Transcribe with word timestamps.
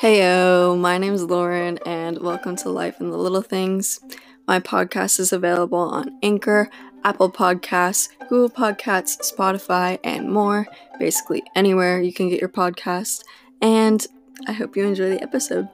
Heyo, 0.00 0.78
my 0.78 0.98
name 0.98 1.14
is 1.14 1.22
Lauren, 1.24 1.78
and 1.86 2.18
welcome 2.18 2.54
to 2.56 2.68
Life 2.68 3.00
in 3.00 3.10
the 3.10 3.16
Little 3.16 3.40
Things. 3.40 3.98
My 4.46 4.60
podcast 4.60 5.18
is 5.18 5.32
available 5.32 5.78
on 5.78 6.18
Anchor, 6.22 6.68
Apple 7.02 7.32
Podcasts, 7.32 8.10
Google 8.28 8.50
Podcasts, 8.50 9.32
Spotify, 9.32 9.98
and 10.04 10.30
more. 10.30 10.66
Basically, 10.98 11.42
anywhere 11.54 12.00
you 12.02 12.12
can 12.12 12.28
get 12.28 12.40
your 12.40 12.50
podcast. 12.50 13.22
And 13.62 14.06
I 14.46 14.52
hope 14.52 14.76
you 14.76 14.84
enjoy 14.84 15.08
the 15.08 15.22
episode. 15.22 15.66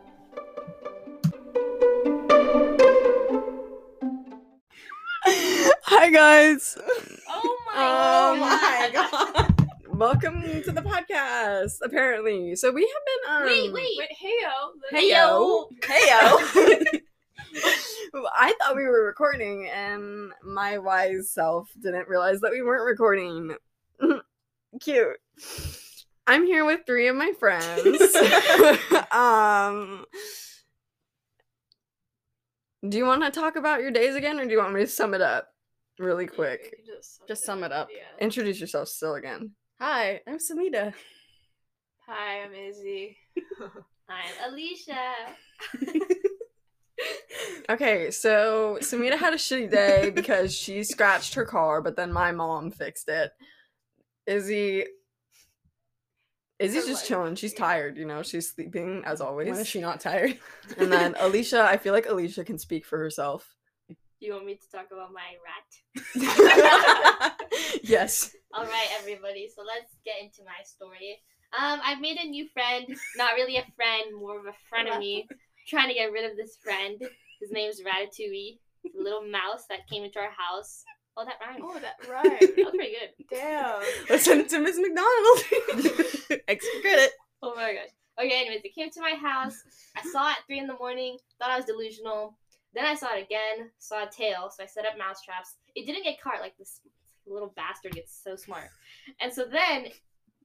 Hi, 5.24 6.10
guys. 6.10 6.78
Oh 7.28 7.58
my 7.66 7.72
Oh 7.74 8.36
my 8.38 8.90
god. 8.92 9.36
Welcome 10.02 10.42
to 10.42 10.72
the 10.72 10.82
podcast, 10.82 11.74
apparently. 11.80 12.56
So, 12.56 12.72
we 12.72 12.82
have 12.82 13.02
been. 13.06 13.36
Um, 13.36 13.44
Wait, 13.44 13.72
wait, 13.72 13.98
wait, 13.98 14.08
heyo. 14.20 14.72
Heyo. 14.92 15.68
Heyo. 15.80 17.00
I 18.36 18.52
thought 18.58 18.74
we 18.74 18.82
were 18.82 19.06
recording, 19.06 19.68
and 19.68 20.32
my 20.42 20.78
wise 20.78 21.30
self 21.30 21.70
didn't 21.80 22.08
realize 22.08 22.40
that 22.40 22.50
we 22.50 22.62
weren't 22.62 22.84
recording. 22.84 23.54
Cute. 24.80 25.18
I'm 26.26 26.46
here 26.46 26.64
with 26.64 26.80
three 26.84 27.06
of 27.06 27.14
my 27.14 27.30
friends. 27.38 28.16
um, 29.12 30.04
do 32.88 32.98
you 32.98 33.06
want 33.06 33.22
to 33.22 33.30
talk 33.30 33.54
about 33.54 33.82
your 33.82 33.92
days 33.92 34.16
again, 34.16 34.40
or 34.40 34.46
do 34.46 34.50
you 34.50 34.58
want 34.58 34.74
me 34.74 34.80
to 34.80 34.88
sum 34.88 35.14
it 35.14 35.20
up 35.20 35.54
really 36.00 36.26
quick? 36.26 36.74
Just 37.28 37.44
sum 37.44 37.62
it 37.62 37.70
up. 37.70 37.88
Introduce 38.18 38.60
yourself 38.60 38.88
still 38.88 39.14
again. 39.14 39.52
Hi, 39.84 40.20
I'm 40.28 40.38
Samita. 40.38 40.94
Hi, 42.06 42.42
I'm 42.44 42.54
Izzy. 42.54 43.16
I'm 44.08 44.52
Alicia. 44.52 44.94
Okay, 47.68 48.12
so 48.12 48.78
Samita 48.80 49.18
had 49.18 49.32
a 49.32 49.36
shitty 49.36 49.68
day 49.70 50.10
because 50.14 50.54
she 50.54 50.84
scratched 50.84 51.34
her 51.34 51.44
car, 51.44 51.82
but 51.82 51.96
then 51.96 52.12
my 52.12 52.30
mom 52.30 52.70
fixed 52.70 53.08
it. 53.08 53.32
Izzy 54.24 54.84
Izzy's 56.60 56.84
Her 56.84 56.90
just 56.92 57.06
chilling. 57.08 57.34
She's 57.34 57.54
tired, 57.54 57.96
you 57.96 58.04
know, 58.04 58.22
she's 58.22 58.52
sleeping 58.52 59.02
as 59.04 59.18
When 59.18 59.28
always. 59.28 59.58
is 59.58 59.66
she 59.66 59.80
not 59.80 59.98
tired? 59.98 60.38
And 60.78 60.92
then 60.92 61.16
Alicia, 61.18 61.60
I 61.64 61.76
feel 61.76 61.92
like 61.92 62.06
Alicia 62.08 62.44
can 62.44 62.58
speak 62.58 62.86
for 62.86 62.98
herself. 62.98 63.56
You 64.22 64.34
want 64.34 64.46
me 64.46 64.54
to 64.54 64.70
talk 64.70 64.86
about 64.92 65.10
my 65.12 65.34
rat? 65.42 67.34
yes. 67.82 68.36
All 68.54 68.62
right, 68.62 68.86
everybody. 69.00 69.48
So 69.52 69.62
let's 69.66 69.96
get 70.04 70.14
into 70.22 70.44
my 70.44 70.62
story. 70.62 71.18
Um, 71.58 71.80
I've 71.84 72.00
made 72.00 72.18
a 72.18 72.28
new 72.28 72.46
friend. 72.54 72.86
Not 73.16 73.34
really 73.34 73.56
a 73.56 73.66
friend, 73.74 74.16
more 74.16 74.38
of 74.38 74.44
a 74.46 74.54
frenemy. 74.72 75.26
Trying 75.66 75.88
to 75.88 75.94
get 75.94 76.12
rid 76.12 76.30
of 76.30 76.36
this 76.36 76.56
friend. 76.62 77.00
His 77.40 77.50
name's 77.50 77.80
Ratatouille. 77.80 78.58
A 78.96 79.02
little 79.02 79.26
mouse 79.26 79.64
that 79.68 79.88
came 79.90 80.04
into 80.04 80.20
our 80.20 80.30
house. 80.30 80.84
Oh, 81.16 81.24
that 81.24 81.44
rhymed. 81.44 81.64
Oh, 81.64 81.80
that 81.80 81.98
That 82.02 82.12
right. 82.12 82.40
was 82.40 82.70
pretty 82.76 82.94
good. 82.94 83.26
Damn. 83.28 83.82
Let's 84.08 84.24
send 84.24 84.40
it 84.42 84.48
to 84.50 84.60
Miss 84.60 84.78
McDonald. 84.78 86.42
Extra 86.46 86.80
credit. 86.80 87.10
Oh 87.42 87.56
my 87.56 87.74
gosh. 87.74 87.90
Okay, 88.20 88.40
anyways, 88.40 88.60
it 88.62 88.72
came 88.72 88.88
to 88.88 89.00
my 89.00 89.16
house. 89.20 89.56
I 89.96 90.02
saw 90.02 90.28
it 90.28 90.36
at 90.38 90.46
three 90.46 90.60
in 90.60 90.68
the 90.68 90.78
morning. 90.78 91.18
Thought 91.40 91.50
I 91.50 91.56
was 91.56 91.64
delusional. 91.66 92.36
Then 92.74 92.84
I 92.84 92.94
saw 92.94 93.14
it 93.14 93.22
again. 93.22 93.70
Saw 93.78 94.04
a 94.04 94.10
tail. 94.10 94.50
So 94.54 94.62
I 94.62 94.66
set 94.66 94.86
up 94.86 94.98
mouse 94.98 95.22
traps. 95.22 95.56
It 95.74 95.86
didn't 95.86 96.04
get 96.04 96.20
caught. 96.20 96.40
Like 96.40 96.56
this 96.58 96.80
little 97.26 97.52
bastard 97.56 97.92
gets 97.92 98.18
so 98.22 98.36
smart. 98.36 98.70
And 99.20 99.32
so 99.32 99.44
then, 99.44 99.86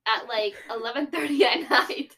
at 0.07 0.27
like 0.27 0.55
11:30 0.69 1.41
at 1.41 1.69
night, 1.69 2.15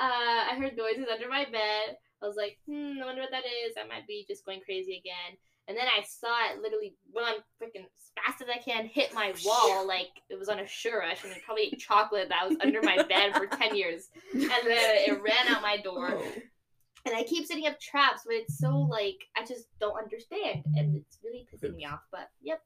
uh, 0.00 0.44
I 0.50 0.56
heard 0.58 0.76
noises 0.76 1.06
under 1.12 1.28
my 1.28 1.44
bed. 1.44 1.96
I 2.22 2.26
was 2.26 2.36
like, 2.36 2.58
hmm, 2.66 2.98
I 3.02 3.06
wonder 3.06 3.22
what 3.22 3.30
that 3.30 3.44
is. 3.46 3.74
I 3.82 3.86
might 3.86 4.06
be 4.06 4.24
just 4.28 4.44
going 4.44 4.60
crazy 4.60 4.98
again. 4.98 5.38
And 5.68 5.76
then 5.76 5.86
I 5.86 6.02
saw 6.02 6.50
it 6.50 6.60
literally 6.60 6.96
run 7.14 7.36
freaking 7.62 7.84
as 7.84 8.10
fast 8.24 8.42
as 8.42 8.48
I 8.48 8.58
can, 8.58 8.86
hit 8.86 9.14
my 9.14 9.32
wall 9.44 9.86
like 9.86 10.10
it 10.28 10.38
was 10.38 10.48
on 10.48 10.58
a 10.58 10.66
sugar 10.66 10.98
rush, 10.98 11.24
and 11.24 11.32
it 11.32 11.42
probably 11.44 11.64
ate 11.64 11.78
chocolate 11.78 12.28
that 12.28 12.48
was 12.48 12.58
under 12.60 12.82
my 12.82 13.02
bed 13.02 13.34
for 13.34 13.46
10 13.46 13.76
years. 13.76 14.08
And 14.32 14.42
then 14.42 14.58
it 14.66 15.22
ran 15.22 15.48
out 15.48 15.62
my 15.62 15.76
door. 15.78 16.20
And 17.06 17.16
I 17.16 17.22
keep 17.22 17.46
setting 17.46 17.66
up 17.66 17.80
traps, 17.80 18.22
but 18.26 18.34
it's 18.34 18.58
so 18.58 18.76
like, 18.76 19.16
I 19.36 19.44
just 19.44 19.66
don't 19.80 19.96
understand. 19.98 20.64
And 20.76 20.96
it's 20.96 21.18
really 21.24 21.46
pissing 21.52 21.74
me 21.74 21.86
off. 21.86 22.00
But 22.12 22.28
yep. 22.42 22.60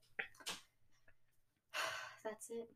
That's 2.25 2.50
it. 2.50 2.69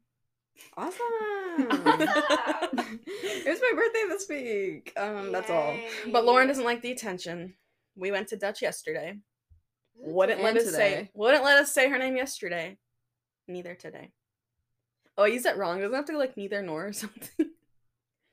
Awesome. 0.76 0.98
it 3.06 3.48
was 3.48 3.60
my 3.60 3.72
birthday 3.74 4.04
this 4.08 4.28
week. 4.28 4.92
Um, 4.96 5.30
that's 5.30 5.50
all. 5.50 5.76
But 6.10 6.24
Lauren 6.24 6.48
doesn't 6.48 6.64
like 6.64 6.82
the 6.82 6.90
attention. 6.90 7.54
We 7.96 8.10
went 8.10 8.28
to 8.28 8.36
Dutch 8.36 8.60
yesterday. 8.60 9.18
Wouldn't 9.96 10.42
let 10.42 10.56
And 10.56 10.66
us 10.66 10.72
say 10.72 11.10
wouldn't 11.14 11.44
let 11.44 11.58
us 11.58 11.72
say 11.72 11.88
her 11.88 11.98
name 11.98 12.16
yesterday. 12.16 12.76
Neither 13.48 13.74
today. 13.74 14.10
Oh, 15.16 15.24
I 15.24 15.28
used 15.28 15.44
that 15.44 15.58
wrong. 15.58 15.80
Doesn't 15.80 15.94
have 15.94 16.04
to 16.06 16.12
go 16.12 16.18
like 16.18 16.36
neither 16.36 16.62
nor 16.62 16.88
or 16.88 16.92
something. 16.92 17.50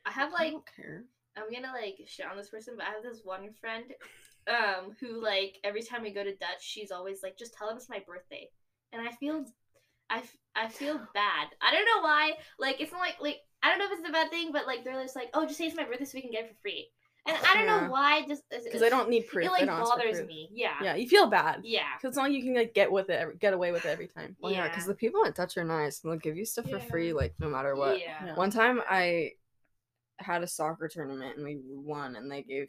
I 0.06 0.12
have 0.12 0.30
I 0.34 0.44
like, 0.44 0.52
don't 0.52 0.76
care. 0.76 1.04
I'm 1.38 1.52
gonna 1.52 1.74
like 1.74 1.98
shit 2.08 2.26
on 2.26 2.38
this 2.38 2.50
person, 2.50 2.76
but 2.78 2.86
I 2.86 2.92
have 2.92 3.04
this 3.04 3.22
one 3.24 3.50
friend 3.60 3.86
um 4.48 4.96
who 5.00 5.22
like 5.24 5.58
every 5.64 5.82
time 5.82 6.04
we 6.04 6.12
go 6.12 6.24
to 6.24 6.36
Dutch, 6.36 6.62
she's 6.62 6.92
always 6.92 7.24
like, 7.24 7.38
just 7.38 7.54
tell 7.54 7.70
him 7.70 7.78
it's 7.78 7.90
my 7.90 8.02
birthday. 8.06 8.50
And 8.94 9.08
I 9.08 9.12
feel 9.14 9.46
I, 10.10 10.22
I 10.56 10.68
feel 10.68 10.98
bad. 11.14 11.48
I 11.62 11.72
don't 11.74 11.86
know 11.86 12.02
why. 12.02 12.34
Like 12.60 12.80
it's 12.80 12.92
not 12.92 13.00
like 13.00 13.16
like 13.20 13.38
I 13.64 13.70
don't 13.70 13.80
know 13.80 13.86
if 13.86 14.00
it's 14.00 14.08
a 14.08 14.12
bad 14.12 14.30
thing, 14.30 14.52
but 14.52 14.68
like 14.68 14.84
they're 14.84 15.02
just 15.02 15.16
like, 15.16 15.30
oh, 15.34 15.46
just 15.46 15.58
say 15.58 15.66
it's 15.66 15.76
my 15.76 15.86
birthday 15.86 16.06
so 16.06 16.12
we 16.16 16.22
can 16.22 16.32
get 16.32 16.46
it 16.46 16.50
for 16.50 16.62
free. 16.62 16.90
And 17.28 17.36
I 17.36 17.56
don't 17.56 17.66
Yeah. 17.66 17.82
know 17.82 17.92
why. 17.92 18.24
Just 18.28 18.44
Because 18.64 18.84
I 18.84 18.90
don't 18.90 19.10
need 19.10 19.28
proof. 19.28 19.46
It 19.46 19.48
They 19.48 19.52
like 19.52 19.66
don't 19.66 19.70
ask 19.70 19.92
for 19.94 19.98
bothers 19.98 20.28
me. 20.28 20.48
Yeah. 20.54 20.76
Yeah, 20.84 20.96
you 20.96 21.08
feel 21.10 21.26
bad. 21.26 21.62
Yeah. 21.64 21.82
Because 21.98 22.10
it's 22.10 22.18
not 22.18 22.24
like 22.26 22.34
you 22.34 22.44
can 22.44 22.54
like 22.54 22.76
get 22.76 22.92
with 22.92 23.10
it, 23.10 23.40
get 23.40 23.54
away 23.54 23.72
with 23.72 23.84
it 23.84 23.90
every 23.90 24.08
time. 24.08 24.36
Well, 24.40 24.52
yeah, 24.52 24.68
because 24.68 24.86
the 24.86 24.94
people 24.94 25.26
at 25.26 25.34
Dutch 25.34 25.58
are 25.58 25.64
nice 25.64 26.04
and 26.04 26.12
they'll 26.12 26.20
give 26.20 26.38
you 26.38 26.46
stuff 26.46 26.70
for 26.70 26.80
free, 26.80 27.14
like 27.14 27.34
no 27.40 27.50
matter 27.50 27.76
what. 27.76 28.00
Yeah. 28.00 28.28
Yeah. 28.28 28.36
One 28.36 28.52
time 28.52 28.80
I 28.88 29.32
had 30.20 30.44
a 30.44 30.48
soccer 30.48 30.88
tournament 30.88 31.38
and 31.38 31.46
we 31.46 31.60
won, 31.66 32.16
and 32.16 32.32
they 32.32 32.44
gave 32.44 32.68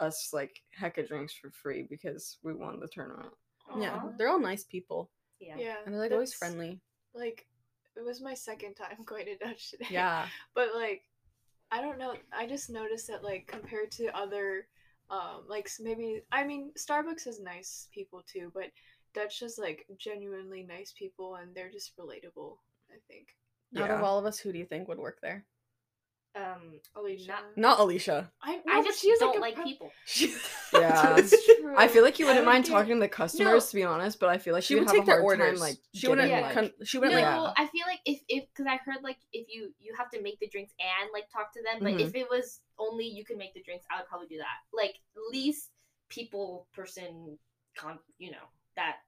us 0.00 0.30
like 0.32 0.60
hecka 0.78 1.06
drinks 1.06 1.34
for 1.34 1.50
free 1.50 1.86
because 1.88 2.38
we 2.42 2.54
won 2.54 2.80
the 2.80 2.88
tournament. 2.88 3.32
Yeah, 3.78 4.00
they're 4.18 4.28
all 4.28 4.40
nice 4.40 4.64
people, 4.64 5.10
Yeah. 5.38 5.56
Yeah. 5.58 5.76
and 5.84 5.94
they're 5.94 6.00
like 6.00 6.12
always 6.12 6.34
friendly. 6.34 6.80
Like, 7.14 7.46
it 7.96 8.04
was 8.04 8.20
my 8.20 8.34
second 8.34 8.74
time 8.74 8.96
going 9.04 9.26
to 9.26 9.36
Dutch 9.36 9.70
today. 9.70 9.86
Yeah, 9.90 10.26
But 10.54 10.68
like, 10.74 11.02
I 11.70 11.80
don't 11.80 11.98
know. 11.98 12.14
I 12.32 12.46
just 12.48 12.70
noticed 12.70 13.06
that 13.08 13.22
like 13.22 13.46
compared 13.46 13.92
to 13.92 14.06
other, 14.16 14.66
um, 15.10 15.44
like 15.48 15.68
maybe 15.80 16.22
I 16.32 16.42
mean 16.44 16.72
Starbucks 16.76 17.24
has 17.26 17.38
nice 17.40 17.88
people 17.94 18.22
too, 18.26 18.50
but 18.54 18.70
Dutch 19.14 19.38
has 19.40 19.56
like 19.58 19.86
genuinely 19.98 20.62
nice 20.64 20.92
people 20.98 21.36
and 21.36 21.54
they're 21.54 21.70
just 21.70 21.96
relatable. 21.96 22.56
I 22.90 22.98
think. 23.06 23.28
out 23.80 23.90
of 23.90 24.02
all 24.02 24.18
of 24.18 24.26
us, 24.26 24.40
who 24.40 24.52
do 24.52 24.58
you 24.58 24.64
think 24.64 24.88
would 24.88 24.98
work 24.98 25.18
there? 25.22 25.44
Um. 26.36 26.78
Alicia. 26.94 27.28
Not- 27.28 27.56
Not 27.56 27.80
Alicia. 27.80 28.30
I, 28.42 28.52
I 28.52 28.56
no, 28.56 28.62
but 28.82 28.84
just 28.84 29.00
she 29.02 29.10
has, 29.10 29.18
don't 29.18 29.36
a 29.36 29.40
like 29.40 29.54
pro- 29.56 29.64
people. 29.64 29.90
Yeah. 30.72 31.14
That's 31.16 31.44
true. 31.44 31.74
I 31.76 31.88
feel 31.88 32.04
like 32.04 32.20
you 32.20 32.26
wouldn't 32.26 32.46
mind 32.46 32.64
get- 32.64 32.70
talking 32.70 32.94
to 32.94 33.00
the 33.00 33.08
customers, 33.08 33.68
to 33.70 33.74
be 33.74 33.82
honest, 33.82 34.20
but 34.20 34.28
I 34.28 34.38
feel 34.38 34.54
like 34.54 34.62
she 34.62 34.74
you'd 34.74 34.84
have 34.84 34.92
take 34.92 35.02
a 35.02 35.06
their 35.06 35.14
hard 35.22 35.40
orders. 35.40 35.58
time, 35.58 35.68
like 35.68 35.78
she 35.92 36.06
wouldn't. 36.08 36.28
getting, 36.28 36.44
Yeah. 36.44 36.52
con- 36.52 36.72
she 36.84 36.98
wouldn't 36.98 37.18
Yeah. 37.18 37.40
like. 37.40 37.54
I 37.58 37.66
feel 37.66 37.82
like 37.88 37.98
if 38.04 38.20
if 38.28 38.44
because 38.50 38.66
I 38.66 38.76
heard 38.76 39.02
like 39.02 39.18
if 39.32 39.48
you 39.52 39.72
you 39.80 39.92
have 39.98 40.08
to 40.12 40.22
make 40.22 40.38
the 40.38 40.46
drinks 40.46 40.72
and 40.78 41.10
like 41.12 41.28
talk 41.32 41.52
to 41.54 41.62
them, 41.62 41.80
but 41.82 41.94
Mhm. 41.94 42.06
if 42.06 42.14
it 42.14 42.30
was 42.30 42.60
only 42.78 43.06
you 43.06 43.24
can 43.24 43.36
make 43.36 43.52
the 43.54 43.62
drinks, 43.62 43.84
I 43.90 43.98
would 43.98 44.06
probably 44.06 44.28
do 44.28 44.38
that. 44.38 44.58
Like 44.72 44.94
least 45.32 45.70
people 46.08 46.68
person, 46.72 47.38
con 47.76 47.98
you 48.18 48.30
know 48.30 48.46
that 48.76 48.98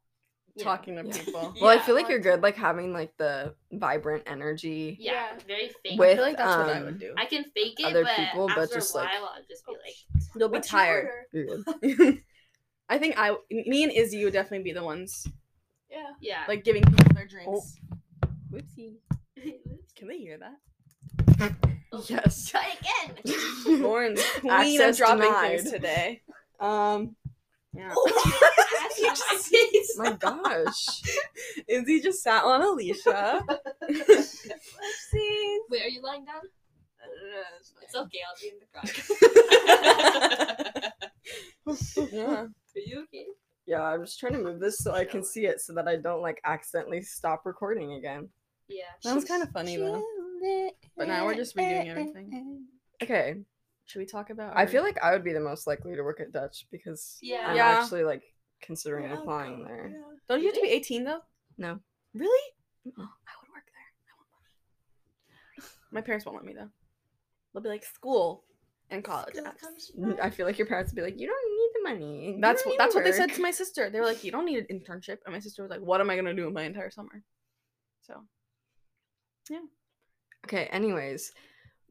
you 0.54 0.64
know. 0.64 0.70
Talking 0.70 0.96
to 0.96 1.06
Yeah. 1.06 1.12
people. 1.24 1.54
Well, 1.60 1.70
I 1.70 1.78
feel 1.82 1.94
like 1.94 2.08
you're 2.08 2.18
good, 2.18 2.42
like 2.42 2.56
having 2.56 2.92
like 2.92 3.16
the 3.16 3.54
vibrant 3.72 4.24
energy. 4.26 4.96
Yeah, 5.00 5.12
Yeah. 5.12 5.38
very 5.46 5.68
fake. 5.82 6.00
I 6.00 6.14
feel 6.14 6.22
like 6.24 6.36
that's 6.36 6.56
what 6.56 6.68
I 6.76 6.78
um, 6.78 6.84
would 6.86 6.98
do. 7.00 7.14
I 7.16 7.24
can 7.26 7.44
fake 7.54 7.80
it, 7.80 7.86
other 7.86 8.04
but 8.04 8.16
people, 8.16 8.48
but 8.54 8.72
just, 8.72 8.94
a 8.94 8.98
like- 8.98 9.08
while, 9.12 9.32
I'll 9.36 9.42
just 9.48 9.64
be 9.66 9.72
like, 9.72 10.30
You'll 10.36 10.48
be 10.48 10.60
tired. 10.60 11.08
order? 11.32 11.64
You're 11.82 11.96
good. 11.96 12.18
I 12.88 12.98
think 12.98 13.14
I, 13.18 13.34
me 13.50 13.82
and 13.84 13.92
Izzy 13.92 14.24
would 14.24 14.32
definitely 14.34 14.64
be 14.64 14.72
the 14.72 14.84
ones 14.84 15.26
Yeah. 15.90 16.10
yeah. 16.20 16.44
like 16.48 16.64
giving 16.64 16.82
people 16.82 17.14
their 17.14 17.26
drinks. 17.26 17.78
Whoopsie. 18.52 18.96
Can 19.96 20.08
they 20.08 20.18
hear 20.18 20.38
that? 20.38 21.54
Yes. 22.06 22.48
Try 22.48 22.74
again. 22.80 23.80
Lauren's 23.82 24.22
queen 24.40 24.52
Access 24.80 24.90
of 24.90 24.96
dropping 24.98 25.22
denied. 25.24 25.60
things 25.60 25.70
today. 25.70 26.22
Um, 26.60 27.16
yeah. 27.74 27.94
My 29.96 30.12
gosh. 30.12 31.02
Izzy 31.68 32.00
just 32.00 32.22
sat 32.22 32.44
on 32.44 32.62
Alicia. 32.62 33.44
Wait, 33.88 35.82
are 35.82 35.88
you 35.88 36.00
lying 36.02 36.24
down? 36.24 36.42
Uh, 37.02 37.42
it's 37.82 37.94
okay. 37.94 38.20
I'll 38.28 38.36
be 38.40 38.48
in 38.48 38.54
the 38.60 38.66
front. 41.94 42.12
yeah. 42.12 42.42
Are 42.42 42.48
you 42.74 43.02
okay? 43.04 43.26
Yeah, 43.66 43.82
I'm 43.82 44.04
just 44.04 44.18
trying 44.18 44.32
to 44.34 44.38
move 44.38 44.60
this 44.60 44.78
so 44.78 44.92
I 44.92 45.04
can 45.04 45.24
see 45.24 45.46
it 45.46 45.60
so 45.60 45.72
that 45.74 45.88
I 45.88 45.96
don't 45.96 46.22
like 46.22 46.40
accidentally 46.44 47.02
stop 47.02 47.42
recording 47.44 47.94
again. 47.94 48.28
Yeah. 48.68 48.84
That 49.04 49.14
was 49.14 49.24
kind 49.24 49.42
of 49.42 49.50
funny 49.50 49.76
though. 49.76 50.02
But 50.96 51.08
now 51.08 51.26
we're 51.26 51.34
just 51.34 51.56
redoing 51.56 51.88
everything. 51.88 52.66
Okay. 53.02 53.36
Should 53.92 53.98
we 53.98 54.06
talk 54.06 54.30
about? 54.30 54.56
I 54.56 54.64
feel 54.64 54.82
like 54.82 54.96
I 55.02 55.12
would 55.12 55.22
be 55.22 55.34
the 55.34 55.40
most 55.40 55.66
likely 55.66 55.94
to 55.94 56.02
work 56.02 56.18
at 56.20 56.32
Dutch 56.32 56.66
because 56.70 57.18
Yeah. 57.20 57.46
I'm 57.46 57.56
Yeah. 57.56 57.66
actually 57.68 58.04
like 58.04 58.22
considering 58.62 59.10
applying 59.12 59.64
there. 59.64 59.92
don't 60.28 60.40
you 60.40 60.46
have 60.46 60.54
to 60.54 60.62
be 60.62 60.68
18 60.68 61.04
though? 61.04 61.20
No. 61.58 61.78
Really? 62.14 62.52
I 62.86 62.90
would 62.96 63.50
work 63.54 63.66
there. 63.66 63.88
I 64.08 64.12
want 64.16 64.28
money. 65.58 65.68
My 65.90 66.00
parents 66.00 66.24
won't 66.24 66.36
let 66.38 66.46
me 66.46 66.54
though. 66.54 66.70
They'll 67.52 67.62
be 67.62 67.68
like 67.68 67.84
school 67.84 68.44
and 68.88 69.04
college. 69.04 69.34
apps." 69.34 70.18
I 70.20 70.30
feel 70.30 70.46
like 70.46 70.56
your 70.56 70.66
parents 70.66 70.90
would 70.90 70.96
be 70.96 71.02
like, 71.02 71.18
"You 71.20 71.26
don't 71.26 71.58
need 71.58 71.70
the 71.74 71.82
money." 71.90 72.34
You 72.36 72.40
That's 72.40 72.64
what 72.64 72.78
that's 72.78 72.94
to 72.94 72.98
what 73.00 73.04
they 73.04 73.12
said 73.12 73.32
to 73.34 73.42
my 73.42 73.50
sister. 73.50 73.90
They 73.90 74.00
were 74.00 74.06
like, 74.06 74.24
"You 74.24 74.32
don't 74.32 74.46
need 74.46 74.58
an 74.64 74.66
internship," 74.80 75.18
and 75.26 75.34
my 75.34 75.38
sister 75.38 75.62
was 75.62 75.70
like, 75.70 75.80
"What 75.82 76.00
am 76.00 76.08
I 76.08 76.16
gonna 76.16 76.32
do 76.34 76.46
with 76.46 76.54
my 76.54 76.62
entire 76.62 76.90
summer?" 76.90 77.22
So 78.00 78.26
yeah. 79.50 79.60
Okay, 80.46 80.64
anyways, 80.66 81.32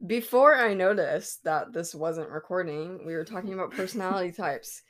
before 0.06 0.56
I 0.56 0.74
noticed 0.74 1.44
that 1.44 1.72
this 1.72 1.94
wasn't 1.94 2.30
recording, 2.30 3.06
we 3.06 3.14
were 3.14 3.24
talking 3.24 3.54
about 3.54 3.72
personality 3.72 4.32
types. 4.36 4.82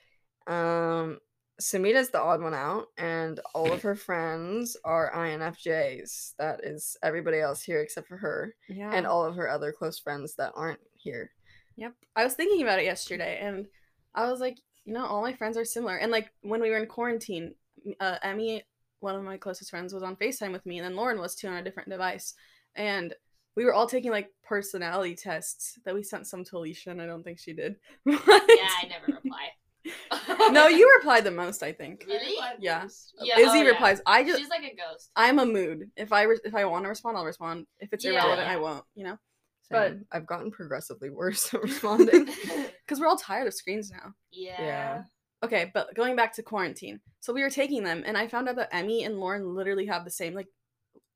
Um 0.46 1.18
Samita's 1.60 2.10
the 2.10 2.20
odd 2.20 2.42
one 2.42 2.54
out, 2.54 2.86
and 2.98 3.38
all 3.54 3.72
of 3.72 3.82
her 3.82 3.94
friends 3.94 4.76
are 4.84 5.12
INFJs. 5.14 6.32
That 6.38 6.64
is 6.64 6.96
everybody 7.04 7.38
else 7.38 7.62
here 7.62 7.80
except 7.80 8.08
for 8.08 8.16
her, 8.16 8.54
yeah, 8.68 8.90
and 8.92 9.06
all 9.06 9.24
of 9.24 9.36
her 9.36 9.48
other 9.48 9.70
close 9.70 9.98
friends 9.98 10.34
that 10.36 10.52
aren't 10.56 10.80
here. 10.96 11.30
Yep. 11.76 11.94
I 12.16 12.24
was 12.24 12.34
thinking 12.34 12.62
about 12.62 12.80
it 12.80 12.84
yesterday 12.84 13.38
and 13.40 13.66
I 14.14 14.30
was 14.30 14.40
like, 14.40 14.58
you 14.84 14.92
know, 14.92 15.06
all 15.06 15.22
my 15.22 15.32
friends 15.32 15.56
are 15.56 15.64
similar. 15.64 15.96
And 15.96 16.12
like 16.12 16.30
when 16.42 16.60
we 16.60 16.70
were 16.70 16.78
in 16.78 16.86
quarantine, 16.86 17.54
uh, 18.00 18.16
Emmy, 18.22 18.62
one 19.00 19.14
of 19.14 19.22
my 19.22 19.36
closest 19.36 19.70
friends, 19.70 19.92
was 19.92 20.02
on 20.02 20.16
FaceTime 20.16 20.52
with 20.52 20.66
me, 20.66 20.78
and 20.78 20.84
then 20.84 20.96
Lauren 20.96 21.20
was 21.20 21.34
too 21.34 21.48
on 21.48 21.54
a 21.54 21.62
different 21.62 21.88
device. 21.88 22.34
And 22.74 23.14
we 23.56 23.64
were 23.64 23.74
all 23.74 23.86
taking 23.86 24.10
like 24.10 24.30
personality 24.44 25.14
tests 25.14 25.78
that 25.84 25.94
we 25.94 26.02
sent 26.02 26.26
some 26.26 26.44
to 26.44 26.56
Alicia, 26.56 26.90
and 26.90 27.00
I 27.02 27.06
don't 27.06 27.22
think 27.22 27.38
she 27.38 27.52
did. 27.52 27.76
Yeah, 28.06 28.18
I 28.26 28.86
never 28.88 29.06
reply. 29.22 29.48
no, 30.52 30.68
you 30.68 30.90
replied 30.98 31.24
the 31.24 31.30
most, 31.30 31.62
I 31.62 31.72
think. 31.72 32.04
Really? 32.06 32.36
Yeah. 32.60 32.86
Yeah, 33.20 33.38
Izzy 33.38 33.48
oh, 33.50 33.54
yeah. 33.62 33.68
replies. 33.70 34.00
I 34.06 34.22
just 34.24 34.38
She's 34.40 34.48
like 34.48 34.62
a 34.62 34.74
ghost. 34.76 35.10
I'm 35.16 35.38
a 35.38 35.46
mood. 35.46 35.90
If 35.96 36.12
I 36.12 36.22
re- 36.22 36.38
if 36.44 36.54
I 36.54 36.64
want 36.66 36.84
to 36.84 36.88
respond, 36.88 37.16
I'll 37.16 37.24
respond. 37.24 37.66
If 37.80 37.92
it's 37.92 38.04
Yeah. 38.04 38.12
irrelevant, 38.12 38.48
I 38.48 38.56
won't. 38.58 38.84
You 38.94 39.04
know, 39.04 39.18
But- 39.70 39.96
I've 40.12 40.26
gotten 40.26 40.50
progressively 40.50 41.10
worse 41.10 41.52
at 41.52 41.62
responding. 41.62 42.26
because 42.86 43.00
we're 43.00 43.08
all 43.08 43.16
tired 43.16 43.48
of 43.48 43.54
screens 43.54 43.90
now. 43.90 44.14
yeah. 44.30 44.60
Yeah. 44.62 45.02
Okay, 45.44 45.72
but 45.74 45.92
going 45.96 46.14
back 46.14 46.32
to 46.34 46.42
quarantine. 46.44 47.00
So 47.18 47.32
we 47.32 47.42
were 47.42 47.50
taking 47.50 47.82
them, 47.82 48.04
and 48.06 48.16
I 48.16 48.28
found 48.28 48.48
out 48.48 48.54
that 48.56 48.68
Emmy 48.72 49.02
and 49.02 49.18
Lauren 49.18 49.56
literally 49.56 49.86
have 49.86 50.04
the 50.04 50.10
same, 50.10 50.34
like, 50.34 50.46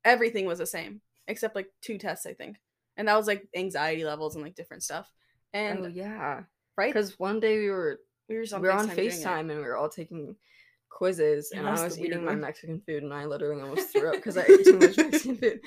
everything 0.03 0.45
was 0.45 0.57
the 0.59 0.65
same, 0.65 0.99
except 1.27 1.55
like 1.55 1.67
two 1.81 1.97
tests, 1.97 2.25
I 2.25 2.33
think. 2.33 2.57
And 2.95 3.07
that 3.07 3.15
was 3.15 3.27
like 3.27 3.47
anxiety 3.55 4.03
levels 4.03 4.35
and 4.35 4.43
like 4.43 4.55
different 4.55 4.83
stuff. 4.83 5.11
And 5.53 5.85
oh 5.85 5.87
yeah, 5.87 6.43
right, 6.77 6.93
because 6.93 7.17
one 7.19 7.39
day 7.39 7.59
we 7.59 7.69
were 7.69 7.99
we 8.27 8.37
were 8.37 8.45
we 8.53 8.59
were 8.59 8.71
on 8.71 8.89
FaceTime 8.89 9.51
and 9.51 9.57
we 9.57 9.63
were 9.63 9.77
all 9.77 9.89
taking 9.89 10.35
quizzes 10.89 11.51
Yeah, 11.53 11.59
and 11.59 11.69
I 11.69 11.83
was 11.83 11.99
eating 11.99 12.25
my. 12.25 12.35
Mexican 12.35 12.81
food 12.81 13.03
and 13.03 13.13
I 13.13 13.25
literally 13.25 13.61
almost 13.61 13.91
threw 13.91 14.09
up 14.09 14.15
because 14.15 14.37
I 14.37 14.41
ate 14.49 14.63
too 14.63 14.79
much 14.79 14.97
Mexican 14.97 15.37
food. 15.37 15.59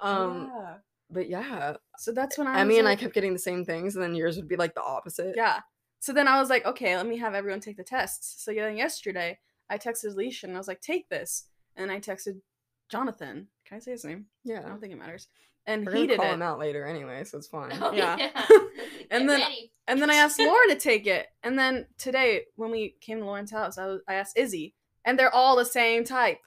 Um 0.00 0.50
Yeah. 0.54 0.74
but 1.10 1.28
yeah. 1.28 1.76
So 1.98 2.12
that's 2.12 2.36
when 2.36 2.46
I 2.46 2.60
Emmy 2.60 2.78
and 2.78 2.88
I 2.88 2.96
kept 2.96 3.14
getting 3.14 3.32
the 3.32 3.38
same 3.38 3.64
things 3.64 3.94
and 3.94 4.04
then 4.04 4.14
yours 4.14 4.36
would 4.36 4.48
be 4.48 4.56
like 4.56 4.74
the 4.74 4.82
opposite. 4.82 5.34
Yeah. 5.36 5.60
So 6.00 6.12
then 6.12 6.28
I 6.28 6.38
was 6.38 6.50
like, 6.50 6.66
okay, 6.66 6.96
let 6.96 7.06
me 7.06 7.16
have 7.18 7.34
everyone 7.34 7.60
take 7.60 7.78
the 7.78 7.84
tests. 7.84 8.44
So 8.44 8.52
then 8.52 8.76
yesterday, 8.76 9.38
I 9.68 9.78
texted 9.78 10.12
Alicia 10.12 10.46
and 10.46 10.54
I 10.54 10.58
was 10.58 10.68
like, 10.68 10.80
take 10.80 11.08
this. 11.08 11.46
And 11.74 11.90
I 11.90 11.98
texted 12.00 12.40
Jonathan. 12.88 13.48
Can 13.66 13.76
I 13.76 13.80
say 13.80 13.92
his 13.92 14.04
name? 14.04 14.26
Yeah. 14.44 14.62
I 14.64 14.68
don't 14.68 14.80
think 14.80 14.92
it 14.92 14.98
matters. 14.98 15.28
And 15.66 15.84
We're 15.84 15.92
he 15.92 15.98
gonna 16.02 16.08
did 16.08 16.16
call 16.18 16.30
it. 16.30 16.34
him 16.34 16.42
out 16.42 16.58
later 16.60 16.84
anyway, 16.86 17.24
so 17.24 17.38
it's 17.38 17.48
fine. 17.48 17.72
Oh, 17.80 17.92
Yeah. 17.94 18.16
And 19.10 19.28
then- 19.28 19.40
ready. 19.40 19.72
And 19.88 20.02
then 20.02 20.10
I 20.10 20.14
asked 20.16 20.38
Laura 20.40 20.66
to 20.68 20.74
take 20.76 21.06
it. 21.06 21.26
And 21.44 21.56
then 21.58 21.86
today, 21.96 22.42
when 22.56 22.72
we 22.72 22.96
came 23.00 23.18
to 23.20 23.24
Lauren's 23.24 23.52
house, 23.52 23.78
I, 23.78 23.86
was, 23.86 24.00
I 24.08 24.14
asked 24.14 24.36
Izzy. 24.36 24.74
And 25.04 25.16
they're 25.16 25.32
all 25.34 25.54
the 25.56 25.64
same 25.64 26.02
type. 26.02 26.38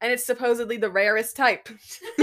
And 0.00 0.10
it's 0.10 0.24
supposedly 0.24 0.78
the 0.78 0.90
rarest 0.90 1.36
type. 1.36 1.68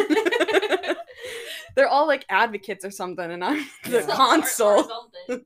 they're 1.76 1.88
all 1.88 2.08
like 2.08 2.26
advocates 2.30 2.84
or 2.84 2.90
something. 2.92 3.32
And 3.32 3.44
I'm 3.44 3.66
the 3.84 3.92
Yeah. 3.92 3.98
Or- 4.00 4.04
or 4.04 4.16
console. 4.16 4.84
INFJs 5.30 5.44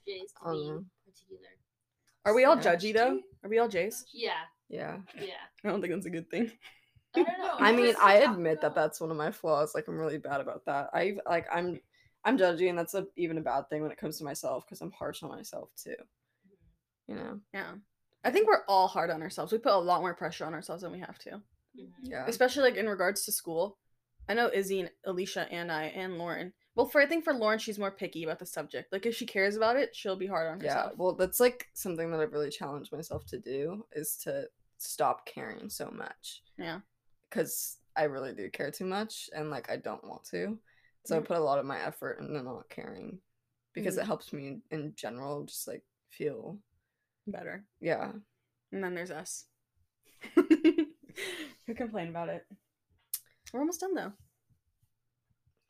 to 0.00 0.04
be 0.06 0.22
Um, 0.44 0.86
particular. 1.06 1.48
Are 2.24 2.34
we 2.34 2.44
all 2.44 2.56
judgy 2.56 2.94
though? 2.94 3.20
Are 3.42 3.48
we 3.50 3.58
all 3.58 3.68
Jays? 3.68 4.04
Yeah, 4.12 4.32
Yeah. 4.68 4.98
yeah. 5.20 5.32
I 5.64 5.68
don't 5.68 5.80
think 5.80 5.92
that's 5.94 6.06
a 6.06 6.10
good 6.10 6.30
thing. 6.30 6.50
I 7.26 7.30
don't 7.36 7.40
know. 7.40 7.54
I 7.58 7.72
mean, 7.72 7.94
I 8.00 8.14
admit 8.16 8.60
that 8.60 8.74
that's 8.74 9.00
one 9.00 9.10
of 9.10 9.16
my 9.16 9.30
flaws. 9.30 9.74
Like, 9.74 9.88
I'm 9.88 9.98
really 9.98 10.18
bad 10.18 10.40
about 10.40 10.64
that. 10.66 10.90
I 10.92 11.16
like, 11.26 11.46
I'm, 11.52 11.80
I'm 12.24 12.38
judgy, 12.38 12.68
and 12.68 12.78
that's 12.78 12.94
a, 12.94 13.06
even 13.16 13.38
a 13.38 13.42
bad 13.42 13.68
thing 13.68 13.82
when 13.82 13.90
it 13.90 13.98
comes 13.98 14.18
to 14.18 14.24
myself 14.24 14.64
because 14.66 14.80
I'm 14.80 14.92
harsh 14.92 15.22
on 15.22 15.30
myself 15.30 15.70
too. 15.82 15.94
You 17.06 17.14
know? 17.16 17.40
Yeah. 17.54 17.72
I 18.24 18.30
think 18.30 18.48
we're 18.48 18.64
all 18.68 18.88
hard 18.88 19.10
on 19.10 19.22
ourselves. 19.22 19.52
We 19.52 19.58
put 19.58 19.72
a 19.72 19.78
lot 19.78 20.00
more 20.02 20.14
pressure 20.14 20.44
on 20.44 20.54
ourselves 20.54 20.82
than 20.82 20.92
we 20.92 20.98
have 21.00 21.18
to. 21.20 21.40
Mhm. 21.78 21.90
Yeah. 22.02 22.26
Especially 22.26 22.62
like 22.62 22.76
in 22.76 22.88
regards 22.88 23.24
to 23.24 23.32
school. 23.32 23.78
I 24.28 24.34
know 24.34 24.50
Izzy 24.52 24.80
and 24.80 24.90
Alicia 25.06 25.50
and 25.50 25.72
I 25.72 25.84
and 25.84 26.18
Lauren. 26.18 26.52
Well, 26.74 26.86
for 26.86 27.00
I 27.00 27.06
think 27.06 27.24
for 27.24 27.32
Lauren, 27.32 27.58
she's 27.58 27.78
more 27.78 27.90
picky 27.90 28.24
about 28.24 28.38
the 28.38 28.46
subject. 28.46 28.92
Like 28.92 29.06
if 29.06 29.16
she 29.16 29.24
cares 29.24 29.56
about 29.56 29.76
it, 29.76 29.96
she'll 29.96 30.16
be 30.16 30.26
hard 30.26 30.48
on 30.48 30.60
herself. 30.60 30.74
Yeah. 30.76 30.82
herself. 30.82 30.98
Well, 30.98 31.14
that's 31.14 31.40
like 31.40 31.68
something 31.72 32.10
that 32.10 32.20
I've 32.20 32.32
really 32.32 32.50
challenged 32.50 32.92
myself 32.92 33.24
to 33.26 33.38
do 33.38 33.86
is 33.92 34.16
to 34.24 34.48
stop 34.76 35.24
caring 35.26 35.70
so 35.70 35.90
much. 35.90 36.42
Yeah. 36.58 36.80
Because 37.28 37.78
I 37.96 38.04
really 38.04 38.32
do 38.32 38.48
care 38.50 38.70
too 38.70 38.84
much, 38.86 39.28
and 39.34 39.50
like 39.50 39.70
I 39.70 39.76
don't 39.76 40.04
want 40.04 40.24
to. 40.30 40.58
So 41.06 41.16
I 41.16 41.20
put 41.20 41.36
a 41.38 41.40
lot 41.42 41.58
of 41.58 41.64
my 41.66 41.80
effort 41.80 42.20
into 42.20 42.42
not 42.42 42.68
caring 42.68 43.18
because 43.72 43.96
Mhm. 43.96 44.02
it 44.02 44.06
helps 44.06 44.32
me 44.32 44.60
in 44.70 44.94
general 44.94 45.44
just 45.44 45.66
like 45.68 45.82
feel 46.10 46.58
Better. 47.26 47.64
yeah 47.80 48.12
And 48.72 48.82
then 48.84 48.94
there's 48.94 49.10
us. 49.10 49.46
Who 50.34 51.74
complain 51.74 52.08
about 52.08 52.28
it? 52.28 52.46
We're 53.52 53.60
almost 53.60 53.80
done 53.80 53.94
though. 53.94 54.12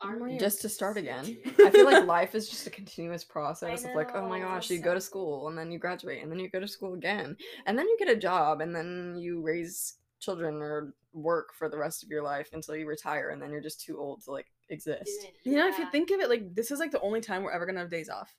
Are 0.01 0.11
One 0.11 0.19
more 0.19 0.27
we? 0.27 0.33
year. 0.33 0.39
just 0.39 0.61
to 0.61 0.69
start 0.69 0.97
again. 0.97 1.37
I 1.59 1.69
feel 1.71 1.85
like 1.85 2.05
life 2.17 2.33
is 2.35 2.49
just 2.49 2.67
a 2.67 2.69
continuous 2.69 3.23
process 3.25 3.83
of 3.83 3.93
like, 3.95 4.15
oh 4.15 4.27
my 4.27 4.39
gosh, 4.39 4.69
you 4.69 4.79
go 4.79 4.93
to 4.93 5.01
school 5.01 5.47
and 5.49 5.57
then 5.57 5.71
you 5.71 5.79
graduate 5.79 6.23
and 6.23 6.31
then 6.31 6.39
you 6.39 6.49
go 6.49 6.59
to 6.59 6.67
school 6.67 6.93
again 6.93 7.35
and 7.65 7.77
then 7.77 7.87
you 7.87 7.97
get 7.99 8.09
a 8.09 8.15
job 8.15 8.61
and 8.61 8.73
then 8.75 9.17
you 9.17 9.41
raise 9.41 9.95
children 10.19 10.55
or 10.61 10.93
work 11.13 11.53
for 11.53 11.69
the 11.69 11.77
rest 11.77 12.03
of 12.03 12.09
your 12.09 12.21
life 12.23 12.49
until 12.53 12.75
you 12.75 12.85
retire 12.87 13.29
and 13.29 13.41
then 13.41 13.51
you're 13.51 13.61
just 13.61 13.81
too 13.81 13.97
old 13.99 14.23
to 14.23 14.31
like 14.31 14.47
exist. 14.69 15.09
Dude, 15.43 15.53
You 15.53 15.59
know, 15.59 15.67
if 15.67 15.77
you 15.79 15.89
think 15.91 16.11
of 16.11 16.19
it, 16.19 16.29
like 16.29 16.53
this 16.53 16.71
is 16.71 16.79
like 16.79 16.91
the 16.91 17.01
only 17.01 17.21
time 17.21 17.43
we're 17.43 17.51
ever 17.51 17.65
gonna 17.65 17.79
have 17.79 17.89
days 17.89 18.09
off. 18.09 18.35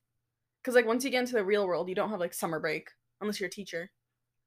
Cause 0.62 0.74
like 0.74 0.86
once 0.86 1.04
you 1.04 1.10
get 1.10 1.20
into 1.20 1.32
the 1.34 1.44
real 1.44 1.66
world, 1.66 1.88
you 1.88 1.94
don't 1.94 2.10
have 2.10 2.20
like 2.20 2.34
summer 2.34 2.60
break 2.60 2.90
unless 3.20 3.40
you're 3.40 3.48
a 3.48 3.50
teacher. 3.50 3.90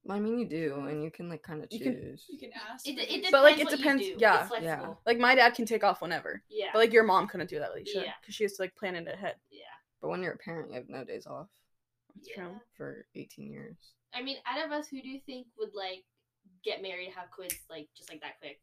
Well, 0.05 0.17
I 0.17 0.19
mean, 0.19 0.37
you 0.37 0.45
do, 0.47 0.85
and 0.87 1.01
you 1.03 1.09
can 1.09 1.29
like 1.29 1.43
kind 1.43 1.63
of 1.63 1.69
You 1.71 1.79
can- 1.79 1.93
choose. 1.93 2.25
You 2.29 2.37
can 2.37 2.49
ask. 2.69 2.87
It, 2.87 2.97
it 2.99 3.07
depends 3.07 3.31
But, 3.31 3.43
like, 3.43 3.57
it 3.59 3.69
depends- 3.69 4.03
do. 4.03 4.15
yeah. 4.19 4.93
Like 5.05 5.17
my 5.17 5.33
dad 5.33 5.51
can 5.55 5.65
take 5.65 5.83
off 5.83 6.01
whenever. 6.01 6.43
Yeah. 6.49 6.67
But 6.73 6.79
like 6.79 6.93
your 6.93 7.03
mom 7.03 7.27
couldn't 7.27 7.49
do 7.49 7.57
that, 7.59 7.71
Alicia. 7.71 8.01
Yeah. 8.05 8.13
Because 8.21 8.35
she 8.35 8.43
has 8.43 8.53
to 8.53 8.63
like 8.63 8.75
plan 8.75 8.95
it 8.95 9.07
ahead. 9.07 9.35
yeah. 9.49 9.59
But 10.01 10.09
when 10.09 10.21
you're 10.21 10.33
a 10.33 10.37
parent, 10.37 10.69
you 10.69 10.75
have 10.75 10.89
no 10.89 11.05
days 11.05 11.25
off 11.25 11.47
That's 12.15 12.27
Yeah. 12.29 12.43
true. 12.43 12.59
for 12.75 13.05
18 13.15 13.49
years. 13.49 13.77
I 14.13 14.21
mean, 14.21 14.37
out 14.45 14.63
of 14.65 14.71
us, 14.73 14.89
who 14.89 15.01
do 15.01 15.07
you 15.07 15.21
think 15.25 15.47
would 15.57 15.73
like 15.73 16.03
get 16.63 16.81
married, 16.81 17.09
have 17.15 17.27
kids, 17.37 17.55
like 17.69 17.87
just 17.95 18.09
like 18.09 18.21
that 18.21 18.39
quick? 18.39 18.59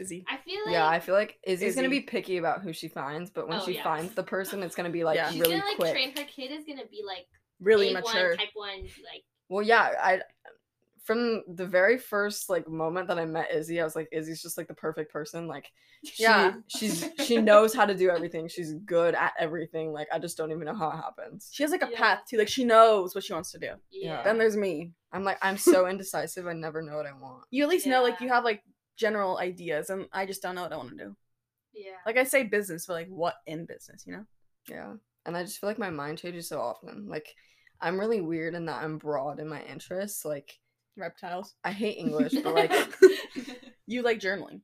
Izzy. 0.00 0.24
I 0.28 0.38
feel 0.38 0.60
like 0.64 0.72
yeah, 0.72 0.88
I 0.88 1.00
feel 1.00 1.14
like 1.14 1.38
Izzy's 1.44 1.76
gonna 1.76 1.88
be 1.90 2.00
picky 2.00 2.38
about 2.38 2.62
who 2.62 2.72
she 2.72 2.88
finds, 2.88 3.30
but 3.30 3.46
when 3.48 3.58
Oh, 3.60 3.64
she 3.66 3.72
yeah. 3.72 3.82
finds 3.82 4.14
the 4.14 4.22
person, 4.22 4.62
it's 4.62 4.74
gonna 4.74 4.90
be 4.90 5.04
like 5.10 5.16
Yeah. 5.16 5.30
she's 5.30 5.40
really 5.40 5.54
gonna 5.56 5.66
like 5.66 5.76
quick. 5.76 5.92
train 5.92 6.16
her 6.16 6.24
kid 6.24 6.50
is 6.50 6.64
gonna 6.64 6.86
be 6.90 7.02
like 7.06 7.26
Really 7.60 7.90
A1, 7.90 8.02
mature. 8.02 8.36
type 8.36 8.48
one, 8.54 8.80
like 8.82 9.22
Well, 9.48 9.62
yeah, 9.62 9.92
I 10.02 10.20
from 11.04 11.42
the 11.48 11.66
very 11.66 11.98
first 11.98 12.48
like 12.48 12.68
moment 12.68 13.08
that 13.08 13.18
I 13.18 13.24
met 13.24 13.52
Izzy, 13.52 13.80
I 13.80 13.84
was 13.84 13.96
like, 13.96 14.08
Izzy's 14.12 14.40
just 14.42 14.56
like 14.56 14.68
the 14.68 14.74
perfect 14.74 15.12
person. 15.12 15.48
Like, 15.48 15.66
she, 16.04 16.22
Yeah. 16.22 16.54
she's 16.68 17.08
she 17.24 17.38
knows 17.38 17.74
how 17.74 17.84
to 17.86 17.94
do 17.94 18.08
everything. 18.10 18.46
She's 18.48 18.74
good 18.84 19.14
at 19.16 19.32
everything. 19.38 19.92
Like, 19.92 20.06
I 20.12 20.18
just 20.20 20.36
don't 20.36 20.52
even 20.52 20.64
know 20.64 20.74
how 20.74 20.90
it 20.90 20.96
happens. 20.96 21.50
She 21.52 21.62
has 21.64 21.72
like 21.72 21.82
a 21.82 21.88
Yeah. 21.90 21.98
path 21.98 22.20
too. 22.28 22.38
Like 22.38 22.48
she 22.48 22.64
knows 22.64 23.14
what 23.14 23.24
she 23.24 23.32
wants 23.32 23.50
to 23.52 23.58
do. 23.58 23.70
yeah. 23.90 24.22
Then 24.22 24.38
there's 24.38 24.56
me. 24.56 24.92
I'm 25.12 25.24
like, 25.24 25.38
I'm 25.42 25.56
so 25.58 25.86
indecisive. 25.88 26.46
I 26.46 26.52
never 26.52 26.82
know 26.82 26.96
what 26.96 27.06
I 27.06 27.12
want. 27.12 27.44
You 27.50 27.64
at 27.64 27.68
least 27.68 27.86
know 27.86 28.02
like 28.02 28.20
you 28.20 28.28
have 28.28 28.44
like 28.44 28.62
general 28.96 29.38
ideas, 29.38 29.90
and 29.90 30.06
I 30.12 30.24
just 30.26 30.40
don't 30.42 30.54
know 30.54 30.62
what 30.62 30.72
I 30.72 30.76
want 30.76 30.90
to 30.90 30.96
do. 31.04 31.16
yeah. 31.74 31.96
Like 32.06 32.16
I 32.16 32.24
say 32.24 32.44
business, 32.44 32.86
but 32.86 32.94
like 32.94 33.08
what 33.08 33.34
in 33.46 33.66
business, 33.66 34.04
you 34.06 34.12
know? 34.12 34.24
Yeah, 34.68 34.94
and 35.26 35.36
I 35.36 35.42
just 35.42 35.58
feel 35.58 35.68
like 35.68 35.78
my 35.78 35.90
mind 35.90 36.18
changes 36.18 36.48
so 36.48 36.60
often. 36.60 37.08
Like, 37.08 37.34
I'm 37.80 37.98
really 37.98 38.20
weird 38.20 38.54
in 38.54 38.66
that 38.66 38.84
I'm 38.84 38.98
broad 38.98 39.40
in 39.40 39.48
my 39.48 39.60
interests. 39.64 40.24
Like, 40.24 40.58
Reptiles. 40.96 41.54
I 41.64 41.72
hate 41.72 41.96
English, 41.98 42.34
but 42.42 42.54
like, 42.54 42.72
you 43.86 44.02
like 44.02 44.20
journaling. 44.20 44.60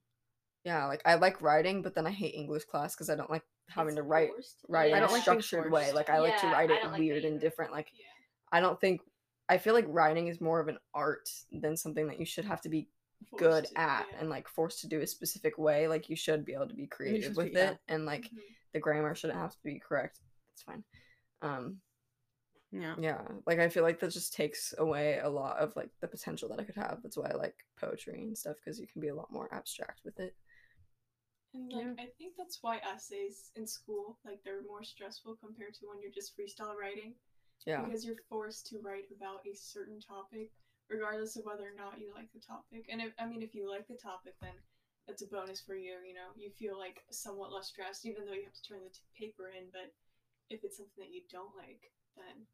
yeah, 0.65 0.85
like 0.87 1.03
I 1.05 1.15
like 1.15 1.41
writing, 1.43 1.83
but 1.83 1.95
then 1.95 2.07
I 2.07 2.11
hate 2.11 2.35
English 2.35 2.65
class 2.65 2.95
because 2.95 3.11
I 3.11 3.17
don't 3.17 3.31
like 3.31 3.43
having 3.69 3.91
It's 3.91 3.97
to 3.97 4.03
write 4.03 4.29
forced. 4.31 4.57
write 4.69 4.93
I 4.93 4.97
in 4.97 5.03
don't 5.03 5.11
a 5.11 5.13
like 5.15 5.23
structured 5.23 5.71
way. 5.71 5.93
Like 5.93 6.11
I 6.11 6.19
like 6.21 6.39
to 6.41 6.47
write 6.47 6.71
it 6.71 6.81
don't 6.83 6.93
like 6.93 7.01
weird 7.01 7.25
and 7.25 7.41
different. 7.41 7.73
Like 7.73 7.89
Yeah. 7.95 8.05
I 8.53 8.61
don't 8.61 8.81
think 8.81 9.01
I 9.49 9.59
feel 9.59 9.75
like 9.75 9.87
writing 9.89 10.29
is 10.29 10.41
more 10.41 10.61
of 10.61 10.69
an 10.69 10.79
art 10.95 11.29
than 11.53 11.77
something 11.77 12.07
that 12.09 12.19
you 12.19 12.27
should 12.27 12.45
have 12.45 12.61
to 12.63 12.69
be 12.69 12.89
good 13.37 13.65
to, 13.67 13.79
at 13.81 14.07
yeah. 14.13 14.21
and 14.21 14.31
like 14.31 14.49
forced 14.49 14.81
to 14.83 14.89
do 14.89 15.01
a 15.01 15.07
specific 15.07 15.59
way. 15.59 15.89
Like 15.89 16.09
you 16.09 16.17
should 16.17 16.45
be 16.45 16.55
able 16.55 16.69
to 16.69 16.75
be 16.75 16.87
creative 16.87 17.37
with 17.37 17.53
be- 17.53 17.59
yeah. 17.59 17.71
it 17.73 17.79
and 17.89 18.05
like 18.07 18.25
Mhm. 18.25 18.39
the 18.75 18.81
grammar 18.81 19.15
shouldn't 19.15 19.39
have 19.39 19.53
to 19.53 19.59
be 19.65 19.79
correct. 19.81 20.21
It's 20.53 20.63
fine. 20.63 20.85
Um, 21.43 21.79
Yeah. 22.71 22.97
yeah, 22.99 23.23
like 23.47 23.59
I 23.61 23.69
feel 23.71 23.83
like 23.83 23.99
that 24.01 24.11
just 24.11 24.35
takes 24.35 24.75
away 24.77 25.21
a 25.23 25.29
lot 25.29 25.57
of 25.59 25.75
like 25.75 25.91
the 26.01 26.09
potential 26.09 26.49
that 26.51 26.61
I 26.61 26.65
could 26.65 26.77
have. 26.77 26.99
That's 27.03 27.17
why 27.17 27.31
I 27.31 27.35
like 27.35 27.55
poetry 27.81 28.23
and 28.23 28.37
stuff 28.37 28.57
because 28.63 28.79
you 28.79 28.87
can 28.87 29.01
be 29.01 29.09
a 29.09 29.15
lot 29.15 29.33
more 29.33 29.49
abstract 29.53 30.01
with 30.05 30.21
it. 30.21 30.37
And 31.55 31.73
like 31.73 31.87
Yeah. 31.87 31.93
I 31.99 32.07
think 32.19 32.37
that's 32.37 32.63
why 32.63 32.79
essays 32.79 33.51
in 33.57 33.67
school 33.67 34.19
like 34.25 34.43
they're 34.45 34.63
more 34.63 34.83
stressful 34.85 35.37
compared 35.37 35.75
to 35.75 35.87
when 35.87 36.01
you're 36.01 36.11
just 36.11 36.37
freestyle 36.37 36.77
writing 36.77 37.15
Yeah, 37.67 37.85
because 37.85 38.05
you're 38.05 38.23
forced 38.29 38.67
to 38.69 38.79
write 38.81 39.11
about 39.17 39.47
a 39.47 39.55
certain 39.55 40.01
topic 40.01 40.53
regardless 40.89 41.37
of 41.37 41.45
whether 41.45 41.65
or 41.69 41.75
not 41.77 42.01
you 42.01 42.13
like 42.15 42.33
the 42.33 42.41
topic. 42.41 42.87
And 42.91 43.01
if 43.01 43.13
I 43.19 43.27
mean 43.27 43.43
if 43.43 43.55
you 43.55 43.69
like 43.71 43.87
the 43.89 43.97
topic 43.97 44.35
then 44.41 44.55
it's 45.09 45.23
a 45.23 45.27
bonus 45.27 45.61
for 45.61 45.75
you, 45.75 45.97
you 46.07 46.15
know. 46.15 46.31
You 46.37 46.51
feel 46.51 46.79
like 46.79 47.03
somewhat 47.11 47.53
less 47.53 47.69
stressed 47.69 48.05
even 48.07 48.27
though 48.27 48.35
you 48.35 48.45
have 48.45 48.55
to 48.55 48.63
turn 48.63 48.81
the 48.85 48.91
t- 48.91 49.01
paper 49.19 49.49
in, 49.49 49.71
but 49.73 49.93
if 50.51 50.65
it's 50.65 50.77
something 50.77 51.01
that 51.05 51.13
you 51.15 51.23
don't 51.31 51.57
like, 51.57 51.93
then 52.17 52.45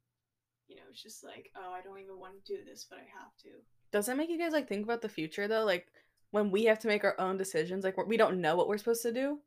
you 0.69 0.77
know, 0.77 0.83
it's 0.91 1.03
just 1.03 1.25
like, 1.25 1.51
oh, 1.57 1.73
I 1.73 1.81
don't 1.83 1.99
even 1.99 2.19
want 2.19 2.33
to 2.45 2.57
do 2.57 2.65
this, 2.65 2.87
but 2.89 2.99
I 2.99 3.03
have 3.19 3.37
to. 3.43 3.49
Does 3.93 4.07
that 4.07 4.17
make 4.17 4.31
you 4.31 4.39
guys 4.39 4.53
like 4.53 4.69
think 4.69 4.85
about 4.85 5.03
the 5.03 5.09
future 5.09 5.47
though? 5.47 5.65
Like 5.65 5.87
when 6.31 6.51
we 6.51 6.65
have 6.65 6.79
to 6.81 6.89
make 6.89 7.05
our 7.05 7.19
own 7.21 7.37
decisions, 7.37 7.85
like 7.85 7.97
we're- 7.97 8.17
don't 8.17 8.41
know 8.41 8.57
what 8.57 8.69
we're 8.69 8.79
supposed 8.79 9.03
to 9.03 9.13
do. 9.13 9.41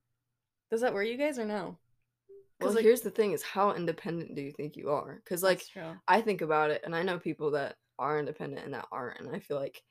Does 0.71 0.81
that 0.81 0.93
worry 0.93 1.11
you 1.11 1.17
guys 1.17 1.39
or 1.39 1.45
no? 1.45 1.77
Well, 2.59 2.73
like- 2.73 2.83
here's 2.83 3.01
the 3.01 3.11
thing: 3.11 3.33
is 3.33 3.43
how 3.43 3.73
independent 3.73 4.35
do 4.35 4.41
you 4.41 4.51
think 4.51 4.75
you 4.75 4.89
are? 4.89 5.21
Because 5.23 5.43
like 5.43 5.63
I 6.07 6.21
think 6.21 6.41
about 6.41 6.71
it, 6.71 6.81
and 6.83 6.95
I 6.95 7.03
know 7.03 7.19
people 7.19 7.51
that 7.51 7.77
are 7.99 8.19
independent 8.19 8.65
and 8.65 8.73
that 8.73 8.87
aren't, 8.91 9.19
and 9.19 9.35
I 9.35 9.39
feel 9.39 9.57
like 9.59 9.83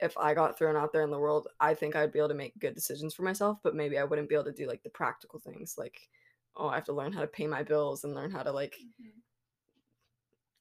if 0.00 0.16
I 0.18 0.34
got 0.34 0.58
thrown 0.58 0.76
out 0.76 0.92
there 0.92 1.02
in 1.02 1.10
the 1.10 1.18
world, 1.18 1.48
I 1.60 1.74
think 1.74 1.94
I'd 1.94 2.12
be 2.12 2.18
able 2.18 2.28
to 2.30 2.34
make 2.34 2.58
good 2.58 2.74
decisions 2.74 3.14
for 3.14 3.22
myself, 3.22 3.58
but 3.62 3.76
maybe 3.76 3.98
I 3.98 4.04
wouldn't 4.04 4.28
be 4.28 4.34
able 4.34 4.46
to 4.46 4.52
do 4.52 4.66
like 4.66 4.82
the 4.82 4.90
practical 4.90 5.38
things, 5.38 5.76
like 5.78 5.98
oh, 6.56 6.68
I 6.68 6.74
have 6.74 6.84
to 6.84 6.92
learn 6.92 7.12
how 7.12 7.20
to 7.22 7.26
pay 7.26 7.46
my 7.46 7.62
bills 7.62 8.04
and 8.04 8.14
learn 8.14 8.30
how 8.30 8.42
to 8.42 8.52
like. 8.52 8.74
Mm-hmm. 8.74 9.18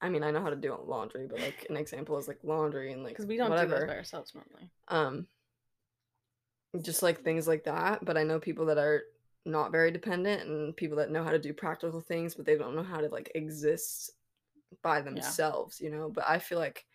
I 0.02 0.10
mean, 0.10 0.24
I 0.24 0.32
know 0.32 0.42
how 0.42 0.50
to 0.50 0.56
do 0.56 0.76
laundry, 0.86 1.28
but 1.28 1.40
like 1.40 1.66
an 1.70 1.78
example 1.78 2.18
is 2.18 2.28
like 2.28 2.40
laundry 2.44 2.92
and 2.92 3.04
like 3.04 3.14
Because 3.14 3.28
we 3.28 3.38
don't 3.38 3.50
whatever. 3.52 3.74
do 3.76 3.80
those 3.82 3.88
by 3.90 3.98
ourselves 3.98 4.34
normally. 4.34 4.70
um 4.88 5.28
just 6.82 7.04
like 7.04 7.22
things 7.22 7.48
like 7.50 7.66
that 7.66 8.04
but 8.06 8.18
i 8.18 8.24
know 8.24 8.40
people 8.40 8.66
that 8.66 8.78
are 8.78 9.04
not 9.46 9.72
very 9.74 9.92
dependent 9.92 10.48
and 10.48 10.76
people 10.78 10.96
that 10.98 11.12
know 11.12 11.24
how 11.24 11.32
to 11.32 11.40
do 11.40 11.52
practical 11.54 12.00
things 12.00 12.34
but 12.36 12.46
they 12.46 12.56
don't 12.58 12.76
know 12.76 12.84
how 12.84 13.02
to 13.02 13.10
like 13.10 13.30
exist 13.36 14.12
by 14.82 15.02
themselves 15.02 15.82
you 15.82 15.90
know 15.90 16.10
but 16.10 16.24
i 16.28 16.40
feel 16.40 16.58
like 16.60 16.86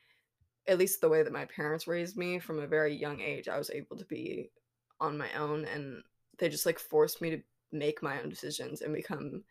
at 0.66 0.78
least 0.78 1.00
the 1.02 1.08
way 1.08 1.22
that 1.22 1.32
my 1.32 1.44
parents 1.44 1.86
raised 1.86 2.16
me 2.16 2.38
from 2.38 2.58
a 2.60 2.66
very 2.66 2.94
young 2.96 3.20
age 3.20 3.48
i 3.48 3.58
was 3.58 3.68
able 3.70 3.96
to 3.98 4.04
be 4.06 4.50
on 4.98 5.18
my 5.18 5.30
own 5.34 5.66
and 5.66 6.02
they 6.38 6.48
just 6.48 6.64
like 6.64 6.78
forced 6.78 7.20
me 7.20 7.28
to 7.30 7.42
make 7.70 8.02
my 8.02 8.18
own 8.22 8.30
decisions 8.30 8.80
and 8.80 8.94
become 8.94 9.42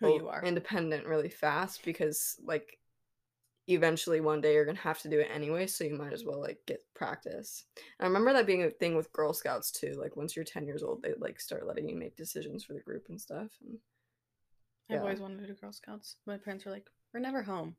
Who 0.00 0.06
oh, 0.06 0.16
you 0.16 0.28
are. 0.28 0.42
independent 0.42 1.06
really 1.06 1.30
fast 1.30 1.84
because 1.84 2.36
like 2.44 2.78
eventually 3.68 4.20
one 4.20 4.40
day 4.40 4.54
you're 4.54 4.64
gonna 4.64 4.78
have 4.78 5.00
to 5.00 5.08
do 5.08 5.18
it 5.18 5.28
anyway 5.32 5.66
so 5.66 5.82
you 5.82 5.96
might 5.96 6.12
as 6.12 6.24
well 6.24 6.40
like 6.40 6.58
get 6.66 6.84
practice 6.94 7.64
i 7.98 8.04
remember 8.04 8.32
that 8.32 8.46
being 8.46 8.62
a 8.62 8.70
thing 8.70 8.94
with 8.94 9.12
girl 9.12 9.32
scouts 9.32 9.72
too 9.72 9.92
like 9.98 10.14
once 10.14 10.36
you're 10.36 10.44
10 10.44 10.66
years 10.66 10.84
old 10.84 11.02
they 11.02 11.14
like 11.18 11.40
start 11.40 11.66
letting 11.66 11.88
you 11.88 11.96
make 11.96 12.14
decisions 12.14 12.62
for 12.62 12.74
the 12.74 12.80
group 12.80 13.06
and 13.08 13.20
stuff 13.20 13.48
and 13.64 13.78
I've 14.90 15.00
always 15.00 15.20
wanted 15.20 15.40
to 15.40 15.46
do 15.46 15.54
Girl 15.54 15.72
Scouts. 15.72 16.16
My 16.26 16.36
parents 16.36 16.64
were 16.64 16.70
like, 16.70 16.88
"We're 17.12 17.20
never 17.20 17.42
home." 17.42 17.76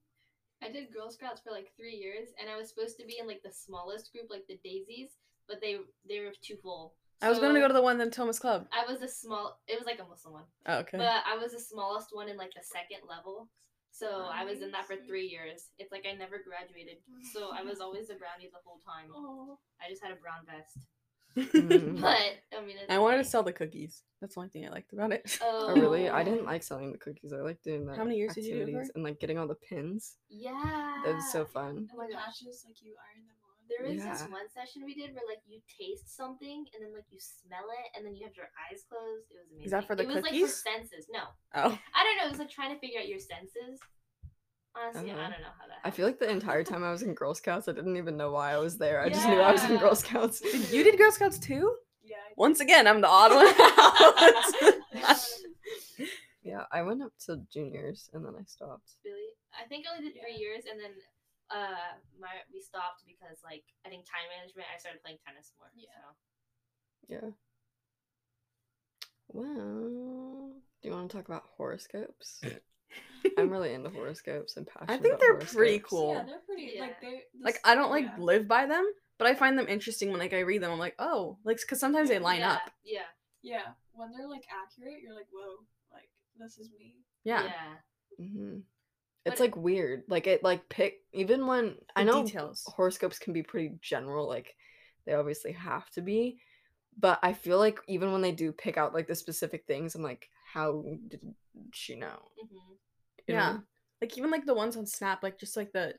I 0.61 0.69
did 0.69 0.91
Girl 0.91 1.09
Scouts 1.09 1.41
for 1.41 1.51
like 1.51 1.71
three 1.77 1.95
years, 1.95 2.29
and 2.39 2.49
I 2.49 2.57
was 2.57 2.69
supposed 2.69 2.97
to 2.97 3.05
be 3.05 3.17
in 3.19 3.27
like 3.27 3.43
the 3.43 3.51
smallest 3.51 4.11
group, 4.11 4.29
like 4.29 4.45
the 4.47 4.59
Daisies, 4.63 5.17
but 5.47 5.61
they 5.61 5.79
they 6.07 6.19
were 6.19 6.33
too 6.41 6.57
full. 6.57 6.95
I 7.21 7.29
was 7.29 7.39
going 7.39 7.53
to 7.55 7.59
go 7.59 7.67
to 7.67 7.73
the 7.73 7.81
one 7.81 7.99
in 7.99 8.11
Thomas 8.11 8.39
Club. 8.39 8.67
I 8.71 8.89
was 8.91 9.01
a 9.01 9.07
small. 9.07 9.59
It 9.67 9.77
was 9.77 9.85
like 9.87 9.99
a 9.99 10.07
Muslim 10.07 10.33
one, 10.33 10.43
Oh, 10.67 10.77
okay. 10.79 10.97
but 10.97 11.23
I 11.25 11.37
was 11.41 11.53
the 11.53 11.59
smallest 11.59 12.09
one 12.11 12.29
in 12.29 12.37
like 12.37 12.53
the 12.53 12.61
second 12.63 13.07
level. 13.09 13.49
So 13.91 14.29
I 14.31 14.45
was 14.45 14.61
in 14.61 14.69
that 14.71 14.85
for 14.85 14.95
three 15.07 15.25
years. 15.27 15.69
It's 15.79 15.91
like 15.91 16.05
I 16.07 16.15
never 16.15 16.37
graduated, 16.47 16.97
so 17.33 17.49
I 17.51 17.63
was 17.63 17.79
always 17.79 18.11
a 18.11 18.15
brownie 18.15 18.49
the 18.51 18.59
whole 18.63 18.79
time. 18.85 19.09
Oh, 19.15 19.57
I 19.81 19.89
just 19.89 20.03
had 20.03 20.11
a 20.11 20.15
brown 20.21 20.45
vest, 20.45 20.77
but 22.01 22.57
I 22.57 22.61
mean, 22.65 22.77
it's 22.77 22.89
I 22.91 22.99
wanted 22.99 23.17
to 23.17 23.23
sell 23.23 23.41
the 23.41 23.53
cookies. 23.53 24.03
That's 24.21 24.35
the 24.35 24.41
only 24.41 24.49
thing 24.49 24.65
I 24.67 24.69
liked 24.69 24.93
about 24.93 25.11
it. 25.13 25.37
Oh, 25.41 25.65
oh 25.69 25.79
really 25.79 26.09
i 26.09 26.23
didn't 26.23 26.45
like 26.45 26.61
selling 26.63 26.91
the 26.91 26.97
cookies 26.97 27.33
i 27.33 27.37
like 27.37 27.61
doing 27.63 27.85
that 27.87 27.97
How 27.97 28.03
many 28.03 28.17
years 28.17 28.33
did 28.35 28.45
you 28.45 28.65
do 28.65 28.77
it 28.77 28.87
for? 28.87 28.91
and 28.95 29.03
like 29.03 29.19
getting 29.19 29.37
all 29.39 29.47
the 29.47 29.55
pins 29.55 30.17
Yeah, 30.29 30.53
that 31.03 31.15
was 31.15 31.31
so 31.31 31.45
fun 31.45 31.87
Oh 31.93 31.97
my 31.97 32.03
and 32.05 32.11
the 32.11 32.15
gosh. 32.15 32.25
patches 32.39 32.63
like 32.67 32.77
you 32.81 32.93
iron 32.97 33.25
them 33.25 33.36
on. 33.67 33.83
There 33.83 33.83
was 33.93 34.03
this 34.03 34.29
one 34.31 34.47
session 34.53 34.83
we 34.85 34.95
did 34.95 35.11
where 35.13 35.27
like 35.27 35.41
you 35.47 35.59
taste 35.67 36.15
something 36.15 36.65
and 36.73 36.79
then 36.83 36.93
like 36.93 37.05
you 37.11 37.19
smell 37.19 37.67
it 37.71 37.87
and 37.97 38.05
then 38.05 38.15
you 38.15 38.25
have 38.25 38.35
your 38.35 38.49
eyes 38.67 38.83
closed. 38.87 39.27
It 39.31 39.37
was 39.41 39.47
amazing. 39.51 39.65
Is 39.65 39.71
that 39.71 39.85
for 39.87 39.95
the 39.95 40.03
it 40.03 40.07
was 40.07 40.15
like 40.23 40.31
cookies? 40.31 40.61
for 40.61 40.69
senses. 40.71 41.07
No, 41.11 41.23
Oh, 41.55 41.77
I 41.93 41.99
don't 42.03 42.17
know. 42.17 42.25
It 42.27 42.31
was 42.31 42.39
like 42.39 42.49
trying 42.49 42.73
to 42.73 42.79
figure 42.79 42.99
out 42.99 43.07
your 43.07 43.19
senses. 43.19 43.79
Honestly, 44.75 45.11
Uh-huh. 45.11 45.19
I 45.19 45.29
don't 45.31 45.41
know 45.41 45.55
how 45.59 45.65
that. 45.67 45.81
i 45.83 45.89
feel 45.89 46.05
like 46.05 46.19
the 46.19 46.29
entire 46.29 46.63
time 46.63 46.83
i 46.83 46.91
was 46.91 47.01
in 47.01 47.15
girl 47.15 47.33
scouts 47.33 47.67
i 47.67 47.71
didn't 47.71 47.97
even 47.97 48.15
know 48.15 48.29
why 48.31 48.53
i 48.53 48.57
was 48.57 48.77
there 48.77 49.01
i 49.01 49.09
just 49.09 49.25
knew 49.27 49.39
i 49.41 49.51
was 49.51 49.63
in 49.67 49.77
girl 49.77 49.95
scouts 49.95 50.39
Did 50.39 50.69
you 50.69 50.83
did 50.83 50.99
Girl 50.99 51.09
Scouts 51.11 51.39
too? 51.39 51.65
Yeah. 52.03 52.17
Once 52.35 52.59
again, 52.59 52.85
I'm 52.85 53.01
the 53.01 53.07
odd 53.09 53.33
one 53.33 53.47
out. 55.03 55.17
yeah 56.43 56.63
i 56.71 56.81
went 56.83 57.01
up 57.01 57.11
to 57.25 57.41
juniors 57.51 58.09
and 58.13 58.23
then 58.23 58.33
i 58.39 58.43
stopped 58.45 58.91
really. 59.03 59.33
I 59.59 59.67
think 59.67 59.85
I 59.87 59.97
only 59.97 60.09
did 60.11 60.21
three 60.21 60.37
years 60.37 60.63
and 60.69 60.79
then 60.79 60.91
uh 61.49 61.95
my 62.19 62.29
we 62.53 62.61
stopped 62.61 63.03
because 63.05 63.39
like 63.43 63.63
I 63.85 63.89
think 63.89 64.05
time 64.05 64.27
management. 64.37 64.67
I 64.73 64.77
started 64.79 65.01
playing 65.01 65.17
tennis 65.25 65.51
more. 65.57 65.71
Yeah. 65.75 65.87
So. 65.91 66.07
Yeah. 67.07 67.29
Well, 69.29 70.53
do 70.81 70.89
you 70.89 70.95
want 70.95 71.11
to 71.11 71.17
talk 71.17 71.27
about 71.27 71.43
horoscopes? 71.57 72.41
I'm 73.37 73.49
really 73.49 73.73
into 73.73 73.89
horoscopes 73.89 74.57
and 74.57 74.65
passionate. 74.65 74.93
I 74.93 74.97
think 74.97 75.15
about 75.15 75.19
they're 75.19 75.35
pretty 75.35 75.79
cool. 75.79 76.13
Yeah, 76.15 76.23
they're 76.23 76.39
pretty. 76.45 76.79
Like 76.79 76.97
Yeah. 77.01 77.09
they. 77.09 77.23
like 77.41 77.59
I 77.63 77.75
don't 77.75 77.91
like 77.91 78.05
yeah. 78.05 78.15
live 78.17 78.47
by 78.47 78.65
them, 78.65 78.85
but 79.17 79.27
I 79.27 79.35
find 79.35 79.57
them 79.57 79.67
interesting 79.67 80.09
when 80.11 80.19
like 80.19 80.33
I 80.33 80.39
read 80.39 80.63
them. 80.63 80.71
I'm 80.71 80.79
like, 80.79 80.95
oh, 80.99 81.37
like 81.43 81.59
because 81.59 81.79
sometimes 81.79 82.09
they 82.09 82.19
line 82.19 82.39
yeah, 82.39 82.53
up. 82.53 82.71
Yeah. 82.83 83.01
Yeah, 83.41 83.61
when 83.93 84.11
they're 84.11 84.27
like 84.27 84.45
accurate, 84.51 85.01
you're 85.01 85.15
like, 85.15 85.27
whoa, 85.31 85.63
like 85.91 86.09
this 86.37 86.57
is 86.57 86.69
me. 86.77 86.95
Yeah, 87.23 87.43
Yeah. 87.43 88.25
hmm 88.25 88.59
But 88.59 88.76
It's 89.31 89.39
like 89.39 89.55
weird. 89.55 90.03
Like 90.07 90.27
it 90.27 90.43
like 90.43 90.67
pick 90.69 91.01
even 91.13 91.45
when 91.47 91.75
I 91.95 92.03
know 92.03 92.23
details. 92.23 92.63
horoscopes 92.67 93.19
can 93.19 93.33
be 93.33 93.43
pretty 93.43 93.77
general. 93.81 94.27
Like 94.27 94.55
they 95.05 95.13
obviously 95.13 95.51
have 95.53 95.89
to 95.91 96.01
be, 96.01 96.39
but 96.99 97.19
I 97.23 97.33
feel 97.33 97.57
like 97.59 97.79
even 97.87 98.11
when 98.11 98.21
they 98.21 98.31
do 98.31 98.51
pick 98.51 98.77
out 98.77 98.93
like 98.93 99.07
the 99.07 99.15
specific 99.15 99.65
things, 99.67 99.95
I'm 99.95 100.03
like, 100.03 100.29
how 100.53 100.83
did 101.07 101.21
she 101.73 101.95
know? 101.95 102.17
hmm 102.39 102.73
Yeah. 103.27 103.51
know? 103.53 103.59
like 104.01 104.17
even 104.17 104.29
like 104.31 104.45
the 104.45 104.53
ones 104.53 104.77
on 104.77 104.85
Snap, 104.85 105.23
like 105.23 105.39
just 105.39 105.57
like 105.57 105.71
the 105.73 105.93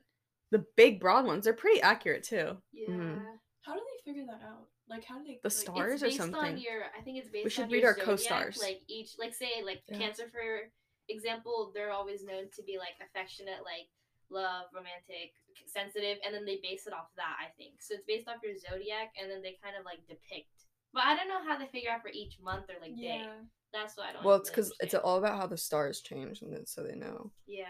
the 0.50 0.64
big 0.76 1.00
broad 1.00 1.26
ones, 1.26 1.44
they're 1.44 1.52
pretty 1.52 1.80
accurate 1.82 2.23
too. 2.25 2.56
Yeah. 2.73 2.88
Mhm. 2.94 3.23
How 3.62 3.75
do 3.75 3.80
they 3.80 4.11
figure 4.11 4.25
that 4.26 4.40
out? 4.47 4.66
Like, 4.88 5.04
how 5.04 5.18
do 5.18 5.25
they? 5.25 5.38
The 5.42 5.49
like, 5.49 5.52
star- 5.52 5.75
Stars 5.97 6.02
or 6.02 6.11
something. 6.11 6.38
on 6.38 6.58
your 6.58 6.85
i 6.99 7.02
think 7.02 7.18
it's 7.18 7.28
based 7.28 7.44
We 7.44 7.50
should 7.50 7.64
on 7.64 7.70
read 7.70 7.82
your 7.82 7.90
our 7.90 7.94
zodiac, 7.99 8.06
co-stars. 8.06 8.58
like 8.62 8.80
each 8.88 9.11
like 9.18 9.35
say 9.35 9.62
like 9.64 9.82
Yeah. 9.88 9.99
cancer 9.99 10.25
for 10.32 10.70
example 11.08 11.70
they're 11.74 11.92
always 11.92 12.24
known 12.24 12.44
to 12.54 12.62
be 12.62 12.78
like 12.78 12.94
affectionate 13.02 13.60
like 13.64 13.88
love 14.30 14.66
romantic 14.74 15.32
sensitive 15.66 16.18
and 16.24 16.34
then 16.34 16.44
they 16.44 16.60
base 16.62 16.86
it 16.86 16.92
off 16.92 17.08
that 17.16 17.36
i 17.40 17.48
think 17.56 17.74
so 17.80 17.94
it's 17.94 18.04
based 18.06 18.28
off 18.28 18.36
your 18.44 18.52
zodiac 18.56 19.12
and 19.20 19.30
then 19.30 19.42
they 19.42 19.56
kind 19.62 19.74
of 19.78 19.84
like 19.84 20.00
depict 20.06 20.48
but 20.92 21.02
i 21.04 21.16
don't 21.16 21.28
know 21.28 21.40
how 21.46 21.58
they 21.58 21.66
figure 21.66 21.90
out 21.90 22.02
for 22.02 22.10
each 22.12 22.36
month 22.42 22.64
or 22.68 22.76
like 22.80 22.94
day 22.96 23.20
Yeah. 23.24 23.32
that's 23.72 23.96
why 23.96 24.10
i 24.10 24.12
don't 24.12 24.24
Well, 24.24 24.36
it's 24.36 24.50
really 24.50 24.68
because 24.68 24.72
it's 24.80 24.94
all 24.94 25.16
about 25.18 25.36
how 25.40 25.46
the 25.46 25.56
stars 25.56 26.00
change, 26.00 26.42
and 26.42 26.52
then 26.52 26.66
so 26.66 26.82
they 26.82 26.94
know. 26.94 27.32
yeah 27.46 27.66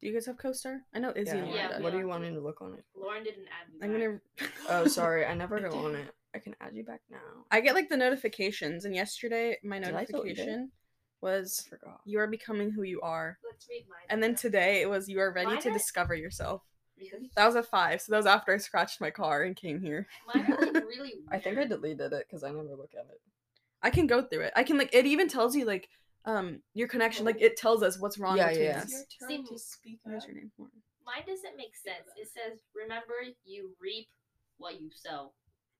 Do 0.00 0.06
you 0.06 0.12
guys 0.14 0.26
have 0.26 0.36
CoStar? 0.36 0.80
I 0.94 0.98
know 0.98 1.12
Izzy 1.16 1.36
Yeah, 1.36 1.42
and 1.44 1.54
yeah, 1.54 1.80
what 1.80 1.92
are 1.92 1.96
yeah. 1.96 2.02
you 2.02 2.08
wanting 2.08 2.34
to 2.34 2.40
look 2.40 2.60
on 2.62 2.74
it? 2.74 2.84
lauren 2.96 3.24
didn't 3.24 3.48
add 3.56 3.66
me 3.72 3.78
I'm 3.82 3.92
back. 3.92 4.20
gonna. 4.38 4.52
Oh, 4.70 4.86
sorry, 4.86 5.24
I 5.26 5.34
never 5.34 5.58
go 5.60 5.72
on 5.86 5.94
it. 5.96 6.08
I 6.34 6.38
can 6.38 6.54
add 6.60 6.74
you 6.76 6.84
back 6.84 7.00
now. 7.10 7.44
I 7.50 7.60
get 7.60 7.74
like 7.74 7.88
the 7.88 7.96
notifications, 7.96 8.84
and 8.84 8.94
yesterday 8.94 9.56
my 9.64 9.78
Did 9.78 9.94
I 9.94 10.04
delete 10.04 10.36
notification 10.36 10.70
was 11.20 11.66
forgot. 11.68 12.00
you 12.04 12.18
are 12.20 12.26
becoming 12.26 12.70
who 12.70 12.82
you 12.82 13.00
are, 13.00 13.38
let's 13.44 13.66
read 13.68 13.84
mine 13.88 14.06
and 14.10 14.22
then 14.22 14.34
today 14.34 14.82
it 14.82 14.88
was 14.90 15.08
you 15.08 15.20
are 15.20 15.32
ready 15.32 15.46
Mine 15.52 15.60
to 15.62 15.68
are- 15.70 15.72
discover 15.72 16.14
yourself. 16.14 16.62
really 16.98 17.30
That 17.36 17.46
was 17.46 17.54
a 17.56 17.62
five, 17.62 18.00
so 18.02 18.12
that 18.12 18.18
was 18.18 18.26
after 18.26 18.52
I 18.52 18.58
scratched 18.58 19.00
my 19.00 19.10
car 19.10 19.42
and 19.42 19.54
came 19.56 19.80
here. 19.80 20.06
mine 20.26 20.46
are 20.46 20.60
like 20.60 20.74
really 20.86 21.14
I 21.30 21.38
think 21.38 21.56
I 21.56 21.60
weird. 21.60 21.68
deleted 21.70 22.12
it 22.12 22.26
because 22.28 22.42
I 22.44 22.48
never 22.48 22.74
look 22.76 22.92
at 22.94 23.06
it. 23.10 23.20
I 23.82 23.90
can 23.90 24.06
go 24.06 24.22
through 24.22 24.42
it. 24.42 24.52
I 24.56 24.62
can 24.64 24.78
like 24.78 24.90
it 24.92 25.06
even 25.06 25.28
tells 25.28 25.54
you 25.54 25.64
like 25.64 25.88
um 26.24 26.60
your 26.74 26.88
connection, 26.88 27.24
like 27.24 27.40
it 27.40 27.56
tells 27.56 27.82
us 27.82 27.98
what's 28.00 28.18
wrong 28.18 28.36
Yeah, 28.36 28.48
between 28.48 28.66
yeah. 28.66 28.82
It's 28.82 28.92
your 28.92 29.28
turn 29.28 29.46
See, 29.46 29.52
to 29.52 29.58
speak 29.58 29.98
What 30.02 30.14
is 30.16 30.24
your 30.26 30.34
name? 30.34 30.50
Lauren? 30.58 30.72
mine 31.06 31.22
doesn't 31.26 31.56
make 31.56 31.74
sense 31.74 32.06
it 32.16 32.28
says 32.28 32.58
remember 32.74 33.14
you 33.44 33.70
reap 33.80 34.08
what 34.58 34.80
you 34.80 34.90
sow 34.94 35.32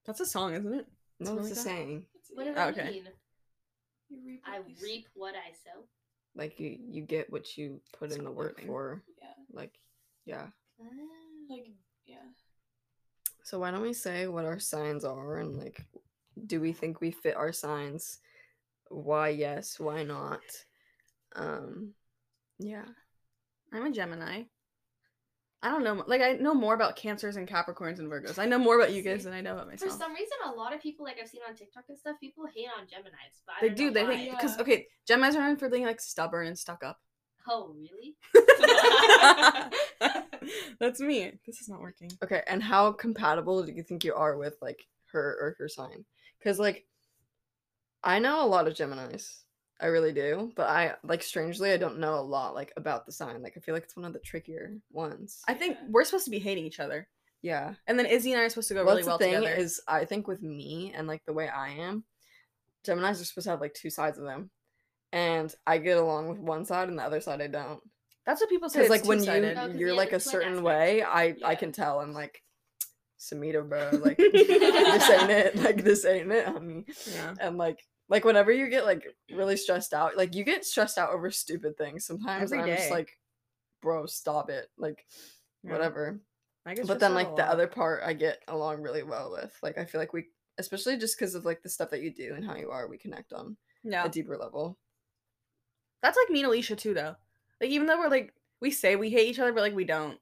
That's 0.06 0.20
a 0.20 0.26
song, 0.26 0.54
isn't 0.54 0.72
it? 0.72 0.86
No, 1.20 1.26
Something 1.26 1.46
it's 1.46 1.50
a 1.50 1.54
like 1.60 1.64
that? 1.66 1.70
saying. 1.70 2.06
What 2.34 2.44
does 2.44 2.54
yeah, 2.56 2.70
that 2.70 2.78
Okay. 2.78 2.90
mean 2.90 3.08
You 4.10 4.18
reap 4.24 4.42
I 4.46 4.56
you 4.56 4.74
s- 4.74 4.82
reap 4.82 5.06
what 5.14 5.34
I 5.34 5.52
sow. 5.52 5.84
Like 6.34 6.58
you, 6.60 6.78
you 6.90 7.02
get 7.02 7.30
what 7.32 7.56
you 7.56 7.80
put 7.98 8.12
in 8.12 8.24
the 8.24 8.30
work 8.30 8.56
living. 8.56 8.66
for. 8.66 9.02
Yeah. 9.20 9.28
Like, 9.52 9.78
yeah. 10.24 10.46
Like, 11.48 11.66
yeah. 12.06 12.16
So 13.42 13.58
why 13.58 13.70
don't 13.70 13.82
we 13.82 13.92
say 13.94 14.26
what 14.26 14.44
our 14.44 14.58
signs 14.58 15.04
are 15.04 15.38
and 15.38 15.56
like, 15.56 15.84
do 16.46 16.60
we 16.60 16.72
think 16.72 17.00
we 17.00 17.10
fit 17.10 17.36
our 17.36 17.52
signs? 17.52 18.18
Why 18.90 19.30
yes? 19.30 19.80
Why 19.80 20.04
not? 20.04 20.40
Um, 21.34 21.94
yeah. 22.58 22.84
I'm 23.72 23.86
a 23.86 23.90
Gemini. 23.90 24.44
I 25.60 25.70
don't 25.70 25.82
know. 25.82 26.04
Like 26.06 26.22
I 26.22 26.34
know 26.34 26.54
more 26.54 26.74
about 26.74 26.94
Cancers 26.94 27.34
and 27.36 27.48
Capricorns 27.48 27.98
and 27.98 28.08
Virgos. 28.10 28.38
I 28.38 28.46
know 28.46 28.58
more 28.58 28.76
about 28.80 28.92
you 28.92 29.02
guys 29.02 29.24
than 29.24 29.32
I 29.32 29.40
know 29.40 29.54
about 29.54 29.66
myself. 29.66 29.90
For 29.92 29.98
some 29.98 30.12
reason, 30.14 30.36
a 30.46 30.52
lot 30.52 30.72
of 30.72 30.80
people 30.80 31.04
like 31.04 31.16
I've 31.20 31.28
seen 31.28 31.40
on 31.48 31.56
TikTok 31.56 31.84
and 31.88 31.98
stuff, 31.98 32.16
people 32.20 32.46
hate 32.46 32.68
on 32.78 32.86
Gemini's. 32.86 33.42
But 33.44 33.56
I 33.56 33.60
They 33.62 33.68
don't 33.70 33.76
do. 33.76 33.84
know 33.86 33.92
They 33.92 34.04
why. 34.04 34.16
think 34.16 34.30
because 34.36 34.54
Yeah. 34.56 34.62
okay, 34.62 34.86
Gemini's 35.06 35.34
are 35.34 35.42
known 35.42 35.56
for 35.56 35.68
being 35.68 35.84
like 35.84 36.00
stubborn 36.00 36.46
and 36.46 36.56
stuck 36.58 36.84
up. 36.84 37.00
Oh, 37.48 37.74
really? 37.74 38.14
That's 40.80 41.00
me. 41.00 41.32
This 41.46 41.60
is 41.60 41.68
not 41.68 41.80
working. 41.80 42.10
Okay, 42.22 42.42
and 42.46 42.62
how 42.62 42.92
compatible 42.92 43.64
do 43.64 43.72
you 43.72 43.82
think 43.82 44.04
you 44.04 44.14
are 44.14 44.36
with 44.36 44.56
like 44.62 44.86
her 45.12 45.36
or 45.40 45.56
her 45.58 45.68
sign? 45.68 46.04
Because 46.38 46.58
like, 46.58 46.86
I 48.04 48.18
know 48.20 48.44
a 48.44 48.46
lot 48.46 48.68
of 48.68 48.74
Gemini's. 48.74 49.44
I 49.80 49.86
really 49.86 50.12
do, 50.12 50.52
but 50.56 50.68
I 50.68 50.94
like 51.04 51.22
strangely 51.22 51.70
I 51.72 51.76
don't 51.76 51.98
know 52.00 52.14
a 52.14 52.20
lot 52.20 52.54
like 52.54 52.72
about 52.76 53.06
the 53.06 53.12
sign. 53.12 53.42
Like 53.42 53.54
I 53.56 53.60
feel 53.60 53.74
like 53.74 53.84
it's 53.84 53.96
one 53.96 54.04
of 54.04 54.12
the 54.12 54.18
trickier 54.18 54.74
ones. 54.90 55.40
I 55.46 55.54
think 55.54 55.76
we're 55.88 56.04
supposed 56.04 56.24
to 56.24 56.30
be 56.32 56.38
hating 56.40 56.64
each 56.64 56.80
other, 56.80 57.06
yeah. 57.42 57.74
and 57.86 57.98
then 57.98 58.06
Izzy 58.06 58.32
and 58.32 58.40
I 58.40 58.44
are 58.44 58.48
supposed 58.48 58.68
to 58.68 58.74
go 58.74 58.84
Well, 58.84 58.96
really 58.96 59.02
that's 59.02 59.06
well 59.08 59.18
the 59.18 59.24
thing 59.24 59.34
together. 59.42 59.54
is 59.60 59.80
I 59.86 60.04
think 60.04 60.26
with 60.26 60.42
me 60.42 60.92
and 60.96 61.06
like 61.06 61.22
the 61.26 61.32
way 61.32 61.48
I 61.48 61.68
am, 61.70 62.02
Gemini's 62.84 63.20
are 63.20 63.24
supposed 63.24 63.44
to 63.44 63.50
have 63.50 63.60
like 63.60 63.74
two 63.74 63.90
sides 63.90 64.18
of 64.18 64.24
them, 64.24 64.50
and 65.12 65.54
I 65.66 65.78
get 65.78 65.96
along 65.98 66.28
with 66.28 66.38
one 66.38 66.64
side 66.64 66.88
and 66.88 66.98
the 66.98 67.04
other 67.04 67.20
side 67.20 67.40
I 67.40 67.46
don't. 67.46 67.80
That's 68.26 68.40
what 68.40 68.50
people 68.50 68.68
say. 68.68 68.80
Because 68.82 68.96
It's 68.96 69.04
like 69.04 69.08
when 69.08 69.18
you 69.20 69.24
two-sided. 69.26 69.56
Oh, 69.58 69.66
'cause 69.68 69.76
you're 69.76 69.88
yeah, 69.90 69.94
like 69.94 70.12
a 70.12 70.20
certain 70.20 70.48
aspect. 70.58 70.64
way, 70.66 71.02
I 71.04 71.36
I 71.44 71.54
can 71.54 71.70
tell. 71.72 72.00
I'm 72.00 72.12
like, 72.12 72.42
Samita, 73.20 73.68
bro, 73.68 73.90
like 74.02 74.16
this 74.16 75.10
ain't 75.10 75.30
it. 75.30 75.56
Like 75.56 75.82
this 75.84 76.04
ain't 76.04 76.30
it, 76.32 76.46
honey. 76.46 76.84
yeah. 77.14 77.34
And 77.40 77.56
like 77.58 77.78
like 78.08 78.24
whenever 78.24 78.50
you 78.52 78.68
get 78.68 78.84
like 78.84 79.04
really 79.34 79.56
stressed 79.56 79.92
out, 79.92 80.16
like 80.16 80.34
you 80.34 80.44
get 80.44 80.64
stressed 80.64 80.98
out 80.98 81.10
over 81.10 81.30
stupid 81.30 81.76
things 81.76 82.06
sometimes. 82.06 82.52
Every 82.52 82.58
and 82.62 82.70
I'm 82.70 82.76
just 82.76 82.90
like, 82.90 83.18
bro, 83.82 84.06
stop 84.06 84.50
it. 84.50 84.68
Like 84.78 85.04
Yeah. 85.62 85.72
whatever. 85.72 86.20
I 86.66 86.74
guess 86.74 86.86
But 86.86 87.00
then 87.00 87.14
like 87.14 87.34
the 87.36 87.44
other 87.48 87.66
part 87.66 88.02
I 88.04 88.12
get 88.12 88.42
along 88.48 88.82
really 88.82 89.02
well 89.02 89.30
with. 89.32 89.56
Like 89.62 89.78
I 89.78 89.84
feel 89.84 90.00
like 90.00 90.12
we 90.12 90.26
especially 90.58 90.96
just 90.98 91.18
because 91.18 91.34
of 91.34 91.44
like 91.44 91.62
the 91.62 91.68
stuff 91.68 91.90
that 91.90 92.02
you 92.02 92.12
do 92.12 92.34
and 92.34 92.44
how 92.44 92.56
you 92.56 92.70
are, 92.70 92.88
we 92.88 92.98
connect 92.98 93.32
on 93.32 93.56
yeah, 93.84 94.04
a 94.04 94.08
deeper 94.08 94.36
level. 94.36 94.76
that's 96.02 96.16
like 96.16 96.30
me 96.30 96.40
and 96.40 96.48
Alicia 96.48 96.76
too, 96.76 96.94
though. 96.94 97.14
Like 97.60 97.70
even 97.70 97.86
though 97.86 97.98
we're 97.98 98.08
like 98.08 98.34
we 98.60 98.70
say 98.70 98.96
we 98.96 99.10
hate 99.10 99.28
each 99.28 99.38
other, 99.38 99.52
but 99.52 99.60
like 99.62 99.74
we 99.74 99.84
don't. 99.84 100.18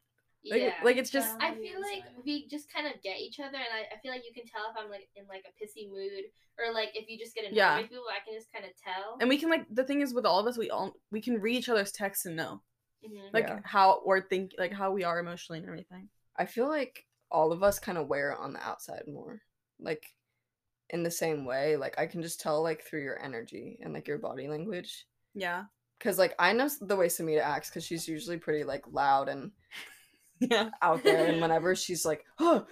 Like, 0.50 0.60
yeah. 0.62 0.74
like 0.84 0.96
it's 0.96 1.10
just 1.10 1.34
I 1.40 1.54
feel 1.54 1.80
like 1.80 2.04
we 2.24 2.46
just 2.48 2.72
kind 2.72 2.86
of 2.86 2.94
get 3.02 3.18
each 3.18 3.40
other, 3.40 3.56
and 3.56 3.66
I, 3.74 3.94
I 3.94 3.98
feel 4.00 4.12
like 4.12 4.22
you 4.26 4.32
can 4.34 4.44
tell 4.50 4.62
if 4.70 4.76
I'm 4.82 4.90
like 4.90 5.08
in 5.16 5.24
like 5.28 5.44
a 5.46 5.52
pissy 5.64 5.90
mood, 5.90 6.24
or 6.58 6.72
like 6.72 6.90
if 6.94 7.08
you 7.08 7.18
just 7.18 7.34
get 7.34 7.44
annoyed 7.44 7.56
Yeah. 7.56 7.76
with 7.80 7.88
people, 7.90 8.04
I 8.10 8.24
can 8.24 8.38
just 8.38 8.52
kind 8.52 8.64
of 8.64 8.70
tell. 8.82 9.16
and 9.20 9.28
we 9.28 9.38
can 9.38 9.50
like 9.50 9.66
the 9.70 9.84
thing 9.84 10.00
is 10.02 10.14
with 10.14 10.26
all 10.26 10.38
of 10.40 10.46
us, 10.46 10.56
we 10.58 10.70
all 10.70 10.94
we 11.10 11.20
can 11.20 11.40
read 11.40 11.56
each 11.56 11.68
other's 11.68 11.92
texts 11.92 12.26
and 12.26 12.36
know 12.36 12.62
Mhm. 13.06 13.32
like 13.32 13.48
Yeah. 13.48 13.60
how 13.64 14.02
we're 14.04 14.20
think 14.26 14.52
like 14.58 14.72
how 14.72 14.90
we 14.92 15.04
are 15.04 15.18
emotionally 15.18 15.58
and 15.60 15.68
everything. 15.68 16.08
I 16.36 16.46
feel 16.46 16.68
like 16.68 17.06
all 17.30 17.50
of 17.52 17.62
us 17.62 17.78
kind 17.78 17.98
of 17.98 18.06
wear 18.08 18.30
it 18.32 18.38
on 18.38 18.52
the 18.52 18.60
outside 18.66 19.04
more. 19.08 19.42
Like 19.78 20.04
in 20.90 21.02
the 21.02 21.10
same 21.10 21.44
way, 21.44 21.76
like 21.76 21.98
I 21.98 22.06
can 22.06 22.22
just 22.22 22.40
tell 22.40 22.62
like 22.62 22.84
through 22.84 23.02
your 23.02 23.20
energy 23.22 23.78
and 23.82 23.92
like 23.92 24.06
your 24.06 24.18
body 24.18 24.46
language. 24.48 25.06
Yeah. 25.34 25.64
Cause 25.98 26.18
like 26.18 26.34
I 26.38 26.52
know 26.52 26.68
the 26.80 26.94
way 26.96 27.06
Samita 27.08 27.40
acts 27.40 27.68
because 27.70 27.84
she's 27.84 28.06
usually 28.06 28.36
pretty 28.38 28.64
like 28.64 28.84
loud 28.90 29.28
and 29.28 29.50
Yeah. 30.40 30.70
out 30.82 31.02
there, 31.02 31.26
and 31.26 31.40
whenever 31.40 31.74
she's 31.84 32.04
like, 32.04 32.24
oh, 32.38 32.66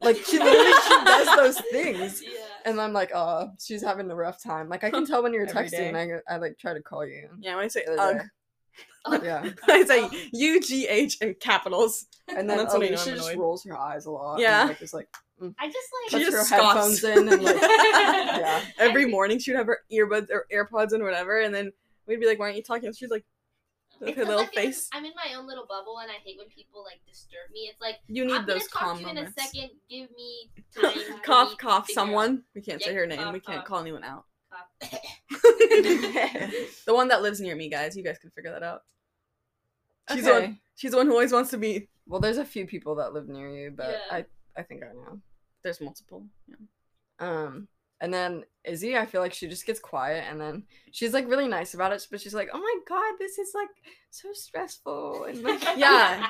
like 0.00 0.16
she 0.16 0.38
literally 0.38 0.72
she 0.88 1.04
does 1.04 1.36
those 1.36 1.60
things, 1.70 2.22
Yeah. 2.24 2.30
and 2.64 2.80
I'm 2.80 2.92
like, 2.92 3.12
oh, 3.14 3.50
she's 3.60 3.82
having 3.82 4.10
a 4.10 4.14
rough 4.14 4.42
time. 4.42 4.68
Like 4.68 4.84
I 4.84 4.90
can 4.90 5.06
tell 5.06 5.22
when 5.22 5.32
you're 5.32 5.48
Every 5.48 5.68
texting, 5.68 5.94
and 5.94 6.20
I, 6.28 6.34
I 6.34 6.38
like 6.38 6.58
try 6.58 6.74
to 6.74 6.82
call 6.82 7.06
you. 7.06 7.28
Yeah, 7.40 7.56
when 7.56 7.64
I 7.64 7.68
say 7.68 7.84
ugh, 7.98 8.18
day. 8.18 8.24
Ugh. 9.06 9.20
Yeah, 9.24 9.50
I 9.68 9.84
say 9.84 10.08
U 10.32 10.60
G 10.60 10.86
H 10.88 11.18
in 11.20 11.34
capitals. 11.34 12.06
and 12.28 12.48
then 12.48 12.58
That's 12.58 12.72
when 12.74 12.82
oh, 12.82 12.86
I 12.86 12.90
know 12.90 12.96
just 13.04 13.34
rolls 13.36 13.64
her 13.64 13.78
eyes 13.78 14.06
a 14.06 14.10
lot. 14.10 14.40
Yeah. 14.40 14.62
and, 14.62 14.68
like, 14.70 14.82
is 14.82 14.92
like 14.94 15.08
mm, 15.40 15.54
I 15.58 15.66
just 15.68 15.88
She 16.10 16.16
like 16.16 16.24
puts 16.24 16.34
her 16.34 16.38
just 16.38 16.50
scoffs. 16.50 17.02
headphones 17.02 17.04
in 17.04 17.32
and 17.32 17.42
like 17.42 17.56
yeah. 17.60 18.62
Every 18.78 19.06
morning 19.06 19.38
she 19.38 19.52
would 19.52 19.58
have 19.58 19.66
her 19.66 19.78
earbuds 19.92 20.28
or 20.30 20.46
AirPods 20.52 20.92
and 20.92 21.02
whatever, 21.02 21.40
and 21.40 21.54
then 21.54 21.72
we'd 22.06 22.20
be 22.20 22.26
like, 22.26 22.38
"Why 22.38 22.46
aren't 22.46 22.56
you 22.56 22.62
talking?" 22.62 22.86
And 22.86 22.96
she's 22.96 23.10
like, 23.10 23.24
with 24.00 24.08
It's 24.10 24.16
her 24.18 24.24
'cause 24.24 24.28
little 24.28 24.42
I 24.42 24.46
feel 24.46 24.62
like 24.64 24.72
face. 24.74 24.88
I'm 24.92 25.04
in 25.04 25.12
my 25.14 25.34
own 25.34 25.46
little 25.46 25.66
bubble, 25.66 25.98
and 25.98 26.10
I 26.10 26.14
hate 26.14 26.38
when 26.38 26.48
people 26.48 26.82
like 26.82 27.00
disturb 27.06 27.50
me. 27.52 27.68
It's 27.70 27.80
like 27.80 27.96
You 28.08 28.24
need 28.24 28.32
I'm 28.34 28.46
those 28.46 28.66
gonna 28.66 28.70
talk 28.70 28.80
calm 28.82 28.94
to 28.96 29.00
you 29.02 29.06
moments. 29.08 29.32
in 29.36 29.44
a 29.44 29.46
second. 29.46 29.70
Give 29.88 30.10
me 30.16 30.50
time. 30.74 31.20
cough, 31.22 31.58
cough. 31.58 31.86
figure 31.86 32.00
out- 32.00 32.06
Someone. 32.06 32.44
We 32.54 32.62
can't 32.62 32.82
say 32.82 32.94
her 32.94 33.06
name. 33.06 33.18
cough, 33.18 33.32
we 33.34 33.40
can't 33.40 33.58
cough. 33.58 33.66
call 33.66 33.78
anyone 33.80 34.04
out. 34.04 34.24
The 36.86 36.94
one 36.94 37.08
that 37.08 37.22
lives 37.22 37.40
near 37.40 37.54
me, 37.54 37.68
guys. 37.68 37.96
You 37.96 38.02
guys 38.02 38.18
can 38.18 38.30
figure 38.30 38.50
that 38.52 38.62
out. 38.62 38.82
She's 40.12 40.24
the 40.24 40.34
Okay. 40.34 40.46
one. 40.46 40.60
She's 40.76 40.90
the 40.90 40.96
one 40.96 41.06
who 41.06 41.12
always 41.12 41.32
wants 41.32 41.50
to 41.50 41.58
be. 41.58 41.88
Well, 42.06 42.20
there's 42.20 42.38
a 42.38 42.44
few 42.44 42.66
people 42.66 42.96
that 42.96 43.12
live 43.12 43.28
near 43.28 43.48
you, 43.50 43.70
but 43.70 43.90
Yeah. 43.90 44.16
I 44.16 44.26
I 44.56 44.62
think 44.62 44.82
I 44.82 44.92
know. 44.92 45.20
There's 45.62 45.80
multiple. 45.80 46.26
Yeah. 46.48 46.56
Um, 47.20 47.68
and 48.00 48.12
then 48.12 48.44
Izzy, 48.64 48.96
I 48.96 49.06
feel 49.06 49.20
like 49.20 49.32
she 49.34 49.48
just 49.48 49.66
gets 49.66 49.80
quiet, 49.80 50.24
and 50.28 50.40
then 50.40 50.64
she's 50.92 51.12
like 51.14 51.28
really 51.28 51.48
nice 51.48 51.74
about 51.74 51.92
it, 51.92 52.06
but 52.10 52.20
she's 52.20 52.34
like, 52.34 52.48
"Oh 52.52 52.58
my 52.58 52.74
god, 52.88 53.14
this 53.18 53.38
is 53.38 53.52
like 53.54 53.68
so 54.10 54.28
stressful," 54.32 55.24
and 55.24 55.42
like 55.42 55.62
Yeah. 55.76 56.26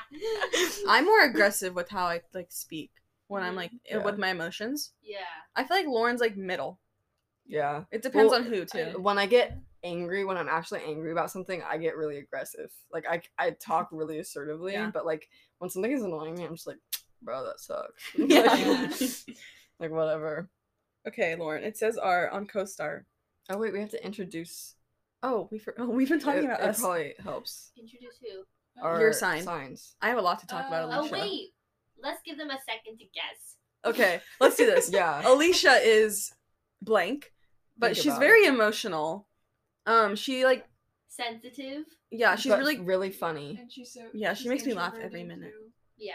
I'm 0.89 1.05
more 1.05 1.25
aggressive 1.25 1.75
with 1.75 1.89
how 1.89 2.05
I 2.07 2.21
like 2.35 2.49
speak 2.51 2.91
when 3.29 3.43
I'm 3.43 3.57
like 3.57 3.73
Yeah. 3.89 3.99
with 3.99 4.19
my 4.19 4.29
emotions. 4.31 4.93
yeah. 5.03 5.19
I 5.57 5.65
feel 5.65 5.77
like 5.77 5.87
Lauren's 5.87 6.21
like 6.21 6.37
middle. 6.37 6.79
yeah. 7.47 7.85
It 7.91 8.03
depends 8.03 8.31
Well, 8.31 8.41
on 8.41 8.47
who 8.47 8.65
too. 8.65 8.95
When 9.01 9.19
I 9.19 9.27
get 9.27 9.57
angry, 9.83 10.25
when 10.25 10.37
I'm 10.37 10.49
actually 10.49 10.83
angry 10.87 11.11
about 11.13 11.31
something, 11.31 11.63
I 11.69 11.79
get 11.79 11.97
really 11.97 12.19
aggressive. 12.19 12.71
Like 12.93 13.07
I 13.09 13.23
I 13.39 13.51
talk 13.53 13.89
really 13.93 14.19
assertively, 14.21 14.73
Yeah. 14.75 14.91
but 14.93 15.05
like 15.07 15.29
when 15.59 15.71
something 15.71 15.91
is 15.93 16.03
annoying 16.03 16.35
me, 16.37 16.45
I'm 16.45 16.55
just 16.55 16.67
like, 16.67 16.79
"Bro, 17.23 17.45
that 17.47 17.61
sucks." 17.61 18.03
Yeah. 18.17 18.89
like, 18.91 19.37
like 19.81 19.91
whatever. 19.91 20.49
Okay, 21.09 21.35
Lauren. 21.37 21.65
It 21.65 21.77
says 21.77 21.97
R 21.97 22.29
on 22.31 22.47
CoStar. 22.47 23.05
Oh 23.51 23.59
wait, 23.59 23.73
we 23.73 23.81
have 23.81 23.91
to 23.91 24.05
introduce. 24.05 24.75
Oh, 25.23 25.49
we 25.51 25.59
for- 25.59 25.75
oh, 25.79 25.87
we've 25.91 26.09
been 26.09 26.21
talking 26.21 26.43
it, 26.43 26.47
about 26.47 26.61
it 26.61 26.69
us. 26.69 26.81
probably 26.81 27.15
helps. 27.23 27.73
Introduce 27.79 28.17
who? 28.21 28.43
Our 28.83 29.01
Your 29.01 29.13
sign. 29.13 29.43
signs. 29.43 29.97
I 30.01 30.09
have 30.09 30.19
a 30.19 30.23
lot 30.23 30.39
to 30.41 30.47
talk 30.47 30.67
about, 30.69 30.89
Oh, 30.89 30.93
Oh 30.93 31.01
Alicia. 31.01 31.13
wait, 31.15 31.49
let's 32.03 32.21
give 32.25 32.39
them 32.39 32.49
a 32.51 32.59
second 32.67 32.99
to 32.99 33.05
guess. 33.15 33.57
Okay, 33.85 34.21
let's 34.41 34.57
do 34.57 34.67
this. 34.67 34.91
Yeah. 34.93 35.23
Alicia 35.29 35.79
is 35.83 36.33
blank, 36.81 37.33
but 37.77 37.89
Think 37.89 37.97
she's 37.99 38.07
about 38.07 38.21
very 38.21 38.45
emotional. 38.47 39.27
Um, 39.87 40.15
she 40.17 40.45
like 40.45 40.67
Sensitive. 41.09 41.85
yeah, 42.11 42.37
she's 42.37 42.53
but 42.53 42.59
really 42.61 42.79
really 42.81 43.11
funny. 43.11 43.59
And 43.61 43.71
she's 43.73 43.93
so 43.93 44.03
Yeah, 44.15 44.33
she 44.35 44.45
she's 44.45 44.49
makes 44.49 44.65
me 44.65 44.73
laugh 44.75 44.95
introverted, 44.95 45.07
every 45.21 45.25
minute. 45.25 45.51
too. 45.53 45.71
Yeah. 45.99 46.15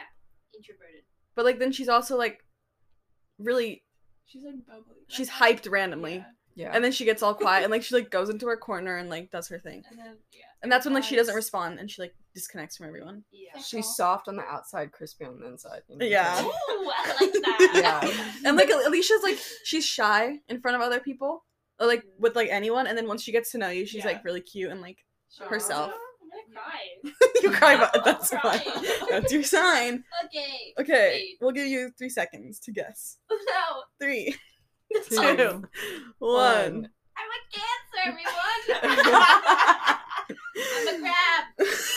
Introverted. 0.55 1.03
but 1.35 1.43
like 1.45 1.59
then 1.59 1.71
she's 1.71 1.89
also 1.89 2.17
like 2.17 2.43
really 3.37 3.83
She's 4.25 4.43
like 4.43 4.65
bubbly. 4.67 4.97
She's 5.07 5.29
Like, 5.39 5.63
hyped 5.63 5.71
randomly. 5.71 6.15
Yeah. 6.15 6.23
Yeah. 6.57 6.71
and 6.73 6.81
then 6.81 6.93
she 6.93 7.03
gets 7.03 7.21
all 7.21 7.33
quiet 7.45 7.63
and 7.63 7.71
like 7.71 7.83
she 7.83 7.93
like 7.95 8.09
goes 8.09 8.29
into 8.29 8.47
her 8.47 8.55
corner 8.55 8.95
and 8.95 9.09
like 9.09 9.29
does 9.29 9.49
her 9.49 9.59
thing. 9.59 9.83
And 9.89 9.99
then 9.99 10.17
yeah. 10.31 10.39
And 10.63 10.71
that's 10.71 10.85
when 10.85 10.93
like 10.93 11.03
she 11.03 11.17
doesn't 11.17 11.35
respond 11.35 11.79
and 11.79 11.91
she 11.91 12.01
like 12.01 12.15
disconnects 12.33 12.77
from 12.77 12.87
everyone. 12.87 13.23
Yeah. 13.31 13.61
She's 13.61 13.93
soft 13.95 14.27
on 14.29 14.37
the 14.37 14.43
outside, 14.43 14.91
crispy 14.93 15.25
on 15.25 15.39
the 15.39 15.47
inside. 15.47 15.81
you 15.89 15.97
know? 15.97 16.05
Yeah. 16.05 16.41
Ooh, 16.41 16.49
I 16.49 17.15
like 17.21 17.33
that. 17.33 17.71
Yeah. 18.43 18.47
And 18.47 18.55
like 18.57 18.69
Alicia's 18.69 19.21
like 19.21 19.37
she's 19.65 19.85
shy 19.85 20.37
in 20.47 20.61
front 20.61 20.75
of 20.75 20.81
other 20.81 20.99
people. 21.01 21.43
Or 21.77 21.87
like 21.87 22.03
with 22.17 22.37
like 22.37 22.47
anyone 22.49 22.87
and 22.87 22.97
then 22.97 23.05
once 23.07 23.21
she 23.21 23.33
gets 23.33 23.51
to 23.51 23.57
know 23.57 23.67
you, 23.69 23.85
she's 23.85 24.05
Yeah. 24.05 24.11
like 24.11 24.23
really 24.23 24.39
cute 24.41 24.71
and 24.71 24.79
like 24.81 24.99
herself. 25.49 25.91
I'm 26.57 27.01
gonna 27.03 27.15
cry. 27.15 27.41
you 27.43 27.51
cry 27.51 27.89
but 27.93 28.03
that's 28.05 28.29
fine. 28.29 28.61
That's 29.09 29.31
your 29.31 29.43
sign. 29.43 30.03
Okay. 30.25 30.73
Okay, 30.79 31.09
Wait. 31.13 31.37
we'll 31.41 31.51
give 31.51 31.67
you 31.67 31.91
three 31.97 32.09
seconds 32.09 32.59
to 32.61 32.71
guess. 32.71 33.17
No. 33.31 33.83
Three, 33.99 34.35
Two, 35.09 35.35
two, 35.37 35.63
one. 36.19 36.89
I'm 37.17 37.29
a 37.31 37.41
cancer, 37.51 37.99
everyone. 38.05 38.61
I'm 40.55 40.87
a 40.87 40.99
crab. 40.99 41.43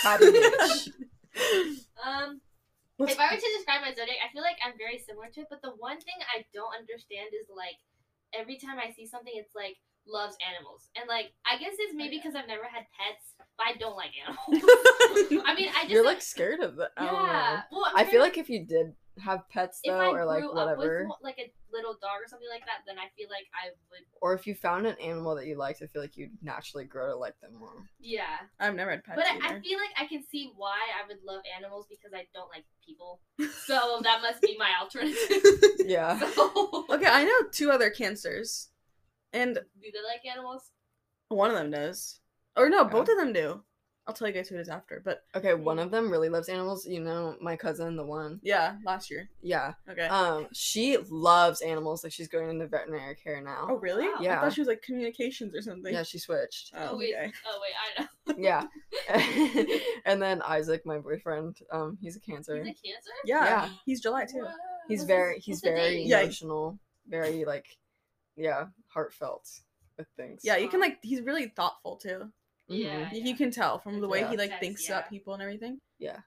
Happy 0.03 0.25
bitch. 0.27 0.89
Um, 2.05 2.41
Let's- 2.99 3.13
if 3.15 3.21
I 3.21 3.31
were 3.35 3.41
to 3.41 3.51
describe 3.57 3.83
my 3.83 3.91
zodiac, 3.95 4.19
I 4.25 4.33
feel 4.33 4.43
like 4.43 4.59
I'm 4.65 4.75
very 4.79 4.99
similar 4.99 5.29
to 5.35 5.41
it. 5.43 5.47
But 5.51 5.63
the 5.63 5.71
one 5.79 5.99
thing 6.01 6.19
I 6.35 6.45
don't 6.55 6.75
understand 6.75 7.31
is 7.35 7.47
like 7.55 7.79
every 8.35 8.59
time 8.59 8.79
I 8.79 8.91
see 8.93 9.07
something, 9.07 9.33
it's 9.35 9.55
like 9.55 9.77
loves 10.09 10.37
animals, 10.47 10.89
and 10.97 11.09
like 11.09 11.33
I 11.47 11.59
guess 11.59 11.75
it's 11.79 11.93
oh, 11.95 11.97
maybe 11.97 12.17
yeah. 12.17 12.23
because 12.23 12.37
I've 12.37 12.49
never 12.49 12.65
had 12.65 12.85
pets, 12.97 13.35
but 13.39 13.67
I 13.67 13.77
don't 13.79 13.97
like 13.97 14.11
animals. 14.19 15.45
I 15.47 15.55
mean, 15.55 15.69
I 15.75 15.83
just 15.83 15.91
You're 15.91 16.05
like 16.05 16.23
scared 16.23 16.61
of 16.61 16.77
that. 16.77 16.91
I 16.97 17.07
don't 17.07 17.15
know. 17.15 17.27
yeah. 17.27 17.63
Well, 17.71 17.85
I'm 17.95 18.07
feel 18.07 18.21
like 18.21 18.39
if 18.39 18.49
you 18.49 18.65
did 18.65 18.95
have 19.21 19.49
pets 19.49 19.81
if 19.83 19.93
though, 19.93 19.99
I 19.99 20.07
or 20.09 20.25
like 20.25 20.41
grew 20.41 20.51
up 20.51 20.79
whatever, 20.79 21.07
with 21.07 21.17
like 21.23 21.39
a 21.39 21.51
little 21.73 21.97
dog 22.01 22.23
or 22.23 22.29
something 22.29 22.49
like 22.51 22.65
that, 22.67 22.83
then 22.87 22.99
I 22.99 23.09
feel 23.17 23.29
like 23.29 23.47
I 23.55 23.71
would. 23.91 24.01
or 24.21 24.35
if 24.35 24.47
you 24.47 24.55
found 24.55 24.87
an 24.87 24.97
animal 25.03 25.35
that 25.37 25.47
you 25.47 25.57
liked, 25.57 25.83
I 25.83 25.87
feel 25.87 26.03
like 26.03 26.17
you'd 26.17 26.31
naturally 26.43 26.85
grow 26.85 27.09
to 27.09 27.17
like 27.17 27.39
them 27.41 27.55
more. 27.59 27.89
Yeah, 28.01 28.39
I've 28.61 28.75
never 28.75 28.91
had 28.91 29.05
pets 29.05 29.17
but 29.17 29.27
I, 29.27 29.57
I 29.57 29.61
feel 29.61 29.79
like 29.79 29.95
I 29.99 30.07
can 30.07 30.23
see 30.31 30.53
why 30.57 30.79
I 31.03 31.07
would 31.09 31.19
love 31.25 31.43
animals 31.57 31.87
because 31.89 32.13
I 32.15 32.27
don't 32.35 32.49
like 32.51 32.65
people. 32.87 33.21
So 33.67 34.01
that 34.03 34.23
must 34.23 34.41
be 34.41 34.57
my 34.59 34.71
alternative. 34.81 35.17
Yeah. 35.87 36.19
So, 36.19 36.85
okay, 36.91 37.07
I 37.07 37.25
know 37.25 37.49
two 37.51 37.71
other 37.71 37.91
cancers, 37.91 38.69
and 39.33 39.55
do 39.55 39.61
they 39.83 40.03
like 40.07 40.25
animals? 40.31 40.71
one 41.29 41.51
of 41.51 41.57
them 41.57 41.71
does. 41.71 42.21
Or 42.57 42.69
no, 42.71 42.79
Yeah. 42.83 42.89
both 42.89 43.09
of 43.09 43.17
them 43.17 43.33
do. 43.33 43.63
I'll 44.07 44.15
tell 44.15 44.27
you 44.27 44.33
guys 44.33 44.49
who 44.49 44.57
it 44.57 44.61
is 44.63 44.71
after. 44.71 45.03
But 45.05 45.25
Okay, 45.35 45.53
one 45.53 45.79
of 45.79 45.91
them 45.91 46.11
really 46.11 46.31
loves 46.31 46.49
animals. 46.49 46.87
You 46.87 47.01
know, 47.01 47.37
my 47.43 47.55
cousin, 47.57 47.95
the 47.95 48.07
one. 48.07 48.41
yeah, 48.43 48.77
last 48.87 49.11
year. 49.11 49.29
Yeah. 49.43 49.75
Okay. 49.87 50.07
Um, 50.07 50.47
she 50.55 50.97
loves 51.11 51.61
animals. 51.61 52.03
Like 52.03 52.15
she's 52.15 52.27
going 52.29 52.49
into 52.49 52.67
veterinary 52.67 53.17
care 53.17 53.43
now. 53.43 53.67
oh 53.69 53.75
really? 53.77 54.07
wow. 54.09 54.15
I 54.19 54.23
Yeah. 54.23 54.41
thought 54.41 54.55
she 54.55 54.63
was 54.63 54.69
like 54.69 54.81
communications 54.81 55.55
or 55.55 55.61
something. 55.61 55.93
Yeah, 55.93 56.05
she 56.05 56.19
switched. 56.19 56.73
Oh, 56.75 56.97
wait, 56.97 57.15
okay. 57.15 57.31
oh 57.47 57.61
wait, 57.61 57.75
I 57.99 58.01
know. 58.01 58.09
Yeah. 58.39 58.65
and 60.07 60.23
then 60.23 60.41
Isaac, 60.43 60.87
my 60.87 60.99
boyfriend, 60.99 61.59
um, 61.71 61.99
he's 62.01 62.17
a 62.17 62.21
cancer. 62.21 62.57
Is 62.57 62.69
it 62.69 62.79
cancer? 62.83 63.11
Yeah, 63.27 63.45
Yeah. 63.45 63.69
He's 63.85 64.01
July 64.01 64.25
too. 64.25 64.41
What? 64.43 64.53
He's 64.89 65.01
What's 65.01 65.07
very 65.09 65.39
he's 65.41 65.57
what's 65.57 65.61
the 65.63 65.71
very 65.71 65.91
date? 65.97 66.07
Yeah. 66.07 66.21
emotional, 66.23 66.79
very 67.07 67.45
like 67.45 67.67
yeah, 68.37 68.67
heartfelt 68.99 69.49
with 69.97 70.09
things. 70.17 70.41
Yeah, 70.43 70.57
you 70.57 70.69
can 70.69 70.81
like 70.81 70.99
he's 71.03 71.21
really 71.23 71.53
thoughtful 71.55 71.97
too. 71.97 72.33
Yeah. 72.67 73.09
You 73.13 73.37
can 73.37 73.51
tell 73.51 73.79
from 73.79 74.01
the 74.01 74.09
way 74.09 74.21
Yeah. 74.21 74.31
he 74.31 74.37
like 74.37 74.51
Sex, 74.51 74.61
thinks 74.61 74.89
yeah. 74.89 74.99
about 74.99 75.11
people 75.11 75.35
and 75.35 75.43
everything. 75.43 75.79
Yeah. 75.99 76.19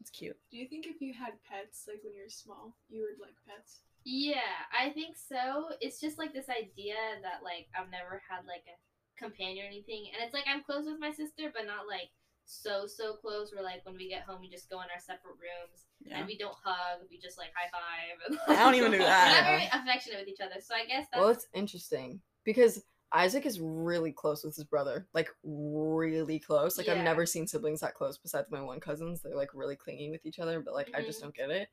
It's 0.00 0.10
cute. 0.10 0.36
Do 0.50 0.56
you 0.56 0.66
think 0.66 0.86
if 0.86 1.00
you 1.00 1.12
had 1.14 1.34
pets, 1.48 1.84
like 1.86 2.00
when 2.02 2.14
you 2.14 2.22
were 2.24 2.28
small, 2.44 2.74
you 2.88 3.02
would 3.02 3.20
like 3.24 3.36
pets? 3.46 3.82
Yeah, 4.04 4.56
I 4.74 4.90
think 4.90 5.14
so. 5.16 5.68
It's 5.80 6.00
just 6.00 6.18
like 6.18 6.32
this 6.32 6.48
idea 6.48 6.96
that 7.22 7.44
like 7.44 7.68
I've 7.78 7.90
never 7.92 8.20
had 8.28 8.42
like 8.48 8.64
a 8.66 8.76
companion 9.22 9.64
or 9.64 9.68
anything, 9.68 10.10
and 10.12 10.24
it's 10.24 10.34
like 10.34 10.48
I'm 10.48 10.64
close 10.64 10.86
with 10.86 10.98
my 10.98 11.12
sister, 11.12 11.52
but 11.54 11.66
not 11.66 11.86
like 11.86 12.10
so 12.44 12.86
so 12.86 13.14
close. 13.14 13.52
we're 13.54 13.62
like 13.62 13.84
when 13.84 13.96
we 13.96 14.08
get 14.08 14.22
home, 14.22 14.40
we 14.40 14.48
just 14.50 14.68
go 14.68 14.76
in 14.80 14.86
our 14.92 15.00
separate 15.00 15.32
rooms 15.40 15.84
Yeah. 16.04 16.18
and 16.18 16.26
we 16.26 16.36
don't 16.36 16.54
hug. 16.62 17.00
We 17.10 17.18
just 17.18 17.38
like 17.38 17.48
high 17.54 17.70
five. 17.70 18.38
I 18.58 18.62
don't 18.64 18.74
even 18.74 18.92
do 18.92 18.98
that 18.98 19.28
We're 19.28 19.40
not 19.40 19.44
very 19.72 19.82
affectionate 19.82 20.18
with 20.20 20.28
each 20.28 20.40
other, 20.40 20.60
so 20.60 20.74
I 20.74 20.84
guess 20.86 21.06
that's 21.12 21.20
Well, 21.20 21.30
it's 21.30 21.46
interesting 21.54 22.20
because 22.44 22.84
Isaac 23.14 23.44
is 23.44 23.60
really 23.60 24.10
close 24.12 24.42
with 24.42 24.56
his 24.56 24.64
brother, 24.64 25.06
like 25.12 25.28
really 25.44 26.38
close. 26.38 26.78
Like 26.78 26.86
Yeah. 26.86 26.94
I've 26.94 27.04
never 27.04 27.26
seen 27.26 27.46
siblings 27.46 27.80
that 27.80 27.94
close 27.94 28.16
besides 28.18 28.50
my 28.50 28.60
one 28.62 28.80
cousins. 28.80 29.20
They're 29.22 29.36
like 29.36 29.50
really 29.54 29.76
clingy 29.76 30.10
with 30.10 30.24
each 30.24 30.38
other, 30.38 30.60
but 30.60 30.74
like 30.74 30.90
I 30.94 31.02
just 31.02 31.18
Mhm. 31.20 31.22
don't 31.24 31.34
get 31.34 31.50
it. 31.50 31.68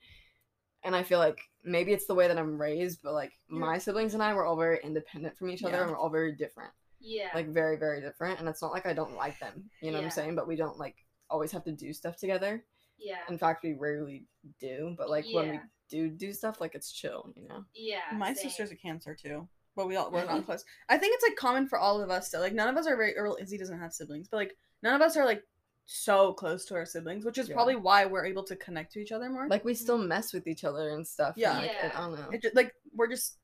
And 0.84 0.96
I 0.96 1.04
feel 1.04 1.20
like 1.20 1.40
maybe 1.64 1.92
it's 1.94 2.06
the 2.08 2.16
way 2.16 2.28
that 2.28 2.38
I'm 2.38 2.60
raised, 2.60 3.02
but 3.04 3.14
like 3.14 3.34
my 3.48 3.78
siblings 3.78 4.14
and 4.14 4.24
I 4.24 4.34
were 4.34 4.46
all 4.46 4.56
very 4.58 4.80
independent 4.84 5.38
from 5.38 5.50
each 5.50 5.64
other 5.64 5.76
Yeah. 5.78 5.82
and 5.84 5.92
we're 5.92 5.98
all 5.98 6.10
very 6.10 6.34
different. 6.34 6.72
Yeah. 7.00 7.30
Like 7.34 7.48
very, 7.50 7.78
very 7.78 8.02
different. 8.02 8.40
And 8.40 8.48
it's 8.50 8.62
not 8.62 8.72
like 8.72 8.86
I 8.86 8.94
don't 8.94 9.16
like 9.16 9.40
them. 9.40 9.70
You 9.82 9.92
know 9.92 9.98
what 9.98 10.06
I'm 10.06 10.12
saying? 10.12 10.36
But 10.36 10.48
we 10.48 10.56
don't 10.56 10.78
like 10.78 10.96
always 11.30 11.52
have 11.52 11.64
to 11.66 11.72
do 11.72 11.94
stuff 11.94 12.18
together. 12.18 12.64
yeah. 12.98 13.20
In 13.30 13.38
fact, 13.38 13.64
we 13.64 13.74
rarely 13.74 14.26
do. 14.60 14.96
But 14.98 15.10
like 15.10 15.26
when 15.32 15.52
we 15.52 15.60
do 15.90 16.10
do 16.10 16.34
stuff, 16.34 16.60
like 16.62 16.76
it's 16.76 16.92
chill, 16.92 17.32
you 17.36 17.48
know? 17.48 17.64
Yeah. 17.74 18.02
My 18.16 18.34
same. 18.34 18.50
sister's 18.50 18.72
a 18.72 18.76
cancer 18.76 19.16
too. 19.16 19.48
But 19.76 19.88
we 19.88 19.96
all 19.96 20.12
we're 20.12 20.26
not 20.26 20.46
close. 20.48 20.66
I 20.90 20.98
think 20.98 21.16
it's 21.16 21.24
like 21.24 21.36
common 21.38 21.68
for 21.68 21.78
all 21.80 22.02
of 22.02 22.10
us 22.10 22.30
to 22.32 22.40
like 22.40 22.54
none 22.54 22.68
of 22.68 22.78
us 22.78 22.88
are 22.88 22.98
very 22.98 23.18
or 23.18 23.40
Izzy 23.40 23.58
doesn't 23.58 23.80
have 23.80 23.94
siblings, 23.94 24.28
but 24.28 24.38
like 24.38 24.58
none 24.84 24.96
of 24.96 25.02
us 25.02 25.16
are 25.16 25.26
like 25.26 25.44
so 25.86 26.34
close 26.34 26.66
to 26.66 26.76
our 26.76 26.86
siblings, 26.86 27.26
which 27.26 27.38
is 27.38 27.50
Yeah. 27.50 27.56
probably 27.56 27.76
why 27.76 28.06
we're 28.06 28.26
able 28.26 28.44
to 28.44 28.56
connect 28.56 28.94
to 28.94 29.00
each 29.00 29.12
other 29.12 29.30
more. 29.30 29.48
Like 29.48 29.66
we 29.66 29.74
still 29.74 29.98
mm-hmm. 29.98 30.10
mess 30.10 30.34
with 30.34 30.48
each 30.48 30.64
other 30.64 30.90
and 30.90 31.08
stuff. 31.08 31.36
and, 31.36 31.42
Yeah. 31.42 31.58
like, 31.58 31.72
Yeah. 31.72 31.92
I 31.96 32.02
don't 32.02 32.20
know. 32.20 32.30
it 32.32 32.42
just, 32.44 32.56
like 32.56 32.74
we're 32.94 33.08
just 33.08 33.38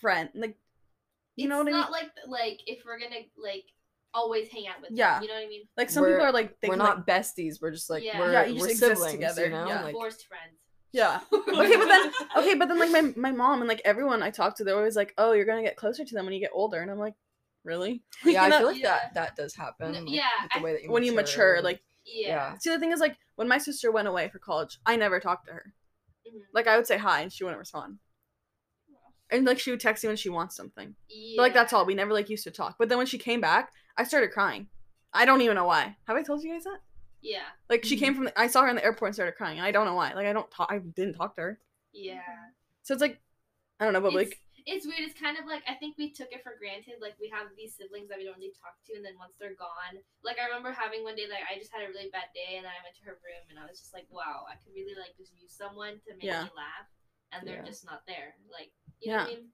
friend 0.00 0.30
like 0.34 0.56
you 1.36 1.48
know 1.48 1.58
what 1.58 1.68
I 1.68 1.70
mean? 1.70 1.76
It's 1.80 1.84
not 1.84 1.92
like 1.92 2.10
like 2.26 2.60
if 2.66 2.84
we're 2.84 2.98
gonna 2.98 3.20
like 3.42 3.64
always 4.14 4.48
hang 4.48 4.66
out 4.66 4.80
with 4.80 4.90
them, 4.90 4.96
Yeah. 4.98 5.20
you 5.20 5.28
know 5.28 5.34
what 5.34 5.44
I 5.44 5.48
mean? 5.48 5.62
Like 5.76 5.90
some 5.90 6.02
We're- 6.02 6.14
people 6.14 6.26
are 6.26 6.32
like 6.32 6.58
they 6.60 6.68
we're 6.68 6.74
can, 6.76 6.78
not 6.84 6.96
like- 6.98 7.06
besties. 7.06 7.60
We're 7.60 7.70
just 7.70 7.90
like 7.90 8.02
Yeah. 8.02 8.18
we're, 8.18 8.32
Yeah, 8.32 8.44
you 8.46 8.54
just 8.54 8.60
we're 8.62 8.70
exist 8.70 8.92
siblings, 8.92 9.12
together, 9.12 9.44
You 9.44 9.50
know, 9.50 9.66
yeah. 9.68 9.82
like 9.84 9.92
Forced 9.94 10.26
friends. 10.26 10.58
yeah. 10.92 11.20
Okay, 11.32 11.76
but 11.76 11.86
then 11.88 12.12
okay, 12.38 12.54
but 12.54 12.68
then 12.68 12.78
like 12.78 12.90
my 12.90 13.12
my 13.16 13.32
mom 13.32 13.60
and 13.60 13.68
like 13.68 13.82
everyone 13.84 14.22
I 14.22 14.30
talk 14.30 14.56
to, 14.56 14.64
they're 14.64 14.76
always 14.76 14.96
like, 14.96 15.12
"Oh, 15.18 15.32
you're 15.32 15.44
gonna 15.44 15.62
get 15.62 15.76
closer 15.76 16.04
to 16.04 16.14
them 16.14 16.24
when 16.26 16.34
you 16.34 16.40
get 16.40 16.50
older," 16.54 16.80
and 16.80 16.90
I'm 16.90 16.98
like, 16.98 17.14
"Really?" 17.64 18.02
yeah, 18.24 18.42
I 18.44 18.48
know? 18.48 18.58
feel 18.58 18.66
like 18.68 18.82
Yeah. 18.82 18.88
that 18.90 19.14
that 19.14 19.36
does 19.36 19.54
happen. 19.54 19.94
N- 19.94 20.04
like, 20.06 20.14
yeah, 20.14 20.28
with 20.42 20.52
the 20.52 20.58
I- 20.58 20.62
way 20.62 20.72
that 20.74 20.82
you 20.84 20.90
when 20.90 21.02
you 21.04 21.12
mature, 21.14 21.54
and- 21.56 21.64
like 21.64 21.82
Yeah. 22.04 22.28
Yeah. 22.28 22.58
see 22.58 22.70
the 22.70 22.78
thing 22.78 22.92
is 22.92 23.00
like 23.00 23.16
when 23.36 23.48
my 23.48 23.58
sister 23.58 23.90
went 23.92 24.08
away 24.08 24.28
for 24.28 24.38
college, 24.38 24.78
I 24.86 24.96
never 24.96 25.18
talked 25.20 25.46
to 25.48 25.52
her. 25.52 25.74
Mhm. 26.26 26.40
Like 26.54 26.66
I 26.66 26.76
would 26.76 26.86
say 26.86 26.96
hi 26.98 27.20
and 27.22 27.32
she 27.32 27.44
wouldn't 27.44 27.58
respond. 27.58 27.98
And 29.30 29.44
like 29.44 29.58
she 29.58 29.70
would 29.70 29.80
text 29.80 30.04
me 30.04 30.08
when 30.08 30.16
she 30.16 30.28
wants 30.28 30.54
something. 30.56 30.94
yeah. 31.08 31.34
But 31.36 31.42
like 31.42 31.54
that's 31.54 31.72
all. 31.72 31.84
We 31.84 31.94
never 31.94 32.12
like 32.12 32.28
used 32.30 32.44
to 32.44 32.50
talk. 32.50 32.76
But 32.78 32.88
then 32.88 32.98
when 32.98 33.06
she 33.06 33.18
came 33.18 33.40
back, 33.40 33.72
I 33.96 34.04
started 34.04 34.30
crying. 34.30 34.68
I 35.12 35.24
don't 35.24 35.40
even 35.40 35.56
know 35.56 35.64
why. 35.64 35.96
Have 36.06 36.16
I 36.16 36.22
told 36.22 36.42
you 36.44 36.52
guys 36.52 36.64
that? 36.64 36.78
Yeah. 37.22 37.48
Like 37.68 37.84
she 37.84 37.96
Mhm. 37.96 38.00
came 38.00 38.14
from 38.14 38.24
the, 38.26 38.38
I 38.38 38.46
saw 38.46 38.62
her 38.62 38.68
in 38.68 38.76
the 38.76 38.84
airport 38.84 39.08
and 39.10 39.14
started 39.16 39.34
crying. 39.34 39.58
I 39.60 39.72
don't 39.72 39.86
know 39.86 39.94
why. 39.94 40.12
Like 40.14 40.26
I 40.26 40.32
don't 40.32 40.50
talk 40.50 40.68
I 40.70 40.78
didn't 40.78 41.14
talk 41.14 41.34
to 41.36 41.40
her. 41.42 41.60
Yeah. 41.92 42.20
So 42.82 42.94
it's 42.94 43.00
like 43.02 43.18
I 43.80 43.84
don't 43.84 43.92
know, 43.92 44.00
but 44.00 44.14
it's, 44.14 44.30
like 44.30 44.40
it's 44.66 44.86
weird. 44.86 45.00
It's 45.02 45.18
kind 45.18 45.38
of 45.38 45.46
like 45.46 45.62
I 45.66 45.74
think 45.74 45.98
we 45.98 46.10
took 46.12 46.30
it 46.30 46.42
for 46.46 46.54
granted. 46.58 46.98
Like 47.02 47.14
we 47.18 47.26
have 47.34 47.50
these 47.58 47.74
siblings 47.74 48.08
that 48.10 48.18
we 48.18 48.24
don't 48.26 48.38
really 48.38 48.54
talk 48.54 48.78
to, 48.86 48.94
and 48.94 49.02
then 49.04 49.14
once 49.18 49.34
they're 49.38 49.54
gone, 49.58 49.98
like 50.22 50.38
I 50.38 50.46
remember 50.46 50.70
having 50.70 51.02
one 51.02 51.14
day, 51.18 51.26
like 51.30 51.42
I 51.50 51.58
just 51.58 51.70
had 51.74 51.82
a 51.82 51.90
really 51.90 52.10
bad 52.14 52.30
day, 52.34 52.58
and 52.58 52.64
then 52.66 52.70
I 52.74 52.78
went 52.86 52.94
to 52.98 53.04
her 53.10 53.18
room, 53.26 53.42
and 53.50 53.58
I 53.58 53.66
was 53.66 53.78
just 53.82 53.90
like, 53.94 54.06
wow, 54.10 54.46
I 54.46 54.54
could 54.62 54.74
really 54.74 54.94
like 54.98 55.14
just 55.18 55.34
use 55.38 55.50
someone 55.54 55.98
to 56.06 56.14
make 56.18 56.26
Yeah. 56.30 56.46
me 56.46 56.54
laugh, 56.58 56.86
and 57.32 57.46
they're 57.46 57.62
Yeah. 57.62 57.68
just 57.70 57.86
not 57.86 58.02
there. 58.10 58.34
Like 58.50 58.70
you 59.00 59.12
know 59.12 59.18
what 59.18 59.26
I 59.26 59.30
mean? 59.30 59.44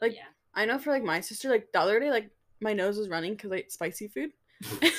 Like, 0.00 0.14
yeah. 0.14 0.22
I 0.54 0.64
know 0.64 0.78
for 0.78 0.90
like 0.90 1.04
my 1.04 1.20
sister, 1.20 1.48
like 1.48 1.68
the 1.72 1.80
other 1.80 2.00
day, 2.00 2.10
like 2.10 2.30
my 2.60 2.72
nose 2.72 2.96
was 2.96 3.08
running 3.08 3.32
because 3.32 3.52
I 3.52 3.56
ate 3.56 3.72
spicy 3.72 4.08
food. 4.08 4.30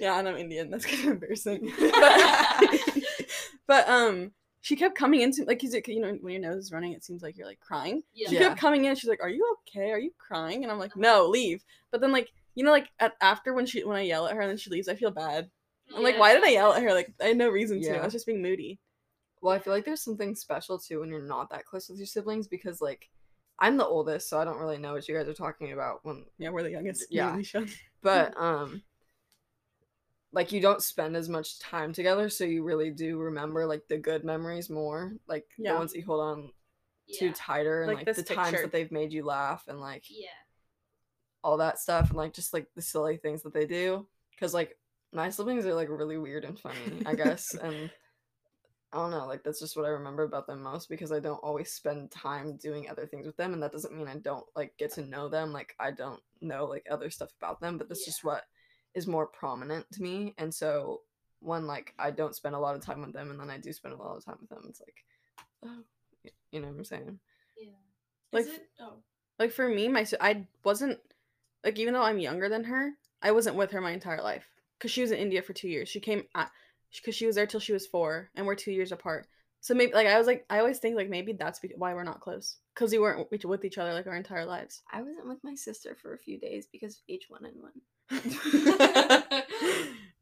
yeah, 0.00 0.18
and 0.18 0.28
I'm 0.28 0.36
Indian. 0.36 0.70
That's 0.70 0.86
kind 0.86 1.00
of 1.00 1.10
embarrassing. 1.10 1.70
But, 1.78 2.80
but 3.66 3.88
um, 3.88 4.32
she 4.62 4.76
kept 4.76 4.96
coming 4.96 5.20
into 5.20 5.44
like, 5.44 5.60
cause 5.60 5.74
it, 5.74 5.86
you 5.88 6.00
know, 6.00 6.16
when 6.20 6.32
your 6.32 6.42
nose 6.42 6.64
is 6.64 6.72
running, 6.72 6.92
it 6.92 7.04
seems 7.04 7.22
like 7.22 7.36
you're 7.36 7.46
like 7.46 7.60
crying. 7.60 8.02
Yeah. 8.14 8.30
She 8.30 8.38
kept 8.38 8.58
coming 8.58 8.86
in. 8.86 8.96
She's 8.96 9.10
like, 9.10 9.22
"Are 9.22 9.28
you 9.28 9.56
okay? 9.68 9.90
Are 9.90 9.98
you 9.98 10.12
crying?" 10.18 10.62
And 10.62 10.72
I'm 10.72 10.78
like, 10.78 10.96
"No, 10.96 11.26
leave." 11.26 11.62
But 11.90 12.00
then 12.00 12.12
like, 12.12 12.32
you 12.54 12.64
know, 12.64 12.70
like 12.70 12.90
at, 12.98 13.14
after 13.20 13.52
when 13.52 13.66
she 13.66 13.84
when 13.84 13.96
I 13.96 14.02
yell 14.02 14.26
at 14.26 14.34
her 14.34 14.40
and 14.40 14.50
then 14.50 14.58
she 14.58 14.70
leaves, 14.70 14.88
I 14.88 14.96
feel 14.96 15.10
bad. 15.10 15.50
I'm 15.94 16.04
like, 16.04 16.18
why 16.18 16.34
did 16.34 16.44
I 16.44 16.50
yell 16.50 16.72
at 16.72 16.84
her? 16.84 16.94
Like, 16.94 17.12
I 17.20 17.26
had 17.26 17.36
no 17.36 17.48
reason 17.48 17.82
to. 17.82 17.98
I 17.98 18.04
was 18.04 18.12
just 18.12 18.26
being 18.26 18.40
moody. 18.40 18.78
Well, 19.40 19.54
I 19.54 19.58
feel 19.58 19.72
like 19.72 19.84
there's 19.84 20.02
something 20.02 20.34
special 20.34 20.78
too 20.78 21.00
when 21.00 21.08
you're 21.08 21.22
not 21.22 21.50
that 21.50 21.64
close 21.66 21.88
with 21.88 21.98
your 21.98 22.06
siblings 22.06 22.46
because 22.46 22.80
like 22.80 23.08
I'm 23.58 23.76
the 23.76 23.86
oldest, 23.86 24.28
so 24.28 24.38
I 24.38 24.44
don't 24.44 24.58
really 24.58 24.78
know 24.78 24.94
what 24.94 25.06
you 25.08 25.14
guys 25.16 25.28
are 25.28 25.34
talking 25.34 25.72
about 25.72 26.00
when 26.04 26.24
Yeah, 26.38 26.50
we're 26.50 26.62
the 26.62 26.70
youngest. 26.70 27.06
Yeah. 27.10 27.38
Yeah. 27.54 27.64
but 28.02 28.34
um 28.40 28.82
like 30.32 30.52
you 30.52 30.60
don't 30.60 30.82
spend 30.82 31.16
as 31.16 31.28
much 31.28 31.58
time 31.58 31.92
together, 31.92 32.28
so 32.28 32.44
you 32.44 32.62
really 32.62 32.90
do 32.90 33.18
remember 33.18 33.66
like 33.66 33.88
the 33.88 33.98
good 33.98 34.24
memories 34.24 34.70
more, 34.70 35.12
like 35.26 35.46
Yeah. 35.58 35.72
the 35.72 35.78
ones 35.78 35.92
that 35.92 35.98
you 35.98 36.06
hold 36.06 36.20
on 36.20 36.52
to 37.14 37.26
Yeah. 37.26 37.32
tighter 37.32 37.82
and 37.82 37.88
Like 37.88 37.98
like, 37.98 38.06
this 38.06 38.16
the 38.18 38.34
times 38.34 38.62
that 38.62 38.72
they've 38.72 38.92
made 38.92 39.12
you 39.12 39.24
laugh 39.24 39.64
and 39.66 39.80
like 39.80 40.04
Yeah. 40.08 40.28
all 41.42 41.56
that 41.56 41.78
stuff 41.78 42.08
and 42.08 42.16
like 42.16 42.32
just 42.32 42.52
like 42.52 42.66
the 42.74 42.82
silly 42.82 43.16
things 43.16 43.42
that 43.42 43.52
they 43.52 43.66
do 43.66 44.06
because 44.30 44.52
like 44.54 44.76
my 45.12 45.30
siblings 45.30 45.66
are 45.66 45.74
like 45.74 45.88
really 45.88 46.18
weird 46.18 46.44
and 46.44 46.58
funny 46.58 47.02
i 47.06 47.14
guess 47.14 47.54
and 47.62 47.90
i 48.92 48.96
don't 48.98 49.10
know 49.10 49.26
like 49.26 49.42
that's 49.42 49.60
just 49.60 49.76
what 49.76 49.86
i 49.86 49.88
remember 49.88 50.22
about 50.24 50.46
them 50.46 50.62
most 50.62 50.88
because 50.88 51.12
i 51.12 51.20
don't 51.20 51.42
always 51.44 51.70
spend 51.70 52.10
time 52.10 52.56
doing 52.56 52.88
other 52.88 53.06
things 53.06 53.26
with 53.26 53.36
them 53.36 53.52
and 53.52 53.62
that 53.62 53.72
doesn't 53.72 53.96
mean 53.96 54.08
i 54.08 54.16
don't 54.16 54.44
like 54.56 54.76
get 54.78 54.92
to 54.92 55.02
know 55.06 55.28
them 55.28 55.52
like 55.52 55.74
i 55.78 55.90
don't 55.90 56.20
know 56.40 56.64
like 56.64 56.86
other 56.90 57.10
stuff 57.10 57.30
about 57.40 57.60
them 57.60 57.78
but 57.78 57.88
that's 57.88 58.04
just 58.04 58.24
what 58.24 58.44
is 58.94 59.06
more 59.06 59.26
prominent 59.26 59.86
to 59.92 60.02
me 60.02 60.34
and 60.38 60.52
so 60.52 61.00
when 61.40 61.66
like 61.66 61.94
i 61.98 62.10
don't 62.10 62.34
spend 62.34 62.54
a 62.54 62.58
lot 62.58 62.74
of 62.74 62.82
time 62.84 63.00
with 63.00 63.12
them 63.12 63.30
and 63.30 63.38
then 63.40 63.50
i 63.50 63.58
do 63.58 63.72
spend 63.72 63.94
a 63.94 63.96
lot 63.96 64.16
of 64.16 64.24
time 64.24 64.36
with 64.40 64.50
them 64.50 64.64
it's 64.68 64.80
like 64.80 65.04
oh 65.64 65.82
you 66.50 66.60
know 66.60 66.66
what 66.68 66.76
i'm 66.78 66.84
saying 66.84 67.18
Yeah. 67.60 67.70
Like- 68.32 68.46
Is 68.46 68.54
it? 68.54 68.68
Oh. 68.80 68.94
Like 69.38 69.52
for 69.52 69.66
me, 69.68 69.88
my 69.88 70.04
I 70.20 70.44
wasn't 70.64 70.98
like 71.64 71.78
even 71.78 71.94
though 71.94 72.02
I'm 72.02 72.18
younger 72.18 72.50
than 72.50 72.64
her, 72.64 72.90
I 73.22 73.30
wasn't 73.32 73.56
with 73.56 73.70
her 73.70 73.80
my 73.80 73.92
entire 73.92 74.20
life 74.22 74.46
because 74.78 74.90
she 74.90 75.00
was 75.00 75.12
in 75.12 75.18
India 75.18 75.40
for 75.40 75.54
two 75.54 75.68
years. 75.68 75.88
She 75.88 75.98
came 75.98 76.24
because 76.92 77.14
she 77.14 77.26
was 77.26 77.36
there 77.36 77.46
till 77.46 77.60
she 77.60 77.72
was 77.72 77.86
four, 77.86 78.30
and 78.34 78.46
we're 78.46 78.54
two 78.54 78.72
years 78.72 78.92
apart. 78.92 79.26
So 79.60 79.74
maybe 79.74 79.92
like 79.92 80.06
I 80.06 80.18
was 80.18 80.26
like 80.26 80.46
I 80.48 80.58
always 80.58 80.78
think 80.78 80.96
like 80.96 81.10
maybe 81.10 81.32
that's 81.32 81.60
why 81.76 81.94
we're 81.94 82.04
not 82.04 82.20
close 82.20 82.56
because 82.74 82.92
we 82.92 82.98
weren't 82.98 83.30
with- 83.30 83.44
with 83.44 83.64
each 83.64 83.78
other 83.78 83.92
like 83.92 84.06
our 84.06 84.16
entire 84.16 84.46
lives. 84.46 84.82
i 84.90 85.02
wasn't 85.02 85.28
with 85.28 85.44
my 85.44 85.54
sister 85.54 85.96
for 86.00 86.14
a 86.14 86.18
few 86.18 86.38
days 86.38 86.66
because 86.72 86.96
of 86.96 87.14
h1n1 87.14 87.82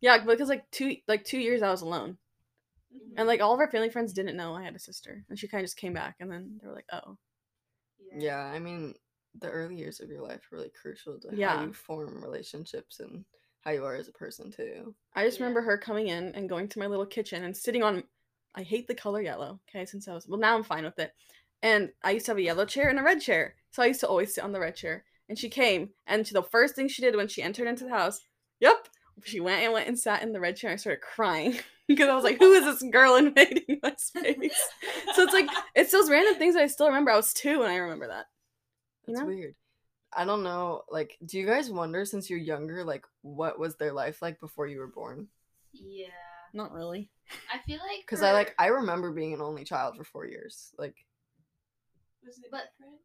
yeah, 0.00 0.18
because 0.18 0.48
like 0.48 0.70
two 0.70 0.96
like 1.06 1.24
two 1.24 1.38
years 1.38 1.62
I 1.62 1.70
was 1.70 1.82
alone, 1.82 2.18
and 2.92 3.16
mm-hmm. 3.16 3.26
like 3.26 3.40
all 3.40 3.54
of 3.54 3.60
our 3.60 3.70
family 3.70 3.90
friends 3.90 4.12
didn't 4.12 4.36
know 4.36 4.54
I 4.54 4.64
had 4.64 4.76
a 4.76 4.80
sister, 4.80 5.24
and 5.28 5.38
she 5.38 5.48
kind 5.48 5.62
of 5.62 5.66
just 5.66 5.78
came 5.78 5.94
back, 5.94 6.16
and 6.20 6.30
then 6.30 6.58
they 6.60 6.68
were 6.68 6.74
like, 6.74 6.88
oh, 6.92 7.16
Yeah, 8.14 8.40
I 8.40 8.58
mean, 8.58 8.94
the 9.40 9.48
early 9.48 9.76
years 9.76 10.00
of 10.00 10.10
your 10.10 10.22
life 10.22 10.40
are 10.52 10.56
really 10.56 10.72
crucial 10.80 11.18
to 11.20 11.28
Yeah. 11.32 11.56
how 11.56 11.64
you 11.64 11.72
form 11.72 12.22
relationships 12.22 13.00
and 13.00 13.24
how 13.64 13.70
you 13.72 13.84
are 13.84 13.94
as 13.94 14.08
a 14.08 14.12
person 14.12 14.50
too. 14.50 14.94
I 15.14 15.24
just 15.24 15.38
Yeah. 15.38 15.44
remember 15.44 15.62
her 15.62 15.78
coming 15.78 16.08
in 16.08 16.34
and 16.34 16.48
going 16.48 16.68
to 16.68 16.78
my 16.78 16.86
little 16.86 17.06
kitchen 17.06 17.44
and 17.44 17.56
sitting 17.56 17.82
on. 17.82 18.04
I 18.54 18.62
hate 18.62 18.88
the 18.88 18.94
color 18.94 19.20
yellow. 19.20 19.60
Okay, 19.68 19.84
since 19.84 20.08
I 20.08 20.14
was 20.14 20.26
well, 20.26 20.40
now 20.40 20.56
I'm 20.56 20.64
fine 20.64 20.84
with 20.84 20.98
it. 20.98 21.12
And 21.62 21.92
I 22.02 22.12
used 22.12 22.26
to 22.26 22.32
have 22.32 22.38
a 22.38 22.42
yellow 22.42 22.64
chair 22.64 22.88
and 22.88 22.98
a 22.98 23.02
red 23.02 23.20
chair, 23.20 23.56
so 23.70 23.82
I 23.82 23.86
used 23.86 24.00
to 24.00 24.08
always 24.08 24.34
sit 24.34 24.44
on 24.44 24.52
the 24.52 24.60
red 24.60 24.76
chair. 24.76 25.04
And 25.28 25.38
she 25.38 25.48
came, 25.50 25.90
and 26.06 26.26
she, 26.26 26.32
the 26.32 26.42
first 26.42 26.74
thing 26.74 26.88
she 26.88 27.02
did 27.02 27.14
when 27.16 27.28
she 27.28 27.42
entered 27.42 27.66
into 27.68 27.84
the 27.84 27.90
house, 27.90 28.20
yep, 28.60 28.88
she 29.24 29.40
went 29.40 29.62
and 29.62 29.72
went 29.72 29.88
and 29.88 29.98
sat 29.98 30.22
in 30.22 30.32
the 30.32 30.40
red 30.40 30.56
chair. 30.56 30.70
and 30.70 30.78
I 30.78 30.80
started 30.80 31.02
crying 31.02 31.58
because 31.88 32.08
I 32.08 32.14
was 32.14 32.24
like, 32.24 32.38
"Who 32.38 32.52
is 32.52 32.64
this 32.64 32.90
girl 32.90 33.16
invading 33.16 33.80
my 33.82 33.94
space?" 33.98 34.68
so 35.14 35.22
it's 35.22 35.32
like 35.34 35.48
it's 35.74 35.92
those 35.92 36.08
random 36.10 36.36
things 36.36 36.54
that 36.54 36.62
I 36.62 36.68
still 36.68 36.86
remember. 36.88 37.10
I 37.10 37.16
was 37.16 37.32
two 37.34 37.62
and 37.62 37.70
I 37.72 37.76
remember 37.76 38.08
that. 38.08 38.26
You 39.06 39.14
That's 39.14 39.20
know? 39.22 39.26
weird. 39.26 39.54
I 40.12 40.24
don't 40.24 40.42
know. 40.42 40.82
Like, 40.90 41.16
do 41.24 41.38
you 41.38 41.46
guys 41.46 41.70
wonder 41.70 42.04
since 42.04 42.30
you're 42.30 42.38
younger, 42.38 42.82
like, 42.84 43.04
what 43.22 43.58
was 43.58 43.76
their 43.76 43.92
life 43.92 44.22
like 44.22 44.40
before 44.40 44.66
you 44.66 44.78
were 44.78 44.86
born? 44.86 45.28
Yeah. 45.72 46.06
Not 46.54 46.72
really. 46.72 47.10
I 47.52 47.58
feel 47.58 47.78
like 47.78 48.00
Because 48.00 48.22
I 48.22 48.32
like 48.32 48.54
I 48.58 48.68
remember 48.68 49.12
being 49.12 49.34
an 49.34 49.42
only 49.42 49.64
child 49.64 49.96
for 49.96 50.04
four 50.04 50.24
years. 50.26 50.72
Like, 50.78 50.96
Was 52.26 52.38
it 52.38 52.46
But- 52.50 52.70
different? 52.78 53.00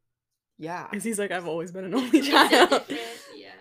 yeah. 0.58 0.88
Because 0.90 1.04
he's 1.04 1.20
like, 1.20 1.32
I've 1.32 1.48
always 1.48 1.72
been 1.72 1.84
an 1.86 1.94
only 1.94 2.22
child. 2.22 2.84
yeah. 3.36 3.60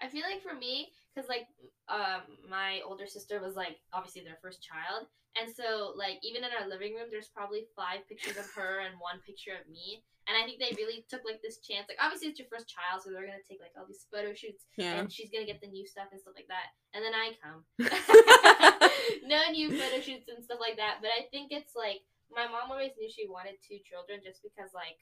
I 0.00 0.08
feel 0.08 0.22
like 0.30 0.42
for 0.42 0.54
me, 0.54 0.92
because 1.14 1.28
like 1.28 1.46
um 1.88 2.22
my 2.50 2.80
older 2.86 3.06
sister 3.06 3.40
was 3.40 3.54
like 3.56 3.78
obviously 3.94 4.22
their 4.24 4.36
first 4.42 4.62
child, 4.62 5.06
and 5.40 5.50
so 5.50 5.92
like 5.98 6.18
even 6.22 6.44
in 6.44 6.50
our 6.54 6.68
living 6.68 6.94
room, 6.94 7.10
there's 7.10 7.28
probably 7.30 7.66
five 7.74 8.06
pictures 8.08 8.36
of 8.36 8.46
her 8.54 8.80
and 8.86 8.94
one 9.02 9.18
picture 9.26 9.52
of 9.58 9.66
me. 9.70 10.02
And 10.24 10.32
I 10.32 10.46
think 10.48 10.56
they 10.56 10.72
really 10.80 11.04
took 11.12 11.20
like 11.28 11.44
this 11.44 11.60
chance. 11.60 11.84
Like 11.84 12.00
obviously 12.00 12.32
it's 12.32 12.40
your 12.40 12.48
first 12.48 12.64
child, 12.70 13.04
so 13.04 13.12
they're 13.12 13.28
gonna 13.28 13.44
take 13.44 13.60
like 13.60 13.76
all 13.76 13.84
these 13.84 14.08
photo 14.08 14.32
shoots, 14.32 14.64
Yeah. 14.80 14.96
and 15.02 15.12
she's 15.12 15.28
gonna 15.28 15.44
get 15.44 15.60
the 15.60 15.68
new 15.68 15.84
stuff 15.84 16.08
and 16.12 16.20
stuff 16.20 16.32
like 16.32 16.48
that. 16.48 16.72
And 16.96 17.04
then 17.04 17.12
I 17.12 17.36
come, 17.42 17.60
no 19.28 19.38
new 19.52 19.68
photo 19.68 20.00
shoots 20.00 20.30
and 20.32 20.40
stuff 20.40 20.62
like 20.62 20.80
that. 20.80 21.04
But 21.04 21.12
I 21.12 21.28
think 21.28 21.52
it's 21.52 21.76
like 21.76 22.06
my 22.32 22.48
mom 22.48 22.72
always 22.72 22.96
knew 22.96 23.10
she 23.10 23.28
wanted 23.28 23.60
two 23.60 23.78
children 23.84 24.24
just 24.24 24.40
because 24.40 24.72
like 24.72 24.96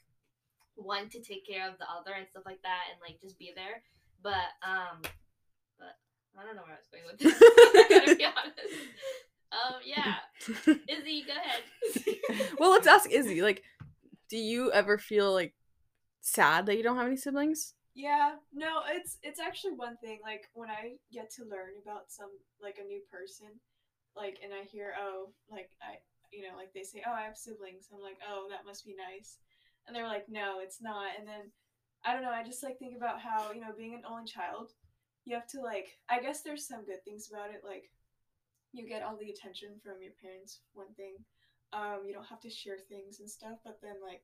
one 0.74 1.08
to 1.12 1.20
take 1.20 1.46
care 1.46 1.68
of 1.68 1.78
the 1.78 1.86
other 1.86 2.16
and 2.16 2.26
stuff 2.26 2.42
like 2.48 2.60
that 2.66 2.90
and 2.90 2.98
like 2.98 3.20
just 3.20 3.38
be 3.38 3.52
there. 3.54 3.84
But 4.26 4.50
um 4.66 5.06
but 5.78 5.94
I 6.34 6.42
don't 6.42 6.56
know 6.56 6.66
where 6.66 6.74
I 6.74 6.82
was 6.82 6.90
going 6.90 7.06
with 7.06 7.22
this. 7.22 7.36
Gotta 7.94 8.16
be 8.16 8.26
honest. 8.26 8.58
Um 9.52 9.80
yeah. 9.84 10.16
Izzy, 10.88 11.24
go 11.26 11.32
ahead. 11.32 12.52
well, 12.58 12.70
let's 12.70 12.86
ask 12.86 13.10
Izzy. 13.10 13.42
Like, 13.42 13.62
do 14.28 14.38
you 14.38 14.72
ever 14.72 14.98
feel 14.98 15.32
like 15.32 15.54
sad 16.20 16.66
that 16.66 16.76
you 16.76 16.82
don't 16.82 16.96
have 16.96 17.06
any 17.06 17.16
siblings? 17.16 17.74
Yeah, 17.94 18.36
no, 18.54 18.80
it's 18.88 19.18
it's 19.22 19.40
actually 19.40 19.74
one 19.74 19.96
thing. 19.98 20.20
Like 20.22 20.48
when 20.54 20.70
I 20.70 20.96
get 21.12 21.30
to 21.36 21.44
learn 21.44 21.76
about 21.84 22.10
some 22.10 22.30
like 22.62 22.78
a 22.80 22.86
new 22.86 23.02
person, 23.10 23.48
like 24.16 24.38
and 24.42 24.52
I 24.52 24.64
hear 24.64 24.94
oh 24.98 25.32
like 25.50 25.70
I 25.82 26.00
you 26.32 26.48
know 26.48 26.56
like 26.56 26.72
they 26.72 26.84
say 26.84 27.02
oh 27.06 27.12
I 27.12 27.22
have 27.22 27.36
siblings. 27.36 27.88
I'm 27.92 28.00
like 28.00 28.16
oh 28.26 28.46
that 28.50 28.64
must 28.64 28.86
be 28.86 28.96
nice, 28.96 29.36
and 29.86 29.94
they're 29.94 30.08
like 30.08 30.26
no 30.30 30.60
it's 30.60 30.80
not. 30.80 31.10
And 31.18 31.28
then 31.28 31.52
I 32.04 32.14
don't 32.14 32.22
know 32.22 32.30
I 32.30 32.42
just 32.42 32.62
like 32.62 32.78
think 32.78 32.96
about 32.96 33.20
how 33.20 33.52
you 33.52 33.60
know 33.60 33.76
being 33.76 33.94
an 33.94 34.08
only 34.08 34.24
child, 34.24 34.70
you 35.26 35.34
have 35.34 35.46
to 35.48 35.60
like 35.60 35.98
I 36.08 36.20
guess 36.20 36.40
there's 36.40 36.66
some 36.66 36.86
good 36.86 37.04
things 37.04 37.28
about 37.30 37.50
it 37.50 37.60
like 37.62 37.90
you 38.72 38.88
get 38.88 39.02
all 39.02 39.16
the 39.16 39.30
attention 39.30 39.70
from 39.82 40.02
your 40.02 40.12
parents. 40.22 40.60
One 40.74 40.92
thing, 40.96 41.16
um 41.72 42.00
you 42.06 42.12
don't 42.14 42.26
have 42.26 42.40
to 42.40 42.50
share 42.50 42.78
things 42.88 43.20
and 43.20 43.30
stuff. 43.30 43.58
But 43.64 43.80
then 43.82 43.96
like 44.04 44.22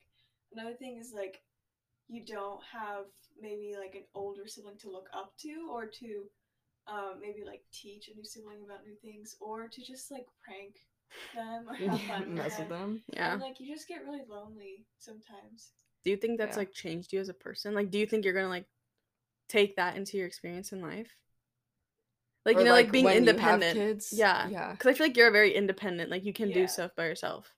another 0.52 0.74
thing 0.74 0.98
is 0.98 1.12
like 1.14 1.40
you 2.08 2.24
don't 2.24 2.60
have 2.72 3.04
maybe 3.40 3.74
like 3.78 3.94
an 3.94 4.04
older 4.14 4.46
sibling 4.46 4.78
to 4.78 4.90
look 4.90 5.08
up 5.12 5.32
to 5.38 5.68
or 5.70 5.86
to 5.86 6.24
um, 6.86 7.20
maybe 7.20 7.44
like 7.44 7.62
teach 7.72 8.08
a 8.08 8.14
new 8.14 8.24
sibling 8.24 8.60
about 8.64 8.84
new 8.86 8.94
things 9.02 9.36
or 9.40 9.68
to 9.68 9.82
just 9.84 10.10
like 10.10 10.26
prank 10.42 10.76
them 11.34 11.66
or 11.68 11.74
have 11.74 12.00
fun 12.08 12.34
Mess 12.34 12.58
with 12.58 12.68
them. 12.70 12.80
them. 12.80 13.02
Yeah. 13.12 13.32
And 13.34 13.42
like 13.42 13.60
you 13.60 13.74
just 13.74 13.88
get 13.88 14.04
really 14.04 14.22
lonely 14.28 14.86
sometimes. 14.98 15.72
Do 16.04 16.10
you 16.10 16.16
think 16.16 16.38
that's 16.38 16.56
Yeah. 16.56 16.60
like 16.60 16.72
changed 16.72 17.12
you 17.12 17.20
as 17.20 17.28
a 17.28 17.34
person? 17.34 17.74
Like, 17.74 17.90
do 17.90 17.98
you 17.98 18.06
think 18.06 18.24
you're 18.24 18.34
gonna 18.34 18.48
like 18.48 18.66
take 19.48 19.76
that 19.76 19.96
into 19.96 20.16
your 20.16 20.26
experience 20.26 20.72
in 20.72 20.80
life? 20.80 21.08
Like, 22.48 22.56
Or, 22.56 22.60
you 22.60 22.64
know, 22.64 22.72
like, 22.72 22.90
being 22.90 23.04
when 23.04 23.14
you 23.14 23.20
have 23.20 23.28
independent. 23.62 23.76
kids. 23.76 24.12
Yeah. 24.16 24.48
Yeah. 24.48 24.70
Because 24.72 24.86
I 24.88 24.94
feel 24.94 25.06
like 25.06 25.16
you're 25.18 25.30
very 25.30 25.52
independent. 25.54 26.10
Like, 26.10 26.24
you 26.24 26.32
can 26.32 26.50
do 26.50 26.66
stuff 26.66 26.92
by 26.96 27.04
yourself. 27.04 27.52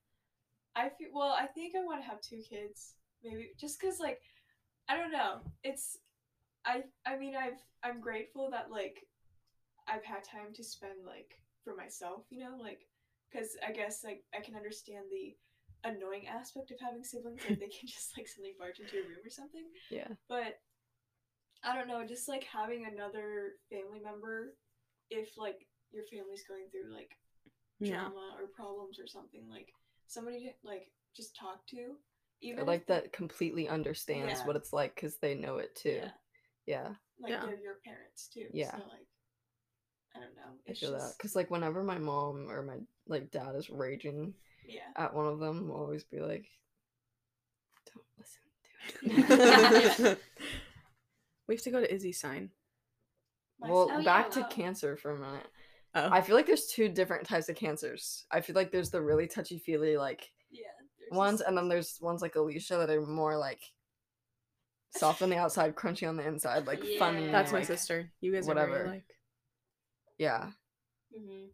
I 0.74 0.88
feel 0.88 1.09
well. 1.14 1.37
I 1.38 1.46
think 1.46 1.74
I 1.76 1.85
want 1.85 2.00
to 2.03 2.09
have 2.09 2.20
two 2.20 2.40
kids, 2.48 2.94
maybe 3.22 3.50
just 3.59 3.81
because 3.81 3.98
like 4.00 4.20
I 4.88 4.96
don't 4.96 5.12
know. 5.12 5.40
It's 5.64 5.96
I 6.64 6.83
I 7.07 7.16
mean 7.16 7.35
I've 7.37 7.59
I'm 7.83 8.00
grateful 8.00 8.50
that 8.50 8.70
like 8.70 9.07
I've 9.88 10.05
had 10.05 10.22
time 10.24 10.53
to 10.55 10.64
spend 10.64 11.05
like 11.07 11.40
for 11.64 11.74
myself. 11.76 12.22
You 12.31 12.40
know, 12.44 12.57
like 12.61 12.87
because 13.31 13.57
I 13.66 13.72
guess 13.72 14.03
like 14.05 14.24
I 14.37 14.40
can 14.40 14.55
understand 14.57 15.05
the 15.11 15.37
annoying 15.88 16.26
aspect 16.29 16.70
of 16.72 16.79
having 16.81 17.03
siblings 17.05 17.40
like 17.48 17.59
they 17.61 17.68
can 17.68 17.87
just 17.87 18.16
like 18.16 18.29
suddenly 18.29 18.55
barge 18.59 18.81
into 18.81 18.96
your 18.96 19.05
room 19.07 19.24
or 19.24 19.31
something 19.31 19.64
Yeah. 19.90 20.09
but 20.29 20.59
I 21.64 21.74
don't 21.74 21.88
know, 21.88 22.05
just 22.07 22.29
like 22.29 22.44
having 22.44 22.85
another 22.87 23.53
family 23.70 24.00
member 24.03 24.55
if 25.10 25.36
like 25.36 25.66
your 25.92 26.04
family's 26.04 26.44
going 26.48 26.64
through 26.70 26.92
like 26.92 27.10
Yeah. 27.80 28.00
trauma 28.04 28.36
or 28.40 28.46
problems 28.48 28.98
or 28.98 29.06
something 29.06 29.48
like 29.50 29.72
somebody 30.06 30.40
to 30.40 30.50
like 30.68 30.90
just 31.16 31.36
talk 31.36 31.66
to 31.68 31.96
even 32.40 32.58
Or 32.60 32.62
if 32.62 32.68
like 32.68 32.86
that 32.86 33.12
completely 33.12 33.68
understands 33.68 34.40
Yeah. 34.40 34.46
what 34.46 34.56
it's 34.56 34.72
like 34.72 34.94
because 34.94 35.16
they 35.18 35.34
know 35.34 35.58
it 35.58 35.74
too. 35.76 36.00
yeah 36.02 36.10
Yeah. 36.66 36.88
like 37.20 37.30
Yeah. 37.32 37.40
they're 37.46 37.60
your 37.60 37.76
parents 37.84 38.28
too 38.28 38.46
Yeah. 38.52 38.70
so 38.70 38.78
like 38.88 39.06
i 40.16 40.20
don't 40.20 40.34
know 40.36 40.52
I 40.66 40.70
it's 40.70 40.80
feel 40.80 40.92
that. 40.92 40.98
just 40.98 41.18
Because, 41.18 41.36
like, 41.36 41.50
whenever 41.50 41.82
my 41.82 41.98
mom 41.98 42.48
or 42.50 42.62
my, 42.62 42.76
like, 43.08 43.30
dad 43.30 43.54
is 43.56 43.70
raging 43.70 44.34
yeah 44.66 44.90
at 44.96 45.14
one 45.14 45.26
of 45.26 45.38
them, 45.40 45.70
I'll 45.70 45.78
always 45.78 46.04
be 46.04 46.20
like, 46.20 46.46
don't 47.92 48.06
listen 48.18 48.42
to 49.98 50.12
it. 50.12 50.18
we 51.48 51.54
have 51.54 51.62
to 51.64 51.70
go 51.70 51.80
to 51.80 51.92
Izzy's 51.94 52.20
sign. 52.20 52.50
My 53.60 53.68
well, 53.70 53.90
Oh, 53.92 54.02
back 54.02 54.34
yeah. 54.34 54.42
to 54.42 54.48
cancer 54.48 54.96
for 54.96 55.10
a 55.12 55.18
minute. 55.18 55.46
Oh. 55.94 56.08
I 56.10 56.20
feel 56.20 56.36
like 56.36 56.46
there's 56.46 56.66
two 56.68 56.88
different 56.88 57.26
types 57.26 57.48
of 57.48 57.56
cancers. 57.56 58.24
I 58.30 58.40
feel 58.40 58.54
like 58.54 58.70
there's 58.70 58.90
the 58.90 59.02
really 59.02 59.26
touchy 59.26 59.58
feely 59.58 59.96
like 59.96 60.30
yeah 60.50 60.68
ones, 61.10 61.38
just- 61.40 61.48
and 61.48 61.56
then 61.56 61.68
there's 61.68 61.98
ones 62.00 62.22
like 62.22 62.36
Alicia 62.36 62.76
that 62.76 62.90
are 62.90 63.04
more 63.06 63.36
like 63.36 63.60
soft 64.96 65.20
on 65.22 65.30
the 65.30 65.36
outside, 65.44 65.74
crunchy 65.74 66.08
on 66.08 66.16
the 66.16 66.26
inside, 66.26 66.66
like 66.66 66.82
funny. 66.98 67.26
Yeah. 67.26 67.32
That's 67.32 67.52
my 67.52 67.58
like, 67.58 67.66
sister. 67.66 68.10
You 68.20 68.32
guys 68.32 68.46
are 68.46 68.48
whatever. 68.54 68.72
very 68.78 68.88
like. 68.88 69.04
Yeah, 70.18 70.50
hmm 71.16 71.46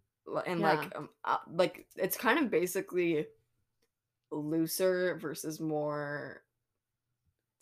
and 0.45 0.61
Yeah. 0.61 0.73
like 0.75 0.97
um, 0.97 1.09
uh, 1.25 1.39
like 1.51 1.87
it's 1.97 2.17
kind 2.17 2.39
of 2.39 2.51
basically 2.51 3.27
looser 4.31 5.17
versus 5.21 5.61
more 5.61 6.43
s- 6.43 6.46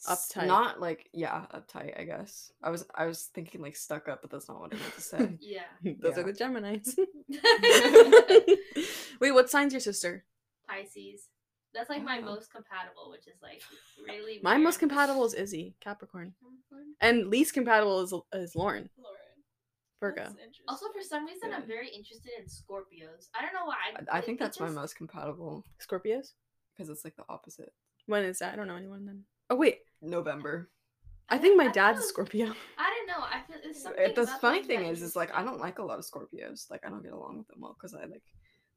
Uptight. 0.09 0.47
Not 0.47 0.81
like 0.81 1.09
yeah, 1.12 1.47
uptight. 1.55 1.99
I 1.99 2.05
guess 2.05 2.53
I 2.62 2.71
was 2.71 2.85
I 2.95 3.07
was 3.07 3.23
thinking 3.35 3.62
like 3.62 3.77
stuck 3.77 4.09
up, 4.09 4.21
but 4.23 4.31
that's 4.31 4.49
not 4.49 4.61
what 4.61 4.73
I 4.75 4.77
meant 4.77 4.95
to 4.95 5.01
say. 5.01 5.37
Yeah. 5.40 5.62
Those 6.01 6.17
Yeah. 6.17 6.21
are 6.23 6.27
the 6.27 6.33
Gemini's. 6.33 6.97
Wait, 9.21 9.33
what 9.33 9.51
sign's 9.51 9.73
your 9.73 9.81
sister? 9.81 10.25
Pisces. 10.69 11.29
That's 11.75 11.90
like 11.90 12.05
my 12.05 12.19
Oh. 12.19 12.23
most 12.25 12.53
compatible, 12.53 13.11
which 13.11 13.27
is 13.27 13.40
like 13.43 13.62
really 14.07 14.40
My 14.43 14.57
most 14.59 14.79
compatible 14.79 15.25
is 15.25 15.35
Izzy, 15.35 15.75
Capricorn, 15.81 16.35
and 17.01 17.27
least 17.29 17.53
compatible 17.55 18.01
is 18.03 18.12
is 18.33 18.55
Lauren, 18.55 18.88
Lauren 18.97 19.19
Virgo. 20.01 20.35
Also, 20.69 20.87
for 20.93 21.03
some 21.03 21.27
reason, 21.27 21.53
I'm 21.53 21.67
very 21.67 21.88
interested 21.88 22.31
in 22.38 22.45
Scorpios. 22.45 23.29
I 23.35 23.43
don't 23.43 23.55
know 23.55 23.64
why. 23.64 23.77
I, 24.12 24.19
I 24.19 24.21
think 24.21 24.40
it 24.40 24.45
that's 24.45 24.61
my 24.61 24.69
most 24.69 24.97
compatible 24.97 25.64
Scorpios. 25.81 26.33
because 26.77 26.90
it's 26.90 27.05
like 27.05 27.17
the 27.17 27.25
opposite. 27.29 27.73
When 28.07 28.23
is 28.25 28.38
that? 28.38 28.53
I 28.53 28.57
don't 28.57 28.69
know 28.69 28.77
anyone 28.77 29.05
then. 29.07 29.25
Oh 29.51 29.57
wait, 29.57 29.79
November. 30.05 30.71
I 31.29 31.38
think 31.38 31.57
my 31.57 31.64
thought 31.64 31.75
dad's 31.75 31.99
it 31.99 32.03
was- 32.03 32.09
Scorpio. 32.11 32.53
I 32.79 32.90
don't 32.95 33.07
know. 33.07 33.25
I 33.25 33.40
feel 33.47 33.57
it's 33.64 33.83
something. 33.83 34.03
It, 34.05 34.14
the 34.14 34.23
about 34.23 34.40
funny 34.40 34.62
thing 34.62 34.85
is, 34.87 35.03
is 35.03 35.17
like 35.17 35.35
I 35.35 35.43
don't 35.43 35.59
like 35.61 35.79
a 35.79 35.85
lot 35.85 35.99
of 35.99 36.05
Scorpios. 36.05 36.71
Like 36.71 36.83
I 36.87 36.90
don't 36.90 37.03
get 37.03 37.12
along 37.12 37.38
with 37.38 37.49
them 37.49 37.59
well 37.61 37.75
because 37.81 37.95
I 37.95 38.05
like 38.07 38.23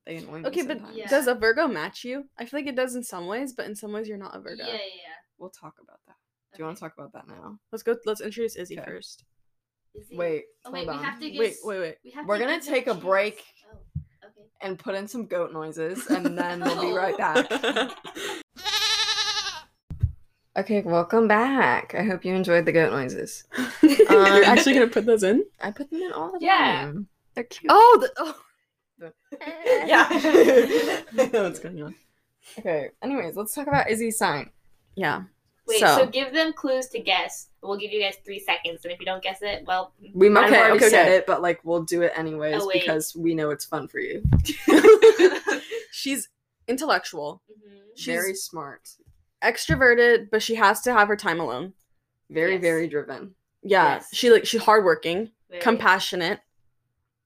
they 0.06 0.16
annoy 0.18 0.40
me. 0.40 0.48
Okay, 0.48 0.62
but 0.62 0.78
sometimes. 0.78 0.98
Yeah. 0.98 1.08
does 1.10 1.28
a 1.28 1.36
Virgo 1.36 1.68
match 1.68 2.04
you? 2.06 2.24
I 2.40 2.46
feel 2.46 2.60
like 2.62 2.68
it 2.68 2.76
does 2.78 2.96
in 2.96 3.04
some 3.04 3.28
ways, 3.28 3.52
but 3.54 3.66
in 3.66 3.76
some 3.76 3.92
ways 3.92 4.08
you're 4.08 4.18
not 4.18 4.36
a 4.36 4.40
Virgo. 4.40 4.64
Yeah, 4.64 4.72
yeah, 4.74 4.80
yeah. 4.80 5.16
we'll 5.38 5.50
talk 5.50 5.74
about 5.84 6.00
that. 6.08 6.16
Do 6.56 6.60
you 6.60 6.66
want 6.66 6.78
to 6.78 6.82
talk 6.82 6.94
about 6.98 7.12
that 7.14 7.28
now? 7.28 7.58
Let's 7.72 7.84
go. 7.84 7.96
Let's 8.06 8.22
introduce 8.22 8.56
Izzy 8.56 8.80
Okay. 8.80 8.90
first. 8.90 9.26
Is 9.94 10.08
he- 10.08 10.18
Wait, 10.18 10.44
Oh, 10.64 10.70
hold 10.72 10.74
wait, 10.74 10.88
we 10.88 10.94
on. 10.94 11.04
have 11.04 11.20
to 11.20 11.30
get. 11.30 11.40
Wait, 11.40 11.56
wait, 11.64 11.80
wait. 11.80 11.96
We 12.06 12.12
have 12.12 12.26
We're 12.26 12.38
to 12.38 12.46
gonna 12.46 12.62
take 12.62 12.88
a 12.88 12.92
chance. 12.92 13.04
break. 13.04 13.44
Oh, 13.70 13.78
okay. 14.24 14.48
and 14.62 14.80
put 14.80 14.96
in 14.96 15.08
some 15.08 15.26
goat 15.28 15.52
noises, 15.52 16.08
and 16.08 16.38
then 16.38 16.62
we'll 16.62 16.82
be 16.82 16.92
right 16.98 17.18
back. 17.18 17.50
Okay, 20.58 20.82
welcome 20.82 21.28
back. 21.28 21.94
I 21.94 22.04
hope 22.04 22.26
you 22.26 22.34
enjoyed 22.34 22.66
the 22.66 22.72
goat 22.72 22.92
noises. 22.92 23.44
You're 23.84 24.44
actually 24.44 24.74
gonna 24.74 24.88
put 24.88 25.06
those 25.06 25.22
in? 25.24 25.46
I 25.62 25.70
put 25.72 25.90
them 25.92 26.02
in 26.02 26.12
all 26.12 26.32
the 26.32 26.40
Yeah. 26.42 26.58
time. 26.86 27.08
They're 27.36 27.44
cute. 27.44 27.72
Oh, 27.72 27.98
the, 28.02 28.12
oh. 28.18 29.12
yeah. 29.86 31.42
What's 31.44 31.60
going 31.60 31.84
on? 31.84 31.96
okay. 32.58 32.90
Anyways, 33.04 33.36
let's 33.36 33.54
talk 33.54 33.68
about 33.68 33.90
Izzy's 33.90 34.18
sign. 34.18 34.50
Yeah. 34.96 35.24
Wait, 35.68 35.80
So- 35.80 35.98
so, 35.98 36.06
give 36.08 36.34
them 36.34 36.54
clues 36.54 36.88
to 36.90 37.00
guess. 37.00 37.50
We'll 37.62 37.78
give 37.78 37.92
you 37.92 38.02
guys 38.02 38.16
three 38.26 38.40
seconds, 38.40 38.84
and 38.84 38.92
if 38.94 39.00
you 39.00 39.06
don't 39.06 39.22
guess 39.22 39.40
it, 39.42 39.64
well, 39.68 39.94
We 40.16 40.30
might 40.30 40.46
have 40.46 40.54
Okay, 40.54 40.60
already 40.62 40.78
okay, 40.78 40.90
said 40.90 41.06
okay. 41.08 41.16
it, 41.18 41.28
but 41.28 41.42
like 41.44 41.60
we'll 41.66 41.84
do 41.84 42.02
it 42.02 42.14
anyways 42.16 42.62
Oh, 42.64 42.70
because 42.74 43.16
we 43.16 43.36
know 43.36 43.52
it's 43.52 43.66
fun 43.66 43.88
for 43.88 44.00
you. 44.00 44.24
She's 45.92 46.30
intellectual, 46.68 47.44
mhm. 47.52 47.78
She's- 47.96 48.18
very 48.18 48.34
smart, 48.34 48.90
extroverted, 49.44 50.30
but 50.32 50.42
she 50.44 50.56
has 50.56 50.82
to 50.82 50.94
have 50.94 51.08
her 51.08 51.16
time 51.16 51.40
alone. 51.40 51.74
very 52.30 52.54
Yes. 52.54 52.62
very 52.62 52.88
driven. 52.88 53.36
Yeah. 53.64 53.96
Yes. 53.96 54.10
She 54.14 54.30
like 54.30 54.46
she's 54.46 54.62
hardworking, 54.64 55.32
Very- 55.50 55.62
compassionate, 55.62 56.42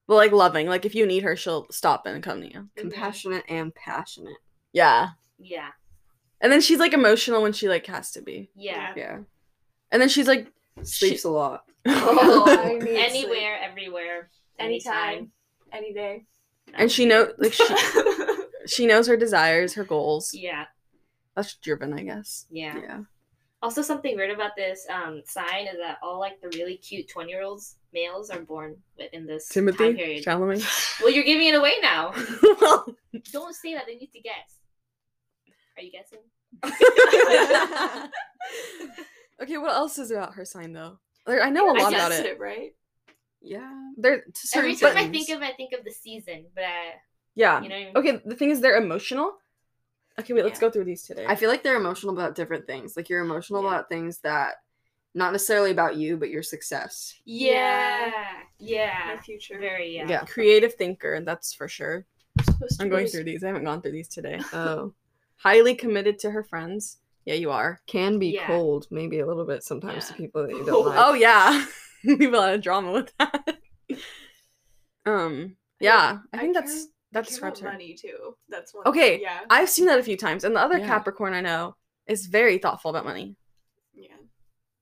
but 0.08 0.16
like 0.16 0.32
loving. 0.32 0.68
Like 0.68 0.86
if 0.86 0.94
you 0.94 1.06
need 1.08 1.24
her, 1.24 1.36
she'll 1.36 1.66
stop 1.72 2.06
and 2.06 2.22
come 2.24 2.42
to 2.42 2.48
you. 2.48 2.60
Mhm. 2.62 2.76
Compassionate 2.76 3.44
and 3.50 3.74
passionate. 3.74 4.38
Yeah. 4.74 5.10
Yeah, 5.40 5.70
And 6.40 6.52
then 6.52 6.62
she's 6.62 6.78
like 6.78 6.94
emotional 6.94 7.42
when 7.42 7.52
she 7.52 7.68
like 7.68 7.88
has 7.88 8.12
to 8.12 8.22
be. 8.22 8.52
yeah. 8.54 8.94
Yeah. 8.96 9.20
And 9.92 10.00
then 10.02 10.08
she's 10.08 10.28
like 10.28 10.52
Sleeps 10.84 11.24
a 11.24 11.30
lot. 11.32 11.66
Oh, 11.88 12.46
I 12.48 12.74
need 12.78 12.90
anywhere, 12.96 13.60
everywhere, 13.60 14.30
Anytime. 14.60 15.32
Any 15.74 15.94
day. 15.94 16.26
and 16.76 16.92
she 16.92 17.06
know 17.06 17.34
like 17.40 17.54
she 17.54 17.64
she 18.68 18.86
knows 18.86 19.08
her 19.08 19.18
desires, 19.18 19.74
her 19.74 19.84
goals. 19.84 20.32
Yeah, 20.34 20.66
That's 21.36 21.56
driven, 21.56 21.94
I 21.94 22.04
guess. 22.04 22.46
yeah. 22.50 22.78
Yeah. 22.78 23.00
Also, 23.64 23.84
something 23.84 24.16
weird 24.16 24.32
about 24.32 24.56
this 24.56 24.88
um, 24.90 25.22
sign 25.24 25.68
is 25.68 25.78
that 25.78 26.00
all 26.02 26.20
like 26.20 26.42
the 26.42 26.50
really 26.58 26.78
cute 26.78 27.08
twenty-year-olds 27.08 27.76
males 27.94 28.32
are 28.32 28.40
born 28.40 28.76
within 28.98 29.28
this 29.28 29.48
time 29.50 29.66
Timothy 29.66 29.94
period. 29.94 30.26
Chalamet. 30.26 30.66
Well, 31.02 31.12
you're 31.14 31.24
giving 31.24 31.48
it 31.48 31.56
away 31.56 31.76
now. 31.82 32.12
well, 32.60 32.88
Don't 33.32 33.56
say 33.56 33.76
that. 33.76 33.86
They 33.86 33.96
need 33.96 34.12
to 34.14 34.20
guess. 34.20 34.58
Are 35.78 35.84
you 35.84 35.92
guessing? 35.92 36.20
okay, 39.42 39.58
what 39.58 39.76
else 39.76 39.98
is 40.00 40.12
about 40.12 40.34
her 40.34 40.46
sign 40.46 40.74
though? 40.74 40.98
Like, 41.28 41.42
I 41.42 41.50
know 41.50 41.72
a 41.72 41.78
lot 41.78 41.94
about 41.94 42.12
it. 42.12 42.26
it, 42.26 42.40
right? 42.40 42.74
Yeah. 43.42 43.72
There 43.98 44.24
Every 44.56 44.76
time 44.76 44.98
I 44.98 45.08
think 45.08 45.30
of, 45.30 45.42
I 45.42 45.52
think 45.54 45.74
of 45.74 45.84
the 45.86 45.92
season, 45.92 46.46
but 46.56 46.64
I, 46.64 46.94
yeah. 47.36 47.62
you 47.62 47.70
know. 47.70 47.76
I 47.76 47.80
mean? 47.86 47.92
Okay, 47.96 48.22
the 48.26 48.36
thing 48.36 48.50
is, 48.50 48.60
they're 48.60 48.78
emotional. 48.78 49.34
Okay, 50.20 50.34
wait, 50.34 50.44
let's 50.44 50.60
Yeah. 50.60 50.68
go 50.68 50.72
through 50.72 50.86
these 50.86 51.04
today. 51.04 51.26
I 51.28 51.36
feel 51.36 51.50
like 51.50 51.64
they're 51.64 51.78
emotional 51.78 52.14
about 52.14 52.36
different 52.36 52.68
things. 52.68 52.96
Like 52.98 53.10
you're 53.10 53.22
emotional 53.24 53.62
Yeah. 53.64 53.70
about 53.70 53.90
things 53.90 54.20
that 54.20 54.56
not 55.14 55.32
necessarily 55.32 55.72
about 55.72 55.96
you, 55.98 56.16
but 56.18 56.30
your 56.30 56.44
success. 56.44 57.14
Yeah, 57.26 58.12
My 58.14 58.44
yeah, 58.60 59.20
future. 59.22 59.58
very 59.60 59.96
yeah. 59.96 60.08
Yeah. 60.08 60.22
creative 60.26 60.74
thinker, 60.76 61.20
that's 61.22 61.54
for 61.54 61.68
sure. 61.68 62.06
supposed 62.46 62.78
to 62.80 62.84
I'm 62.84 62.90
going 62.90 63.06
to 63.06 63.12
through 63.12 63.24
these. 63.26 63.44
I 63.44 63.48
haven't 63.48 63.66
gone 63.66 63.82
through 63.82 63.92
these 63.92 64.08
today. 64.08 64.40
Oh. 64.54 64.94
Highly 65.38 65.76
committed 65.76 66.20
to 66.20 66.32
her 66.32 66.44
friends. 66.44 66.98
Yeah, 67.26 67.34
you 67.34 67.52
are. 67.52 67.82
Can 67.88 68.20
be 68.20 68.28
Yeah. 68.28 68.48
cold, 68.48 68.88
maybe 68.92 69.20
a 69.20 69.26
little 69.28 69.46
bit 69.46 69.64
sometimes 69.64 70.08
to 70.08 70.14
people 70.14 70.44
that 70.44 70.52
you 70.52 70.64
don't 70.66 70.86
like. 70.86 70.98
Oh 71.00 71.14
yeah, 71.14 71.66
we 72.06 72.26
have 72.26 72.34
a 72.34 72.38
lot 72.38 72.54
of 72.54 72.62
drama 72.62 72.92
with 72.94 73.12
that. 73.20 73.58
um, 75.06 75.56
yeah, 75.80 76.20
I 76.32 76.38
think 76.38 76.54
care- 76.54 76.62
that's 76.62 76.88
that 77.12 77.24
care 77.26 77.30
describes 77.30 77.60
her. 77.60 77.72
money 77.72 77.94
too. 77.94 78.36
That's 78.50 78.74
one. 78.74 78.88
Okay, 78.88 79.22
Yeah. 79.22 79.40
I've 79.50 79.70
seen 79.70 79.86
that 79.88 80.00
a 80.00 80.04
few 80.04 80.18
times, 80.18 80.44
and 80.44 80.56
the 80.56 80.60
other 80.62 80.78
Yeah. 80.78 80.88
Capricorn 80.88 81.34
I 81.34 81.42
know 81.42 81.76
is 82.08 82.26
very 82.28 82.58
thoughtful 82.58 82.90
about 82.92 83.06
money. 83.06 83.36
Yeah. 83.94 84.16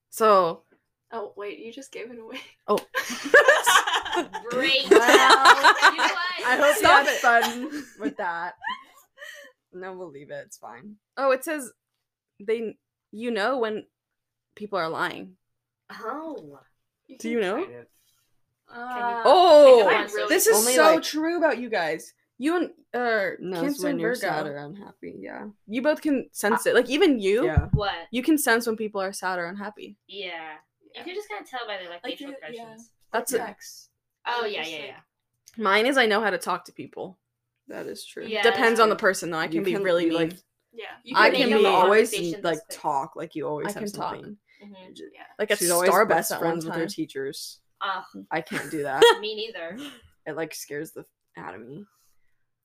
So, 0.09 0.63
Oh 1.11 1.33
wait, 1.35 1.59
you 1.59 1.71
just 1.73 1.91
gave 1.91 2.11
it 2.11 2.19
away. 2.19 2.39
oh, 2.67 2.77
Great. 4.49 4.89
Well, 4.89 5.91
you 5.91 5.97
know 5.97 6.13
what? 6.13 6.45
I 6.45 6.55
hope 6.57 6.75
you 6.75 6.79
Stop 6.79 7.05
had 7.05 7.07
it. 7.07 7.19
fun 7.19 7.83
with 7.99 8.17
that. 8.17 8.53
No, 9.73 9.93
we'll 9.93 10.09
leave 10.11 10.31
it. 10.31 10.43
It's 10.47 10.57
fine. 10.57 10.95
oh, 11.17 11.31
it 11.31 11.43
says 11.43 11.71
they, 12.39 12.75
you 13.11 13.31
know, 13.31 13.57
when 13.59 13.85
people 14.55 14.79
are 14.79 14.89
lying. 14.89 15.35
Oh. 15.91 16.59
Do 17.19 17.29
you 17.29 17.39
know? 17.41 17.55
kind 17.57 17.69
you- 17.71 17.85
Uh, 18.71 19.23
Oh, 19.25 19.87
I 19.87 20.05
know 20.05 20.27
this 20.27 20.47
is 20.47 20.57
Only, 20.57 20.73
so 20.75 20.83
like- 20.95 21.03
true 21.03 21.37
about 21.37 21.57
you 21.59 21.69
guys. 21.69 22.13
You 22.41 22.55
and 22.55 22.69
uh, 22.93 23.35
Knows 23.39 23.61
Cancer 23.61 23.83
when 23.83 23.91
and 23.91 24.01
you're 24.01 24.15
Virgo, 24.15 24.21
sad 24.27 24.47
or 24.47 24.55
unhappy. 24.57 25.15
Yeah. 25.19 25.47
you 25.67 25.81
both 25.81 26.01
can 26.01 26.29
sense 26.31 26.65
it. 26.65 26.73
Like 26.73 26.89
even 26.89 27.19
you, 27.19 27.45
Yeah. 27.45 27.67
What? 27.73 27.93
you 28.11 28.23
can 28.23 28.37
sense 28.37 28.65
when 28.65 28.77
people 28.77 29.01
are 29.01 29.11
sad 29.13 29.37
or 29.37 29.45
unhappy. 29.45 29.97
Yeah. 30.07 30.53
You 30.81 30.89
Yeah. 30.95 31.03
can 31.03 31.13
just 31.15 31.29
kind 31.29 31.43
of 31.43 31.49
tell 31.49 31.67
by 31.67 31.77
their 31.77 31.89
like, 31.89 32.01
Like 32.03 32.13
facial 32.17 32.27
the- 32.31 32.37
yeah. 32.53 32.61
expressions. 32.61 32.91
That's 33.11 33.33
it. 33.33 33.37
text. 33.39 33.89
Oh 34.25 34.45
yeah, 34.45 34.65
yeah, 34.65 34.85
yeah. 34.85 34.99
Mine 35.57 35.85
is 35.85 35.97
I 35.97 36.05
know 36.05 36.21
how 36.21 36.29
to 36.29 36.37
talk 36.37 36.63
to 36.65 36.71
people. 36.71 37.19
That 37.67 37.85
is 37.87 38.05
true. 38.05 38.25
Yeah. 38.25 38.41
Depends 38.41 38.79
on 38.79 38.87
the 38.89 38.95
true. 38.95 39.01
person 39.09 39.29
though. 39.31 39.37
I 39.39 39.43
You 39.45 39.49
can 39.61 39.63
be 39.65 39.75
really 39.75 40.05
be, 40.05 40.11
mean. 40.11 40.29
like- 40.29 40.37
Yeah. 40.71 40.85
You 41.03 41.17
I 41.17 41.25
I 41.27 41.29
can 41.31 41.49
can 41.49 41.57
be- 41.59 41.65
always 41.65 42.11
conversations 42.11 42.43
like 42.45 42.59
quick. 42.65 42.79
talk 42.79 43.15
like 43.17 43.35
you 43.35 43.47
always 43.47 43.67
I 43.67 43.71
have 43.79 43.83
can 43.83 43.91
talk. 43.91 44.13
something. 44.15 44.37
Mhm. 44.63 44.95
J- 44.95 45.03
like 45.37 45.51
at 45.51 45.57
She's 45.57 45.71
always 45.71 45.89
Starbucks 45.91 46.07
best 46.07 46.31
at 46.31 46.39
one 46.41 46.49
friends 46.51 46.65
with 46.65 46.73
her 46.75 46.79
time. 46.81 46.87
teachers. 46.87 47.59
Ah, 47.81 48.05
I 48.31 48.41
can't 48.41 48.69
do 48.71 48.83
that. 48.83 49.01
me 49.21 49.35
neither. 49.35 49.77
it 50.25 50.35
like 50.35 50.53
scares 50.53 50.91
the 50.91 51.01
f- 51.01 51.05
out 51.43 51.55
of 51.55 51.61
me. 51.61 51.85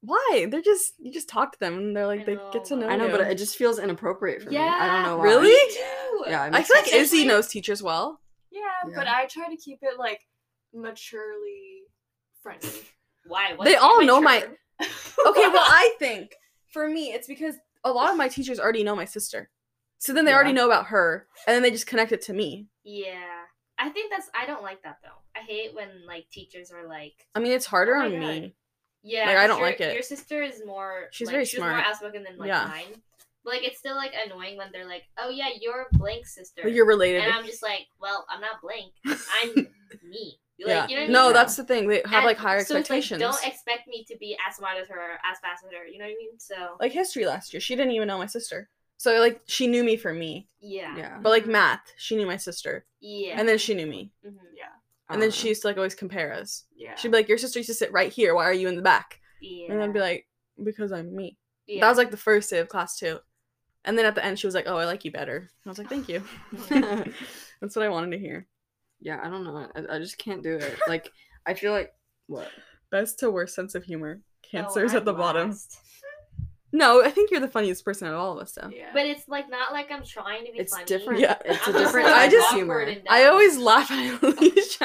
Why? 0.04 0.46
They're 0.50 0.60
just 0.62 0.94
you 0.98 1.12
just 1.12 1.28
talk 1.28 1.52
to 1.52 1.60
them 1.60 1.74
and 1.78 1.96
they're 1.96 2.06
like 2.06 2.20
I 2.20 2.24
they 2.24 2.34
know, 2.34 2.50
get 2.52 2.64
to 2.66 2.76
know. 2.76 2.88
I 2.88 2.96
know, 2.96 3.06
you. 3.06 3.10
but 3.12 3.20
it 3.22 3.38
just 3.38 3.56
feels 3.56 3.78
inappropriate 3.78 4.42
for 4.42 4.50
me. 4.50 4.58
I 4.58 4.86
don't 4.96 5.02
know 5.04 5.16
why. 5.18 5.24
Really? 5.24 5.48
Me 5.48 5.74
too. 5.74 6.24
Yeah, 6.30 6.46
it 6.46 6.54
I 6.54 6.62
feel 6.62 6.76
like 6.76 6.86
sense. 6.86 7.12
Izzy 7.12 7.24
knows 7.26 7.48
teachers 7.48 7.82
well. 7.82 8.20
Yeah, 8.50 8.60
Yeah. 8.88 8.94
but 8.96 9.06
I 9.08 9.26
try 9.26 9.48
to 9.48 9.56
keep 9.56 9.78
it 9.82 9.98
like 9.98 10.20
maturely 10.72 11.82
friendly. 12.42 12.68
Why? 13.26 13.52
What's 13.56 13.70
They 13.70 13.76
all 13.76 14.04
know 14.04 14.20
my- 14.20 14.42
Okay, 14.80 15.48
well 15.48 15.64
I 15.66 15.94
think 15.98 16.34
for 16.72 16.88
me 16.88 17.12
it's 17.12 17.26
because 17.26 17.54
a 17.84 17.90
lot 17.90 18.10
of 18.10 18.16
my 18.16 18.28
teachers 18.28 18.58
already 18.60 18.84
know 18.84 18.96
my 18.96 19.04
sister. 19.04 19.50
So 19.98 20.12
then 20.12 20.24
they 20.24 20.34
already 20.34 20.52
know 20.52 20.66
about 20.66 20.86
her 20.86 21.26
and 21.46 21.54
then 21.54 21.62
they 21.62 21.70
just 21.70 21.86
connect 21.86 22.12
it 22.12 22.20
to 22.22 22.32
me. 22.34 22.66
Yeah. 22.84 23.14
I 23.78 23.88
think 23.88 24.10
that's. 24.12 24.30
I 24.40 24.46
don't 24.46 24.62
like 24.62 24.82
that 24.84 24.98
though. 25.02 25.18
I 25.34 25.40
hate 25.44 25.74
when 25.74 25.88
like 26.06 26.28
teachers 26.30 26.70
are 26.70 26.86
like. 26.86 27.14
I 27.34 27.40
mean 27.40 27.52
it's 27.52 27.66
harder 27.66 27.96
Oh 27.96 28.02
on 28.04 28.10
God. 28.12 28.20
me. 28.20 28.54
Yeah, 29.06 29.26
Like, 29.26 29.36
I 29.36 29.40
'cause 29.42 29.48
don't 29.48 29.58
your- 29.58 29.66
like 29.68 29.80
it. 29.80 29.94
Your 29.94 30.02
sister 30.02 30.42
is 30.42 30.64
more. 30.64 31.08
She's 31.12 31.26
like, 31.28 31.34
very 31.34 31.44
she 31.44 31.58
was 31.58 31.64
more 31.68 31.78
outspoken 31.78 32.22
than 32.24 32.38
like 32.38 32.48
Yeah. 32.48 32.66
mine. 32.66 33.02
But 33.44 33.52
like, 33.52 33.62
it's 33.64 33.78
still 33.78 33.94
like 33.96 34.12
annoying 34.24 34.56
when 34.56 34.72
they're 34.72 34.86
like, 34.88 35.04
"Oh 35.18 35.28
yeah, 35.28 35.50
you're 35.60 35.86
blank 35.92 36.26
sister," 36.26 36.62
Like, 36.64 36.72
you're 36.72 36.86
related. 36.86 37.22
and 37.24 37.32
I'm 37.34 37.44
just 37.44 37.62
like, 37.62 37.86
"Well, 38.00 38.24
I'm 38.30 38.40
not 38.40 38.62
blank. 38.62 38.92
I'm 39.04 39.68
me." 40.02 40.40
Like, 40.60 40.68
yeah. 40.68 40.88
you 40.88 40.94
know 40.96 41.02
what 41.02 41.08
I 41.10 41.12
no, 41.12 41.24
mean? 41.24 41.32
that's 41.34 41.56
the 41.56 41.64
thing. 41.64 41.86
They 41.88 41.96
have 42.06 42.12
And 42.14 42.24
like 42.24 42.38
higher 42.38 42.60
so 42.60 42.62
it's 42.62 42.70
like, 42.70 42.78
expectations. 43.00 43.20
don't 43.20 43.46
expect 43.46 43.86
me 43.88 44.04
to 44.08 44.16
be 44.16 44.38
as 44.48 44.56
smart 44.56 44.78
as 44.78 44.88
her, 44.88 44.98
or 44.98 45.10
as 45.30 45.38
fast 45.40 45.64
as 45.66 45.72
her. 45.72 45.84
You 45.86 45.98
know 45.98 46.04
what 46.06 46.12
I 46.12 46.16
mean? 46.16 46.38
So 46.38 46.76
like 46.80 46.92
history 46.92 47.26
last 47.26 47.52
year, 47.52 47.60
she 47.60 47.76
didn't 47.76 47.92
even 47.92 48.08
know 48.08 48.16
my 48.16 48.24
sister. 48.26 48.70
So 48.96 49.18
like 49.18 49.42
she 49.46 49.66
knew 49.66 49.84
me 49.84 49.96
for 49.98 50.14
me. 50.14 50.48
yeah, 50.60 50.96
Yeah. 50.96 51.18
But 51.20 51.28
like 51.30 51.46
math, 51.46 51.92
she 51.98 52.16
knew 52.16 52.24
my 52.26 52.38
sister. 52.38 52.86
yeah, 53.00 53.38
And 53.38 53.46
then 53.46 53.58
she 53.58 53.74
knew 53.74 53.86
me. 53.86 54.12
Mhm. 54.24 54.36
Yeah. 54.56 54.68
And 55.10 55.20
then 55.20 55.28
Uh, 55.28 55.32
she 55.32 55.48
used 55.48 55.62
to 55.62 55.68
like 55.68 55.76
always 55.76 55.94
compare 55.94 56.32
us. 56.32 56.64
Yeah. 56.74 56.94
She'd 56.96 57.10
be 57.10 57.16
like, 57.18 57.28
Your 57.28 57.38
sister 57.38 57.58
used 57.58 57.68
to 57.68 57.74
sit 57.74 57.92
right 57.92 58.12
here. 58.12 58.34
Why 58.34 58.44
are 58.44 58.52
you 58.52 58.68
in 58.68 58.76
the 58.76 58.82
back? 58.82 59.20
yeah, 59.40 59.70
And 59.72 59.82
I'd 59.82 59.92
be 59.92 60.00
like, 60.00 60.26
Because 60.62 60.92
I'm 60.92 61.14
me. 61.14 61.36
yeah. 61.66 61.80
That 61.82 61.88
was 61.90 61.98
like 61.98 62.10
the 62.10 62.16
first 62.16 62.48
day 62.50 62.58
of 62.58 62.68
class 62.68 62.98
too. 62.98 63.18
And 63.84 63.98
then 63.98 64.06
at 64.06 64.14
the 64.14 64.24
end 64.24 64.38
she 64.38 64.46
was 64.46 64.54
like, 64.54 64.66
Oh, 64.66 64.76
I 64.78 64.86
like 64.86 65.04
you 65.04 65.12
better. 65.12 65.36
And 65.36 65.48
I 65.66 65.68
was 65.68 65.78
like, 65.78 65.88
Thank 65.90 66.08
you. 66.08 66.22
That's 67.60 67.76
what 67.76 67.84
I 67.84 67.88
wanted 67.90 68.12
to 68.12 68.18
hear. 68.18 68.46
yeah, 69.00 69.20
I 69.22 69.28
don't 69.28 69.44
know. 69.44 69.68
I, 69.76 69.96
I 69.96 69.98
just 69.98 70.16
can't 70.18 70.42
do 70.42 70.56
it. 70.56 70.78
Like 70.88 71.10
I 71.46 71.54
feel 71.54 71.72
like 71.72 71.92
what? 72.26 72.48
Best 72.90 73.18
to 73.20 73.30
worst 73.30 73.54
sense 73.54 73.74
of 73.74 73.84
humor. 73.84 74.20
Oh, 74.22 74.48
Cancer's 74.50 74.92
I'm 74.92 74.98
at 74.98 75.04
the 75.04 75.12
bottom. 75.12 75.54
No, 76.72 77.04
I 77.04 77.10
think 77.10 77.30
you're 77.30 77.38
the 77.40 77.46
funniest 77.48 77.84
person 77.84 78.08
out 78.08 78.14
of 78.14 78.20
all 78.20 78.32
of 78.36 78.42
us 78.42 78.52
though. 78.52 78.68
yeah. 78.68 78.90
But 78.92 79.06
it's 79.06 79.28
like 79.28 79.48
not 79.48 79.72
like 79.72 79.92
I'm 79.92 80.04
trying 80.04 80.44
to 80.46 80.52
be 80.52 80.58
It's 80.58 80.72
funny. 80.72 80.84
different. 80.86 81.20
Yeah. 81.20 81.36
It's 81.44 81.64
a 81.66 81.70
I'm 81.70 81.72
just, 81.72 81.84
different 81.84 82.08
I 82.08 82.28
just- 82.28 82.52
humor. 82.54 82.80
and 82.80 83.02
I 83.08 83.26
always 83.26 83.56
laugh 83.58 83.90
at 83.92 84.22
Alicia. 84.22 84.83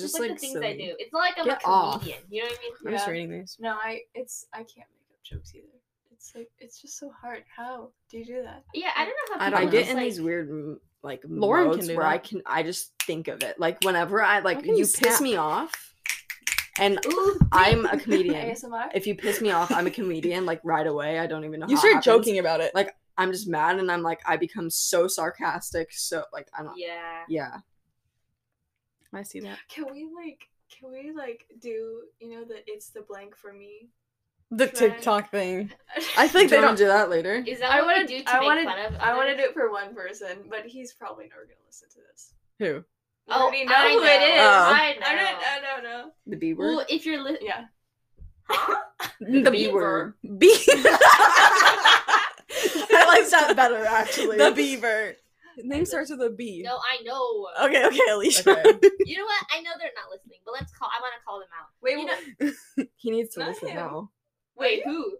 Yeah. 0.00 0.04
It's 0.04 0.12
She's 0.12 0.12
just, 0.12 0.20
like, 0.20 0.30
the 0.32 0.36
things 0.38 0.56
I 0.56 0.72
do. 0.76 0.94
It's 0.98 1.12
not 1.12 1.18
like 1.20 1.34
I'm 1.38 1.44
Get 1.46 1.62
a 1.62 1.66
off. 1.66 2.00
comedian. 2.00 2.22
You 2.30 2.42
know 2.42 2.48
what 2.48 2.58
I 2.58 2.62
mean? 2.62 2.72
I'm 2.86 2.92
just 2.92 3.08
reading 3.08 3.30
these. 3.30 3.56
no, 3.60 3.70
I 3.72 4.00
it's 4.14 4.46
I 4.52 4.58
can't 4.58 4.76
make 4.76 5.10
up 5.12 5.22
jokes 5.24 5.54
either. 5.54 5.66
It's 6.12 6.32
like 6.34 6.48
it's 6.58 6.80
just 6.80 6.98
so 6.98 7.10
hard. 7.20 7.44
How 7.56 7.90
do 8.10 8.18
you 8.18 8.24
do 8.24 8.42
that? 8.42 8.64
Yeah, 8.74 8.90
I 8.96 9.04
don't 9.04 9.14
know 9.30 9.38
how 9.38 9.40
I 9.40 9.48
people 9.50 9.60
don't 9.60 9.68
I 9.68 9.70
get 9.70 9.78
just, 9.80 9.90
in 9.90 9.96
like, 9.96 10.04
these 10.06 10.20
weird 10.20 10.78
like 11.02 11.22
Lauren 11.28 11.64
can 11.64 11.70
modes 11.76 11.86
do 11.88 11.96
where 11.96 12.06
I 12.06 12.18
can 12.18 12.42
I 12.44 12.62
just 12.64 12.92
think 13.02 13.28
of 13.28 13.42
it. 13.42 13.58
Like 13.60 13.78
whenever 13.84 14.20
I 14.22 14.40
like 14.40 14.64
you 14.66 14.76
you 14.78 14.84
piss 14.86 15.20
me 15.20 15.36
off, 15.36 15.72
and 16.78 16.98
Ooh, 17.06 17.38
I'm 17.52 17.86
a 17.86 17.96
comedian. 17.98 18.34
ASMR. 18.50 18.90
if 18.94 19.06
you 19.06 19.14
piss 19.14 19.40
me 19.40 19.50
off, 19.52 19.70
I'm 19.70 19.86
a 19.86 19.90
comedian. 19.90 20.44
Like 20.44 20.60
right 20.64 20.86
away, 20.86 21.18
I 21.20 21.26
don't 21.28 21.44
even 21.44 21.60
know. 21.60 21.68
You 21.68 21.76
how 21.76 21.80
start 21.80 21.94
happens. 21.94 22.04
joking 22.04 22.38
about 22.40 22.60
it. 22.60 22.74
Like 22.74 22.94
I'm 23.16 23.30
just 23.32 23.46
mad, 23.48 23.78
and 23.78 23.90
I'm 23.90 24.02
like 24.02 24.20
I 24.26 24.36
become 24.36 24.70
so 24.70 25.06
sarcastic. 25.06 25.92
So 25.92 26.24
like 26.32 26.48
I 26.58 26.62
don't. 26.64 26.76
yeah. 26.76 27.22
Yeah. 27.28 27.58
I 29.14 29.22
see 29.22 29.40
that. 29.40 29.58
Can 29.68 29.86
we 29.92 30.06
like 30.14 30.48
can 30.78 30.90
we 30.92 31.12
like 31.16 31.46
do 31.60 32.02
you 32.20 32.30
know 32.30 32.44
that 32.44 32.64
it's 32.66 32.90
the 32.90 33.02
blank 33.02 33.36
for 33.36 33.52
me? 33.52 33.88
The 34.50 34.66
Try- 34.66 34.88
TikTok 34.88 35.30
thing. 35.30 35.70
I 35.96 36.02
I 36.24 36.28
think 36.28 36.50
they 36.50 36.60
don't. 36.60 36.76
do 36.76 36.86
that 36.86 37.10
later? 37.10 37.42
Is 37.46 37.60
that 37.60 37.70
I 37.70 37.78
what 37.82 37.96
want 37.96 38.08
we 38.10 38.18
do 38.18 38.24
to 38.24 38.30
I 38.30 38.38
make 38.40 38.46
want 38.46 38.64
fun 38.64 38.94
of? 38.94 39.00
I 39.00 39.14
want 39.16 39.28
to 39.28 39.36
do 39.36 39.42
it 39.42 39.52
for 39.54 39.70
one 39.70 39.94
person, 39.94 40.44
but 40.48 40.64
he's 40.66 40.92
probably 40.94 41.24
never 41.28 41.42
gonna 41.44 41.60
listen 41.66 41.88
to 41.90 41.98
this. 42.10 42.32
Who? 42.58 42.64
You 42.66 42.84
Oh, 43.30 43.42
already 43.42 43.64
know 43.66 43.74
I 43.76 43.92
who 43.92 44.02
it 44.02 44.22
is. 44.22 44.40
Oh. 44.40 44.72
I 44.74 44.94
know. 44.94 45.06
I 45.06 45.14
don't, 45.16 45.42
I 45.42 45.60
don't 45.74 45.84
know. 45.84 46.10
The 46.26 46.36
B 46.36 46.54
word. 46.54 46.76
Well, 46.76 46.86
if 46.88 47.04
you're 47.04 47.22
listening, 47.22 47.46
Yeah. 47.48 47.64
huh? 48.48 48.76
The 49.20 49.50
B 49.50 49.66
Beaver. 49.66 49.74
word. 49.74 50.14
Be- 50.38 50.54
I 52.90 53.04
like 53.06 53.28
that 53.30 53.52
better 53.56 53.84
actually. 53.84 54.38
the 54.38 54.50
beaver. 54.52 55.14
His 55.58 55.66
name 55.66 55.84
starts 55.84 56.10
with 56.10 56.22
a 56.22 56.30
B. 56.30 56.62
No, 56.64 56.76
I 56.76 57.02
know. 57.02 57.48
Okay, 57.66 57.84
okay, 57.84 57.98
Alicia. 58.12 58.50
Okay. 58.50 58.88
You 59.04 59.18
know 59.18 59.24
what? 59.24 59.44
I 59.52 59.60
know 59.60 59.70
they're 59.78 59.90
not 59.96 60.08
listening, 60.10 60.38
but 60.44 60.52
let's 60.52 60.70
call. 60.72 60.88
I 60.88 61.00
want 61.02 61.14
to 61.18 61.24
call 61.26 61.40
them 61.40 61.48
out. 61.58 61.68
Wait, 61.82 61.98
You 61.98 62.06
know- 62.76 62.86
he 62.96 63.10
needs 63.10 63.34
to 63.34 63.40
Not 63.40 63.48
listen 63.50 63.68
him. 63.70 63.76
now. 63.76 64.10
Wait, 64.56 64.82
who? 64.84 65.16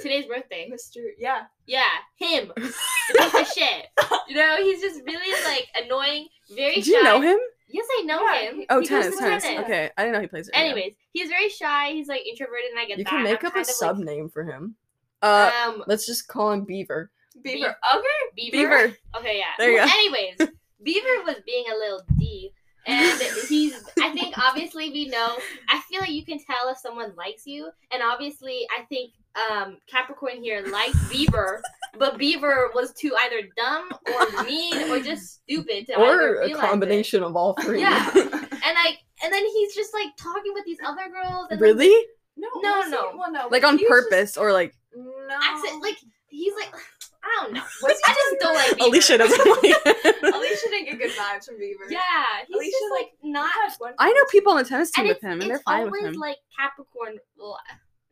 Today's 0.00 0.24
birthday. 0.26 0.70
Mr. 0.72 1.04
Yeah. 1.18 1.42
Yeah, 1.66 1.82
him. 2.16 2.50
Piece 2.56 3.34
of 3.34 3.46
shit. 3.48 3.86
You 4.28 4.36
know, 4.36 4.56
he's 4.58 4.80
just 4.80 5.00
really 5.06 5.44
like 5.44 5.66
annoying, 5.84 6.28
very 6.54 6.76
Do 6.76 6.82
shy. 6.82 6.90
you 6.92 7.04
know 7.04 7.20
him? 7.20 7.38
Yes, 7.70 7.86
I 7.98 8.02
know 8.04 8.22
Yeah, 8.22 8.40
him. 8.50 8.64
Oh, 8.70 8.80
He 8.80 8.86
goes 8.86 9.02
tennis, 9.04 9.18
tennis. 9.18 9.42
tennis. 9.42 9.64
Okay, 9.64 9.90
I 9.96 10.02
didn't 10.02 10.14
know 10.14 10.20
he 10.22 10.26
plays 10.28 10.48
it. 10.48 10.54
yeah. 10.54 10.60
Anyways, 10.62 10.92
he's 11.12 11.28
very 11.28 11.48
shy. 11.50 11.90
He's 11.92 12.08
like 12.08 12.22
introverted, 12.26 12.70
and 12.70 12.78
I 12.80 12.86
get 12.86 12.98
You 12.98 13.04
that. 13.04 13.10
You 13.12 13.16
can 13.18 13.24
make 13.24 13.40
I'm 13.42 13.46
up 13.48 13.52
a 13.52 13.54
kind 13.56 13.66
of, 13.68 13.74
sub 13.74 13.96
like, 13.98 14.06
name 14.06 14.28
for 14.30 14.44
him. 14.44 14.76
Uh, 15.20 15.50
um, 15.66 15.84
Let's 15.86 16.06
just 16.06 16.28
call 16.28 16.52
him 16.52 16.64
Beaver. 16.64 17.10
Beaver. 17.42 17.76
Okay. 17.94 18.06
Beaver. 18.36 18.52
Beaver. 18.52 18.96
Okay, 19.16 19.38
yeah. 19.38 19.44
There 19.58 19.70
you 19.70 19.76
Well, 19.76 19.86
go. 19.86 19.92
Anyways, 19.94 20.50
Beaver 20.82 21.24
was 21.26 21.36
being 21.46 21.64
a 21.72 21.74
little 21.76 22.02
D. 22.18 22.52
And 22.86 23.20
he's, 23.48 23.74
I 24.00 24.12
think, 24.12 24.38
obviously, 24.38 24.88
we 24.90 25.08
know. 25.08 25.36
I 25.68 25.78
feel 25.90 26.00
like 26.00 26.08
you 26.10 26.24
can 26.24 26.38
tell 26.42 26.70
if 26.70 26.78
someone 26.78 27.12
likes 27.16 27.46
you. 27.46 27.68
And 27.92 28.02
obviously, 28.02 28.66
I 28.78 28.84
think 28.84 29.12
um, 29.50 29.76
Capricorn 29.90 30.42
here 30.42 30.64
likes 30.66 30.96
Beaver, 31.10 31.60
but 31.98 32.16
Beaver 32.16 32.70
was 32.74 32.94
too 32.94 33.14
either 33.24 33.46
dumb 33.58 33.90
or 34.06 34.42
mean 34.44 34.90
or 34.90 35.00
just 35.00 35.42
stupid 35.42 35.86
to 35.88 35.98
or 36.00 36.36
a 36.36 36.46
realize 36.46 36.64
it. 36.64 36.66
combination 36.66 37.22
of 37.22 37.36
all 37.36 37.54
three. 37.62 37.80
Yeah. 37.80 38.10
And 38.60 38.74
like, 38.84 38.98
and 39.24 39.32
then 39.32 39.44
he's 39.46 39.74
just 39.74 39.94
like 39.94 40.08
talking 40.18 40.52
with 40.52 40.64
these 40.66 40.78
other 40.84 41.08
girls. 41.08 41.46
And, 41.50 41.60
like, 41.60 41.60
really? 41.60 42.06
No, 42.36 42.48
No, 42.60 42.82
no. 42.88 43.12
Well, 43.16 43.30
no. 43.30 43.48
Like 43.50 43.64
on 43.64 43.78
he 43.78 43.84
was 43.84 44.00
just- 44.00 44.10
purpose 44.10 44.36
or 44.36 44.52
like 44.52 44.74
no. 44.94 45.38
accident- 45.42 45.80
like 45.82 45.96
he's 46.28 46.52
like, 46.54 46.74
I 47.22 47.44
don't 47.44 47.52
know. 47.54 47.62
I 47.62 48.14
just 48.14 48.36
don't 48.40 48.54
like 48.54 48.76
Beaver. 48.76 48.88
Alicia 48.88 49.18
doesn't 49.18 49.38
like 49.50 49.58
it. 49.64 50.34
Alicia 50.34 50.68
didn't 50.70 50.84
get 50.86 50.98
good 50.98 51.10
vibes 51.18 51.44
from 51.46 51.58
Beaver. 51.58 51.84
Yeah, 51.90 52.00
he's 52.46 52.54
Alicia, 52.56 52.70
just 52.70 52.92
like 52.92 53.10
not. 53.22 53.50
one 53.78 53.94
I 53.98 54.10
know 54.12 54.20
people 54.30 54.52
on 54.52 54.58
the 54.62 54.68
tennis 54.68 54.90
team 54.90 55.02
And 55.02 55.08
with 55.08 55.16
it's, 55.18 55.24
him, 55.24 55.40
and 55.40 55.50
they're 55.50 55.58
fine 55.60 55.86
always 55.86 56.02
with 56.02 56.14
him. 56.14 56.20
like 56.20 56.36
Capricorn. 56.58 57.16
Well, 57.36 57.58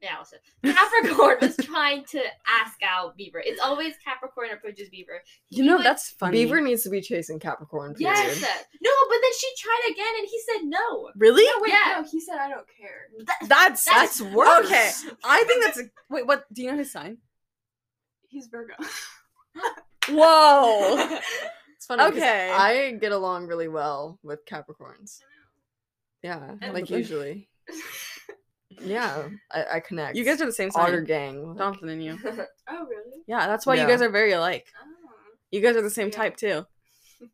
yeah, 0.02 0.18
also 0.18 0.36
Capricorn 0.64 1.38
was 1.40 1.56
trying 1.62 2.04
to 2.10 2.20
ask 2.46 2.76
out 2.82 3.16
Beaver. 3.16 3.42
It's 3.44 3.60
always 3.60 3.94
Capricorn 4.04 4.48
approaches 4.52 4.88
Beaver. 4.90 5.22
you 5.48 5.64
know, 5.64 5.76
would- 5.76 5.86
that's 5.86 6.10
funny. 6.10 6.44
Beaver 6.44 6.60
needs 6.60 6.82
to 6.82 6.90
be 6.90 7.00
chasing 7.00 7.38
Capricorn. 7.40 7.94
Period. 7.94 8.14
Yes. 8.14 8.40
No, 8.82 8.90
but 9.08 9.16
then 9.22 9.30
she 9.38 9.48
tried 9.58 9.90
again, 9.92 10.14
and 10.18 10.28
he 10.28 10.40
said 10.40 10.60
no. 10.68 11.10
really? 11.16 11.44
No, 11.44 11.52
wait, 11.62 11.70
Yeah. 11.72 12.00
no, 12.02 12.08
he 12.10 12.20
said 12.20 12.36
I 12.38 12.48
don't 12.48 12.66
care. 12.78 13.06
That- 13.24 13.48
That's 13.48 13.84
That's 13.86 14.20
worse. 14.20 14.64
Okay, 14.66 14.90
I 15.24 15.44
think 15.44 15.64
that's 15.64 15.78
a, 15.80 15.84
wait. 16.10 16.26
What? 16.26 16.44
Do 16.52 16.62
you 16.62 16.72
know 16.72 16.76
his 16.78 16.92
sign? 16.92 17.18
He's 18.36 18.48
Virgo. 18.48 18.74
Whoa. 20.10 21.18
It's 21.74 21.86
funny. 21.86 22.02
'cause 22.02 22.12
Okay. 22.12 22.50
I 22.52 22.90
get 22.92 23.12
along 23.12 23.46
really 23.46 23.68
well 23.68 24.18
with 24.22 24.44
Capricorns. 24.44 25.20
Yeah, 26.22 26.56
And- 26.60 26.74
like 26.74 26.90
usually. 26.90 27.48
Yeah, 28.78 29.28
I, 29.50 29.64
I 29.76 29.80
connect. 29.80 30.16
you 30.18 30.24
guys 30.24 30.42
are 30.42 30.44
the 30.44 30.52
same 30.52 30.70
Otter 30.74 30.96
sign. 30.98 31.04
gang. 31.04 31.48
like- 31.48 31.56
Jonathan 31.56 31.88
and 31.88 32.04
you. 32.04 32.18
oh 32.24 32.84
really? 32.86 33.22
Yeah, 33.26 33.46
that's 33.46 33.64
why 33.64 33.74
Yeah. 33.76 33.82
you 33.84 33.88
guys 33.88 34.02
are 34.02 34.10
very 34.10 34.32
alike. 34.32 34.66
Oh. 34.78 34.86
You 35.50 35.62
guys 35.62 35.76
are 35.76 35.82
the 35.82 35.88
same 35.88 36.08
Yeah. 36.08 36.16
type 36.18 36.36
too. 36.36 36.66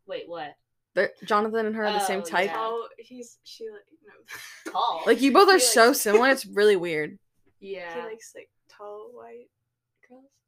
Wait, 0.07 0.29
what? 0.29 0.55
They're, 0.95 1.11
Jonathan 1.25 1.67
and 1.67 1.75
her 1.75 1.85
are 1.85 1.93
the 1.95 1.99
same 2.07 2.21
Oh, 2.21 2.25
type. 2.25 2.51
yeah. 2.51 2.59
Oh, 2.59 2.87
he's 2.97 3.39
she 3.43 3.65
like 3.69 3.83
no. 4.07 4.73
Tall. 4.73 5.03
Like 5.05 5.21
you 5.21 5.33
both 5.33 5.49
are 5.49 5.55
He 5.55 5.61
so 5.61 5.87
likes- 5.89 6.01
similar. 6.03 6.29
It's 6.29 6.47
really 6.47 6.77
weird. 6.77 7.19
yeah. 7.59 7.93
He 7.93 8.01
likes 8.03 8.33
like 8.37 8.49
tall 8.69 9.11
white 9.13 9.49
girls. 9.59 9.62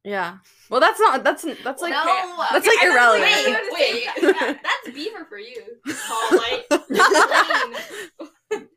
Yeah. 0.05 0.37
Well, 0.69 0.79
that's 0.79 0.99
not. 0.99 1.23
That's 1.23 1.43
that's 1.63 1.81
like. 1.81 1.91
no, 1.91 2.45
that's, 2.51 2.67
like, 2.67 2.77
I 2.79 2.91
irrelevant. 2.91 3.71
Wait, 3.71 4.05
wait. 4.21 4.35
that- 4.35 4.59
that's 4.85 4.95
Beaver 4.95 5.25
for 5.25 5.39
you. 5.39 5.63
Tall 6.07 6.37
white. 6.37 6.65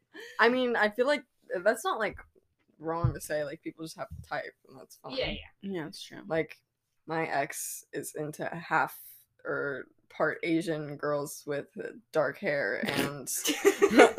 I 0.40 0.48
mean, 0.48 0.74
I 0.74 0.88
feel 0.88 1.06
like 1.06 1.22
that's 1.62 1.84
not 1.84 1.98
like 1.98 2.16
wrong 2.78 3.12
to 3.12 3.20
say. 3.20 3.44
Like 3.44 3.60
people 3.62 3.84
just 3.84 3.98
have 3.98 4.08
to 4.08 4.28
type, 4.28 4.54
and 4.68 4.78
that's 4.80 4.96
fine. 4.96 5.16
Yeah, 5.16 5.30
yeah. 5.30 5.36
Yeah, 5.60 5.86
it's 5.86 6.02
true. 6.02 6.22
Like 6.26 6.56
my 7.06 7.26
ex 7.26 7.84
is 7.92 8.14
into 8.14 8.46
half 8.46 8.98
or 9.44 9.84
part 10.10 10.38
Asian 10.42 10.96
girls 10.96 11.42
with 11.46 11.66
uh, 11.78 11.88
dark 12.12 12.38
hair 12.38 12.82
and 12.98 13.28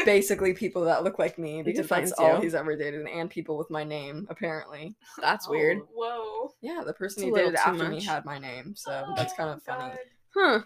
basically 0.05 0.53
people 0.53 0.83
that 0.85 1.03
look 1.03 1.19
like 1.19 1.37
me 1.37 1.61
because 1.63 1.87
that's 1.87 2.11
all 2.13 2.35
you. 2.37 2.41
he's 2.41 2.55
ever 2.55 2.75
dated, 2.75 3.05
and 3.07 3.29
people 3.29 3.57
with 3.57 3.69
my 3.69 3.83
name 3.83 4.27
apparently. 4.29 4.95
That's 5.21 5.47
weird. 5.49 5.79
Whoa. 5.93 6.53
Yeah, 6.61 6.83
the 6.85 6.93
person 6.93 7.23
It's 7.23 7.29
he 7.37 7.41
dated 7.41 7.55
after 7.55 7.89
me 7.89 8.03
had 8.03 8.25
my 8.25 8.37
name, 8.39 8.75
so 8.75 9.13
that's 9.15 9.33
kind 9.33 9.49
of 9.49 9.61
Oh, 9.67 9.71
funny. 9.73 9.93
God. 9.93 9.99
Huh. 10.35 10.59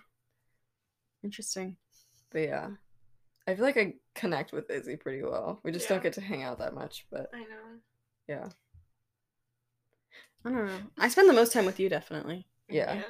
Interesting. 1.23 1.77
But 2.31 2.39
yeah, 2.41 2.69
I 3.47 3.55
feel 3.55 3.63
like 3.65 3.77
I 3.77 3.93
connect 4.15 4.51
with 4.53 4.69
Izzy 4.71 4.95
pretty 4.97 5.21
well. 5.23 5.59
We 5.63 5.71
just 5.71 5.85
Yeah. 5.85 5.95
don't 5.95 6.03
get 6.03 6.13
to 6.13 6.21
hang 6.21 6.43
out 6.43 6.59
that 6.59 6.73
much, 6.73 7.05
but 7.11 7.29
I 7.33 7.39
know. 7.41 7.79
yeah, 8.27 8.49
I 10.45 10.49
don't 10.49 10.65
know. 10.65 10.79
I 10.97 11.07
spend 11.09 11.29
the 11.29 11.33
most 11.33 11.53
time 11.53 11.65
with 11.65 11.79
you, 11.79 11.89
definitely. 11.89 12.47
yeah. 12.69 13.01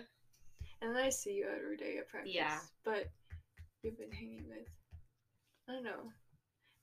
And 0.84 0.97
I 0.97 1.09
see 1.09 1.31
you 1.34 1.47
every 1.55 1.77
day 1.77 1.97
at 1.99 2.09
practice. 2.09 2.34
Yeah. 2.36 2.57
But 2.84 3.09
you've 3.84 3.97
been 3.97 4.11
hanging 4.11 4.43
with 4.49 4.67
I 5.69 5.73
don't 5.73 5.84
know. 5.84 6.11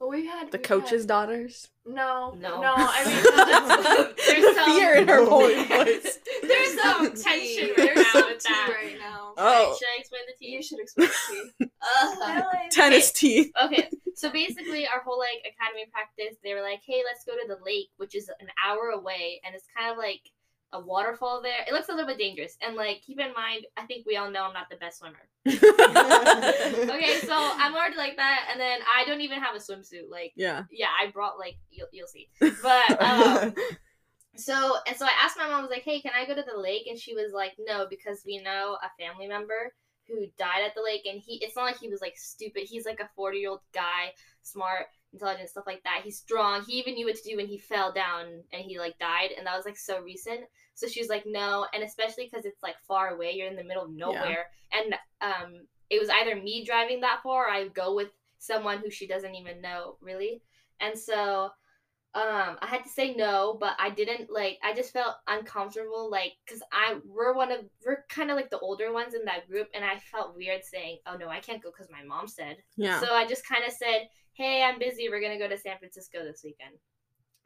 Well 0.00 0.08
we 0.10 0.26
had 0.26 0.50
The 0.50 0.56
we've 0.58 0.62
coach's 0.66 1.02
had- 1.02 1.08
daughters. 1.08 1.68
No. 1.86 2.34
No. 2.38 2.60
No, 2.62 2.74
I 2.76 3.04
mean 3.04 4.14
There's 4.26 4.56
some 4.56 4.64
fear 4.78 4.94
in 4.94 5.08
her 5.08 5.24
voice. 5.26 6.18
There's 6.42 6.80
some 6.80 7.14
tension 7.14 7.68
right 7.68 7.76
There's 7.76 7.96
now 7.98 8.12
some 8.12 8.28
with 8.28 8.38
tea 8.42 8.52
that. 8.52 8.76
right 8.82 8.98
now. 8.98 9.34
Oh. 9.36 9.76
Should 9.78 9.86
I 9.86 10.00
explain 10.00 10.22
the 10.26 10.34
tea? 10.44 10.52
You 10.52 10.62
should 10.62 10.80
explain 10.80 11.08
tea. 11.30 11.50
Ugh. 12.02 12.44
Tennis 12.70 13.12
teeth. 13.12 13.50
Okay, 13.64 13.88
so 14.14 14.30
basically, 14.30 14.86
our 14.86 15.00
whole 15.02 15.18
like 15.18 15.40
academy 15.40 15.86
practice, 15.92 16.36
they 16.44 16.52
were 16.54 16.60
like, 16.62 16.80
"Hey, 16.86 17.02
let's 17.06 17.24
go 17.24 17.32
to 17.32 17.48
the 17.48 17.56
lake, 17.64 17.88
which 17.96 18.14
is 18.14 18.28
an 18.40 18.48
hour 18.66 18.90
away, 18.90 19.40
and 19.44 19.54
it's 19.54 19.64
kind 19.76 19.90
of 19.90 19.96
like 19.96 20.20
a 20.72 20.80
waterfall 20.80 21.42
there. 21.42 21.64
It 21.66 21.72
looks 21.72 21.88
a 21.88 21.92
little 21.92 22.06
bit 22.06 22.18
dangerous, 22.18 22.56
and 22.62 22.76
like 22.76 23.02
keep 23.02 23.18
in 23.18 23.32
mind, 23.32 23.66
I 23.76 23.86
think 23.86 24.06
we 24.06 24.16
all 24.16 24.30
know 24.30 24.44
I'm 24.44 24.52
not 24.52 24.68
the 24.70 24.76
best 24.76 24.98
swimmer. 24.98 25.16
Okay, 26.90 27.18
so 27.20 27.32
I'm 27.32 27.74
already 27.74 27.96
like 27.96 28.16
that, 28.16 28.48
and 28.50 28.60
then 28.60 28.80
I 28.94 29.04
don't 29.04 29.20
even 29.20 29.40
have 29.40 29.54
a 29.54 29.58
swimsuit. 29.58 30.10
Like, 30.10 30.32
yeah. 30.36 30.64
yeah, 30.70 30.88
I 31.00 31.10
brought 31.10 31.38
like 31.38 31.56
you'll 31.70 31.88
you'll 31.92 32.06
see, 32.06 32.28
but 32.40 33.02
um, 33.02 33.54
so 34.36 34.76
and 34.86 34.96
so 34.96 35.06
I 35.06 35.12
asked 35.22 35.38
my 35.38 35.46
mom, 35.46 35.58
I 35.58 35.60
was 35.62 35.70
like, 35.70 35.82
"Hey, 35.82 36.00
can 36.00 36.12
I 36.14 36.26
go 36.26 36.34
to 36.34 36.44
the 36.46 36.58
lake?" 36.58 36.86
And 36.88 36.98
she 36.98 37.14
was 37.14 37.32
like, 37.32 37.52
"No, 37.58 37.86
because 37.88 38.22
we 38.26 38.38
know 38.38 38.76
a 38.82 39.02
family 39.02 39.28
member 39.28 39.72
who 40.08 40.26
died 40.38 40.64
at 40.66 40.74
the 40.74 40.82
lake, 40.82 41.06
and 41.06 41.20
he 41.20 41.36
it's 41.42 41.56
not 41.56 41.64
like 41.64 41.78
he 41.78 41.88
was 41.88 42.00
like 42.00 42.16
stupid. 42.16 42.64
He's 42.64 42.84
like 42.84 43.00
a 43.00 43.08
40 43.16 43.38
year 43.38 43.50
old 43.50 43.60
guy, 43.72 44.12
smart, 44.42 44.86
intelligent, 45.12 45.48
stuff 45.48 45.64
like 45.66 45.82
that. 45.84 46.02
He's 46.04 46.18
strong. 46.18 46.62
He 46.64 46.74
even 46.74 46.94
knew 46.94 47.06
what 47.06 47.16
to 47.16 47.28
do 47.28 47.36
when 47.36 47.46
he 47.46 47.58
fell 47.58 47.92
down 47.92 48.26
and 48.52 48.62
he 48.62 48.78
like 48.78 48.98
died, 48.98 49.30
and 49.36 49.46
that 49.46 49.56
was 49.56 49.64
like 49.66 49.76
so 49.76 50.00
recent. 50.00 50.40
So 50.74 50.86
she 50.86 51.00
was 51.00 51.08
like, 51.08 51.24
"No," 51.26 51.66
and 51.74 51.82
especially 51.82 52.28
because 52.30 52.44
it's 52.44 52.62
like 52.62 52.76
far 52.86 53.08
away, 53.14 53.32
you're 53.34 53.48
in 53.48 53.56
the 53.56 53.64
middle 53.64 53.84
of 53.84 53.90
nowhere, 53.90 54.46
and 54.72 54.94
um, 55.20 55.66
it 55.90 56.00
was 56.00 56.08
either 56.10 56.36
me 56.36 56.64
driving 56.64 57.00
that 57.00 57.20
far, 57.22 57.46
or 57.46 57.50
I 57.50 57.68
go 57.68 57.94
with 57.94 58.08
someone 58.38 58.78
who 58.78 58.90
she 58.90 59.06
doesn't 59.06 59.34
even 59.34 59.60
know 59.60 59.96
really, 60.00 60.42
and 60.80 60.98
so 60.98 61.50
um 62.14 62.56
i 62.60 62.66
had 62.66 62.82
to 62.82 62.88
say 62.88 63.14
no 63.14 63.56
but 63.60 63.76
i 63.78 63.88
didn't 63.88 64.28
like 64.32 64.58
i 64.64 64.74
just 64.74 64.92
felt 64.92 65.14
uncomfortable 65.28 66.10
like 66.10 66.32
because 66.44 66.60
i 66.72 66.96
we're 67.06 67.34
one 67.34 67.52
of 67.52 67.60
we're 67.86 68.04
kind 68.08 68.32
of 68.32 68.36
like 68.36 68.50
the 68.50 68.58
older 68.58 68.92
ones 68.92 69.14
in 69.14 69.24
that 69.24 69.48
group 69.48 69.68
and 69.74 69.84
i 69.84 69.96
felt 70.10 70.34
weird 70.36 70.64
saying 70.64 70.98
oh 71.06 71.16
no 71.16 71.28
i 71.28 71.38
can't 71.38 71.62
go 71.62 71.70
because 71.70 71.86
my 71.88 72.02
mom 72.02 72.26
said 72.26 72.56
Yeah. 72.76 72.98
so 72.98 73.14
i 73.14 73.24
just 73.26 73.46
kind 73.46 73.62
of 73.64 73.72
said 73.72 74.08
hey 74.40 74.62
i'm 74.62 74.78
busy 74.78 75.08
we're 75.08 75.20
gonna 75.20 75.38
go 75.38 75.48
to 75.48 75.58
san 75.58 75.76
francisco 75.78 76.24
this 76.24 76.40
weekend 76.44 76.74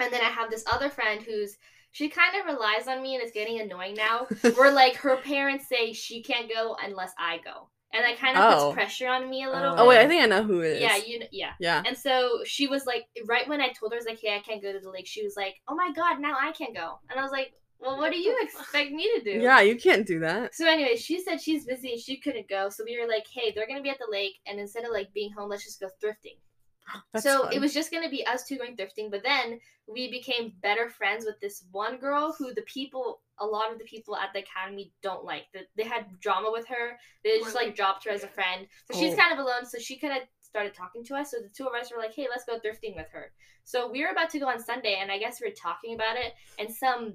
and 0.01 0.13
then 0.13 0.21
i 0.21 0.31
have 0.39 0.51
this 0.51 0.65
other 0.73 0.89
friend 0.91 1.23
who's 1.23 1.57
she 1.91 2.09
kind 2.09 2.37
of 2.41 2.47
relies 2.47 2.89
on 2.89 3.03
me 3.03 3.15
and 3.15 3.23
it's 3.23 3.33
getting 3.33 3.61
annoying 3.61 3.95
now 3.95 4.27
where 4.57 4.73
like 4.73 4.95
her 4.97 5.17
parents 5.17 5.69
say 5.69 5.93
she 5.93 6.23
can't 6.23 6.49
go 6.53 6.77
unless 6.85 7.13
i 7.19 7.39
go 7.45 7.69
and 7.93 8.03
that 8.05 8.19
kind 8.19 8.37
of 8.37 8.43
Oh. 8.45 8.65
puts 8.67 8.75
pressure 8.75 9.09
on 9.09 9.31
me 9.31 9.45
a 9.45 9.51
little 9.51 9.73
Oh. 9.73 9.77
bit 9.77 9.81
oh 9.83 9.89
wait, 9.89 9.99
I 10.01 10.09
think 10.09 10.23
I 10.23 10.27
know 10.27 10.43
who 10.43 10.61
it 10.61 10.77
is. 10.77 10.81
yeah 10.81 10.97
you 10.97 11.23
yeah 11.33 11.53
Yeah. 11.61 11.83
and 11.87 11.97
so 11.97 12.41
she 12.45 12.67
was 12.67 12.87
like, 12.87 13.05
right 13.27 13.47
when 13.49 13.61
I 13.61 13.69
told 13.69 13.93
her, 13.93 13.97
I 13.97 13.99
was 14.03 14.07
like, 14.07 14.19
hey, 14.21 14.35
I 14.35 14.41
can't 14.41 14.61
go 14.63 14.73
to 14.73 14.81
the 14.81 14.91
lake, 14.91 15.07
she 15.07 15.23
was 15.23 15.37
like, 15.37 15.55
oh 15.69 15.77
my 15.77 15.93
God, 15.95 16.19
now 16.21 16.37
I 16.41 16.51
can't 16.51 16.75
go. 16.75 16.99
And 17.09 17.21
I 17.21 17.23
was 17.23 17.31
like, 17.31 17.53
well, 17.79 17.97
what 17.99 18.11
do 18.13 18.19
you 18.19 18.37
expect 18.43 18.91
me 18.91 19.09
to 19.17 19.23
do? 19.23 19.39
Yeah, 19.41 19.61
you 19.61 19.77
can't 19.77 20.05
do 20.07 20.19
that. 20.21 20.55
So 20.57 20.67
anyway, 20.67 20.97
she 20.97 21.21
said 21.23 21.41
she's 21.41 21.67
busy 21.67 21.93
and 21.93 22.01
she 22.01 22.17
couldn't 22.17 22.49
go. 22.49 22.69
So 22.69 22.83
we 22.85 22.99
were 23.01 23.07
like, 23.07 23.27
hey, 23.33 23.53
they're 23.55 23.67
going 23.69 23.79
to 23.79 23.83
be 23.83 23.91
at 23.91 23.99
the 24.01 24.09
lake. 24.11 24.35
And 24.47 24.59
instead 24.59 24.85
of 24.85 24.91
like 24.91 25.13
being 25.15 25.31
home, 25.31 25.51
let's 25.51 25.65
just 25.65 25.79
go 25.81 25.89
thrifting. 26.03 26.39
That's 27.13 27.25
so 27.25 27.45
fun. 27.45 27.53
it 27.53 27.61
was 27.61 27.73
just 27.75 27.91
going 27.91 28.03
to 28.05 28.11
be 28.11 28.27
us 28.27 28.45
two 28.45 28.59
going 28.59 28.77
thrifting. 28.77 29.11
But 29.11 29.23
then 29.23 29.61
we 29.87 30.11
became 30.11 30.53
better 30.63 30.89
friends 30.89 31.25
with 31.25 31.41
this 31.41 31.65
one 31.73 31.99
girl 31.99 32.35
who 32.39 32.55
the 32.55 32.63
people, 32.63 33.21
a 33.39 33.47
lot 33.47 33.73
of 33.73 33.79
the 33.79 33.85
people 33.85 34.17
at 34.17 34.33
the 34.33 34.41
academy 34.41 34.93
don't 35.03 35.25
like. 35.25 35.45
They, 35.53 35.61
they 35.77 35.85
had 35.85 36.07
drama 36.21 36.51
with 36.51 36.67
her. 36.69 36.99
They 37.23 37.39
just 37.39 37.55
like 37.55 37.75
dropped 37.77 38.05
her 38.05 38.11
as 38.11 38.23
a 38.25 38.29
friend. 38.29 38.67
So 38.91 38.99
she's 38.99 39.15
Oh. 39.15 39.17
kind 39.17 39.33
of 39.33 39.39
alone. 39.39 39.67
So 39.67 39.79
she 39.79 39.99
kind 39.99 40.15
of 40.15 40.23
started 40.41 40.75
talking 40.75 41.05
to 41.05 41.15
us. 41.17 41.31
So 41.33 41.39
the 41.39 41.49
two 41.49 41.67
of 41.67 41.75
us 41.75 41.91
were 41.93 41.99
like, 42.01 42.15
hey, 42.15 42.29
let's 42.31 42.45
go 42.45 42.59
thrifting 42.59 42.97
with 42.97 43.09
her. 43.13 43.33
So 43.65 43.91
we 43.91 44.03
were 44.03 44.11
about 44.11 44.31
to 44.31 44.39
go 44.39 44.47
on 44.49 44.63
Sunday, 44.63 44.99
and 45.01 45.11
I 45.11 45.19
guess 45.19 45.41
we 45.41 45.49
were 45.49 45.55
talking 45.55 45.95
about 45.95 46.17
it, 46.17 46.35
and 46.59 46.71
some 46.73 47.15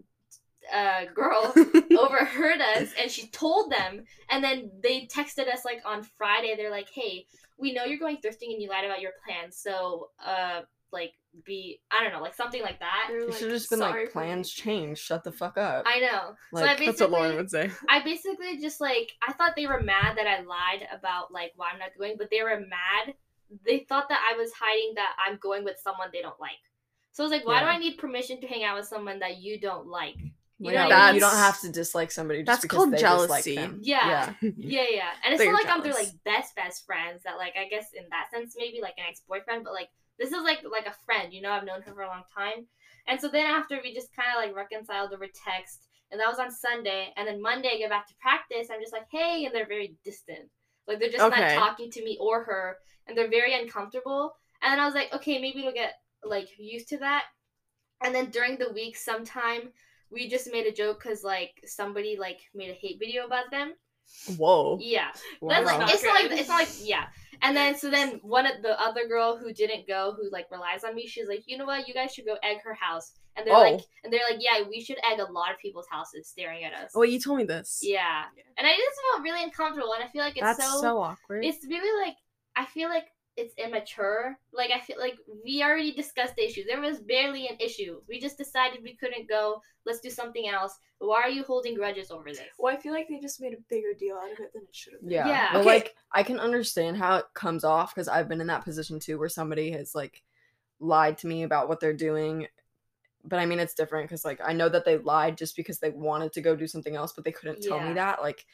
uh, 0.74 1.06
girl 1.16 1.54
overheard 1.98 2.60
us 2.60 2.90
and 3.02 3.10
she 3.10 3.28
told 3.28 3.72
them 3.72 4.04
and 4.30 4.44
then 4.44 4.70
they 4.84 5.08
texted 5.08 5.48
us 5.52 5.64
like 5.64 5.82
on 5.86 6.04
friday 6.18 6.54
they're 6.58 6.70
like 6.70 6.90
hey 6.94 7.26
we 7.60 7.74
know 7.74 7.84
you're 7.84 8.00
going 8.00 8.18
thrifting 8.18 8.54
and 8.54 8.62
you 8.62 8.70
lied 8.70 8.86
about 8.86 9.02
your 9.02 9.12
plans 9.26 9.58
so 9.58 10.10
uh 10.26 10.62
like 10.92 11.14
be 11.46 11.80
i 11.92 12.04
don't 12.04 12.12
know 12.12 12.22
like 12.22 12.34
something 12.34 12.64
like 12.64 12.80
that 12.80 13.06
They're 13.10 13.20
You 13.20 13.28
like, 13.28 13.38
should 13.38 13.52
have 13.52 13.58
just 13.60 13.70
been 13.70 13.80
like 13.80 14.12
plans 14.12 14.50
change. 14.50 14.98
Shut 14.98 15.24
the 15.24 15.32
fuck 15.32 15.58
up. 15.58 15.84
i 15.86 16.00
know 16.00 16.36
so 16.56 16.66
i 16.66 16.76
That's 16.76 17.00
what 17.02 17.12
Lauren 17.12 17.36
would 17.36 17.52
say. 17.52 17.70
I 17.88 18.04
basically 18.04 18.58
just 18.60 18.82
like 18.82 19.12
I 19.28 19.34
thought 19.34 19.56
they 19.56 19.68
were 19.68 19.82
mad 19.82 20.18
that 20.18 20.26
I 20.26 20.42
lied 20.42 20.88
about 20.92 21.32
like 21.32 21.54
why 21.56 21.70
I'm 21.72 21.80
not 21.80 21.90
going, 21.98 22.16
but 22.18 22.30
they 22.32 22.42
were 22.42 22.60
mad. 22.60 23.14
They 23.66 23.86
thought 23.88 24.10
that 24.10 24.20
I 24.32 24.38
was 24.38 24.52
hiding 24.60 24.94
that 24.96 25.16
I'm 25.26 25.38
going 25.38 25.64
with 25.64 25.78
someone 25.80 26.08
they 26.12 26.22
don't 26.22 26.40
like. 26.40 26.52
So 27.12 27.24
I 27.24 27.26
was 27.26 27.32
like, 27.32 27.46
why 27.46 27.60
do 27.60 27.66
I 27.66 27.78
need 27.78 27.98
permission 27.98 28.40
to 28.42 28.48
hang 28.48 28.64
out 28.64 28.78
with 28.78 28.86
someone 28.88 29.20
that 29.20 29.38
you 29.38 29.60
don't 29.60 29.88
like? 29.88 30.16
You 30.60 30.74
know, 30.74 30.90
like, 30.90 31.14
you 31.14 31.20
don't 31.20 31.36
have 31.36 31.60
to 31.62 31.70
dislike 31.72 32.12
somebody 32.12 32.44
just 32.44 32.48
that's 32.48 32.62
because 32.62 32.82
called 32.82 32.92
they 32.92 32.98
jealousy. 32.98 33.56
them. 33.56 33.80
Yeah. 33.82 34.08
yeah. 34.08 34.34
Yeah, 34.68 34.86
yeah. 34.90 35.10
And 35.24 35.34
it's 35.34 35.40
That 35.40 35.46
not 35.46 35.54
you're 35.54 35.64
like 35.64 35.70
I'm 35.70 35.84
their 35.84 35.94
like 35.94 36.12
best 36.26 36.56
best 36.56 36.86
friends 36.86 37.24
that 37.24 37.38
like 37.38 37.54
I 37.60 37.68
guess 37.70 37.88
in 37.94 38.06
that 38.12 38.28
sense 38.34 38.56
maybe 38.58 38.82
like 38.82 38.96
an 38.98 39.06
ex 39.10 39.22
boyfriend, 39.28 39.64
but 39.64 39.74
like 39.74 39.90
this 40.20 40.32
is 40.32 40.44
like 40.44 40.60
like 40.70 40.86
a 40.86 40.96
friend, 41.06 41.34
you 41.34 41.42
know, 41.42 41.52
I've 41.52 41.66
known 41.66 41.82
her 41.84 41.94
for 41.94 42.02
a 42.02 42.08
long 42.08 42.24
time. 42.38 42.68
And 43.08 43.20
so 43.20 43.30
then 43.30 43.46
after 43.46 43.80
we 43.84 43.94
just 43.94 44.14
kinda 44.14 44.36
like 44.38 44.56
reconciled 44.56 45.14
over 45.14 45.28
text 45.28 45.88
and 46.12 46.20
that 46.20 46.28
was 46.30 46.40
on 46.40 46.52
Sunday 46.52 47.14
and 47.16 47.28
then 47.28 47.42
Monday 47.42 47.72
I 47.74 47.78
get 47.78 47.90
back 47.90 48.08
to 48.08 48.14
practice, 48.22 48.68
I'm 48.72 48.82
just 48.82 48.94
like, 48.94 49.08
Hey 49.12 49.46
and 49.46 49.56
they're 49.56 49.68
very 49.68 49.96
distant. 50.04 50.50
Like 50.88 51.00
they're 51.00 51.10
just 51.10 51.24
Okay. 51.26 51.40
not 51.40 51.50
talking 51.50 51.90
to 51.92 52.04
me 52.04 52.18
or 52.20 52.44
her 52.44 52.78
and 53.08 53.18
they're 53.18 53.30
very 53.30 53.54
uncomfortable. 53.60 54.34
And 54.62 54.72
then 54.74 54.80
I 54.80 54.86
was 54.86 54.96
like, 54.96 55.14
okay, 55.14 55.40
maybe 55.40 55.62
we'll 55.64 55.74
get 55.74 55.94
like 56.24 56.50
used 56.58 56.90
to 56.90 56.98
that. 57.00 57.24
And 58.02 58.14
then 58.14 58.30
during 58.30 58.58
the 58.58 58.72
week 58.74 58.98
sometime 58.98 59.72
we 60.12 60.28
just 60.30 60.52
made 60.52 60.66
a 60.66 60.72
joke 60.72 61.02
because 61.04 61.24
like 61.24 61.52
somebody 61.66 62.18
like 62.20 62.40
made 62.56 62.70
a 62.70 62.74
hate 62.74 62.98
video 63.00 63.26
about 63.26 63.52
them. 63.52 63.74
Whoa. 64.38 64.78
Yeah, 64.82 65.10
Wow. 65.42 65.50
that's 65.50 65.66
like 65.68 65.94
it's 65.94 66.04
not 66.04 66.14
like 66.24 66.32
it's 66.40 66.50
not 66.50 66.60
like 66.60 66.70
yeah. 66.82 67.06
And 67.42 67.56
then 67.56 67.78
so 67.78 67.90
then 67.90 68.20
one 68.24 68.46
of 68.46 68.62
the 68.62 68.80
other 68.82 69.08
girl 69.08 69.38
who 69.38 69.54
didn't 69.54 69.88
go, 69.88 70.14
who 70.18 70.30
like 70.32 70.48
relies 70.52 70.84
on 70.84 70.96
me, 70.96 71.06
she's 71.08 71.28
like, 71.28 71.44
you 71.46 71.58
know 71.58 71.66
what, 71.66 71.88
you 71.88 71.94
guys 71.94 72.14
should 72.14 72.26
go 72.26 72.36
egg 72.44 72.58
her 72.64 72.74
house. 72.74 73.14
And 73.38 73.46
they're 73.48 73.56
Oh. 73.56 73.60
like, 73.62 73.82
and 74.04 74.12
they're 74.12 74.20
like, 74.30 74.40
yeah, 74.42 74.68
we 74.68 74.82
should 74.84 74.98
egg 75.10 75.20
a 75.20 75.32
lot 75.32 75.52
of 75.54 75.60
people's 75.60 75.86
houses 75.90 76.28
staring 76.28 76.64
at 76.66 76.74
us. 76.74 76.92
Oh, 76.96 77.04
you 77.04 77.20
told 77.20 77.38
me 77.38 77.46
this. 77.46 77.80
Yeah, 77.82 78.24
Yeah. 78.36 78.44
and 78.58 78.68
I 78.68 78.72
just 78.72 79.00
felt 79.14 79.24
really 79.24 79.44
uncomfortable, 79.44 79.94
and 79.94 80.04
I 80.04 80.08
feel 80.08 80.22
like 80.24 80.36
it's 80.36 80.42
That's 80.58 80.64
so, 80.64 80.82
so, 80.82 80.98
awkward. 81.02 81.46
it's 81.46 81.64
really 81.66 82.06
like 82.06 82.16
I 82.56 82.66
feel 82.66 82.90
like 82.90 83.06
it's 83.40 83.56
immature. 83.58 84.38
Like 84.54 84.72
I 84.72 84.80
feel 84.80 84.98
like 85.00 85.18
we 85.44 85.64
already 85.64 85.94
discussed 85.94 86.36
the 86.36 86.46
issue. 86.46 86.64
There 86.68 86.82
was 86.82 87.00
barely 87.00 87.48
an 87.48 87.56
issue. 87.60 88.02
We 88.08 88.20
just 88.20 88.38
decided 88.38 88.84
we 88.84 88.96
couldn't 88.96 89.30
go. 89.30 89.62
Let's 89.86 90.02
do 90.02 90.10
something 90.10 90.48
else. 90.48 90.78
Why 91.00 91.22
are 91.22 91.30
you 91.30 91.44
holding 91.44 91.76
grudges 91.76 92.12
over 92.12 92.30
this? 92.30 92.42
Well, 92.60 92.76
I 92.76 92.78
feel 92.78 92.92
like 92.92 93.08
they 93.08 93.20
just 93.20 93.40
made 93.42 93.54
a 93.54 93.62
bigger 93.70 93.94
deal 93.98 94.18
out 94.18 94.32
of 94.32 94.40
it 94.40 94.52
than 94.54 94.64
it 94.64 94.76
should 94.76 94.94
have 94.94 95.02
been. 95.02 95.12
Yeah. 95.12 95.28
Yeah. 95.28 95.50
But 95.54 95.60
Okay. 95.62 95.70
like 95.70 95.96
I 96.12 96.24
can 96.24 96.40
understand 96.40 96.98
how 96.98 97.18
it 97.18 97.26
comes 97.34 97.64
off 97.64 97.96
because 97.96 98.10
I've 98.10 98.28
been 98.28 98.42
in 98.42 98.48
that 98.48 98.66
position 98.66 99.00
too 99.00 99.18
where 99.18 99.30
somebody 99.30 99.72
has 99.72 99.96
like 99.96 100.22
lied 100.82 101.18
to 101.20 101.28
me 101.28 101.44
about 101.44 101.70
what 101.70 101.80
they're 101.80 101.94
doing. 101.94 102.48
But 103.24 103.40
I 103.40 103.46
mean 103.46 103.60
it's 103.60 103.74
different 103.74 104.10
because 104.10 104.26
like 104.26 104.42
I 104.44 104.54
know 104.54 104.70
that 104.70 104.84
they 104.84 104.98
lied 104.98 105.38
just 105.38 105.56
because 105.56 105.80
they 105.80 105.92
wanted 105.92 106.34
to 106.34 106.42
go 106.42 106.56
do 106.56 106.68
something 106.68 106.96
else, 106.96 107.14
but 107.14 107.24
they 107.24 107.32
couldn't 107.32 107.62
tell 107.64 107.78
Yeah. 107.78 107.88
me 107.88 107.94
that. 107.96 108.22
Like 108.22 108.46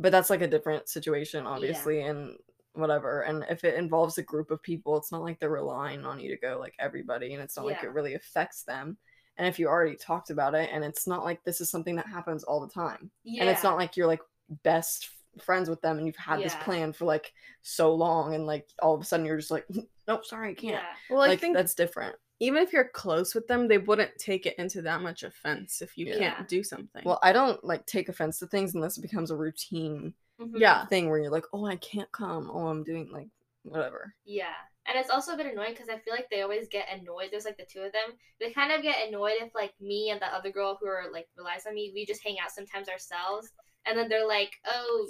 but 0.00 0.12
that's 0.12 0.30
like 0.30 0.42
a 0.42 0.46
different 0.48 0.88
situation, 0.88 1.46
obviously, 1.46 2.02
and 2.02 2.36
whatever. 2.74 3.22
And 3.22 3.44
if 3.50 3.64
it 3.64 3.74
involves 3.74 4.18
a 4.18 4.22
group 4.22 4.50
of 4.50 4.62
people, 4.62 4.96
it's 4.96 5.12
not 5.12 5.22
like 5.22 5.38
they're 5.40 5.50
relying 5.50 6.04
on 6.04 6.20
you 6.20 6.30
to 6.30 6.36
go 6.40 6.58
like 6.58 6.74
everybody 6.78 7.34
and 7.34 7.42
it's 7.42 7.56
not 7.56 7.66
like 7.66 7.82
it 7.82 7.92
really 7.92 8.14
affects 8.14 8.62
them. 8.62 8.96
And 9.36 9.46
if 9.46 9.58
you 9.58 9.68
already 9.68 9.96
talked 9.96 10.30
about 10.30 10.54
it 10.54 10.70
and 10.72 10.84
it's 10.84 11.06
not 11.06 11.24
like 11.24 11.42
this 11.44 11.60
is 11.60 11.70
something 11.70 11.96
that 11.96 12.06
happens 12.06 12.42
all 12.44 12.60
the 12.60 12.72
time 12.72 13.10
Yeah. 13.24 13.42
and 13.42 13.50
it's 13.50 13.62
not 13.62 13.76
like 13.76 13.96
you're 13.96 14.06
like 14.06 14.22
best 14.64 15.10
friends 15.40 15.68
with 15.70 15.80
them 15.80 15.98
and 15.98 16.06
you've 16.06 16.16
had 16.16 16.40
this 16.40 16.54
plan 16.56 16.92
for 16.92 17.04
like 17.04 17.32
so 17.62 17.94
long 17.94 18.34
and 18.34 18.46
like 18.46 18.66
all 18.82 18.94
of 18.94 19.00
a 19.00 19.04
sudden 19.04 19.24
you're 19.24 19.36
just 19.36 19.52
like 19.52 19.64
hmm, 19.72 19.80
nope 20.08 20.24
sorry 20.24 20.50
i 20.50 20.54
can't 20.54 20.74
Yeah. 20.74 20.82
well, 21.10 21.20
I 21.22 21.36
think 21.36 21.54
that's 21.54 21.74
different 21.74 22.16
even 22.40 22.62
if 22.62 22.72
you're 22.72 22.88
close 22.88 23.34
with 23.34 23.48
them, 23.48 23.66
they 23.66 23.78
wouldn't 23.78 24.16
take 24.16 24.46
it 24.46 24.54
into 24.58 24.80
that 24.82 25.00
much 25.02 25.24
offense 25.24 25.82
if 25.82 25.98
you 25.98 26.06
Yeah. 26.06 26.18
can't 26.18 26.48
do 26.48 26.64
something. 26.64 27.02
well 27.04 27.20
i 27.22 27.30
don't 27.32 27.62
like 27.62 27.86
take 27.86 28.08
offense 28.08 28.38
to 28.40 28.46
things 28.48 28.74
unless 28.74 28.98
it 28.98 29.02
becomes 29.02 29.30
a 29.30 29.36
routine 29.36 30.14
Mhm. 30.40 30.58
yeah. 30.58 30.86
thing 30.86 31.08
where 31.08 31.18
you're 31.18 31.30
like 31.30 31.46
oh 31.52 31.66
i 31.66 31.76
can't 31.76 32.10
come 32.12 32.50
oh 32.52 32.66
i'm 32.68 32.84
doing 32.84 33.08
like 33.12 33.28
whatever 33.62 34.14
Yeah. 34.24 34.54
And 34.86 34.96
it's 34.98 35.10
also 35.10 35.34
a 35.34 35.36
bit 35.36 35.44
annoying 35.52 35.72
because 35.72 35.90
I 35.90 35.98
feel 35.98 36.14
like 36.14 36.30
they 36.30 36.40
always 36.40 36.66
get 36.66 36.86
annoyed. 36.90 37.28
There's 37.30 37.44
like 37.44 37.58
the 37.58 37.66
two 37.70 37.80
of 37.80 37.92
them. 37.92 38.16
They 38.40 38.50
kind 38.52 38.72
of 38.72 38.80
get 38.80 39.06
annoyed 39.06 39.34
if 39.38 39.54
like 39.54 39.74
me 39.82 40.08
and 40.08 40.18
the 40.18 40.34
other 40.34 40.50
girl 40.50 40.78
who 40.80 40.86
are 40.86 41.12
like 41.12 41.26
relies 41.36 41.66
on 41.66 41.74
me, 41.74 41.92
we 41.94 42.06
just 42.06 42.24
hang 42.24 42.36
out 42.42 42.50
sometimes 42.50 42.88
ourselves. 42.88 43.50
And 43.84 43.98
then 43.98 44.08
they're 44.08 44.26
like, 44.26 44.52
"Oh, 44.66 45.06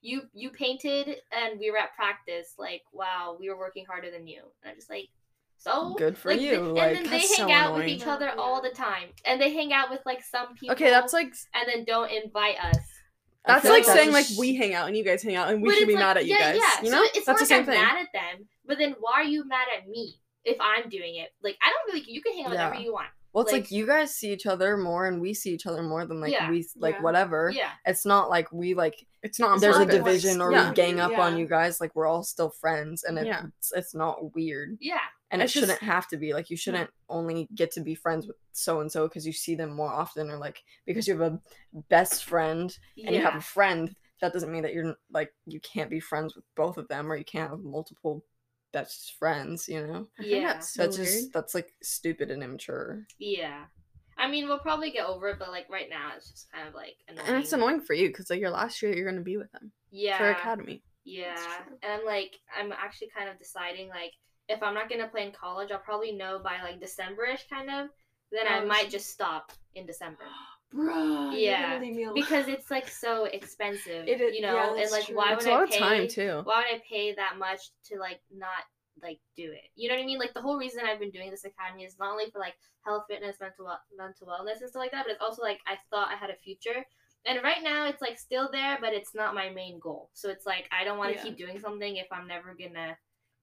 you 0.00 0.22
you 0.32 0.50
painted 0.50 1.16
and 1.32 1.58
we 1.58 1.72
were 1.72 1.78
at 1.78 1.96
practice. 1.96 2.54
Like, 2.56 2.82
wow, 2.92 3.36
we 3.40 3.48
were 3.50 3.58
working 3.58 3.84
harder 3.84 4.12
than 4.12 4.28
you." 4.28 4.42
And 4.62 4.70
I'm 4.70 4.76
just 4.76 4.90
like, 4.90 5.08
"So 5.56 5.94
good 5.94 6.16
for 6.16 6.30
Like, 6.30 6.40
you 6.40 6.50
they- 6.50 6.58
like 6.58 6.86
and 6.86 6.96
then 6.98 7.10
they 7.10 7.18
hang 7.18 7.48
so 7.48 7.50
out 7.50 7.74
with 7.74 7.88
each 7.88 8.06
other 8.06 8.30
all 8.38 8.62
the 8.62 8.70
time, 8.70 9.08
and 9.24 9.40
they 9.40 9.52
hang 9.52 9.72
out 9.72 9.90
with 9.90 10.02
like 10.06 10.22
some 10.22 10.54
people. 10.54 10.74
Okay, 10.76 10.90
that's 10.90 11.12
like 11.12 11.34
and 11.52 11.66
then 11.66 11.84
don't 11.84 12.12
invite 12.12 12.62
us. 12.62 12.78
I 13.46 13.52
that's 13.54 13.62
feel 13.62 13.72
like 13.72 13.86
that's 13.86 13.98
saying 13.98 14.12
like 14.12 14.26
sh- 14.26 14.36
we 14.38 14.54
hang 14.56 14.74
out 14.74 14.88
and 14.88 14.96
you 14.96 15.04
guys 15.04 15.22
hang 15.22 15.36
out 15.36 15.48
and 15.50 15.62
we 15.62 15.68
But 15.68 15.78
should 15.78 15.88
be 15.88 15.94
like- 15.94 16.02
mad 16.04 16.16
at 16.18 16.26
you 16.26 16.34
yeah, 16.34 16.52
guys. 16.52 16.60
Yeah, 16.60 16.82
You 16.84 16.90
so 16.90 16.96
know, 16.96 17.02
it's 17.04 17.12
that's 17.14 17.26
not 17.28 17.38
the 17.38 17.46
same 17.46 17.60
I'm 17.60 17.66
thing. 17.66 17.80
mad 17.82 17.96
at 18.02 18.12
them, 18.12 18.46
but 18.66 18.78
then 18.78 18.94
why 19.00 19.12
are 19.20 19.24
you 19.24 19.46
mad 19.46 19.66
at 19.78 19.88
me 19.88 20.16
if 20.44 20.56
I'm 20.60 20.88
doing 20.88 21.16
it? 21.16 21.28
Like 21.42 21.56
I 21.64 21.70
don't 21.70 21.94
really. 21.94 22.10
You 22.10 22.20
can 22.22 22.32
hang 22.34 22.46
out 22.46 22.52
Yeah. 22.54 22.68
whenever 22.68 22.82
you 22.82 22.92
want. 22.92 23.08
Well 23.36 23.44
it's 23.44 23.52
like, 23.52 23.64
like- 23.64 23.70
you 23.70 23.86
guys 23.86 24.14
see 24.14 24.32
each 24.32 24.46
other 24.46 24.76
more 24.78 25.06
and 25.06 25.20
we 25.20 25.34
see 25.34 25.50
each 25.52 25.66
other 25.66 25.82
more 25.82 26.06
than 26.06 26.20
like 26.20 26.32
Yeah. 26.32 26.50
we 26.50 26.66
like 26.76 26.94
Yeah. 26.96 27.02
whatever 27.02 27.52
Yeah, 27.54 27.70
it's 27.84 28.06
not 28.06 28.30
like 28.30 28.50
we 28.50 28.72
like 28.74 29.06
It's 29.22 29.38
not. 29.38 29.60
there's 29.60 29.76
a 29.76 29.80
not 29.80 29.88
purpose. 29.90 30.04
division 30.22 30.40
or 30.40 30.50
Yeah. 30.52 30.70
we 30.70 30.74
gang 30.74 30.98
up 31.00 31.16
on 31.18 31.36
you 31.36 31.46
guys 31.46 31.80
like 31.80 31.94
we're 31.94 32.06
all 32.06 32.22
still 32.22 32.50
friends 32.50 33.04
and 33.04 33.18
it's 33.18 33.26
Yeah. 33.26 33.42
it's, 33.58 33.72
it's 33.72 33.94
not 33.94 34.34
weird 34.34 34.78
yeah, 34.80 34.98
and 35.30 35.42
it 35.42 35.44
It's 35.44 35.52
just- 35.52 35.66
shouldn't 35.66 35.82
have 35.82 36.08
to 36.08 36.16
be 36.16 36.32
like 36.32 36.48
you 36.50 36.56
shouldn't 36.56 36.88
only 37.10 37.46
get 37.54 37.70
to 37.72 37.80
be 37.82 37.94
friends 37.94 38.26
with 38.26 38.36
so 38.52 38.80
and 38.80 38.90
so 38.90 39.06
because 39.06 39.26
you 39.26 39.32
see 39.32 39.54
them 39.54 39.70
more 39.70 39.92
often 39.92 40.30
or 40.30 40.38
like 40.38 40.62
because 40.86 41.06
you 41.06 41.18
have 41.18 41.32
a 41.32 41.38
best 41.90 42.24
friend 42.24 42.76
and 43.04 43.14
you 43.14 43.20
have 43.22 43.36
a 43.36 43.40
friend 43.40 43.94
that 44.22 44.32
doesn't 44.32 44.50
mean 44.50 44.62
that 44.62 44.72
you're 44.72 44.94
like 45.12 45.30
you 45.44 45.60
can't 45.60 45.90
be 45.90 46.00
friends 46.00 46.34
with 46.34 46.44
both 46.56 46.78
of 46.78 46.88
them 46.88 47.12
or 47.12 47.16
you 47.16 47.24
can't 47.24 47.50
have 47.50 47.60
multiple 47.60 48.24
best 48.76 49.14
friends 49.18 49.68
you 49.68 49.86
know 49.86 50.06
Yeah. 50.18 50.42
that's 50.52 50.74
so 50.74 50.82
that's 50.82 50.96
just 50.96 51.32
that's 51.32 51.54
like 51.54 51.72
stupid 51.82 52.30
and 52.30 52.42
immature 52.42 53.06
yeah. 53.18 53.64
I 54.18 54.28
mean, 54.30 54.46
we'll 54.48 54.58
probably 54.58 54.90
get 54.90 55.06
over 55.06 55.28
it, 55.28 55.38
but 55.38 55.50
like 55.50 55.68
right 55.68 55.90
now, 55.90 56.12
it's 56.16 56.30
just 56.30 56.50
kind 56.52 56.66
of 56.68 56.74
like 56.74 56.96
annoying. 57.08 57.28
and 57.28 57.36
it's 57.36 57.52
annoying 57.52 57.80
for 57.80 57.94
you 57.94 58.08
because 58.08 58.30
like 58.30 58.40
your 58.40 58.50
last 58.50 58.82
year 58.82 58.94
you're 58.94 59.08
gonna 59.08 59.22
be 59.22 59.36
with 59.36 59.50
them 59.52 59.72
Yeah, 59.90 60.18
for 60.18 60.30
academy. 60.30 60.82
Yeah, 61.04 61.58
and 61.82 61.92
I'm 61.92 62.04
like, 62.04 62.36
I'm 62.58 62.72
actually 62.72 63.08
kind 63.16 63.28
of 63.28 63.38
deciding 63.38 63.88
like 63.88 64.12
if 64.48 64.62
I'm 64.62 64.74
not 64.74 64.88
gonna 64.90 65.08
play 65.08 65.26
in 65.26 65.32
college, 65.32 65.70
I'll 65.72 65.78
probably 65.78 66.12
know 66.12 66.40
by 66.42 66.62
like 66.62 66.80
Decemberish 66.80 67.48
kind 67.50 67.70
of. 67.70 67.88
Then 68.32 68.46
I 68.48 68.60
Oh, 68.60 68.66
might 68.66 68.90
just 68.90 69.08
stop 69.10 69.52
in 69.74 69.86
December 69.86 70.24
Bruh, 70.74 71.40
Yeah, 71.40 71.78
leave 71.80 71.94
me 71.94 72.04
alone. 72.04 72.14
because 72.14 72.48
it's 72.48 72.70
like 72.70 72.88
so 73.04 73.24
expensive, 73.24 74.08
It 74.08 74.20
is- 74.20 74.34
you 74.34 74.42
know. 74.42 74.54
yeah, 74.54 74.82
and 74.82 74.90
like, 74.90 75.06
true. 75.06 75.16
why 75.16 75.32
It's 75.32 75.44
would 75.44 75.52
a 75.52 75.54
lot 75.54 75.60
I 75.60 75.64
of 75.64 75.70
pay? 75.70 75.78
time 75.78 76.08
too. 76.08 76.40
Why 76.44 76.56
would 76.58 76.80
I 76.80 76.82
pay 76.88 77.14
that 77.14 77.38
much 77.38 77.60
to 77.86 77.98
like 77.98 78.20
not 78.34 78.64
like 79.02 79.18
do 79.36 79.52
it? 79.52 79.70
You 79.74 79.88
know 79.88 79.94
what 79.94 80.02
I 80.02 80.06
mean? 80.06 80.18
Like 80.18 80.34
the 80.34 80.40
whole 80.42 80.58
reason 80.58 80.82
I've 80.84 80.98
been 81.00 81.10
doing 81.10 81.30
this 81.30 81.44
academy 81.44 81.84
is 81.84 81.96
not 81.98 82.12
only 82.12 82.30
for 82.30 82.38
like 82.40 82.54
health, 82.84 83.04
fitness, 83.08 83.36
mental 83.40 83.68
mental 83.96 84.26
wellness 84.26 84.60
and 84.60 84.70
stuff 84.70 84.80
like 84.80 84.92
that, 84.92 85.04
but 85.06 85.12
it's 85.12 85.22
also 85.22 85.42
like 85.42 85.60
I 85.66 85.76
thought 85.90 86.08
I 86.12 86.16
had 86.16 86.30
a 86.30 86.36
future. 86.36 86.84
And 87.26 87.42
right 87.42 87.62
now 87.62 87.86
it's 87.86 88.00
like 88.02 88.18
still 88.18 88.48
there, 88.52 88.78
but 88.80 88.92
it's 88.92 89.14
not 89.14 89.34
my 89.34 89.50
main 89.50 89.78
goal. 89.80 90.10
So 90.14 90.30
it's 90.30 90.46
like 90.46 90.68
I 90.72 90.84
don't 90.84 90.98
want 90.98 91.10
to 91.12 91.16
Yeah. 91.16 91.22
keep 91.24 91.36
doing 91.38 91.58
something 91.60 91.96
if 91.96 92.06
I'm 92.12 92.26
never 92.28 92.54
gonna 92.54 92.96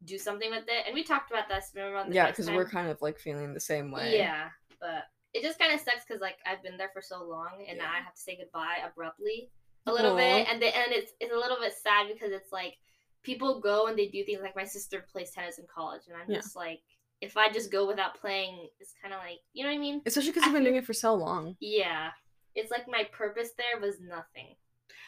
do 0.05 0.17
something 0.17 0.49
with 0.49 0.65
it. 0.67 0.85
And 0.85 0.93
we 0.93 1.03
talked 1.03 1.31
about 1.31 1.47
this. 1.49 1.71
Remember 1.75 1.97
on 1.97 2.09
the 2.09 2.15
yeah 2.15 2.27
because 2.27 2.49
we're 2.49 2.67
kind 2.69 2.89
of 2.89 3.01
like 3.01 3.19
feeling 3.19 3.53
the 3.53 3.59
same 3.59 3.91
way 3.91 4.17
Yeah, 4.17 4.49
but 4.79 5.05
it 5.33 5.41
just 5.43 5.57
kind 5.59 5.73
of 5.73 5.79
sucks 5.79 6.05
because 6.07 6.21
like 6.21 6.37
I've 6.45 6.61
been 6.63 6.77
there 6.77 6.91
for 6.93 7.01
so 7.01 7.23
long, 7.23 7.65
and 7.67 7.77
now 7.77 7.89
I 7.91 8.01
have 8.03 8.13
to 8.15 8.21
say 8.21 8.37
goodbye 8.37 8.77
abruptly 8.85 9.49
a 9.85 9.91
little 9.93 10.15
bit, 10.15 10.47
and 10.49 10.61
the, 10.61 10.67
and 10.67 10.91
it's 10.91 11.11
it's 11.19 11.33
a 11.33 11.37
little 11.37 11.57
bit 11.59 11.73
sad 11.73 12.07
because 12.11 12.31
it's 12.31 12.51
like 12.51 12.75
people 13.23 13.59
go 13.61 13.87
and 13.87 13.97
they 13.97 14.07
do 14.07 14.23
things 14.23 14.41
like 14.41 14.55
my 14.55 14.65
sister 14.65 15.05
plays 15.11 15.31
tennis 15.31 15.57
in 15.57 15.65
college, 15.73 16.01
and 16.07 16.15
I'm 16.21 16.29
Yeah. 16.29 16.37
just 16.37 16.55
like 16.55 16.79
if 17.21 17.37
I 17.37 17.49
just 17.49 17.71
go 17.71 17.87
without 17.87 18.19
playing, 18.19 18.67
it's 18.79 18.93
kind 19.01 19.13
of 19.13 19.19
like 19.21 19.39
you 19.53 19.63
know 19.63 19.69
what 19.69 19.75
I 19.75 19.79
mean? 19.79 20.01
Especially 20.05 20.31
because 20.31 20.43
I 20.43 20.47
you've 20.47 20.53
been 20.55 20.63
doing 20.63 20.75
it 20.75 20.85
for 20.85 20.93
so 20.93 21.13
long. 21.15 21.55
Yeah, 21.59 22.09
it's 22.55 22.69
like 22.71 22.87
my 22.87 23.05
purpose 23.11 23.49
there 23.57 23.79
was 23.81 23.99
nothing. 24.01 24.55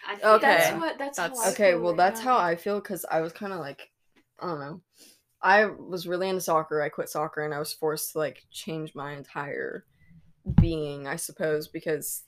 I 0.07 0.13
Okay. 0.36 0.39
That's 0.47 0.80
what. 0.80 0.97
That's, 0.97 1.17
That's- 1.17 1.39
how 1.39 1.45
I 1.49 1.51
okay 1.51 1.71
feel 1.71 1.82
well 1.82 1.91
right 1.91 1.97
that's 1.97 2.19
now. 2.23 2.38
how 2.38 2.38
i 2.45 2.55
feel 2.55 2.80
because 2.80 3.05
i 3.09 3.21
was 3.21 3.34
kind 3.34 3.51
of 3.53 3.59
like 3.59 3.89
i 4.39 4.47
don't 4.47 4.59
know 4.59 4.82
i 5.41 5.65
was 5.65 6.07
really 6.07 6.30
into 6.30 6.41
soccer 6.41 6.82
i 6.82 6.89
quit 6.89 7.09
soccer 7.09 7.41
and 7.43 7.53
i 7.53 7.59
was 7.59 7.73
forced 7.73 8.11
to 8.11 8.19
like 8.19 8.43
change 8.51 8.93
my 8.93 9.13
entire 9.13 9.84
being 10.62 11.08
i 11.08 11.16
suppose 11.16 11.68
because 11.68 12.24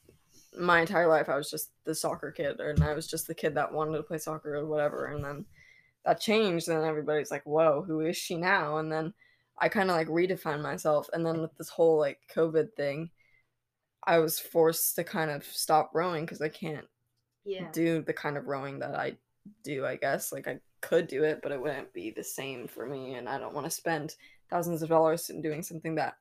my 0.57 0.79
entire 0.81 1.07
life 1.07 1.29
i 1.29 1.35
was 1.35 1.49
just 1.51 1.71
the 1.85 1.93
soccer 1.93 2.31
kid 2.31 2.59
and 2.59 2.83
i 2.83 2.93
was 2.93 3.07
just 3.07 3.27
the 3.27 3.35
kid 3.35 3.53
that 3.55 3.71
wanted 3.71 3.95
to 3.97 4.03
play 4.03 4.17
soccer 4.17 4.55
or 4.55 4.65
whatever 4.65 5.05
and 5.07 5.23
then 5.23 5.45
that 6.05 6.19
changed 6.19 6.67
and 6.67 6.83
everybody's 6.83 7.31
like 7.31 7.43
whoa 7.45 7.83
who 7.85 7.99
is 8.01 8.17
she 8.17 8.35
now 8.35 8.77
and 8.77 8.91
then 8.91 9.13
i 9.59 9.69
kind 9.69 9.89
of 9.89 9.95
like 9.95 10.07
redefined 10.07 10.61
myself 10.61 11.09
and 11.13 11.25
then 11.25 11.41
with 11.41 11.55
this 11.57 11.69
whole 11.69 11.97
like 11.99 12.19
covid 12.33 12.73
thing 12.75 13.09
i 14.05 14.17
was 14.17 14.39
forced 14.39 14.95
to 14.95 15.03
kind 15.03 15.29
of 15.29 15.43
stop 15.45 15.91
rowing 15.93 16.23
because 16.25 16.41
i 16.41 16.49
can't 16.49 16.87
Yeah. 17.45 17.69
do 17.71 18.01
the 18.01 18.13
kind 18.13 18.37
of 18.37 18.47
rowing 18.47 18.79
that 18.79 18.95
I 18.95 19.17
do, 19.63 19.85
I 19.85 19.95
guess. 19.95 20.33
Like 20.33 20.45
I 20.47 20.59
could 20.81 21.07
do 21.07 21.23
it, 21.23 21.39
but 21.41 21.53
it 21.53 21.61
wouldn't 21.61 21.93
be 21.93 22.11
the 22.11 22.23
same 22.23 22.67
for 22.67 22.85
me 22.85 23.13
and 23.15 23.29
I 23.29 23.37
don't 23.39 23.53
want 23.53 23.65
to 23.65 23.71
spend 23.71 24.15
thousands 24.49 24.81
of 24.81 24.89
dollars 24.89 25.29
in 25.29 25.41
doing 25.41 25.63
something 25.63 25.95
that 25.95 26.15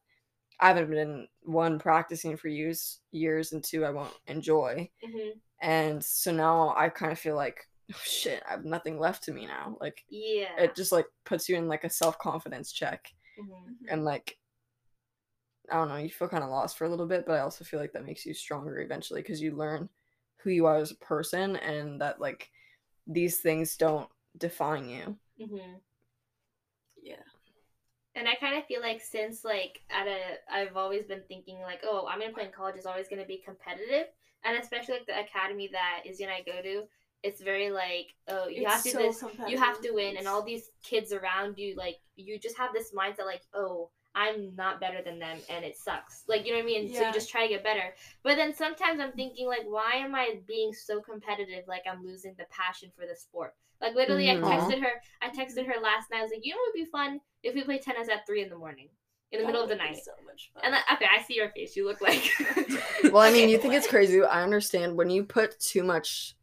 I 0.61 0.69
haven't 0.69 0.91
been 0.91 1.29
one 1.43 1.79
practicing 1.79 2.37
for 2.37 2.49
years 2.49 3.01
years 3.13 3.53
and 3.53 3.63
two 3.63 3.85
I 3.85 3.91
won't 3.91 4.15
enjoy. 4.27 4.91
hmm 5.03 5.39
And 5.63 6.05
so 6.05 6.33
now 6.33 6.75
I 6.77 6.89
kind 6.89 7.13
of 7.13 7.19
feel 7.19 7.37
like 7.37 7.69
oh, 7.95 8.01
shit, 8.05 8.43
I 8.49 8.53
have 8.53 8.65
nothing 8.65 8.99
left 8.99 9.25
to 9.25 9.33
me 9.33 9.47
now. 9.47 9.77
Like 9.81 10.05
Yeah. 10.09 10.55
it 10.59 10.77
just 10.77 10.93
like 10.93 11.07
puts 11.25 11.49
you 11.49 11.57
in 11.57 11.69
like 11.69 11.85
a 11.85 11.91
self-confidence 11.91 12.73
check 12.73 13.13
Mhm. 13.39 13.77
and 13.91 14.05
like 14.05 14.39
I 15.71 15.77
don't 15.77 15.89
know, 15.89 15.97
you 15.97 16.11
feel 16.11 16.29
kind 16.29 16.45
of 16.45 16.51
lost 16.51 16.79
for 16.79 16.85
a 16.85 16.89
little 16.89 17.07
bit, 17.07 17.27
but 17.27 17.33
I 17.35 17.41
also 17.41 17.65
feel 17.65 17.81
like 17.81 17.93
that 17.93 18.05
makes 18.05 18.25
you 18.25 18.35
stronger 18.35 18.81
eventually 18.81 19.23
because 19.23 19.43
you 19.43 19.53
learn 19.57 19.89
who 20.39 20.51
you 20.51 20.67
are 20.67 20.77
as 20.77 20.93
a 20.93 20.97
person 20.97 21.57
and 21.57 22.01
that 22.01 22.21
like 22.21 22.51
these 23.07 23.41
things 23.41 23.77
don't 23.77 24.09
define 24.39 24.89
you. 24.89 25.19
hmm 25.39 25.81
Yeah. 27.03 27.23
And 28.17 28.27
I 28.27 28.35
kind 28.35 28.57
of 28.57 28.65
feel 28.65 28.81
like 28.81 29.01
since 29.03 29.45
like 29.45 29.81
at 29.91 30.07
a, 30.09 30.19
I've 30.53 30.77
always 30.77 31.05
been 31.05 31.23
thinking 31.29 31.61
like, 31.61 31.83
oh, 31.85 32.09
I'm 32.11 32.19
gonna 32.19 32.33
play 32.33 32.47
in 32.47 32.51
college 32.51 32.77
is 32.77 32.87
always 32.87 33.09
gonna 33.09 33.27
be 33.27 33.43
competitive, 33.45 34.07
and 34.45 34.57
especially 34.59 34.95
like 34.95 35.07
the 35.07 35.21
academy 35.21 35.69
that 35.73 36.03
Izzy 36.05 36.25
and 36.25 36.33
I 36.33 36.41
go 36.41 36.63
to, 36.63 36.85
it's 37.23 37.43
very 37.43 37.71
like, 37.71 38.15
oh, 38.29 38.49
you 38.49 38.67
have 38.67 38.83
to 38.83 38.91
so 38.91 38.99
this, 38.99 39.25
you 39.47 39.59
have 39.59 39.81
to 39.83 39.93
win, 39.93 40.17
and 40.17 40.27
all 40.27 40.43
these 40.43 40.71
kids 40.83 41.13
around 41.13 41.59
you, 41.59 41.75
like, 41.77 41.97
you 42.17 42.39
just 42.39 42.57
have 42.57 42.73
this 42.73 42.93
mindset 42.93 43.27
like, 43.27 43.43
oh, 43.55 43.91
I'm 44.15 44.55
not 44.57 44.81
better 44.81 45.03
than 45.05 45.19
them, 45.19 45.39
and 45.51 45.63
it 45.63 45.77
sucks. 45.77 46.23
Like, 46.27 46.47
you 46.47 46.53
know 46.53 46.59
what 46.59 46.65
I 46.65 46.67
mean? 46.67 46.95
So 46.95 47.07
you 47.07 47.13
just 47.13 47.29
try 47.29 47.43
to 47.43 47.53
get 47.53 47.63
better. 47.63 47.95
But 48.23 48.37
then 48.37 48.55
sometimes 48.55 48.99
I'm 48.99 49.13
thinking 49.13 49.47
like, 49.47 49.65
why 49.67 49.93
am 49.97 50.15
I 50.15 50.39
being 50.49 50.73
so 50.73 51.03
competitive? 51.03 51.65
Like 51.69 51.83
I'm 51.91 52.03
losing 52.03 52.35
the 52.39 52.47
passion 52.51 52.91
for 52.97 53.07
the 53.07 53.15
sport. 53.15 53.55
Like 53.81 53.95
literally, 53.95 54.27
Mhm. 54.27 54.43
I 54.45 54.57
texted 54.57 54.81
her. 54.83 54.93
I 55.23 55.29
texted 55.29 55.67
her 55.67 55.81
last 55.81 56.11
night. 56.11 56.21
I 56.21 56.23
was 56.23 56.31
like, 56.31 56.45
you 56.45 56.55
know, 56.55 56.61
it 56.61 56.73
would 56.79 56.85
be 56.85 56.91
fun 56.91 57.21
if 57.43 57.55
we 57.55 57.63
play 57.65 57.79
tennis 57.79 58.09
at 58.09 58.27
three 58.27 58.43
in 58.43 58.49
the 58.49 58.57
morning, 58.57 58.89
in 59.33 59.39
the 59.41 59.45
That 59.47 59.53
middle 59.53 59.63
of 59.63 59.69
the 59.69 59.77
be 59.77 59.83
night. 59.83 59.99
So 60.05 60.13
much 60.25 60.51
fun. 60.55 60.63
And 60.65 60.75
then, 60.75 60.83
okay, 60.95 61.07
I 61.11 61.23
see 61.23 61.35
your 61.37 61.51
face. 61.51 61.77
You 61.77 61.87
look 61.87 62.01
like. 62.01 62.23
Well, 63.13 63.19
I 63.23 63.31
mean, 63.31 63.49
you 63.49 63.59
think 63.59 63.75
it's 63.75 63.87
crazy. 63.87 64.23
I 64.23 64.43
understand 64.43 64.97
when 64.97 65.11
you 65.11 65.25
put 65.25 65.59
too 65.61 65.85
much 65.85 66.35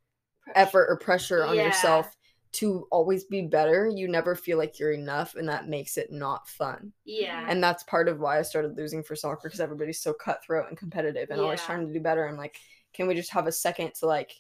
Pressure. 0.44 0.60
effort 0.60 0.86
or 0.90 0.98
pressure 0.98 1.44
on 1.46 1.56
Yeah. 1.56 1.66
yourself 1.66 2.16
to 2.54 2.88
always 2.92 3.24
be 3.26 3.42
better, 3.42 3.88
you 3.88 4.08
never 4.08 4.36
feel 4.36 4.60
like 4.60 4.78
you're 4.78 4.92
enough, 4.92 5.34
and 5.36 5.50
that 5.50 5.68
makes 5.68 5.98
it 5.98 6.12
not 6.12 6.48
fun. 6.48 6.94
Yeah. 7.04 7.44
And 7.50 7.64
that's 7.64 7.84
part 7.84 8.08
of 8.08 8.20
why 8.20 8.38
I 8.38 8.44
started 8.44 8.78
losing 8.78 9.02
for 9.02 9.16
soccer 9.16 9.48
because 9.50 9.60
everybody's 9.60 10.00
so 10.02 10.14
cutthroat 10.14 10.68
and 10.70 10.78
competitive 10.78 11.32
and 11.32 11.42
always 11.42 11.64
trying 11.64 11.88
to 11.88 11.92
do 11.94 12.00
better. 12.00 12.28
I'm 12.28 12.38
like, 12.38 12.58
can 12.94 13.08
we 13.08 13.16
just 13.16 13.32
have 13.32 13.48
a 13.48 13.52
second 13.52 13.96
to 13.96 14.06
like 14.06 14.32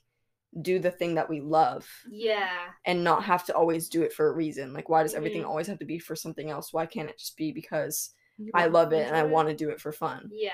do 0.62 0.78
the 0.80 0.92
thing 0.92 1.16
that 1.16 1.30
we 1.30 1.42
love 1.42 1.88
yeah. 2.10 2.50
and 2.86 3.04
not 3.04 3.24
have 3.24 3.46
to 3.46 3.56
always 3.56 3.90
do 3.90 4.04
it 4.04 4.14
for 4.14 4.28
a 4.28 4.32
reason? 4.34 4.74
Like, 4.74 4.90
why 4.90 5.02
does 5.04 5.16
everything 5.16 5.42
Mhm. 5.44 5.48
always 5.48 5.68
have 5.68 5.80
to 5.80 5.86
be 5.86 6.00
for 6.00 6.16
something 6.16 6.50
else? 6.50 6.72
Why 6.74 6.86
can't 6.86 7.10
it 7.10 7.18
just 7.18 7.36
be 7.38 7.52
because 7.52 8.14
You 8.38 8.52
I 8.54 8.68
love 8.68 8.94
it 8.94 9.08
and 9.08 9.16
I 9.16 9.24
want 9.24 9.48
to 9.50 9.56
do 9.56 9.70
it 9.70 9.82
for 9.82 9.92
fun? 9.92 10.30
Yeah. 10.32 10.52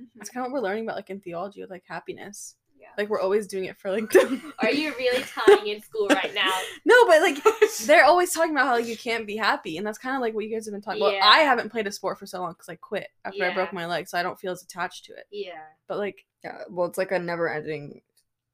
Mhm. 0.00 0.06
That's 0.16 0.30
kind 0.30 0.46
of 0.46 0.52
what 0.52 0.62
we're 0.62 0.68
learning 0.68 0.84
about, 0.84 0.96
like 0.96 1.10
in 1.10 1.20
theology, 1.20 1.60
with 1.60 1.70
like 1.70 1.84
happiness. 1.86 2.56
Yeah. 2.78 2.88
Like 2.96 3.10
we're 3.10 3.20
always 3.20 3.46
doing 3.46 3.66
it 3.66 3.76
for 3.76 3.90
like. 3.90 4.10
Are 4.60 4.70
you 4.70 4.94
really 4.96 5.22
tying 5.22 5.66
in 5.66 5.82
school 5.82 6.08
right 6.08 6.32
now? 6.34 6.50
No, 6.86 6.94
but 7.06 7.20
like 7.20 7.36
they're 7.86 8.04
always 8.06 8.32
talking 8.32 8.52
about 8.52 8.66
how 8.66 8.72
like, 8.74 8.86
you 8.86 8.96
can't 8.96 9.26
be 9.26 9.36
happy, 9.36 9.76
and 9.76 9.86
that's 9.86 9.98
kind 9.98 10.16
of 10.16 10.22
like 10.22 10.34
what 10.34 10.44
you 10.46 10.50
guys 10.54 10.64
have 10.64 10.72
been 10.72 10.80
talking. 10.80 11.00
Well, 11.02 11.12
Yeah. 11.12 11.26
I 11.26 11.40
haven't 11.40 11.70
played 11.70 11.86
a 11.86 11.92
sport 11.92 12.18
for 12.18 12.24
so 12.26 12.40
long 12.40 12.52
because 12.52 12.68
I 12.70 12.76
quit 12.76 13.08
after 13.24 13.44
I 13.44 13.52
broke 13.52 13.72
my 13.74 13.86
leg, 13.86 14.08
so 14.08 14.16
I 14.16 14.22
don't 14.22 14.38
feel 14.40 14.52
as 14.52 14.62
attached 14.62 15.04
to 15.06 15.12
it. 15.12 15.26
Yeah. 15.30 15.60
But 15.88 15.98
like, 15.98 16.24
Yeah, 16.42 16.62
well, 16.70 16.86
it's 16.88 16.96
like 16.96 17.12
a 17.12 17.18
never-ending 17.18 18.00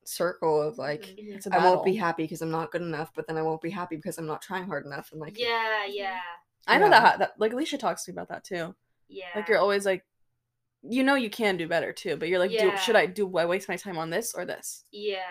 circle 0.08 0.60
of 0.62 0.78
like 0.78 1.02
Mhm. 1.02 1.34
it's 1.36 1.46
a 1.46 1.50
I 1.54 1.56
battle. 1.58 1.72
won't 1.74 1.84
be 1.84 1.94
happy 1.96 2.24
because 2.24 2.42
I'm 2.42 2.50
not 2.50 2.70
good 2.70 2.82
enough, 2.82 3.12
but 3.14 3.26
then 3.26 3.36
I 3.36 3.42
won't 3.42 3.60
be 3.62 3.70
happy 3.70 3.96
because 3.96 4.18
I'm 4.18 4.26
not 4.26 4.42
trying 4.42 4.66
hard 4.66 4.86
enough, 4.86 5.12
and 5.12 5.20
like 5.20 5.38
Yeah. 5.38 5.84
Yeah. 5.86 6.20
I 6.66 6.78
know 6.78 6.86
Yeah. 6.86 6.90
that, 7.00 7.18
that. 7.20 7.40
Like 7.40 7.52
Alicia 7.52 7.78
talks 7.78 8.04
to 8.04 8.10
me 8.10 8.14
about 8.14 8.28
that 8.28 8.44
too. 8.44 8.74
Yeah. 9.08 9.30
Like 9.34 9.48
you're 9.48 9.58
always 9.58 9.86
like, 9.86 10.04
you 10.82 11.02
know, 11.04 11.14
you 11.14 11.30
can 11.30 11.56
do 11.56 11.68
better 11.68 11.92
too, 11.92 12.16
but 12.16 12.28
you're 12.28 12.38
like, 12.38 12.50
Yeah. 12.50 12.70
do, 12.70 12.76
should 12.78 12.96
I 12.96 13.06
do? 13.06 13.36
I 13.38 13.46
waste 13.46 13.68
my 13.68 13.76
time 13.76 13.98
on 13.98 14.10
this 14.10 14.34
or 14.34 14.44
this? 14.44 14.84
Yeah. 14.90 15.22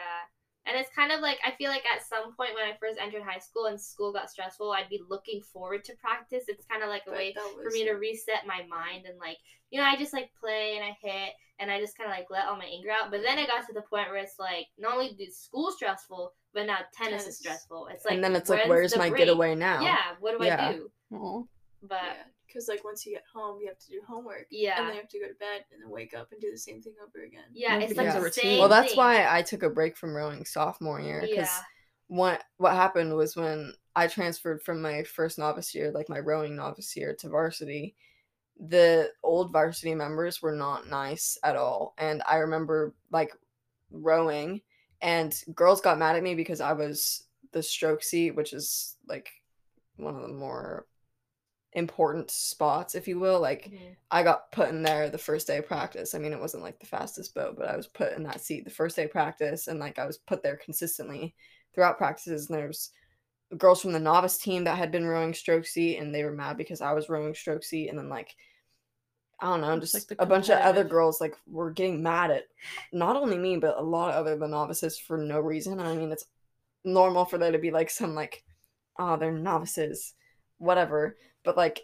And 0.67 0.75
it's 0.77 0.89
kind 0.95 1.11
of 1.11 1.19
like 1.19 1.39
I 1.45 1.51
feel 1.51 1.69
like 1.69 1.85
at 1.85 2.01
some 2.03 2.35
point 2.35 2.55
when 2.55 2.65
I 2.67 2.75
first 2.79 2.99
entered 2.99 3.21
high 3.21 3.37
school 3.39 3.65
and 3.67 3.79
school 3.79 4.11
got 4.11 4.31
stressful, 4.31 4.71
I'd 4.71 4.89
be 4.89 4.99
looking 5.07 5.41
forward 5.41 5.83
to 5.85 5.95
practice. 5.97 6.45
It's 6.47 6.65
kind 6.65 6.81
of 6.81 6.89
like 6.89 7.03
a 7.05 7.11
But 7.11 7.17
way 7.19 7.33
that 7.33 7.43
for 7.63 7.69
me 7.71 7.83
to 7.85 7.93
reset 7.93 8.47
my 8.47 8.63
mind 8.67 9.05
and 9.05 9.19
like 9.19 9.37
you 9.69 9.79
know 9.79 9.85
I 9.85 9.95
just 9.95 10.11
like 10.13 10.31
play 10.39 10.75
and 10.77 10.83
I 10.83 10.97
hit 11.01 11.33
and 11.59 11.71
I 11.71 11.79
just 11.79 11.97
kind 11.97 12.09
of 12.09 12.15
like 12.17 12.27
let 12.29 12.47
all 12.47 12.57
my 12.57 12.65
anger 12.65 12.89
out. 12.91 13.11
But 13.11 13.21
then 13.21 13.37
it 13.39 13.47
got 13.47 13.65
to 13.67 13.73
the 13.73 13.81
point 13.81 14.09
where 14.09 14.17
it's 14.17 14.39
like 14.39 14.67
not 14.77 14.93
only 14.93 15.07
is 15.19 15.37
school 15.37 15.71
stressful, 15.71 16.33
but 16.53 16.65
now 16.67 16.77
tennis, 16.93 17.27
is 17.27 17.37
stressful. 17.37 17.87
It's 17.91 18.05
like 18.05 18.15
and 18.15 18.23
then 18.23 18.35
it's 18.35 18.49
like, 18.49 18.65
where's 18.67 18.95
my 18.95 19.09
break? 19.09 19.25
getaway 19.25 19.55
now? 19.55 19.81
Yeah, 19.83 20.01
what 20.19 20.37
do 20.37 20.45
Yeah. 20.45 20.69
I 20.69 20.73
do? 20.73 20.91
Aw. 21.13 21.43
But 21.81 21.99
Yeah, 22.03 22.23
because 22.47 22.67
like 22.67 22.83
once 22.83 23.05
you 23.05 23.13
get 23.13 23.23
home, 23.33 23.59
you 23.61 23.67
have 23.67 23.77
to 23.79 23.87
do 23.91 24.01
homework. 24.07 24.47
yeah, 24.49 24.77
And 24.79 24.87
then 24.87 24.95
you 24.95 25.01
have 25.01 25.09
to 25.09 25.19
go 25.19 25.27
to 25.27 25.33
bed 25.35 25.65
and 25.71 25.81
then 25.81 25.89
wake 25.89 26.13
up 26.15 26.31
and 26.31 26.41
do 26.41 26.51
the 26.51 26.57
same 26.57 26.81
thing 26.81 26.93
over 27.01 27.25
again. 27.25 27.43
yeah, 27.53 27.77
It 27.77 27.83
it's 27.83 27.97
like 27.97 28.07
becomes 28.07 28.15
the 28.15 28.19
a 28.21 28.23
routine. 28.23 28.41
same. 28.43 28.59
Well, 28.59 28.69
that's 28.69 28.89
thing. 28.89 28.97
why 28.97 29.27
I 29.37 29.41
took 29.41 29.63
a 29.63 29.69
break 29.69 29.97
from 29.97 30.15
rowing 30.15 30.45
sophomore 30.45 30.99
year 30.99 31.21
because 31.21 31.47
Yeah. 31.47 31.61
what 32.07 32.43
what 32.57 32.73
happened 32.73 33.15
was 33.15 33.35
when 33.35 33.73
I 33.95 34.07
transferred 34.07 34.61
from 34.63 34.81
my 34.81 35.03
first 35.03 35.37
novice 35.37 35.73
year, 35.75 35.91
like 35.91 36.09
my 36.09 36.19
rowing 36.19 36.55
novice 36.55 36.95
year, 36.95 37.15
to 37.19 37.29
varsity, 37.29 37.95
the 38.59 39.11
old 39.23 39.51
varsity 39.51 39.95
members 39.95 40.41
were 40.41 40.55
not 40.55 40.89
nice 40.89 41.37
at 41.43 41.55
all, 41.55 41.93
and 41.97 42.21
I 42.27 42.37
remember 42.37 42.93
like 43.11 43.33
rowing, 43.91 44.61
and 45.01 45.33
girls 45.53 45.81
got 45.81 45.99
mad 45.99 46.15
at 46.15 46.23
me 46.23 46.35
because 46.35 46.61
I 46.61 46.73
was 46.73 47.23
the 47.51 47.63
stroke 47.63 48.03
seat, 48.03 48.31
which 48.31 48.53
is 48.53 48.97
like 49.07 49.29
one 49.97 50.15
of 50.15 50.21
the 50.21 50.27
more 50.29 50.87
important 51.73 52.31
spots, 52.31 52.95
if 52.95 53.07
you 53.07 53.19
will, 53.19 53.39
like. 53.39 53.65
Mhm. 53.71 53.95
I 54.11 54.23
got 54.23 54.49
put 54.53 54.69
in 54.69 54.81
there 54.81 55.09
the 55.09 55.17
first 55.17 55.45
day 55.47 55.57
of 55.57 55.65
practice. 55.67 56.15
I 56.15 56.19
mean, 56.19 56.31
it 56.31 56.39
wasn't 56.39 56.63
like 56.63 56.79
the 56.79 56.85
fastest 56.85 57.33
boat, 57.35 57.57
but 57.57 57.67
I 57.67 57.75
was 57.75 57.87
put 57.87 58.13
in 58.13 58.23
that 58.23 58.39
seat 58.39 58.63
the 58.63 58.69
first 58.71 58.95
day 58.95 59.05
of 59.05 59.11
practice, 59.11 59.67
and 59.67 59.79
like 59.79 59.99
I 59.99 60.05
was 60.05 60.17
put 60.17 60.41
there 60.41 60.55
consistently 60.55 61.35
throughout 61.73 61.97
practices. 61.97 62.49
And 62.49 62.57
there 62.57 62.67
was 62.67 62.91
girls 63.57 63.81
from 63.81 63.93
the 63.93 63.99
novice 63.99 64.37
team 64.37 64.63
that 64.65 64.77
had 64.77 64.91
been 64.91 65.05
rowing 65.05 65.33
stroke 65.33 65.65
seat, 65.65 65.97
and 65.97 66.13
they 66.13 66.23
were 66.23 66.31
mad 66.31 66.57
because 66.57 66.81
I 66.81 66.93
was 66.93 67.09
rowing 67.09 67.33
stroke 67.35 67.63
seat, 67.63 67.89
and 67.89 67.97
then 67.97 68.09
like 68.09 68.35
I 69.39 69.47
don't 69.47 69.61
know, 69.61 69.79
Just, 69.79 69.93
just 69.93 70.11
like, 70.11 70.21
a 70.21 70.25
bunch 70.25 70.49
of 70.49 70.59
other 70.59 70.85
girls 70.85 71.19
like 71.19 71.35
were 71.45 71.71
getting 71.71 72.01
mad 72.01 72.31
at 72.31 72.43
not 72.93 73.17
only 73.17 73.37
me 73.37 73.57
but 73.57 73.77
a 73.77 73.81
lot 73.81 74.09
of 74.11 74.15
other 74.15 74.37
the 74.37 74.47
novices 74.47 74.97
for 74.97 75.17
no 75.17 75.39
reason. 75.39 75.79
I 75.79 75.93
mean, 75.93 76.11
it's 76.11 76.25
normal 76.85 77.25
for 77.25 77.37
there 77.37 77.51
to 77.51 77.57
be 77.59 77.71
like 77.71 77.89
some 77.89 78.15
like, 78.15 78.43
oh, 78.97 79.17
they're 79.17 79.33
novices, 79.33 80.13
whatever. 80.57 81.17
But 81.43 81.57
like, 81.57 81.81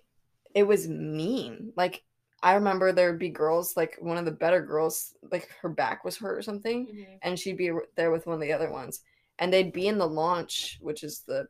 it 0.55 0.63
was 0.63 0.87
mean. 0.87 1.73
Like 1.75 2.03
I 2.41 2.53
remember 2.53 2.91
there 2.91 3.11
would 3.11 3.19
be 3.19 3.29
girls 3.29 3.75
like 3.75 3.97
one 3.99 4.17
of 4.17 4.25
the 4.25 4.31
better 4.31 4.61
girls, 4.61 5.13
like 5.29 5.49
her 5.61 5.69
back 5.69 6.05
was 6.05 6.17
hurt 6.17 6.37
or 6.37 6.41
something, 6.41 6.87
Mhm. 6.87 7.19
and 7.21 7.37
she'd 7.37 7.57
be 7.57 7.71
there 7.97 8.11
with 8.11 8.25
one 8.25 8.35
of 8.35 8.41
the 8.41 8.53
other 8.53 8.71
ones, 8.71 9.01
and 9.39 9.51
they'd 9.51 9.73
be 9.73 9.87
in 9.87 9.97
the 9.97 10.07
launch, 10.07 10.77
which 10.81 11.03
is 11.03 11.21
the 11.27 11.47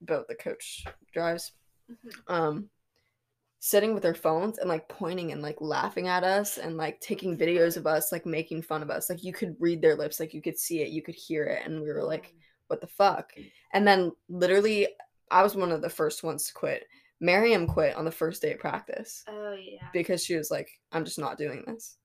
boat 0.00 0.26
the 0.28 0.34
coach 0.34 0.84
drives, 1.12 1.52
Mhm. 1.90 2.12
um, 2.32 2.70
sitting 3.60 3.92
with 3.92 4.02
their 4.04 4.14
phones 4.14 4.58
and 4.58 4.68
like 4.68 4.88
pointing 4.88 5.32
and 5.32 5.42
like 5.42 5.60
laughing 5.60 6.06
at 6.06 6.22
us 6.22 6.58
and 6.58 6.76
like 6.76 7.00
taking 7.00 7.36
videos 7.36 7.76
of 7.76 7.86
us, 7.86 8.12
like 8.12 8.24
making 8.24 8.62
fun 8.62 8.82
of 8.82 8.90
us. 8.90 9.10
Like 9.10 9.24
you 9.24 9.32
could 9.32 9.56
read 9.58 9.82
their 9.82 9.96
lips, 9.96 10.20
like 10.20 10.32
you 10.32 10.40
could 10.42 10.56
see 10.58 10.80
it, 10.80 10.90
you 10.90 11.02
could 11.02 11.16
hear 11.16 11.44
it, 11.44 11.66
and 11.66 11.80
we 11.82 11.88
were 11.92 12.04
like, 12.04 12.34
what 12.68 12.80
the 12.80 12.86
fuck? 12.86 13.32
And 13.72 13.86
then 13.86 14.12
literally, 14.28 14.86
I 15.30 15.42
was 15.42 15.56
one 15.56 15.72
of 15.72 15.82
the 15.82 15.90
first 15.90 16.22
ones 16.22 16.46
to 16.46 16.54
quit. 16.54 16.84
Miriam 17.20 17.66
quit 17.66 17.96
on 17.96 18.04
the 18.04 18.12
first 18.12 18.40
day 18.42 18.52
of 18.52 18.60
practice 18.60 19.24
Oh 19.26 19.54
yeah. 19.54 19.88
because 19.92 20.22
she 20.24 20.36
was 20.36 20.50
like, 20.52 20.70
I'm 20.92 21.04
just 21.04 21.18
not 21.18 21.36
doing 21.36 21.64
this. 21.66 21.96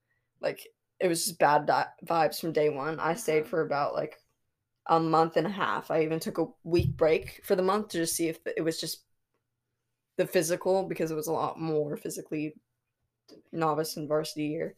Like, 0.41 0.65
it 0.99 1.07
was 1.07 1.25
just 1.25 1.37
bad 1.37 1.67
di- 1.67 1.85
vibes 2.05 2.39
from 2.39 2.51
day 2.51 2.69
one. 2.69 2.99
I 2.99 3.13
stayed 3.13 3.41
Uh-huh. 3.41 3.49
for 3.49 3.61
about 3.61 3.93
like 3.93 4.17
a 4.87 4.99
month 4.99 5.37
and 5.37 5.47
a 5.47 5.51
half. 5.51 5.91
I 5.91 6.03
even 6.03 6.19
took 6.19 6.37
a 6.37 6.47
week 6.63 6.95
break 6.97 7.41
for 7.45 7.55
the 7.55 7.63
month 7.63 7.89
to 7.89 7.99
just 7.99 8.15
see 8.15 8.27
if 8.27 8.39
it 8.45 8.63
was 8.63 8.79
just 8.79 9.03
the 10.17 10.27
physical 10.27 10.83
because 10.87 11.11
it 11.11 11.15
was 11.15 11.27
a 11.27 11.31
lot 11.33 11.59
more 11.59 11.97
physically 11.97 12.55
novice 13.51 13.97
and 13.97 14.07
varsity 14.07 14.45
year. 14.45 14.75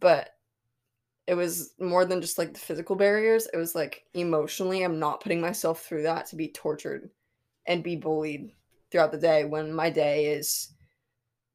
But 0.00 0.30
it 1.26 1.34
was 1.34 1.74
more 1.80 2.04
than 2.04 2.20
just 2.20 2.38
like 2.38 2.54
the 2.54 2.60
physical 2.60 2.96
barriers. 2.96 3.48
It 3.52 3.56
was 3.58 3.74
like 3.74 4.04
emotionally, 4.14 4.82
I'm 4.82 4.98
not 4.98 5.22
putting 5.22 5.40
myself 5.40 5.82
through 5.82 6.04
that 6.04 6.26
to 6.26 6.36
be 6.36 6.48
tortured 6.48 7.10
and 7.66 7.84
be 7.84 7.96
bullied 7.96 8.52
throughout 8.90 9.12
the 9.12 9.18
day 9.18 9.44
when 9.44 9.72
my 9.72 9.90
day 9.90 10.26
is 10.34 10.72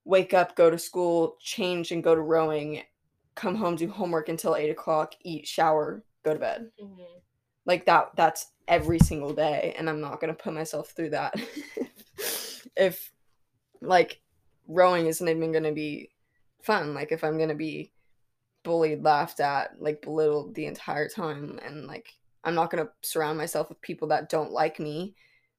wake 0.06 0.34
up, 0.34 0.56
go 0.56 0.70
to 0.70 0.80
school, 0.80 1.38
change 1.42 1.92
and 1.92 2.04
go 2.04 2.16
to 2.16 2.22
rowing, 2.22 2.84
come 3.36 3.56
home, 3.56 3.76
do 3.76 3.90
homework 3.90 4.30
until 4.30 4.56
eight 4.56 4.70
o'clock, 4.72 5.14
eat, 5.24 5.48
shower, 5.48 6.04
go 6.26 6.34
to 6.34 6.40
bed. 6.40 6.72
Mhm. 6.82 7.22
Like 7.68 7.86
that 7.86 8.12
that's 8.16 8.48
every 8.68 8.98
single 8.98 9.34
day. 9.34 9.76
And 9.78 9.88
I'm 9.90 10.02
not 10.02 10.20
gonna 10.20 10.34
put 10.34 10.54
myself 10.54 10.90
through 10.90 11.12
that 11.12 11.36
if 12.76 13.12
like 13.82 14.22
rowing 14.68 15.06
isn't 15.06 15.28
even 15.28 15.52
gonna 15.52 15.72
be 15.74 16.10
fun. 16.64 16.96
Like 16.96 17.12
if 17.12 17.24
I'm 17.24 17.38
gonna 17.38 17.54
be 17.54 17.92
bullied, 18.64 19.04
laughed 19.04 19.40
at, 19.40 19.80
like 19.82 20.02
belittled 20.02 20.56
the 20.56 20.66
entire 20.66 21.08
time 21.08 21.60
and 21.64 21.86
like 21.86 22.16
I'm 22.44 22.56
not 22.56 22.72
gonna 22.72 22.90
surround 23.04 23.38
myself 23.38 23.70
with 23.70 23.82
people 23.82 24.08
that 24.08 24.30
don't 24.30 24.52
like 24.52 24.80
me 24.80 25.14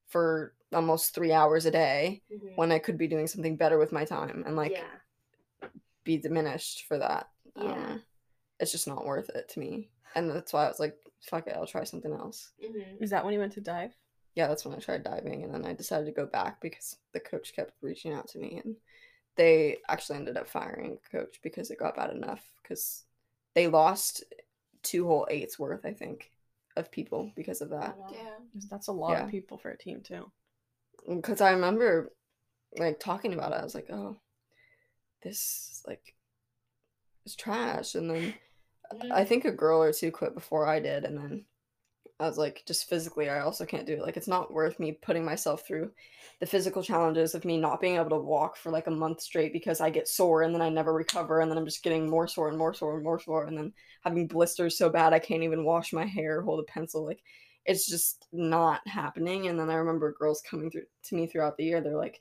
for 0.06 0.54
almost 0.72 1.14
three 1.14 1.32
hours 1.32 1.66
a 1.66 1.70
day 1.70 2.22
Mhm. 2.32 2.56
when 2.56 2.72
I 2.72 2.78
could 2.78 2.98
be 2.98 3.06
doing 3.06 3.26
something 3.26 3.56
better 3.56 3.78
with 3.78 3.92
my 3.92 4.04
time 4.04 4.42
and 4.46 4.56
like 4.56 4.72
yeah. 4.72 5.68
be 6.04 6.16
diminished 6.16 6.86
for 6.86 6.98
that. 6.98 7.28
Yeah. 7.56 7.62
know. 7.64 7.98
It's 8.60 8.72
just 8.72 8.86
not 8.88 9.06
worth 9.06 9.28
it 9.30 9.48
to 9.50 9.60
me. 9.60 9.90
And 10.14 10.30
that's 10.30 10.52
why 10.52 10.64
I 10.64 10.68
was 10.68 10.80
like, 10.80 10.96
fuck 11.22 11.46
it, 11.46 11.54
I'll 11.56 11.66
try 11.66 11.84
something 11.84 12.12
else. 12.12 12.52
Mhm. 12.62 13.00
Is 13.02 13.10
that 13.10 13.24
when 13.24 13.34
you 13.34 13.40
went 13.40 13.52
to 13.54 13.60
dive? 13.60 13.94
Yeah, 14.34 14.46
that's 14.46 14.64
when 14.64 14.74
I 14.74 14.78
tried 14.78 15.02
diving 15.02 15.42
and 15.42 15.52
then 15.52 15.64
I 15.64 15.72
decided 15.72 16.06
to 16.06 16.12
go 16.12 16.26
back 16.26 16.60
because 16.60 16.96
the 17.12 17.20
coach 17.20 17.54
kept 17.54 17.72
reaching 17.82 18.12
out 18.12 18.28
to 18.28 18.38
me 18.38 18.60
and 18.64 18.76
they 19.36 19.78
actually 19.88 20.16
ended 20.18 20.36
up 20.36 20.48
firing 20.48 20.98
coach 21.10 21.40
because 21.42 21.70
it 21.70 21.78
got 21.78 21.96
bad 21.96 22.10
enough 22.10 22.44
because 22.62 23.04
they 23.54 23.66
lost 23.66 24.22
two 24.82 25.06
whole 25.06 25.26
eights 25.30 25.58
worth, 25.58 25.84
I 25.84 25.92
think, 25.92 26.30
of 26.76 26.90
people 26.90 27.32
because 27.34 27.60
of 27.60 27.70
that. 27.70 27.96
Yeah. 28.10 28.38
That's 28.70 28.86
a 28.88 28.92
lot 28.92 29.12
Yeah. 29.12 29.24
of 29.24 29.30
people 29.30 29.58
for 29.58 29.70
a 29.70 29.78
team 29.78 30.02
too. 30.02 30.30
Because 31.08 31.40
I 31.40 31.52
remember 31.52 32.12
like 32.76 33.00
talking 33.00 33.32
about 33.32 33.52
it, 33.52 33.56
I 33.60 33.64
was 33.64 33.74
like, 33.74 33.90
oh, 33.90 34.20
this 35.22 35.82
like 35.86 36.14
is 37.24 37.34
trash. 37.34 37.94
And 37.94 38.10
then 38.10 38.34
I 38.90 39.22
mm. 39.22 39.28
think 39.28 39.44
a 39.44 39.52
girl 39.52 39.82
or 39.82 39.92
two 39.92 40.10
quit 40.10 40.34
before 40.34 40.66
I 40.66 40.80
did, 40.80 41.04
and 41.04 41.18
then 41.18 41.44
I 42.20 42.26
was 42.26 42.38
like, 42.38 42.62
just 42.66 42.88
physically, 42.88 43.28
I 43.28 43.40
also 43.40 43.64
can't 43.64 43.86
do 43.86 43.94
it. 43.94 44.02
Like, 44.02 44.16
it's 44.16 44.28
not 44.28 44.52
worth 44.52 44.80
me 44.80 44.92
putting 44.92 45.24
myself 45.24 45.66
through 45.66 45.92
the 46.40 46.46
physical 46.46 46.82
challenges 46.82 47.34
of 47.34 47.44
me 47.44 47.56
not 47.56 47.80
being 47.80 47.96
able 47.96 48.10
to 48.10 48.16
walk 48.16 48.56
for 48.56 48.70
like 48.70 48.86
a 48.86 48.92
month 48.92 49.20
straight 49.20 49.52
because 49.52 49.80
I 49.80 49.90
get 49.90 50.08
sore 50.08 50.42
and 50.42 50.54
then 50.54 50.62
I 50.62 50.68
never 50.68 50.92
recover, 50.92 51.40
and 51.40 51.50
then 51.50 51.58
I'm 51.58 51.64
just 51.64 51.82
getting 51.82 52.08
more 52.08 52.26
sore 52.26 52.48
and 52.48 52.58
more 52.58 52.74
sore 52.74 52.94
and 52.94 53.04
more 53.04 53.20
sore, 53.20 53.44
and 53.44 53.56
then 53.56 53.72
having 54.02 54.26
blisters 54.26 54.76
so 54.78 54.88
bad 54.88 55.12
I 55.12 55.18
can't 55.18 55.42
even 55.42 55.64
wash 55.64 55.92
my 55.92 56.06
hair, 56.06 56.42
hold 56.42 56.60
a 56.60 56.64
pencil. 56.64 57.04
Like, 57.04 57.22
it's 57.64 57.86
just 57.86 58.26
not 58.32 58.80
happening. 58.88 59.46
And 59.48 59.58
then 59.60 59.70
I 59.70 59.74
remember 59.74 60.12
girls 60.12 60.42
coming 60.48 60.70
through 60.70 60.84
to 61.04 61.14
me 61.14 61.26
throughout 61.26 61.56
the 61.56 61.64
year. 61.64 61.80
They're 61.80 61.96
like, 61.96 62.20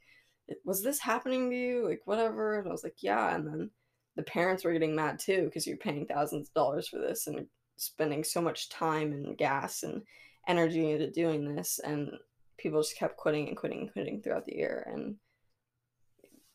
"Was 0.66 0.84
this 0.84 1.00
happening 1.00 1.50
to 1.50 1.56
you? 1.56 1.88
Like, 1.88 2.02
whatever." 2.06 2.60
And 2.60 2.68
I 2.68 2.72
was 2.72 2.84
like, 2.84 3.02
"Yeah." 3.02 3.34
And 3.36 3.48
then 3.48 3.72
the 4.18 4.24
parents 4.24 4.64
were 4.64 4.74
getting 4.74 4.96
mad 4.96 5.20
too 5.20 5.46
because 5.46 5.66
you're 5.66 5.78
paying 5.78 6.06
thousands 6.06 6.50
of 6.50 6.54
dollars 6.54 6.88
for 6.88 6.98
this 6.98 7.28
and 7.28 7.48
spending 7.78 8.24
so 8.24 8.42
much 8.42 8.70
time 8.70 9.14
and 9.14 9.38
gas 9.38 9.84
and 9.84 10.02
energy 10.48 10.92
into 10.92 11.10
doing 11.10 11.56
this 11.56 11.80
and 11.80 12.12
people 12.58 12.82
just 12.82 12.98
kept 12.98 13.16
quitting 13.16 13.48
and 13.48 13.56
quitting 13.56 13.82
and 13.82 13.94
quitting 13.94 14.22
throughout 14.22 14.46
the 14.46 14.56
year 14.56 14.88
and 14.92 15.16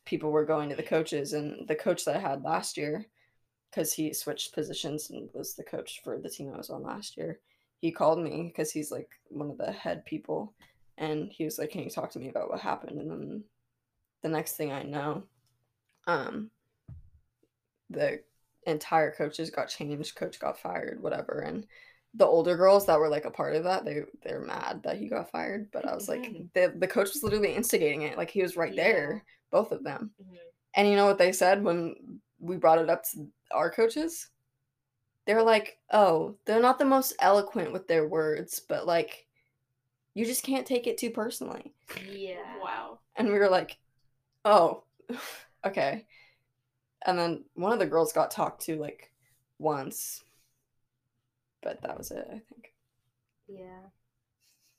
people 0.05 0.31
were 0.31 0.45
going 0.45 0.69
to 0.69 0.75
the 0.75 0.83
coaches 0.83 1.33
and 1.33 1.67
the 1.67 1.75
coach 1.75 2.03
that 2.03 2.17
I 2.17 2.19
had 2.19 2.43
last 2.43 2.75
year 2.75 3.05
because 3.71 3.93
he 3.93 4.13
switched 4.13 4.53
positions 4.53 5.09
and 5.09 5.29
was 5.33 5.55
the 5.55 5.63
coach 5.63 6.01
for 6.03 6.19
the 6.19 6.29
team 6.29 6.51
I 6.53 6.57
was 6.57 6.69
on 6.69 6.83
last 6.83 7.15
year 7.15 7.39
he 7.83 7.91
called 7.91 8.19
me 8.19 8.43
because 8.47 8.71
he's 8.71 8.91
like 8.91 9.09
one 9.27 9.49
of 9.49 9.57
the 9.57 9.69
head 9.71 10.05
people 10.05 10.53
and 10.97 11.29
he 11.31 11.43
was 11.43 11.59
like 11.59 11.71
can 11.71 11.83
you 11.83 11.89
talk 11.89 12.11
to 12.11 12.19
me 12.19 12.29
about 12.29 12.49
what 12.49 12.61
happened? 12.61 12.97
And 12.97 13.11
then 13.11 13.43
the 14.21 14.29
next 14.29 14.53
thing 14.53 14.71
I 14.71 14.83
know 14.83 15.23
um 16.07 16.49
the 17.93 18.19
entire 18.65 19.11
coaches 19.11 19.49
got 19.49 19.69
changed 19.69 20.15
coach 20.15 20.39
got 20.39 20.57
fired 20.59 21.01
whatever 21.01 21.39
and 21.39 21.65
the 22.15 22.25
older 22.25 22.55
girls 22.55 22.85
that 22.85 22.99
were 22.99 23.09
like 23.09 23.25
a 23.25 23.31
part 23.31 23.55
of 23.55 23.63
that 23.65 23.83
they 23.85 24.03
they're 24.23 24.39
mad 24.45 24.81
that 24.83 24.97
he 24.97 25.07
got 25.09 25.31
fired 25.31 25.69
but 25.71 25.87
i 25.87 25.93
was 25.93 26.07
like 26.07 26.21
Mhm. 26.23 26.47
the, 26.53 26.73
the 26.77 26.87
coach 26.87 27.09
was 27.13 27.23
literally 27.23 27.53
instigating 27.55 28.03
it 28.03 28.17
like 28.17 28.29
he 28.29 28.41
was 28.41 28.55
right 28.55 28.73
Yeah. 28.73 28.83
there 28.83 29.25
both 29.51 29.71
of 29.71 29.83
them 29.83 30.11
Mhm. 30.21 30.37
and 30.75 30.87
you 30.87 30.95
know 30.95 31.05
what 31.05 31.17
they 31.17 31.31
said 31.31 31.63
when 31.63 31.95
we 32.39 32.57
brought 32.57 32.79
it 32.79 32.89
up 32.89 33.03
to 33.11 33.27
our 33.51 33.69
coaches 33.71 34.29
they 35.25 35.33
were 35.33 35.43
like 35.43 35.77
oh 35.91 36.37
they're 36.45 36.61
not 36.61 36.79
the 36.79 36.85
most 36.85 37.13
eloquent 37.19 37.71
with 37.73 37.87
their 37.87 38.07
words 38.07 38.59
but 38.59 38.85
like 38.85 39.25
you 40.13 40.25
just 40.25 40.43
can't 40.43 40.67
take 40.67 40.87
it 40.87 40.97
too 40.97 41.09
personally 41.09 41.73
Yeah. 42.11 42.37
Wow. 42.61 42.99
and 43.15 43.27
we 43.27 43.39
were 43.39 43.49
like, 43.49 43.77
oh, 44.45 44.83
okay. 45.65 46.05
And 47.05 47.17
then 47.17 47.43
one 47.55 47.73
of 47.73 47.79
the 47.79 47.85
girls 47.85 48.13
got 48.13 48.31
talked 48.31 48.61
to 48.65 48.75
like 48.77 49.11
once, 49.59 50.23
but 51.61 51.81
that 51.81 51.97
was 51.97 52.11
it, 52.11 52.25
I 52.29 52.39
think. 52.49 52.73
Yeah. 53.47 53.89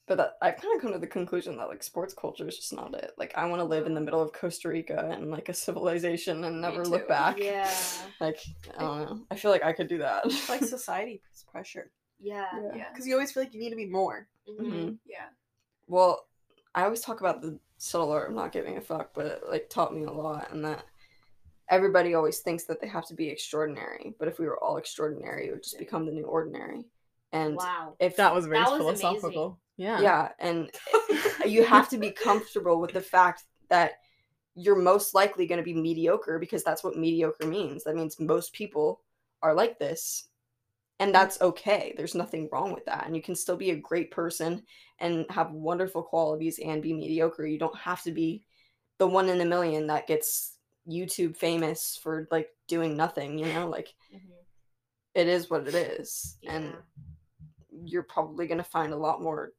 But 0.06 0.18
that, 0.18 0.36
I've 0.42 0.56
kind 0.56 0.76
of 0.76 0.82
come 0.82 0.92
to 0.92 0.98
the 0.98 1.06
conclusion 1.06 1.56
that 1.56 1.68
like 1.68 1.82
sports 1.82 2.12
culture 2.12 2.46
is 2.46 2.56
just 2.56 2.74
not 2.74 2.92
it. 2.94 3.12
Like, 3.16 3.32
I 3.36 3.46
want 3.46 3.60
to 3.60 3.64
live 3.64 3.86
in 3.86 3.94
the 3.94 4.02
middle 4.02 4.20
of 4.20 4.32
Costa 4.34 4.68
Rica 4.68 5.10
and 5.10 5.30
like 5.30 5.48
a 5.48 5.54
civilization 5.54 6.44
and 6.44 6.60
never 6.60 6.84
look 6.84 7.08
back. 7.08 7.38
Yeah. 7.38 7.70
Like, 8.20 8.38
I 8.78 8.82
don't 8.82 9.00
know. 9.00 9.20
I 9.30 9.34
feel 9.34 9.50
like 9.50 9.64
I 9.64 9.72
could 9.72 9.88
do 9.88 9.98
that. 9.98 10.26
It's 10.26 10.48
like 10.48 10.62
society 10.64 11.20
puts 11.26 11.42
pressure 11.42 11.90
Yeah. 12.20 12.46
Yeah. 12.54 12.76
Yeah. 12.76 12.84
because 12.92 13.06
you 13.06 13.14
always 13.14 13.32
feel 13.32 13.42
like 13.42 13.54
you 13.54 13.60
need 13.60 13.70
to 13.70 13.76
be 13.76 13.86
more. 13.86 14.28
Mhm. 14.48 14.66
Mhm. 14.66 14.98
Yeah. 15.06 15.26
Well, 15.88 16.26
I 16.74 16.84
always 16.84 17.00
talk 17.00 17.20
about 17.20 17.40
the 17.42 17.58
subtle 17.78 18.10
art 18.12 18.28
of 18.28 18.36
not 18.36 18.52
giving 18.52 18.76
a 18.76 18.80
fuck, 18.80 19.10
but 19.14 19.26
it 19.26 19.42
like 19.50 19.68
taught 19.70 19.94
me 19.94 20.04
a 20.04 20.10
lot, 20.12 20.50
and 20.52 20.64
that 20.64 20.84
everybody 21.70 22.14
always 22.14 22.40
thinks 22.40 22.64
that 22.64 22.80
they 22.80 22.88
have 22.88 23.06
to 23.06 23.14
be 23.14 23.28
extraordinary. 23.28 24.14
But 24.18 24.28
if 24.28 24.38
we 24.38 24.46
were 24.46 24.62
all 24.62 24.76
extraordinary, 24.76 25.48
it 25.48 25.52
would 25.52 25.62
just 25.62 25.78
become 25.78 26.06
the 26.06 26.12
new 26.12 26.24
ordinary. 26.24 26.84
And 27.32 27.56
Wow. 27.56 27.96
if 27.98 28.16
That 28.16 28.34
was 28.34 28.46
very 28.46 28.58
That 28.58 28.70
was 28.70 28.78
philosophical. 28.78 29.58
Yeah. 29.76 30.00
yeah, 30.00 30.28
and 30.38 30.70
you 31.46 31.64
have 31.64 31.88
to 31.88 31.98
be 31.98 32.12
comfortable 32.12 32.80
with 32.80 32.92
the 32.92 33.00
fact 33.00 33.42
that 33.70 33.94
you're 34.54 34.76
most 34.76 35.14
likely 35.14 35.46
going 35.46 35.58
to 35.58 35.64
be 35.64 35.74
mediocre 35.74 36.38
because 36.38 36.62
that's 36.62 36.84
what 36.84 36.96
mediocre 36.96 37.46
means. 37.46 37.82
That 37.82 37.96
means 37.96 38.20
most 38.20 38.52
people 38.52 39.00
are 39.42 39.52
like 39.54 39.78
this. 39.80 40.28
And 41.00 41.12
that's 41.12 41.40
okay. 41.40 41.92
There's 41.96 42.14
nothing 42.14 42.48
wrong 42.52 42.72
with 42.72 42.84
that. 42.84 43.06
And 43.06 43.16
you 43.16 43.22
can 43.22 43.34
still 43.34 43.56
be 43.56 43.70
a 43.70 43.76
great 43.76 44.12
person 44.12 44.62
and 45.00 45.26
have 45.28 45.50
wonderful 45.50 46.04
qualities 46.04 46.60
and 46.64 46.80
be 46.80 46.92
mediocre. 46.92 47.44
You 47.44 47.58
don't 47.58 47.76
have 47.76 48.02
to 48.04 48.12
be 48.12 48.44
the 48.98 49.08
one 49.08 49.28
in 49.28 49.40
a 49.40 49.44
million 49.44 49.88
that 49.88 50.06
gets 50.06 50.53
YouTube 50.88 51.36
famous 51.36 51.98
for 52.02 52.28
like 52.30 52.50
doing 52.68 52.96
nothing, 52.96 53.38
you 53.38 53.46
know? 53.46 53.68
Like 53.68 53.94
Mhm. 54.12 54.20
it 55.14 55.28
is 55.28 55.48
what 55.50 55.66
it 55.68 55.74
is. 55.74 56.38
And 56.46 56.74
you're 57.70 58.02
probably 58.02 58.46
going 58.46 58.58
to 58.58 58.64
find 58.64 58.92
a 58.92 58.96
lot 58.96 59.20
more 59.22 59.52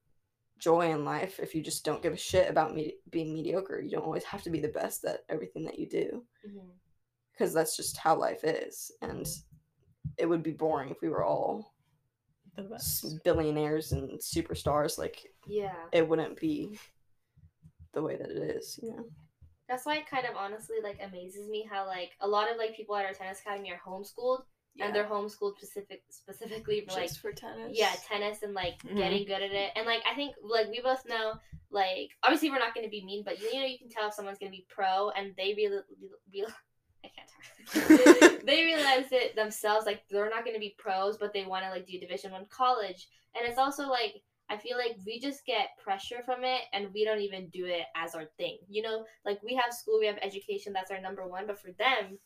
joy 0.58 0.92
in 0.92 1.04
life 1.04 1.40
if 1.40 1.54
you 1.54 1.62
just 1.62 1.84
don't 1.84 2.02
give 2.02 2.14
a 2.14 2.18
shit 2.18 2.50
about 2.50 2.74
me- 2.74 2.98
being 3.10 3.34
mediocre. 3.34 3.80
You 3.82 3.92
don't 3.92 4.06
always 4.06 4.24
have 4.24 4.42
to 4.44 4.50
be 4.50 4.60
the 4.62 4.70
best 4.70 5.04
at 5.06 5.26
everything 5.30 5.66
that 5.66 5.78
you 5.78 5.88
do 5.90 6.26
because 7.32 7.54
that's 7.54 7.76
just 7.76 7.98
how 7.98 8.16
life 8.16 8.44
is. 8.44 8.92
And 9.02 9.28
it 10.18 10.26
would 10.28 10.44
be 10.44 10.52
boring 10.54 10.90
if 10.90 11.02
we 11.02 11.10
were 11.10 11.26
all 11.26 11.74
The 12.56 12.64
best. 12.64 13.22
billionaires 13.26 13.92
and 13.92 14.12
superstars. 14.20 14.98
Like, 14.98 15.28
Yeah. 15.46 15.90
it 15.92 16.08
wouldn't 16.08 16.40
be 16.40 16.80
the 17.92 18.02
way 18.02 18.16
that 18.16 18.30
it 18.32 18.38
is, 18.56 18.80
you 18.82 18.92
know? 18.96 19.10
That's 19.68 19.86
why 19.86 19.98
it 19.98 20.10
kind 20.10 20.26
of 20.26 20.36
honestly 20.36 20.78
like 20.84 21.00
amazes 21.04 21.50
me 21.50 21.68
how 21.70 21.86
like 21.88 22.12
a 22.22 22.28
lot 22.28 22.52
of 22.52 22.58
like 22.58 22.76
people 22.76 22.96
at 22.96 23.06
our 23.06 23.14
tennis 23.14 23.40
academy 23.42 23.72
are 23.72 23.82
homeschooled 23.86 24.44
Yeah. 24.76 24.86
and 24.88 24.96
they're 24.96 25.06
homeschooled 25.06 25.58
specific 25.58 26.04
specifically 26.10 26.82
for 26.88 26.94
like 26.94 27.08
just 27.08 27.20
for 27.20 27.32
tennis. 27.32 27.72
yeah 27.78 27.94
tennis 28.08 28.44
and 28.44 28.54
like 28.54 28.78
Mhm. 28.84 28.98
getting 28.98 29.26
good 29.26 29.42
at 29.42 29.52
it 29.52 29.72
and 29.76 29.86
like 29.86 30.04
i 30.10 30.14
think 30.14 30.36
like 30.44 30.68
we 30.70 30.82
both 30.82 31.04
know 31.08 31.34
like 31.72 32.10
obviously 32.24 32.50
we're 32.50 32.60
not 32.60 32.74
going 32.76 32.86
to 32.86 32.92
be 32.92 33.04
mean 33.04 33.24
but 33.26 33.40
you, 33.42 33.48
you 33.54 33.60
know 33.62 33.66
you 33.66 33.78
can 33.80 33.90
tell 33.90 34.08
if 34.08 34.14
someone's 34.14 34.38
going 34.38 34.52
to 34.52 34.56
be 34.58 34.66
pro 34.70 35.10
and 35.12 35.34
they 35.38 35.54
really 35.58 35.80
real 36.32 36.48
i 37.04 37.10
can't 37.16 37.30
talk 37.30 38.46
they 38.46 38.64
realize 38.66 39.06
it 39.12 39.36
themselves 39.36 39.86
like 39.86 40.02
they're 40.10 40.30
not 40.30 40.44
going 40.44 40.56
to 40.56 40.60
be 40.60 40.76
pros 40.78 41.18
but 41.18 41.34
they 41.34 41.44
want 41.46 41.64
to 41.64 41.70
like 41.72 41.88
do 41.88 42.00
division 42.00 42.32
one 42.32 42.46
college 42.50 43.08
and 43.36 43.48
it's 43.48 43.58
also 43.58 43.88
like 43.90 44.22
i 44.50 44.58
feel 44.58 44.78
like 44.78 44.96
we 45.06 45.20
just 45.20 45.46
get 45.46 45.70
pressure 45.84 46.22
from 46.26 46.44
it 46.44 46.62
and 46.74 46.88
we 46.94 47.04
don't 47.06 47.20
even 47.22 47.48
do 47.50 47.66
it 47.66 47.84
as 47.96 48.16
our 48.16 48.26
thing 48.38 48.58
you 48.70 48.82
know 48.82 49.06
like 49.26 49.42
we 49.44 49.54
have 49.56 49.74
school 49.74 50.00
we 50.00 50.06
have 50.06 50.18
education 50.22 50.72
that's 50.74 50.92
our 50.92 51.02
number 51.02 51.28
one 51.28 51.46
but 51.48 51.60
for 51.60 51.72
them 51.74 52.18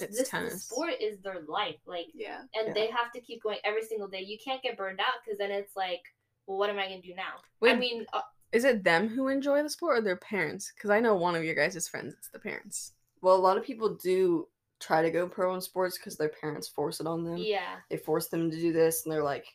It's 0.00 0.18
this 0.18 0.28
tennis. 0.28 0.64
sport 0.64 0.94
is 1.00 1.20
their 1.20 1.40
life 1.48 1.80
like 1.86 2.06
Yeah. 2.14 2.40
and 2.54 2.68
Yeah. 2.68 2.74
they 2.74 2.86
have 2.88 3.10
to 3.14 3.20
keep 3.20 3.42
going 3.42 3.58
every 3.64 3.82
single 3.84 4.06
day. 4.08 4.20
You 4.22 4.38
can't 4.44 4.62
get 4.62 4.76
burned 4.76 5.00
out 5.00 5.14
because 5.24 5.38
then 5.38 5.50
it's 5.50 5.74
like, 5.74 6.02
well, 6.46 6.56
what 6.58 6.70
am 6.70 6.78
I 6.78 6.84
gonna 6.88 7.02
do 7.02 7.14
now? 7.14 7.34
I 7.68 7.74
mean, 7.74 8.06
uh, 8.12 8.22
Is 8.52 8.64
it 8.64 8.84
them 8.84 9.08
who 9.08 9.28
enjoy 9.28 9.62
the 9.62 9.68
sport 9.70 9.98
or 9.98 10.00
their 10.02 10.16
parents? 10.16 10.70
Because 10.74 10.90
I 10.90 11.00
know 11.00 11.14
one 11.16 11.34
of 11.34 11.42
your 11.44 11.54
guys' 11.56 11.88
friends, 11.88 12.14
it's 12.16 12.28
the 12.30 12.38
parents. 12.38 12.92
Well, 13.22 13.34
a 13.36 13.44
lot 13.48 13.58
of 13.58 13.64
people 13.64 13.94
do 13.96 14.48
try 14.80 15.02
to 15.02 15.10
go 15.10 15.28
pro 15.28 15.52
in 15.56 15.60
sports 15.60 15.98
because 15.98 16.16
their 16.16 16.28
parents 16.40 16.68
force 16.68 17.00
it 17.00 17.06
on 17.08 17.24
them. 17.24 17.36
yeah, 17.38 17.76
they 17.90 17.96
force 17.96 18.28
them 18.28 18.50
to 18.50 18.56
do 18.56 18.72
this 18.72 19.04
and 19.04 19.12
they're 19.12 19.24
like 19.34 19.46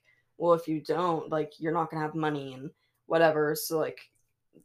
well 0.43 0.53
if 0.53 0.67
you 0.67 0.81
don't 0.81 1.29
like 1.31 1.53
you're 1.57 1.71
not 1.71 1.89
gonna 1.89 2.03
have 2.03 2.15
money 2.15 2.53
and 2.53 2.69
whatever 3.05 3.55
so 3.55 3.79
like 3.79 4.11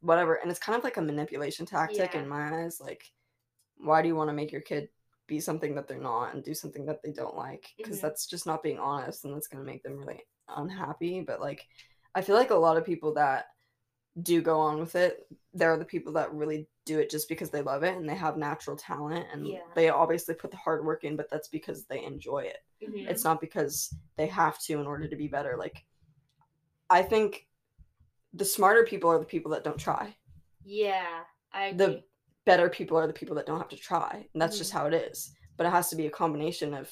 whatever 0.01 0.35
and 0.35 0.51
it's 0.51 0.59
kind 0.59 0.77
of 0.77 0.83
like 0.83 0.97
a 0.97 1.01
manipulation 1.03 1.65
tactic 1.65 2.15
Yeah. 2.15 2.21
in 2.21 2.29
my 2.29 2.65
eyes 2.65 2.81
like 2.81 3.05
why 3.77 4.03
do 4.03 4.09
you 4.09 4.17
want 4.17 4.29
to 4.29 4.35
make 4.35 4.51
your 4.51 4.61
kid 4.61 4.89
be 5.29 5.39
something 5.39 5.77
that 5.77 5.87
they're 5.87 6.01
not 6.01 6.35
and 6.35 6.43
do 6.43 6.53
something 6.53 6.85
that 6.87 7.01
they 7.05 7.13
don't 7.13 7.37
like 7.37 7.73
because 7.77 7.99
Mhm. 7.99 8.03
that's 8.03 8.27
just 8.27 8.45
not 8.45 8.63
being 8.63 8.81
honest 8.81 9.25
and 9.25 9.33
that's 9.33 9.47
gonna 9.47 9.63
make 9.63 9.85
them 9.85 9.97
really 9.97 10.21
unhappy 10.49 11.21
but 11.21 11.41
like 11.41 11.65
i 12.17 12.23
feel 12.23 12.35
like 12.35 12.51
a 12.51 12.55
lot 12.67 12.77
of 12.77 12.85
people 12.85 13.15
that 13.15 13.47
do 14.23 14.43
go 14.43 14.59
on 14.59 14.81
with 14.81 14.97
it 14.97 15.29
there 15.55 15.73
are 15.73 15.77
the 15.79 15.85
people 15.85 16.13
that 16.15 16.35
really 16.35 16.67
do 16.87 16.99
it 16.99 17.09
just 17.11 17.29
because 17.29 17.51
they 17.51 17.63
love 17.63 17.85
it 17.85 17.97
and 17.97 18.09
they 18.09 18.17
have 18.17 18.37
natural 18.37 18.77
talent 18.77 19.27
and 19.33 19.47
Yeah. 19.47 19.61
they 19.77 19.91
obviously 19.91 20.35
put 20.35 20.51
the 20.51 20.57
hard 20.57 20.85
work 20.85 21.05
in 21.05 21.15
but 21.15 21.31
that's 21.31 21.49
because 21.49 21.85
they 21.85 22.03
enjoy 22.03 22.41
it 22.41 22.59
mhm. 22.83 23.09
it's 23.09 23.25
not 23.25 23.41
because 23.41 23.95
they 24.17 24.27
have 24.27 24.59
to 24.61 24.81
in 24.81 24.87
order 24.87 25.09
to 25.09 25.17
be 25.17 25.29
better 25.29 25.57
like 25.59 25.85
i 26.91 27.03
think 27.03 27.47
the 28.35 28.45
smarter 28.45 28.85
people 28.85 29.11
are 29.11 29.19
the 29.19 29.25
people 29.25 29.51
that 29.53 29.65
don't 29.65 29.79
try 29.79 30.15
yeah. 30.65 31.21
I 31.53 31.73
the 31.73 32.03
better 32.45 32.69
people 32.69 32.99
are 32.99 33.07
the 33.07 33.13
people 33.13 33.35
that 33.37 33.47
don't 33.47 33.59
have 33.59 33.71
to 33.71 33.77
try 33.77 34.27
and 34.33 34.41
that's 34.43 34.59
just 34.59 34.73
how 34.73 34.87
it 34.87 34.95
is 34.95 35.33
but 35.57 35.67
it 35.67 35.71
has 35.71 35.89
to 35.91 35.97
be 35.97 36.07
a 36.07 36.11
combination 36.11 36.75
of 36.75 36.91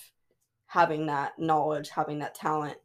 having 0.66 1.06
that 1.06 1.38
knowledge 1.38 1.88
having 1.90 2.18
that 2.20 2.34
talent 2.34 2.76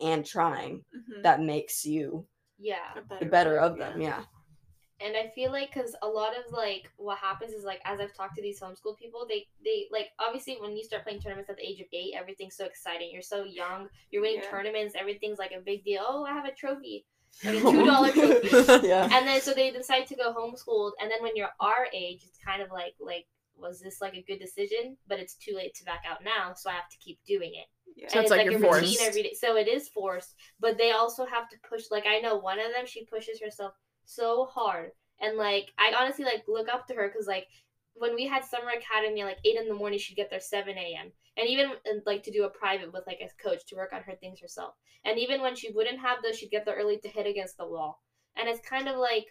and 0.00 0.24
trying 0.24 0.84
Mhm. 0.94 1.22
that 1.22 1.40
makes 1.42 1.84
you 1.84 2.26
yeah, 2.58 2.92
A 2.96 3.24
the 3.24 3.26
better 3.26 3.50
player, 3.50 3.60
of 3.60 3.78
them 3.78 4.00
yeah 4.00 4.24
and 5.04 5.16
I 5.16 5.28
feel 5.34 5.50
like 5.52 5.72
because 5.72 5.94
a 6.02 6.06
lot 6.08 6.32
of 6.36 6.52
like 6.52 6.90
what 6.96 7.18
happens 7.18 7.52
is 7.52 7.64
like 7.64 7.80
as 7.84 8.00
I've 8.00 8.14
talked 8.14 8.36
to 8.36 8.42
these 8.42 8.60
homeschool 8.60 8.98
people, 8.98 9.26
they 9.28 9.46
they 9.64 9.86
like 9.90 10.08
obviously 10.18 10.56
when 10.60 10.76
you 10.76 10.84
start 10.84 11.04
playing 11.04 11.20
tournaments 11.20 11.50
at 11.50 11.56
the 11.56 11.66
age 11.66 11.80
of 11.80 11.86
eight, 11.92 12.14
everything's 12.16 12.56
so 12.56 12.64
exciting. 12.66 13.10
You're 13.12 13.22
so 13.22 13.44
young. 13.44 13.88
You're 14.10 14.22
winning 14.22 14.40
Yeah. 14.44 14.50
tournaments. 14.50 14.94
Everything's 14.98 15.38
like 15.38 15.52
a 15.52 15.60
big 15.60 15.84
deal. 15.84 16.02
Oh, 16.06 16.24
I 16.24 16.32
have 16.32 16.44
a 16.44 16.52
trophy, 16.54 17.06
like 17.44 17.54
a 17.56 17.60
two 17.72 17.84
dollar 17.84 18.12
trophy. 18.12 18.48
yeah. 18.88 19.08
and 19.12 19.26
then 19.26 19.40
so 19.40 19.54
they 19.54 19.70
decide 19.70 20.06
to 20.08 20.16
go 20.16 20.34
homeschooled 20.34 20.92
and 21.00 21.10
then 21.10 21.22
when 21.22 21.36
you're 21.36 21.54
our 21.60 21.86
age 21.94 22.22
it's 22.26 22.38
kind 22.44 22.60
of 22.62 22.70
like 22.70 22.94
like 23.00 23.26
was 23.56 23.78
this 23.80 24.00
like 24.00 24.14
a 24.14 24.22
good 24.22 24.38
decision 24.38 24.96
but 25.06 25.18
it's 25.18 25.34
too 25.34 25.54
late 25.54 25.74
to 25.74 25.84
back 25.84 26.02
out 26.10 26.24
now 26.24 26.54
so 26.54 26.70
i 26.70 26.72
have 26.72 26.88
to 26.88 26.96
keep 26.96 27.18
doing 27.26 27.52
it 27.54 27.66
Yeah. 27.94 28.08
So 28.08 28.16
and 28.18 28.22
it's 28.24 28.30
like 28.30 28.40
a 28.46 28.50
you're 28.50 28.58
routine 28.58 28.70
forced. 28.96 29.02
every 29.02 29.22
day 29.22 29.34
so 29.38 29.56
it 29.56 29.68
is 29.68 29.88
forced 29.90 30.34
but 30.58 30.78
they 30.78 30.92
also 30.92 31.26
have 31.26 31.46
to 31.50 31.56
push 31.68 31.84
like 31.90 32.06
i 32.06 32.20
know 32.20 32.36
one 32.38 32.58
of 32.58 32.72
them 32.74 32.86
she 32.86 33.04
pushes 33.04 33.38
herself 33.38 33.74
so 34.04 34.46
hard. 34.46 34.92
And 35.20 35.36
like 35.36 35.72
i 35.78 35.92
honestly 35.98 36.24
like 36.24 36.44
look 36.48 36.68
up 36.68 36.86
to 36.86 36.94
her 36.94 37.08
because 37.08 37.26
like 37.26 37.46
when 37.94 38.14
we 38.14 38.26
had 38.26 38.44
summer 38.44 38.70
academy 38.70 39.22
like 39.24 39.38
8 39.44 39.56
in 39.56 39.68
the 39.68 39.74
morning 39.74 39.98
she'd 39.98 40.14
get 40.16 40.30
there 40.30 40.40
7 40.40 40.76
a.m 40.78 41.12
and 41.36 41.48
even 41.48 41.70
uh, 41.70 42.00
like 42.06 42.22
to 42.22 42.30
do 42.30 42.44
a 42.44 42.48
private 42.50 42.92
with 42.92 43.06
like 43.06 43.20
a 43.20 43.42
coach 43.42 43.66
to 43.66 43.76
work 43.76 43.92
on 43.92 44.02
her 44.02 44.14
things 44.14 44.40
herself. 44.40 44.74
And 45.04 45.18
even 45.18 45.40
when 45.42 45.54
she 45.56 45.72
wouldn't 45.72 46.00
have 46.00 46.22
those 46.22 46.38
she'd 46.38 46.50
get 46.50 46.64
there 46.64 46.76
early 46.76 46.98
to 46.98 47.08
hit 47.08 47.26
against 47.26 47.56
the 47.58 47.66
wall. 47.68 48.00
And 48.36 48.48
it's 48.48 48.66
kind 48.66 48.88
of 48.88 48.96
like 48.96 49.26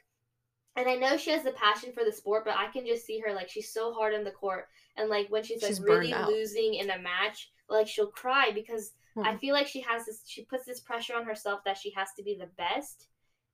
and 0.76 0.88
I 0.88 0.96
know 0.96 1.18
she 1.18 1.32
has 1.32 1.44
the 1.44 1.52
passion 1.52 1.92
for 1.94 2.04
the 2.06 2.12
sport, 2.12 2.46
but 2.46 2.56
I 2.56 2.68
can 2.72 2.86
just 2.86 3.06
see 3.06 3.20
her 3.20 3.34
like 3.34 3.50
she's 3.50 3.74
so 3.74 3.94
hard 3.94 4.14
on 4.14 4.24
the 4.24 4.32
court, 4.32 4.68
and 4.98 5.10
like 5.10 5.28
when 5.30 5.44
she's 5.44 5.62
like 5.62 5.70
She's 5.72 5.82
really 5.82 6.14
losing 6.14 6.76
in 6.76 6.90
a 6.90 6.98
match, 7.00 7.52
like 7.70 7.88
she'll 7.88 8.08
cry 8.12 8.52
because 8.54 8.94
I 9.22 9.34
Hmm. 9.34 9.38
feel 9.38 9.54
like 9.54 9.68
she 9.68 9.82
has 9.82 10.06
this. 10.06 10.24
She 10.28 10.46
puts 10.46 10.66
this 10.66 10.80
pressure 10.80 11.16
on 11.16 11.26
herself 11.26 11.62
that 11.66 11.78
she 11.78 11.92
has 11.92 12.10
to 12.18 12.24
be 12.24 12.36
the 12.36 12.50
best, 12.58 13.08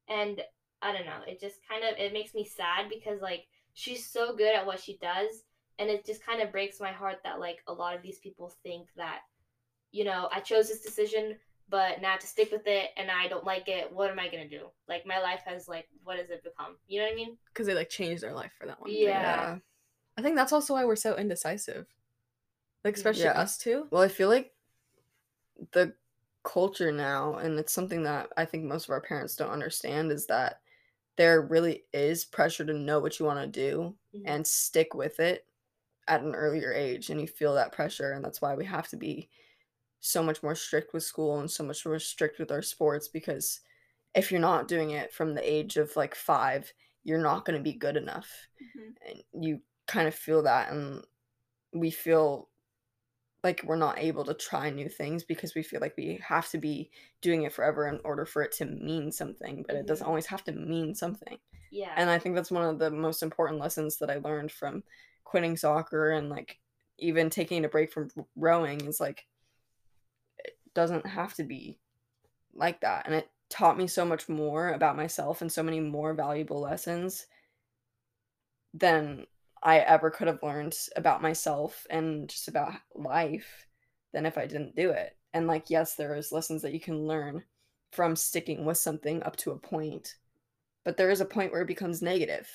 and 0.07 0.41
I 0.82 0.91
don't 0.91 1.05
know. 1.05 1.21
It 1.28 1.39
just 1.39 1.59
kind 1.67 1.84
of 1.84 1.97
it 1.97 2.13
makes 2.13 2.34
me 2.34 2.45
sad 2.45 2.89
because 2.89 3.21
like 3.21 3.45
she's 3.73 4.05
so 4.05 4.36
good 4.36 4.55
at 4.55 4.65
what 4.65 4.80
she 4.80 4.97
does, 5.01 5.43
and 5.80 5.89
it 5.89 6.05
just 6.05 6.26
kind 6.26 6.41
of 6.41 6.51
breaks 6.51 6.80
my 6.80 6.91
heart 6.91 7.17
that 7.23 7.39
like 7.39 7.59
a 7.67 7.73
lot 7.73 7.95
of 7.95 8.01
these 8.01 8.19
people 8.19 8.53
think 8.63 8.88
that, 8.97 9.19
you 9.91 10.03
know, 10.03 10.30
I 10.32 10.39
chose 10.39 10.67
this 10.67 10.82
decision, 10.82 11.36
but 11.69 12.01
now 12.01 12.15
to 12.15 12.28
stick 12.28 12.51
with 12.51 12.67
it 12.67 12.89
and 12.97 13.09
I 13.09 13.28
don't 13.28 13.45
like 13.45 13.67
it, 13.67 13.91
what 13.91 14.11
am 14.11 14.19
I 14.19 14.30
gonna 14.30 14.47
do? 14.47 14.67
Like 14.88 15.05
my 15.05 15.19
life 15.19 15.41
has 15.45 15.67
like 15.67 15.88
what 16.03 16.17
has 16.17 16.30
it 16.30 16.43
become? 16.43 16.78
You 16.88 16.99
know 16.99 17.07
what 17.07 17.13
I 17.13 17.15
mean? 17.15 17.38
Because 17.47 17.67
they 17.67 17.73
like 17.73 17.89
changed 17.89 18.23
their 18.23 18.34
life 18.34 18.51
for 18.59 18.67
that 18.67 18.80
one. 18.80 18.91
Yeah. 18.91 19.09
Yeah. 19.09 19.57
I 20.17 20.21
think 20.21 20.36
that's 20.36 20.53
also 20.53 20.73
why 20.73 20.86
we're 20.86 20.95
so 20.95 21.15
indecisive. 21.15 21.88
Like 22.84 22.93
mm-hmm. 22.93 22.99
especially 22.99 23.23
Yeah. 23.23 23.39
us 23.39 23.57
two. 23.57 23.88
Well, 23.89 24.01
I 24.03 24.07
feel 24.07 24.30
like 24.30 24.51
the 25.71 25.93
culture 26.43 26.91
now, 26.91 27.36
and 27.36 27.57
it's 27.59 27.73
something 27.73 28.03
that 28.03 28.30
I 28.38 28.45
think 28.45 28.63
most 28.63 28.86
of 28.86 28.91
our 28.91 29.01
parents 29.01 29.36
don't 29.36 29.49
understand, 29.49 30.11
is 30.11 30.28
that 30.28 30.61
there 31.18 31.41
really 31.41 31.86
is 31.93 32.26
pressure 32.26 32.66
to 32.66 32.74
know 32.74 32.99
what 32.99 33.20
you 33.20 33.26
want 33.26 33.39
to 33.41 33.47
do 33.47 33.97
Mhm. 34.13 34.26
and 34.26 34.45
stick 34.47 34.93
with 34.93 35.20
it 35.20 35.47
at 36.07 36.24
an 36.24 36.36
earlier 36.36 36.74
age. 36.74 37.09
And 37.09 37.22
you 37.22 37.28
feel 37.28 37.55
that 37.55 37.72
pressure. 37.74 38.11
And 38.13 38.26
that's 38.26 38.41
why 38.41 38.55
we 38.55 38.66
have 38.66 38.88
to 38.89 38.97
be 38.97 39.30
so 39.99 40.22
much 40.24 40.43
more 40.43 40.55
strict 40.55 40.93
with 40.93 41.03
school 41.03 41.39
and 41.39 41.49
so 41.49 41.63
much 41.63 41.86
more 41.86 41.99
strict 41.99 42.39
with 42.39 42.51
our 42.51 42.61
sports 42.61 43.07
because 43.07 43.61
if 44.16 44.32
you're 44.32 44.41
not 44.41 44.68
doing 44.68 44.91
it 44.91 45.13
from 45.13 45.34
the 45.36 45.49
age 45.51 45.78
of 45.78 45.95
like 45.95 46.16
five, 46.16 46.74
you're 47.03 47.22
not 47.22 47.45
going 47.45 47.57
to 47.57 47.63
be 47.63 47.74
good 47.74 47.97
enough 47.97 48.49
Mhm. 48.59 48.95
and 49.05 49.24
you 49.34 49.61
kind 49.88 50.07
of 50.07 50.16
feel 50.16 50.43
that 50.43 50.72
and 50.72 51.05
we 51.74 51.91
feel 51.91 52.49
like 53.45 53.61
we're 53.63 53.75
not 53.75 53.99
able 53.99 54.25
to 54.25 54.33
try 54.33 54.71
new 54.71 54.89
things 54.89 55.23
because 55.23 55.53
we 55.53 55.61
feel 55.61 55.79
like 55.79 55.95
we 55.95 56.19
have 56.27 56.49
to 56.49 56.57
be 56.57 56.89
doing 57.21 57.43
it 57.43 57.53
forever 57.53 57.87
in 57.87 57.99
order 58.03 58.25
for 58.25 58.41
it 58.41 58.51
to 58.51 58.65
mean 58.65 59.11
something 59.11 59.63
but 59.67 59.75
it 59.75 59.85
doesn't 59.85 60.03
Mhm. 60.03 60.09
always 60.09 60.25
have 60.25 60.43
to 60.43 60.51
mean 60.51 60.95
something 60.95 61.37
Yeah. 61.69 61.93
and 61.95 62.09
i 62.09 62.17
think 62.17 62.33
that's 62.33 62.49
one 62.49 62.67
of 62.67 62.79
the 62.79 62.89
most 62.89 63.21
important 63.21 63.59
lessons 63.59 63.97
that 63.97 64.09
i 64.09 64.15
learned 64.15 64.51
from 64.51 64.83
quitting 65.25 65.55
soccer 65.55 66.09
and 66.13 66.27
like 66.27 66.57
even 66.97 67.29
taking 67.29 67.63
a 67.63 67.69
break 67.69 67.93
from 67.93 68.09
rowing 68.35 68.81
is 68.81 68.99
like 68.99 69.27
it 70.39 70.57
doesn't 70.73 71.05
have 71.05 71.35
to 71.35 71.43
be 71.43 71.77
like 72.55 72.81
that 72.81 73.05
and 73.05 73.13
it 73.13 73.29
taught 73.49 73.77
me 73.77 73.85
so 73.85 74.03
much 74.03 74.27
more 74.27 74.69
about 74.69 74.97
myself 74.97 75.43
and 75.43 75.51
so 75.51 75.61
many 75.61 75.79
more 75.79 76.15
valuable 76.15 76.61
lessons 76.61 77.27
than 78.73 79.27
I 79.66 79.80
ever 79.80 80.11
could 80.11 80.28
have 80.28 80.43
learned 80.43 80.78
about 80.95 81.24
myself 81.24 81.88
and 81.89 82.30
just 82.30 82.47
about 82.47 82.74
life 82.93 83.66
than 84.13 84.28
if 84.28 84.38
I 84.38 84.45
didn't 84.45 84.76
do 84.76 84.91
it. 84.91 85.18
And 85.34 85.47
like 85.47 85.72
yes, 85.72 85.95
there 85.95 86.16
is 86.16 86.32
lessons 86.32 86.61
that 86.61 86.74
you 86.74 86.80
can 86.80 87.07
learn 87.07 87.43
from 87.91 88.16
sticking 88.16 88.63
with 88.63 88.78
something 88.78 89.24
up 89.24 89.36
to 89.38 89.51
a 89.51 89.57
point. 89.57 90.16
But 90.84 90.97
there 90.97 91.09
is 91.09 91.20
a 91.20 91.26
point 91.26 91.51
where 91.51 91.63
it 91.63 91.68
becomes 91.68 92.03
negative. 92.03 92.47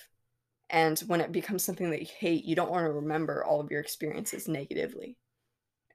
And 0.71 1.01
when 1.01 1.21
it 1.21 1.33
becomes 1.33 1.65
something 1.65 1.91
that 1.91 2.01
you 2.01 2.07
hate, 2.19 2.45
you 2.45 2.55
don't 2.55 2.71
want 2.71 2.85
to 2.85 2.93
remember 2.93 3.45
all 3.45 3.61
of 3.61 3.73
your 3.73 3.81
experiences 3.81 4.47
negatively. 4.47 5.17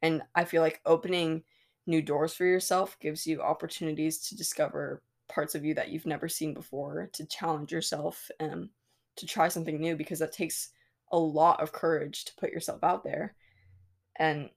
And 0.01 0.22
I 0.36 0.43
feel 0.43 0.61
like 0.61 0.82
opening 0.86 1.43
new 1.88 2.01
doors 2.01 2.34
for 2.34 2.43
yourself 2.43 2.99
gives 2.99 3.26
you 3.26 3.41
opportunities 3.41 4.20
to 4.28 4.36
discover 4.36 5.01
parts 5.30 5.55
of 5.55 5.63
you 5.63 5.74
that 5.76 5.89
you've 5.89 6.05
never 6.05 6.28
seen 6.28 6.53
before, 6.53 7.09
to 7.13 7.26
challenge 7.26 7.72
yourself 7.72 8.30
and 8.41 8.68
to 9.16 9.26
try 9.26 9.47
something 9.47 9.80
new 9.80 9.95
because 9.95 10.20
that 10.20 10.34
takes 10.34 10.72
a 11.12 11.18
lot 11.18 11.62
of 11.62 11.72
courage 11.72 12.26
to 12.26 12.36
put 12.36 12.51
yourself 12.51 12.84
out 12.84 13.03
there. 13.03 13.36
And 14.18 14.49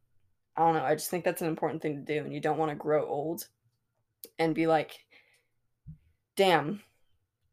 I 0.56 0.62
don't 0.62 0.74
know, 0.74 0.84
I 0.84 0.94
just 0.94 1.10
think 1.10 1.24
that's 1.24 1.42
an 1.42 1.48
important 1.48 1.82
thing 1.82 1.96
to 1.96 2.14
do. 2.14 2.24
And 2.24 2.32
you 2.32 2.40
don't 2.40 2.58
want 2.58 2.70
to 2.70 2.76
grow 2.76 3.06
old 3.06 3.46
and 4.38 4.54
be 4.54 4.66
like, 4.66 4.98
damn, 6.36 6.82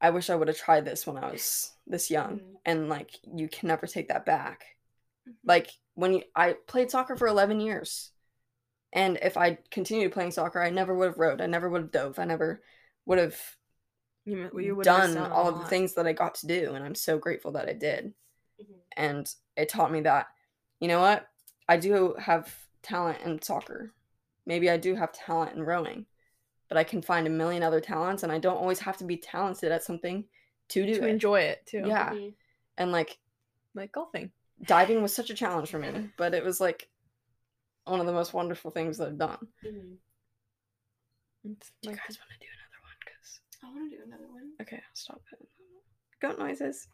I 0.02 0.10
wish 0.12 0.30
I 0.30 0.36
would 0.36 0.48
have 0.48 0.58
tried 0.58 0.86
this 0.86 1.06
when 1.06 1.18
I 1.18 1.32
was 1.32 1.72
this 1.88 2.10
young. 2.10 2.39
Mhm. 2.39 2.56
And 2.66 2.89
like, 2.89 3.12
you 3.24 3.48
can 3.48 3.68
never 3.68 3.88
take 3.88 4.10
that 4.10 4.26
back. 4.26 4.66
Mhm. 5.28 5.34
Like, 5.43 5.72
when 5.93 6.14
you, 6.14 6.24
I 6.36 6.54
played 6.54 6.91
soccer 6.91 7.16
for 7.16 7.28
11 7.28 7.60
years. 7.60 8.12
And 8.91 9.18
if 9.22 9.38
I 9.38 9.60
continued 9.72 10.14
playing 10.14 10.32
soccer, 10.32 10.62
I 10.62 10.70
never 10.70 10.96
would 10.96 11.08
have 11.08 11.18
rowed. 11.18 11.41
I 11.41 11.48
never 11.48 11.70
would 11.70 11.82
have 11.82 11.91
dove. 11.91 12.20
I 12.20 12.26
never 12.26 12.64
would 13.06 13.18
have 13.20 13.39
You, 14.24 14.50
you 14.58 14.82
done 14.82 15.18
all 15.18 15.50
of 15.50 15.60
the 15.60 15.66
things 15.66 15.93
that 15.96 16.08
I 16.08 16.14
got 16.14 16.36
to 16.36 16.48
do. 16.48 16.74
And 16.74 16.84
I'm 16.84 16.96
so 16.96 17.18
grateful 17.18 17.52
that 17.54 17.70
I 17.70 17.74
did. 17.74 18.14
Mhm. 18.62 18.80
And 18.97 19.36
it 19.58 19.70
taught 19.70 19.91
me 19.91 20.01
that, 20.01 20.28
you 20.80 20.88
know 20.88 20.99
what? 21.01 21.28
I 21.68 21.78
do 21.78 22.14
have 22.20 22.53
talent 22.82 23.22
in 23.24 23.41
soccer. 23.41 23.93
Maybe 24.45 24.70
I 24.70 24.78
do 24.78 24.95
have 24.95 25.12
talent 25.12 25.56
in 25.56 25.64
rowing, 25.64 26.06
but 26.70 26.78
I 26.78 26.84
can 26.84 27.01
find 27.01 27.26
a 27.28 27.32
million 27.32 27.64
other 27.64 27.82
talents. 27.82 28.24
And 28.24 28.32
I 28.32 28.38
don't 28.39 28.58
always 28.58 28.80
have 28.80 28.97
to 28.97 29.03
be 29.03 29.18
talented 29.18 29.72
at 29.72 29.84
something 29.84 30.28
to 30.70 30.86
do 30.86 30.95
to 30.95 31.06
it. 31.08 31.10
enjoy 31.10 31.41
it 31.41 31.66
too. 31.66 31.84
Yeah. 31.86 32.12
Mhm. 32.12 32.34
And 32.78 32.91
like, 32.91 33.20
Like 33.74 33.91
golfing. 33.91 34.32
diving 34.64 35.01
was 35.01 35.14
such 35.14 35.30
a 35.30 35.34
challenge 35.36 35.70
for 35.70 35.80
me, 35.80 35.89
but 36.18 36.34
it 36.34 36.43
was 36.43 36.60
like 36.62 36.89
one 37.86 37.99
of 37.99 38.06
the 38.06 38.14
most 38.14 38.34
wonderful 38.34 38.72
things 38.72 38.97
that 38.97 39.10
I've 39.10 39.18
done. 39.18 39.47
Mhm. 39.64 39.97
It's 41.43 41.72
Do 41.82 41.89
you 41.91 41.95
guys 41.95 42.18
want 42.18 42.32
to 42.32 42.39
do 42.39 42.47
another 42.53 42.82
one? 42.82 42.97
Cause 43.06 43.39
I 43.64 43.68
want 43.72 43.91
to 43.91 43.97
do 43.97 44.03
another 44.03 44.28
one. 44.32 44.53
okay, 44.62 44.78
I'll 44.78 44.95
stop 44.95 45.22
it. 45.32 45.47
Goat 46.20 46.39
noises. 46.39 46.88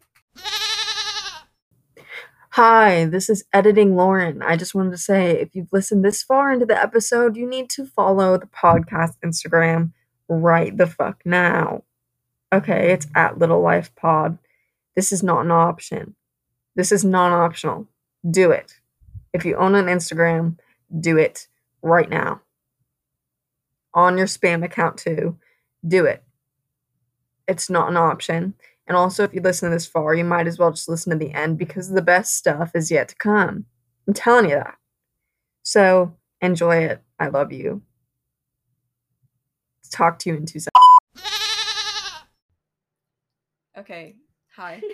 Hi, 2.51 3.05
this 3.05 3.29
is 3.29 3.45
Editing 3.53 3.95
Lauren. 3.95 4.41
I 4.41 4.57
just 4.57 4.75
wanted 4.75 4.91
to 4.91 4.97
say 4.97 5.31
if 5.39 5.55
you've 5.55 5.71
listened 5.71 6.03
this 6.03 6.21
far 6.21 6.51
into 6.51 6.65
the 6.65 6.77
episode, 6.77 7.37
you 7.37 7.47
need 7.47 7.69
to 7.71 7.85
follow 7.85 8.37
the 8.37 8.47
podcast 8.47 9.13
Instagram 9.23 9.93
right 10.27 10.75
the 10.75 10.85
fuck 10.87 11.21
now. 11.25 11.83
Okay, 12.53 12.91
it's 12.91 13.07
at 13.15 13.37
Little 13.39 13.61
Life 13.61 13.95
Pod. 13.95 14.37
This 14.95 15.13
is 15.13 15.23
not 15.23 15.45
an 15.45 15.51
option. 15.51 16.15
This 16.75 16.91
is 16.91 17.05
non 17.05 17.31
optional. 17.31 17.87
Do 18.29 18.51
it. 18.51 18.73
If 19.33 19.45
you 19.45 19.55
own 19.55 19.75
an 19.75 19.85
Instagram, 19.85 20.57
do 20.99 21.17
it 21.17 21.47
right 21.81 22.09
now. 22.09 22.41
On 23.93 24.17
your 24.17 24.27
spam 24.27 24.63
account, 24.63 24.97
too. 24.97 25.37
Do 25.87 26.05
it. 26.05 26.21
It's 27.47 27.69
not 27.69 27.89
an 27.89 27.97
option. 27.97 28.55
And 28.91 28.97
also, 28.97 29.23
if 29.23 29.33
you 29.33 29.39
listen 29.39 29.71
this 29.71 29.85
far, 29.85 30.13
you 30.15 30.25
might 30.25 30.47
as 30.47 30.59
well 30.59 30.69
just 30.69 30.89
listen 30.89 31.11
to 31.11 31.17
the 31.17 31.33
end 31.33 31.57
because 31.57 31.87
the 31.87 32.01
best 32.01 32.35
stuff 32.35 32.71
is 32.75 32.91
yet 32.91 33.07
to 33.07 33.15
come. 33.15 33.63
I'm 34.05 34.13
telling 34.13 34.49
you 34.49 34.55
that. 34.55 34.75
So 35.63 36.17
enjoy 36.41 36.75
it. 36.83 37.01
I 37.17 37.29
love 37.29 37.53
you. 37.53 37.83
Talk 39.91 40.19
to 40.19 40.29
you 40.29 40.35
in 40.35 40.45
two 40.45 40.59
seconds. 40.59 42.25
Okay. 43.77 44.17
Hi. 44.57 44.81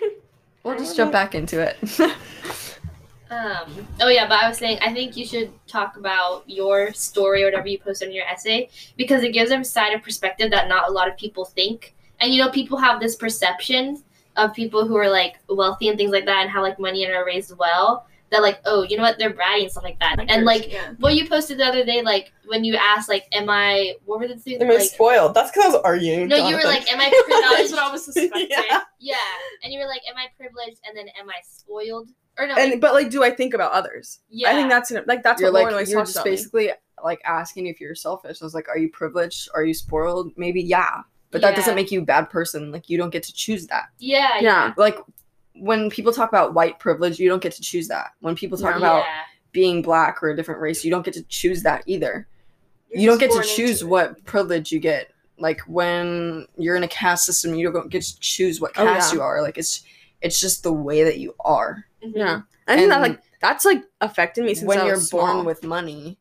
We'll 0.62 0.78
just 0.78 0.96
jump 0.96 1.12
back 1.12 1.34
into 1.34 1.60
it. 1.60 1.76
Um. 3.30 3.86
Oh 4.00 4.08
yeah, 4.08 4.26
but 4.26 4.42
I 4.42 4.48
was 4.48 4.56
saying 4.56 4.78
I 4.80 4.90
think 4.94 5.14
you 5.14 5.26
should 5.26 5.52
talk 5.66 5.98
about 5.98 6.48
your 6.48 6.94
story 6.94 7.42
or 7.42 7.48
whatever 7.48 7.68
you 7.68 7.78
posted 7.78 8.08
in 8.08 8.14
your 8.14 8.24
essay 8.24 8.70
because 8.96 9.22
it 9.22 9.34
gives 9.34 9.50
them 9.50 9.60
a 9.60 9.64
side 9.66 9.92
of 9.92 10.02
perspective 10.02 10.50
that 10.52 10.66
not 10.66 10.88
a 10.88 10.92
lot 10.92 11.08
of 11.08 11.16
people 11.18 11.44
think. 11.44 11.94
And 12.20 12.32
you 12.34 12.42
know, 12.42 12.50
people 12.50 12.78
have 12.78 13.00
this 13.00 13.16
perception 13.16 14.02
of 14.36 14.52
people 14.54 14.86
who 14.86 14.96
are 14.96 15.08
like 15.08 15.38
wealthy 15.48 15.88
and 15.88 15.98
things 15.98 16.10
like 16.12 16.26
that, 16.26 16.42
and 16.42 16.50
how 16.50 16.62
like 16.62 16.78
money 16.78 17.04
and 17.04 17.14
are 17.14 17.24
raised 17.24 17.56
well. 17.58 18.06
That 18.30 18.42
like, 18.42 18.60
oh, 18.66 18.82
you 18.82 18.98
know 18.98 19.04
what, 19.04 19.16
they're 19.18 19.32
bratty 19.32 19.62
and 19.62 19.70
stuff 19.70 19.84
like 19.84 19.98
that. 20.00 20.16
and 20.28 20.44
like 20.44 20.70
yeah. 20.70 20.92
what 20.98 21.14
you 21.14 21.26
posted 21.26 21.56
the 21.58 21.64
other 21.64 21.82
day, 21.82 22.02
like 22.02 22.30
when 22.46 22.62
you 22.62 22.76
asked, 22.76 23.08
like, 23.08 23.24
am 23.32 23.48
I? 23.48 23.94
What 24.04 24.20
were 24.20 24.28
the 24.28 24.36
things? 24.36 24.60
Am 24.60 24.70
I 24.70 24.74
Like, 24.74 24.82
spoiled? 24.82 25.32
That's 25.32 25.50
because 25.50 25.64
I 25.64 25.68
was 25.68 25.82
arguing. 25.82 26.28
no, 26.28 26.36
you 26.46 26.54
were 26.54 26.62
like, 26.62 26.92
am 26.92 27.00
I? 27.00 27.08
privileged 27.08 27.48
Pretty? 27.48 27.62
is 27.62 27.72
what 27.72 27.80
I 27.80 27.90
was 27.90 28.04
suspecting. 28.12 28.48
Yeah. 28.50 28.80
Yeah, 29.00 29.16
and 29.62 29.72
you 29.72 29.78
were 29.78 29.86
like, 29.86 30.02
"Am 30.10 30.16
I 30.16 30.26
privileged?" 30.36 30.78
and 30.86 30.94
then, 30.96 31.06
"Am 31.18 31.30
I 31.30 31.36
spoiled?" 31.42 32.10
Or 32.36 32.46
no, 32.48 32.54
And 32.56 32.80
but 32.80 32.92
like, 32.94 33.10
do 33.10 33.22
I 33.24 33.30
think 33.30 33.54
about 33.54 33.72
others? 33.72 34.18
yeah, 34.28 34.50
I 34.50 34.54
think 34.54 34.68
that's 34.68 34.90
an, 34.90 35.04
like 35.06 35.22
that's 35.22 35.40
you're 35.40 35.50
what 35.50 35.54
like 35.54 35.62
Lauren 35.62 35.74
always 35.74 35.90
you're 35.90 36.00
talks 36.00 36.10
just 36.10 36.16
about. 36.18 36.24
me. 36.26 36.30
basically 36.32 36.70
like 37.02 37.20
asking 37.24 37.66
if 37.68 37.80
you're 37.80 37.94
selfish. 37.94 38.42
I 38.42 38.44
was 38.44 38.54
like, 38.54 38.68
are 38.68 38.76
you 38.76 38.90
privileged? 38.90 39.48
Are 39.54 39.64
you 39.64 39.72
spoiled? 39.72 40.32
Maybe 40.36 40.60
yeah, 40.60 41.02
but 41.30 41.40
that 41.42 41.54
doesn't 41.56 41.74
make 41.74 41.90
you 41.90 42.00
a 42.00 42.04
bad 42.04 42.30
person. 42.30 42.70
Like 42.72 42.88
you 42.88 42.96
don't 42.98 43.10
get 43.10 43.22
to 43.24 43.32
choose 43.32 43.66
that. 43.68 43.86
yeah, 43.98 44.38
Yeah. 44.40 44.72
Like 44.76 44.98
when 45.54 45.90
people 45.90 46.12
talk 46.12 46.28
about 46.28 46.54
white 46.54 46.78
privilege, 46.78 47.18
you 47.18 47.28
don't 47.28 47.42
get 47.42 47.52
to 47.52 47.62
choose 47.62 47.88
that. 47.88 48.12
When 48.20 48.34
people 48.34 48.56
talk 48.58 48.72
Yeah. 48.72 48.78
about 48.78 49.04
being 49.52 49.82
black 49.82 50.22
or 50.22 50.30
a 50.30 50.36
different 50.36 50.60
race, 50.60 50.84
you 50.84 50.90
don't 50.90 51.04
get 51.04 51.14
to 51.14 51.22
choose 51.24 51.62
that 51.64 51.82
either. 51.86 52.26
You're 52.90 53.00
you 53.02 53.08
don't 53.08 53.18
get 53.18 53.32
to 53.32 53.42
choose 53.42 53.84
what 53.84 54.24
privilege 54.24 54.70
you 54.72 54.78
get. 54.78 55.10
Like 55.38 55.60
when 55.62 56.46
you're 56.56 56.76
in 56.76 56.82
a 56.84 56.88
caste 56.88 57.24
system, 57.26 57.54
you 57.54 57.70
don't 57.70 57.90
get 57.90 58.02
to 58.02 58.20
choose 58.20 58.60
what 58.60 58.72
Oh, 58.76 58.84
caste 58.84 59.12
yeah. 59.12 59.18
you 59.18 59.22
are. 59.22 59.42
Like 59.42 59.58
it's 59.58 59.82
it's 60.20 60.40
just 60.40 60.62
the 60.62 60.72
way 60.72 61.04
that 61.04 61.18
you 61.18 61.34
are. 61.40 61.84
Mhm. 62.04 62.12
Yeah, 62.16 62.40
I 62.66 62.76
think 62.76 62.88
that 62.90 63.00
like 63.00 63.20
that's 63.40 63.64
like 63.64 63.82
affected 64.00 64.44
me 64.44 64.54
since 64.54 64.66
when 64.66 64.78
I 64.80 64.86
you're 64.86 64.94
was 64.96 65.10
born 65.10 65.44
with 65.44 65.62
money, 65.64 66.18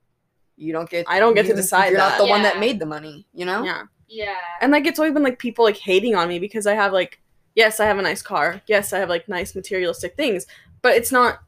you 0.55 0.72
don't 0.74 0.89
get. 0.89 1.05
I 1.08 1.20
don't 1.20 1.34
get 1.36 1.45
to 1.47 1.53
decide 1.55 1.89
You're 1.89 1.97
that. 1.97 2.10
not 2.10 2.18
the 2.20 2.28
one 2.28 2.43
that 2.43 2.60
made 2.60 2.80
the 2.80 2.86
money. 2.86 3.26
You 3.34 3.45
know. 3.45 3.64
yeah. 3.64 3.84
Yeah, 4.08 4.38
and 4.62 4.72
like 4.72 4.86
it's 4.88 4.99
always 4.99 5.14
been 5.14 5.24
like 5.24 5.39
people 5.39 5.66
like 5.66 5.78
hating 5.78 6.16
on 6.16 6.28
me 6.28 6.39
because 6.39 6.66
I 6.68 6.74
have 6.74 6.93
like 6.93 7.20
yes 7.55 7.80
I 7.80 7.86
have 7.86 7.97
a 7.97 8.01
nice 8.01 8.22
car 8.22 8.62
yes 8.68 8.93
I 8.93 8.99
have 8.99 9.10
like 9.10 9.28
nice 9.28 9.55
materialistic 9.55 10.16
things 10.16 10.45
but 10.82 10.95
it's 10.95 11.12
not 11.12 11.39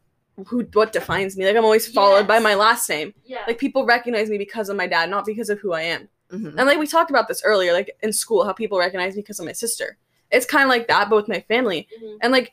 who 0.47 0.63
what 0.73 0.91
defines 0.93 1.35
me 1.37 1.45
like 1.45 1.55
I'm 1.55 1.65
always 1.65 1.87
followed 1.87 2.27
by 2.27 2.39
my 2.39 2.55
last 2.55 2.87
name 2.89 3.13
yeah. 3.25 3.43
like 3.47 3.57
people 3.59 3.85
recognize 3.85 4.29
me 4.29 4.37
because 4.37 4.69
of 4.69 4.77
my 4.77 4.87
dad 4.87 5.09
not 5.09 5.25
because 5.25 5.49
of 5.49 5.59
who 5.59 5.73
I 5.73 5.81
am 5.83 6.09
Mhm. 6.31 6.55
and 6.57 6.67
like 6.67 6.77
we 6.77 6.85
talked 6.85 7.09
about 7.09 7.27
this 7.27 7.41
earlier 7.43 7.73
like 7.73 7.89
in 8.03 8.13
school 8.13 8.45
how 8.45 8.53
people 8.53 8.77
recognize 8.77 9.15
me 9.15 9.21
because 9.23 9.39
of 9.39 9.45
my 9.47 9.51
sister 9.51 9.97
it's 10.31 10.45
kind 10.45 10.63
of 10.63 10.69
like 10.69 10.87
that 10.87 11.09
but 11.09 11.15
with 11.15 11.27
my 11.27 11.41
family 11.41 11.87
Mhm. 12.01 12.17
and 12.21 12.31
like 12.31 12.51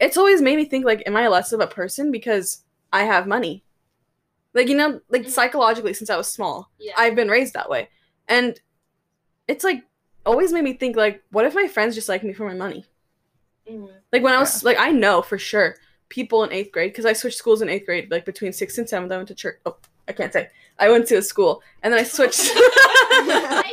it's 0.00 0.16
always 0.16 0.40
made 0.40 0.56
me 0.56 0.64
think 0.64 0.84
like 0.86 1.02
am 1.06 1.16
I 1.16 1.28
less 1.28 1.52
of 1.52 1.60
a 1.60 1.66
person 1.66 2.10
because 2.10 2.62
I 2.92 3.04
have 3.04 3.26
money 3.26 3.64
like 4.54 4.68
you 4.68 4.76
know 4.76 5.00
like 5.08 5.22
Mhm. 5.22 5.30
psychologically 5.30 5.92
since 5.94 6.10
I 6.10 6.16
was 6.16 6.26
small 6.28 6.70
yeah. 6.78 6.94
I've 6.96 7.14
been 7.14 7.28
raised 7.28 7.54
that 7.54 7.68
way. 7.70 7.88
And 8.28 8.60
it's 9.48 9.64
like 9.64 9.82
always 10.24 10.52
made 10.52 10.62
me 10.64 10.74
think 10.74 10.96
like, 10.96 11.22
what 11.30 11.44
if 11.46 11.54
my 11.54 11.66
friends 11.66 11.94
just 11.94 12.08
like 12.08 12.22
me 12.22 12.32
for 12.32 12.46
my 12.46 12.54
money? 12.54 12.84
Mhm. 13.68 13.90
Like 14.12 14.22
when 14.22 14.34
I 14.34 14.38
was 14.38 14.62
like, 14.64 14.78
I 14.78 14.90
know 14.90 15.22
for 15.22 15.38
sure 15.38 15.76
people 16.08 16.42
in 16.44 16.52
eighth 16.52 16.72
grade 16.72 16.90
because 16.92 17.04
I 17.06 17.12
switched 17.12 17.36
schools 17.38 17.62
in 17.62 17.68
eighth 17.68 17.86
grade. 17.86 18.10
Like 18.10 18.24
between 18.24 18.52
sixth 18.52 18.78
and 18.78 18.88
seventh, 18.88 19.12
I 19.12 19.16
went 19.16 19.28
to 19.28 19.34
church. 19.34 19.58
Oh, 19.66 19.76
I 20.06 20.12
can't 20.12 20.32
say. 20.32 20.48
I 20.78 20.90
went 20.90 21.06
to 21.08 21.16
a 21.16 21.22
school 21.22 21.62
and 21.82 21.92
then 21.92 22.00
I 22.00 22.04
switched. 22.04 22.50
nice 23.26 23.72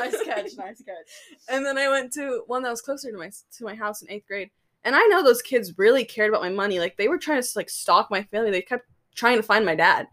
nice 0.00 0.22
catch. 0.24 0.56
Nice 0.56 0.82
catch. 0.82 1.06
and 1.48 1.64
then 1.64 1.76
I 1.78 1.88
went 1.88 2.12
to 2.14 2.42
one 2.46 2.62
that 2.62 2.70
was 2.70 2.80
closer 2.80 3.10
to 3.10 3.18
my 3.18 3.30
to 3.56 3.64
my 3.64 3.74
house 3.74 4.02
in 4.02 4.10
eighth 4.10 4.26
grade. 4.26 4.50
And 4.84 4.94
I 4.94 5.02
know 5.06 5.22
those 5.22 5.42
kids 5.42 5.76
really 5.76 6.04
cared 6.04 6.30
about 6.30 6.42
my 6.42 6.50
money. 6.50 6.78
Like 6.78 6.96
they 6.96 7.08
were 7.08 7.18
trying 7.18 7.42
to 7.42 7.48
like 7.56 7.68
stalk 7.68 8.10
my 8.10 8.22
family. 8.24 8.50
They 8.50 8.62
kept 8.62 8.86
trying 9.14 9.36
to 9.36 9.42
find 9.42 9.66
my 9.66 9.74
dad. 9.74 10.06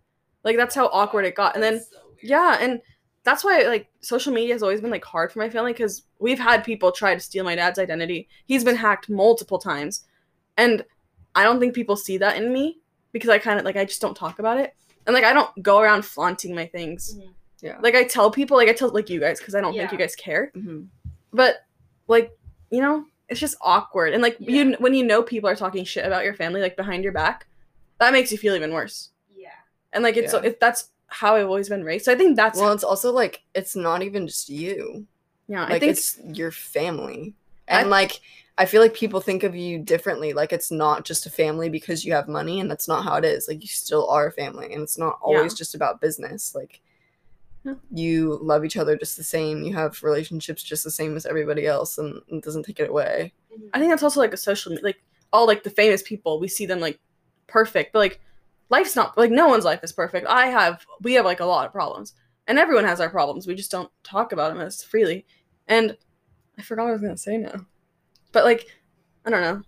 Like 0.43 0.57
that's 0.57 0.75
how 0.75 0.87
awkward 0.87 1.25
it 1.25 1.35
got. 1.35 1.55
And 1.55 1.63
then 1.63 1.79
so 1.79 1.97
yeah, 2.21 2.57
and 2.59 2.81
that's 3.25 3.43
why 3.43 3.63
like 3.63 3.87
social 4.01 4.31
media 4.31 4.53
has 4.53 4.63
always 4.63 4.79
been 4.79 4.91
like 4.91 5.03
hard 5.03 5.31
for 5.31 5.39
my 5.39 5.49
family 5.49 5.73
because 5.73 6.03
we've 6.19 6.39
had 6.39 6.63
people 6.63 6.91
try 6.91 7.13
to 7.13 7.19
steal 7.19 7.43
my 7.43 7.55
dad's 7.55 7.79
identity. 7.79 8.29
He's 8.45 8.63
been 8.63 8.75
hacked 8.77 9.09
multiple 9.09 9.59
times, 9.59 10.05
and 10.57 10.85
I 11.33 11.43
don't 11.43 11.59
think 11.59 11.73
people 11.75 11.97
see 11.97 12.17
that 12.19 12.37
in 12.37 12.53
me 12.53 12.79
because 13.11 13.29
I 13.29 13.39
kind 13.39 13.59
of 13.59 13.65
like 13.65 13.75
I 13.75 13.83
just 13.85 13.99
don't 14.01 14.15
talk 14.15 14.39
about 14.39 14.57
it, 14.59 14.73
and 15.05 15.13
like 15.13 15.23
I 15.25 15.33
don't 15.33 15.61
go 15.61 15.79
around 15.79 16.05
flaunting 16.05 16.55
my 16.55 16.67
things. 16.67 17.17
Mhm. 17.17 17.33
Yeah. 17.61 17.77
Like 17.81 17.95
I 17.95 18.03
tell 18.03 18.29
people, 18.31 18.57
like 18.57 18.69
I 18.69 18.73
tell 18.73 18.89
like 18.89 19.09
you 19.09 19.19
guys 19.19 19.39
because 19.39 19.55
I 19.55 19.61
don't 19.61 19.73
think 19.75 19.91
you 19.91 19.97
guys 19.97 20.15
care, 20.15 20.51
Mhm. 20.55 20.87
but 21.33 21.65
like 22.07 22.31
you 22.69 22.81
know 22.81 23.05
it's 23.27 23.39
just 23.39 23.57
awkward 23.61 24.13
and 24.13 24.21
like 24.21 24.37
Yeah. 24.39 24.51
you 24.63 24.75
when 24.77 24.93
you 24.93 25.03
know 25.03 25.23
people 25.23 25.49
are 25.49 25.55
talking 25.55 25.83
shit 25.83 26.05
about 26.05 26.23
your 26.25 26.35
family 26.35 26.61
like 26.61 26.75
behind 26.77 27.03
your 27.03 27.13
back, 27.13 27.47
that 27.99 28.13
makes 28.13 28.31
you 28.31 28.37
feel 28.37 28.53
even 28.55 28.71
worse. 28.71 29.09
Yeah. 29.35 29.49
And 29.93 30.03
like 30.03 30.15
it's 30.15 30.31
Yeah. 30.33 30.41
it, 30.43 30.59
that's 30.59 30.91
how 31.07 31.35
I've 31.35 31.47
always 31.47 31.69
been 31.69 31.83
raised. 31.83 32.05
So 32.05 32.11
I 32.11 32.15
think 32.15 32.35
that's 32.35 32.59
Well, 32.59 32.73
it's 32.73 32.83
also 32.83 33.11
like 33.11 33.43
it's 33.53 33.75
not 33.75 34.01
even 34.03 34.27
just 34.27 34.49
you. 34.49 35.05
yeah. 35.47 35.63
Like 35.63 35.71
I 35.73 35.79
think 35.79 35.91
it's 35.91 36.19
your 36.23 36.51
family, 36.51 37.33
I- 37.69 37.81
and 37.81 37.89
like 37.89 38.19
I 38.57 38.65
feel 38.65 38.81
like 38.81 38.93
people 38.93 39.19
think 39.19 39.43
of 39.43 39.53
you 39.55 39.79
differently. 39.79 40.31
Like 40.33 40.53
it's 40.53 40.71
not 40.71 41.03
just 41.03 41.25
a 41.25 41.29
family 41.29 41.67
because 41.69 42.05
you 42.05 42.13
have 42.13 42.27
money, 42.29 42.59
and 42.61 42.71
that's 42.71 42.87
not 42.87 43.03
how 43.03 43.15
it 43.17 43.25
is. 43.25 43.47
Like 43.47 43.61
you 43.61 43.67
still 43.67 44.07
are 44.09 44.27
a 44.27 44.31
family, 44.31 44.71
and 44.73 44.81
it's 44.81 44.97
not 44.97 45.19
always 45.21 45.53
just 45.53 45.75
about 45.75 45.99
business. 45.99 46.55
Like 46.55 46.79
Yeah. 47.65 47.73
you 47.91 48.39
love 48.41 48.63
each 48.63 48.77
other 48.77 48.95
just 48.95 49.17
the 49.17 49.23
same. 49.25 49.63
You 49.63 49.73
have 49.73 50.01
relationships 50.03 50.63
just 50.63 50.83
the 50.85 50.91
same 50.91 51.15
as 51.17 51.25
everybody 51.25 51.67
else, 51.67 51.97
and 51.97 52.21
it 52.29 52.43
doesn't 52.43 52.63
take 52.63 52.79
it 52.79 52.89
away. 52.89 53.33
I 53.73 53.79
think 53.79 53.91
that's 53.91 54.03
also 54.03 54.19
like 54.21 54.33
a 54.33 54.37
social 54.37 54.77
like 54.81 55.01
all 55.33 55.45
like 55.47 55.63
the 55.63 55.69
famous 55.69 56.01
people 56.01 56.39
we 56.39 56.47
see 56.47 56.65
them 56.65 56.79
like 56.79 56.97
perfect, 57.47 57.91
but 57.93 57.99
like 57.99 58.21
life's 58.69 58.95
not 58.95 59.17
like 59.17 59.31
no 59.31 59.47
one's 59.47 59.65
life 59.65 59.83
is 59.83 59.91
perfect. 59.91 60.27
I 60.27 60.47
have 60.47 60.85
we 61.01 61.13
have 61.13 61.25
like 61.25 61.39
a 61.39 61.45
lot 61.45 61.65
of 61.65 61.71
problems, 61.71 62.13
and 62.47 62.59
everyone 62.59 62.85
has 62.85 62.99
our 62.99 63.09
problems. 63.09 63.47
We 63.47 63.55
just 63.55 63.71
don't 63.71 63.91
talk 64.03 64.31
about 64.31 64.53
them 64.53 64.61
as 64.61 64.83
freely. 64.83 65.25
And 65.67 65.97
I 66.57 66.61
forgot 66.61 66.83
what 66.83 66.89
I 66.89 66.93
was 66.93 67.01
gonna 67.01 67.17
say 67.17 67.37
now, 67.37 67.65
but 68.31 68.45
like 68.45 68.65
I 69.25 69.29
don't 69.29 69.41
know. 69.41 69.61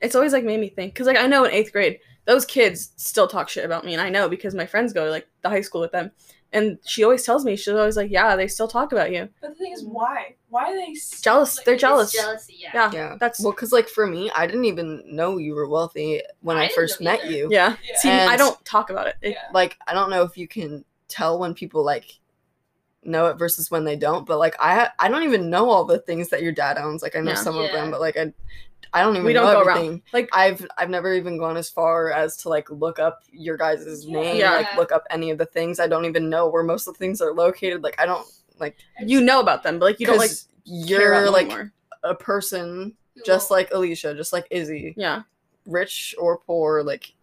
It's 0.00 0.14
always 0.14 0.32
like 0.32 0.44
made 0.44 0.60
me 0.60 0.68
think 0.68 0.94
because 0.94 1.06
like 1.06 1.18
I 1.18 1.26
know 1.26 1.44
in 1.44 1.52
eighth 1.52 1.72
grade 1.72 1.98
those 2.26 2.44
kids 2.44 2.92
still 2.96 3.26
talk 3.26 3.48
shit 3.48 3.64
about 3.64 3.84
me, 3.84 3.92
and 3.94 4.02
I 4.02 4.08
know 4.08 4.28
because 4.28 4.54
my 4.54 4.66
friends 4.66 4.92
go 4.92 5.04
to 5.04 5.10
like 5.10 5.26
the 5.42 5.48
high 5.48 5.62
school 5.62 5.80
with 5.80 5.92
them, 5.92 6.10
and 6.52 6.78
she 6.84 7.04
always 7.04 7.22
tells 7.24 7.44
me 7.44 7.54
she's 7.56 7.68
always 7.74 7.96
like, 7.96 8.10
yeah, 8.10 8.34
they 8.36 8.48
still 8.48 8.66
talk 8.68 8.92
about 8.92 9.12
you. 9.12 9.28
But 9.40 9.50
the 9.50 9.54
thing 9.56 9.72
is, 9.72 9.84
why? 9.84 10.34
Why 10.48 10.64
are 10.72 10.74
they 10.74 10.92
s- 10.92 11.20
Jealous. 11.20 11.56
like, 11.58 11.66
They're 11.66 11.76
jealous. 11.76 12.12
jealousy. 12.12 12.56
Yeah. 12.58 12.70
Yeah, 12.74 12.90
Yeah, 12.92 13.16
that's 13.20 13.40
well, 13.40 13.52
because 13.52 13.72
like 13.72 13.88
for 13.88 14.06
me, 14.06 14.30
I 14.34 14.46
didn't 14.46 14.64
even 14.64 15.02
know 15.06 15.38
you 15.38 15.54
were 15.54 15.68
wealthy 15.68 16.22
when 16.40 16.56
I 16.56 16.64
I, 16.64 16.68
first 16.70 17.00
met 17.00 17.20
either. 17.24 17.32
you. 17.32 17.48
yeah. 17.52 17.76
Yeah. 17.88 17.96
See, 17.98 18.10
I 18.10 18.36
don't 18.36 18.62
talk 18.64 18.90
about 18.90 19.06
it. 19.06 19.16
It- 19.22 19.30
Yeah. 19.32 19.42
like 19.54 19.78
I 19.86 19.94
don't 19.94 20.10
know 20.10 20.22
if 20.22 20.36
you 20.36 20.48
can 20.48 20.84
tell 21.08 21.38
when 21.38 21.54
people 21.54 21.84
like 21.84 22.18
know 23.04 23.26
it 23.26 23.38
versus 23.38 23.70
when 23.70 23.84
they 23.84 23.96
don't, 23.96 24.26
but 24.26 24.38
like 24.38 24.54
I 24.60 24.74
ha- 24.74 24.92
I 24.98 25.08
don't 25.08 25.22
even 25.22 25.48
know 25.50 25.70
all 25.70 25.84
the 25.84 25.98
things 25.98 26.28
that 26.30 26.42
your 26.42 26.52
dad 26.52 26.78
owns. 26.78 27.02
Like 27.02 27.16
I 27.16 27.20
know 27.20 27.30
Yeah. 27.32 27.36
some 27.36 27.56
of 27.56 27.70
them, 27.72 27.90
but 27.90 28.00
like 28.00 28.16
I 28.16 28.32
I 28.92 29.02
don't 29.02 29.14
even 29.14 29.24
We 29.24 29.32
don't 29.32 29.46
know 29.46 29.62
go 29.62 29.62
around. 29.62 30.02
Like 30.12 30.28
I've 30.32 30.66
I've 30.76 30.90
never 30.90 31.14
even 31.14 31.38
gone 31.38 31.56
as 31.56 31.70
far 31.70 32.10
as 32.10 32.36
to 32.38 32.48
like 32.48 32.68
look 32.70 32.98
up 32.98 33.22
your 33.32 33.56
guys' 33.56 34.04
Yeah. 34.06 34.20
name, 34.20 34.36
Yeah. 34.36 34.52
like 34.52 34.76
look 34.76 34.92
up 34.92 35.04
any 35.10 35.30
of 35.30 35.38
the 35.38 35.46
things. 35.46 35.78
I 35.80 35.86
don't 35.86 36.04
even 36.04 36.28
know 36.28 36.48
where 36.48 36.62
most 36.62 36.86
of 36.88 36.94
the 36.94 36.98
things 36.98 37.20
are 37.20 37.32
located. 37.32 37.82
Like 37.82 37.98
I 38.00 38.06
don't 38.06 38.26
like 38.58 38.76
you 39.06 39.20
know 39.20 39.40
about 39.40 39.62
them, 39.62 39.78
but 39.78 39.86
like 39.86 40.00
you 40.00 40.06
don't 40.06 40.18
like 40.18 40.30
'cause 40.30 40.48
care 40.88 41.12
about 41.12 41.16
you're 41.18 41.24
them 41.24 41.32
like 41.32 41.48
more. 41.48 41.72
a 42.02 42.14
person 42.14 42.94
just 43.24 43.50
won't- 43.50 43.60
like 43.62 43.72
Alicia, 43.72 44.14
just 44.14 44.32
like 44.32 44.46
Izzy, 44.50 44.94
Yeah, 44.96 45.22
rich 45.66 46.14
or 46.18 46.38
poor, 46.38 46.82
like 46.82 47.14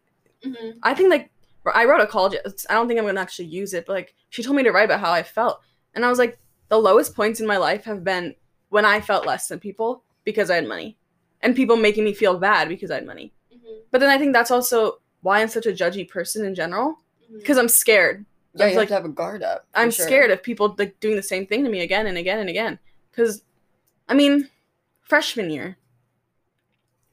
Mhm. 0.43 0.77
I 0.83 0.93
think 0.93 1.09
like 1.11 1.29
I 1.73 1.83
wrote 1.85 1.99
a 2.01 2.07
college. 2.07 2.37
I 2.69 2.73
don't 2.75 2.87
think 2.87 2.99
I'm 2.99 3.05
gonna 3.05 3.19
actually 3.19 3.45
use 3.49 3.73
it, 3.73 3.85
but 3.85 3.93
like 3.93 4.15
she 4.29 4.41
told 4.41 4.55
me 4.55 4.63
to 4.63 4.71
write 4.71 4.85
about 4.85 4.99
how 5.01 5.11
I 5.11 5.21
felt, 5.23 5.61
and 5.97 6.05
I 6.05 6.09
was 6.09 6.19
like, 6.19 6.37
the 6.69 6.77
lowest 6.77 7.15
points 7.15 7.39
in 7.39 7.47
my 7.47 7.57
life 7.57 7.83
have 7.85 8.03
been 8.03 8.35
when 8.69 8.85
I 8.85 9.01
felt 9.01 9.25
less 9.25 9.47
than 9.47 9.59
people 9.59 10.03
because 10.23 10.51
I 10.51 10.55
had 10.55 10.67
money, 10.67 10.95
and 11.41 11.55
people 11.55 11.75
making 11.75 12.03
me 12.03 12.13
feel 12.13 12.37
bad 12.37 12.69
because 12.69 12.91
I 12.91 12.95
had 12.95 13.05
money. 13.05 13.33
Mhm. 13.51 13.79
But 13.91 13.99
then 13.99 14.09
I 14.09 14.17
think 14.19 14.33
that's 14.33 14.51
also 14.51 14.99
why 15.21 15.41
I'm 15.41 15.47
such 15.47 15.65
a 15.65 15.71
judgy 15.71 16.07
person 16.07 16.45
in 16.45 16.53
general 16.53 16.99
Mhm. 17.31 17.39
because 17.39 17.57
I'm 17.57 17.67
scared. 17.69 18.25
yeah, 18.53 18.65
Of, 18.65 18.71
you 18.71 18.77
like 18.77 18.89
have 18.89 18.97
to 18.97 19.01
have 19.03 19.11
a 19.11 19.13
guard 19.21 19.43
up. 19.43 19.67
I'm 19.73 19.91
sure. 19.91 20.05
scared 20.05 20.31
of 20.31 20.41
people 20.43 20.75
like 20.77 20.99
doing 20.99 21.15
the 21.15 21.23
same 21.23 21.45
thing 21.47 21.63
to 21.63 21.69
me 21.69 21.81
again 21.81 22.07
and 22.07 22.17
again 22.17 22.39
and 22.39 22.49
again. 22.49 22.79
Because, 23.11 23.43
I 24.09 24.13
mean, 24.13 24.49
freshman 25.01 25.49
year, 25.49 25.77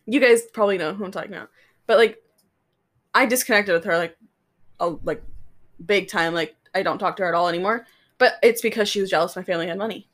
you 0.07 0.21
guys 0.21 0.43
probably 0.53 0.79
know 0.79 0.95
who 0.95 1.05
I'm 1.05 1.11
talking 1.13 1.33
about, 1.35 1.51
but 1.87 1.97
like, 1.99 2.23
I 3.15 3.27
disconnected 3.27 3.73
with 3.75 3.85
her 3.85 3.97
like, 3.97 4.17
a 4.81 4.89
like, 5.05 5.23
big 5.85 6.09
time. 6.09 6.35
Like, 6.35 6.57
I 6.75 6.83
don't 6.83 6.99
talk 6.99 7.17
to 7.17 7.23
her 7.23 7.29
at 7.29 7.35
all 7.35 7.49
anymore. 7.49 7.87
But 8.19 8.35
it's 8.43 8.63
because 8.63 8.89
she 8.89 9.01
was 9.01 9.11
jealous 9.11 9.37
my 9.37 9.43
family 9.43 9.67
had 9.67 9.79
money. 9.79 10.09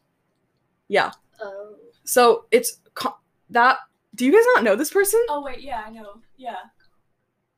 Yeah. 0.89 1.13
Oh. 1.41 1.75
So 2.05 2.47
it's 2.51 2.81
co- 2.95 3.19
that. 3.51 3.79
Do 4.15 4.25
you 4.27 4.33
guys 4.33 4.45
not 4.55 4.65
know 4.65 4.75
this 4.77 4.91
person? 4.91 5.25
Oh 5.29 5.43
wait, 5.43 5.61
yeah, 5.61 5.83
I 5.87 5.91
know. 5.91 6.21
Yeah. 6.37 6.57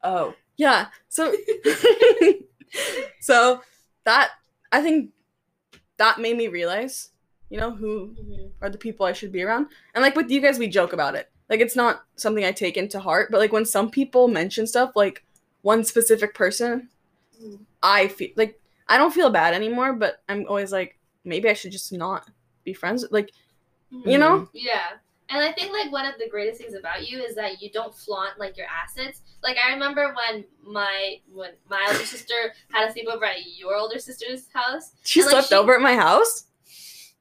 Oh, 0.05 0.34
Yeah. 0.57 0.88
So 1.09 1.32
so 3.20 3.62
that 4.05 4.30
I 4.70 4.82
think 4.82 5.11
that 5.99 6.18
made 6.20 6.36
me 6.36 6.49
realize, 6.49 7.11
you 7.51 7.59
know, 7.59 7.70
who 7.70 8.14
Mhm. 8.20 8.51
are 8.61 8.70
the 8.70 8.78
people 8.78 9.07
I 9.07 9.12
should 9.12 9.32
be 9.32 9.43
around. 9.43 9.68
And 9.95 10.03
like 10.03 10.16
with 10.16 10.30
you 10.30 10.40
guys 10.40 10.59
we 10.59 10.68
joke 10.68 10.93
about 10.93 11.14
it. 11.14 11.30
Like 11.49 11.61
it's 11.61 11.76
not 11.76 12.05
something 12.16 12.45
I 12.45 12.53
take 12.53 12.76
into 12.76 12.99
heart, 13.01 13.30
but 13.30 13.38
like 13.38 13.53
when 13.53 13.64
some 13.66 13.90
people 13.90 14.28
mention 14.28 14.66
stuff 14.66 14.93
like 14.97 15.24
one 15.62 15.84
specific 15.84 16.34
person, 16.34 16.88
Mhm. 17.43 17.61
I 17.82 18.09
feel 18.09 18.30
like 18.36 18.61
I 18.93 18.99
don't 18.99 19.12
feel 19.12 19.30
bad 19.30 19.55
anymore, 19.55 19.93
but 19.95 20.22
I'm 20.28 20.45
always 20.49 20.72
like 20.72 20.99
maybe 21.24 21.49
I 21.49 21.55
should 21.55 21.72
just 21.72 21.93
not 21.93 22.28
be 22.64 22.72
friends 22.74 23.05
like 23.11 23.30
you 23.90 24.16
know? 24.18 24.40
Mm-hmm. 24.40 24.57
Yeah. 24.70 24.88
And 25.28 25.43
I 25.43 25.53
think 25.53 25.72
like 25.72 25.90
one 25.93 26.05
of 26.07 26.14
the 26.18 26.28
greatest 26.28 26.61
things 26.61 26.74
about 26.74 27.09
you 27.09 27.20
is 27.22 27.34
that 27.36 27.62
you 27.62 27.70
don't 27.70 27.95
flaunt 27.95 28.38
like 28.38 28.57
your 28.57 28.66
assets. 28.66 29.22
Like 29.43 29.57
I 29.64 29.72
remember 29.72 30.14
when 30.14 30.45
my 30.62 31.16
when 31.32 31.51
my 31.70 31.84
older 31.88 32.05
sister 32.05 32.34
had 32.70 32.88
a 32.88 32.93
sleepover 32.93 33.24
at 33.24 33.36
your 33.59 33.74
older 33.76 33.99
sister's 33.99 34.49
house, 34.53 34.93
She 35.05 35.20
And, 35.20 35.26
like, 35.26 35.32
slept 35.32 35.49
she- 35.49 35.55
over 35.55 35.74
at 35.74 35.80
my 35.80 35.95
house? 35.97 36.45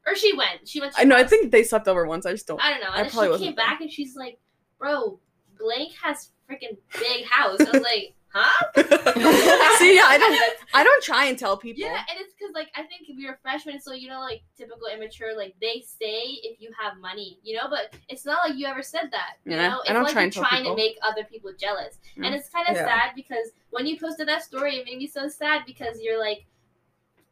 or 0.07 0.15
she 0.15 0.35
went. 0.35 0.67
She 0.67 0.81
went. 0.81 0.93
To 0.95 0.99
I 1.01 1.03
know, 1.03 1.15
I 1.15 1.23
think 1.23 1.51
they 1.51 1.63
slept 1.63 1.87
over 1.87 2.05
once. 2.07 2.25
I 2.25 2.31
just 2.31 2.47
don't 2.47 2.59
I 2.61 2.71
don't 2.71 2.81
know. 2.81 2.89
I 2.89 2.97
And 3.01 3.05
then 3.05 3.11
probably 3.11 3.37
she 3.37 3.43
came 3.45 3.55
there. 3.55 3.65
back 3.65 3.81
and 3.81 3.91
she's 3.91 4.15
like, 4.15 4.39
bro, 4.79 5.19
blank 5.59 5.91
has 6.03 6.31
freaking 6.49 6.75
big 6.99 7.25
house. 7.29 7.59
I 7.61 7.69
was 7.71 7.81
like, 7.83 8.15
huh? 8.33 8.71
See, 9.77 9.95
yeah, 9.95 10.05
I 10.07 10.17
don't, 10.17 10.53
I 10.73 10.83
don't 10.83 11.03
try 11.03 11.25
and 11.25 11.37
tell 11.37 11.57
people. 11.57 11.81
Yeah, 11.83 11.97
and 12.09 12.19
it's 12.19 12.33
because 12.33 12.53
like 12.53 12.69
I 12.75 12.83
think 12.83 13.07
we 13.15 13.25
were 13.25 13.37
freshmen, 13.41 13.79
so 13.79 13.93
you 13.93 14.07
know, 14.09 14.19
like 14.19 14.41
typical 14.57 14.87
immature, 14.93 15.35
like 15.35 15.55
they 15.61 15.81
say 15.85 16.21
if 16.43 16.59
you 16.61 16.69
have 16.79 16.97
money, 16.99 17.39
you 17.43 17.55
know, 17.57 17.67
but 17.69 17.93
it's 18.09 18.25
not 18.25 18.39
like 18.47 18.57
you 18.57 18.65
ever 18.67 18.81
said 18.83 19.09
that. 19.11 19.33
You 19.45 19.53
Yeah, 19.53 19.69
know, 19.69 19.75
I 19.77 19.79
it's 19.81 19.89
don't 19.91 20.03
like 20.03 20.13
try 20.13 20.21
you're 20.21 20.25
and 20.25 20.33
tell 20.33 20.43
trying 20.45 20.63
people. 20.63 20.75
to 20.75 20.81
make 20.81 20.97
other 21.01 21.23
people 21.23 21.51
jealous, 21.59 21.99
Yeah. 22.15 22.25
and 22.25 22.35
it's 22.35 22.49
kind 22.49 22.67
of 22.67 22.75
Yeah. 22.75 22.85
sad 22.85 23.11
because 23.15 23.51
when 23.69 23.85
you 23.85 23.99
posted 23.99 24.27
that 24.27 24.43
story, 24.43 24.77
it 24.77 24.85
made 24.85 24.97
me 24.97 25.07
so 25.07 25.27
sad 25.27 25.63
because 25.65 26.01
you're 26.01 26.19
like, 26.19 26.45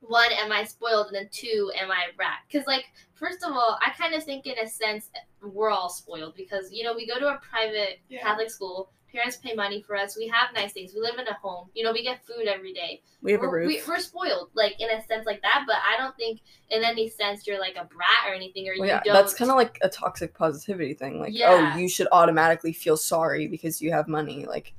one, 0.02 0.32
am 0.32 0.52
I 0.52 0.64
spoiled, 0.64 1.08
and 1.08 1.16
then 1.16 1.30
two, 1.32 1.72
am 1.80 1.92
I 1.92 2.06
a 2.12 2.16
brat? 2.16 2.40
Because 2.50 2.66
like, 2.68 2.86
first 3.16 3.44
of 3.44 3.52
all, 3.52 3.78
I 3.86 3.92
kind 3.92 4.14
of 4.14 4.24
think 4.24 4.48
in 4.48 4.58
a 4.58 4.68
sense 4.68 5.10
we're 5.42 5.70
all 5.70 5.90
spoiled 5.90 6.36
because 6.36 6.72
you 6.72 6.84
know 6.84 6.94
we 6.94 7.06
go 7.08 7.20
to 7.20 7.28
a 7.28 7.38
private 7.40 8.00
Yeah. 8.10 8.22
Catholic 8.22 8.50
school. 8.50 8.92
Parents 9.12 9.38
pay 9.38 9.54
money 9.56 9.82
for 9.82 9.96
us. 9.96 10.16
We 10.16 10.28
have 10.28 10.54
nice 10.54 10.72
things. 10.74 10.94
We 10.94 11.02
live 11.02 11.18
in 11.18 11.28
a 11.28 11.34
home. 11.34 11.70
You 11.74 11.84
know, 11.84 11.92
we 11.92 12.04
get 12.04 12.24
food 12.28 12.48
every 12.48 12.74
day 12.74 13.02
We 13.24 13.32
have 13.32 13.42
a 13.42 13.48
we're, 13.48 13.62
roof. 13.62 13.68
we, 13.68 13.82
we're 13.88 14.00
spoiled, 14.00 14.50
like 14.54 14.76
in 14.80 14.90
a 14.92 15.04
sense 15.08 15.26
like 15.26 15.42
that. 15.42 15.64
But 15.66 15.78
I 15.78 15.98
don't 15.98 16.16
think 16.16 16.42
in 16.70 16.84
any 16.84 17.10
sense 17.10 17.48
you're 17.48 17.60
like 17.60 17.76
a 17.76 17.86
brat 17.86 18.28
or 18.30 18.34
anything, 18.34 18.68
or 18.68 18.74
Well, 18.78 18.88
you 18.88 18.94
yeah, 18.94 19.02
don't. 19.04 19.14
that's 19.16 19.34
kind 19.34 19.50
of 19.50 19.58
like 19.58 19.80
a 19.82 19.90
toxic 19.90 20.34
positivity 20.36 20.94
thing. 20.94 21.20
Like, 21.20 21.30
oh, 21.32 21.36
Yeah. 21.38 21.72
oh, 21.76 21.78
you 21.80 21.90
should 21.90 22.08
automatically 22.12 22.72
feel 22.74 22.98
sorry 22.98 23.48
because 23.48 23.82
you 23.82 23.92
have 23.92 24.08
money. 24.08 24.46
Like, 24.46 24.74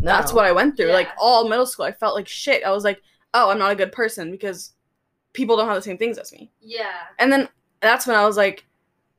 no. 0.00 0.06
That's 0.06 0.32
what 0.32 0.44
I 0.46 0.52
went 0.52 0.76
through. 0.76 0.92
Like 0.92 1.08
all 1.18 1.48
middle 1.48 1.66
school, 1.66 1.84
I 1.86 1.92
felt 1.92 2.14
like 2.14 2.28
shit. 2.28 2.64
I 2.64 2.70
was 2.70 2.84
like, 2.84 3.02
oh, 3.34 3.50
I'm 3.50 3.58
not 3.58 3.72
a 3.72 3.76
good 3.76 3.92
person 3.92 4.30
because 4.30 4.72
people 5.34 5.56
don't 5.56 5.66
have 5.68 5.76
the 5.76 5.82
same 5.82 5.98
things 5.98 6.16
as 6.18 6.32
me. 6.32 6.50
yeah, 6.62 6.92
And 7.18 7.30
then 7.30 7.48
that's 7.80 8.06
when 8.06 8.16
I 8.16 8.24
was 8.24 8.36
like, 8.38 8.64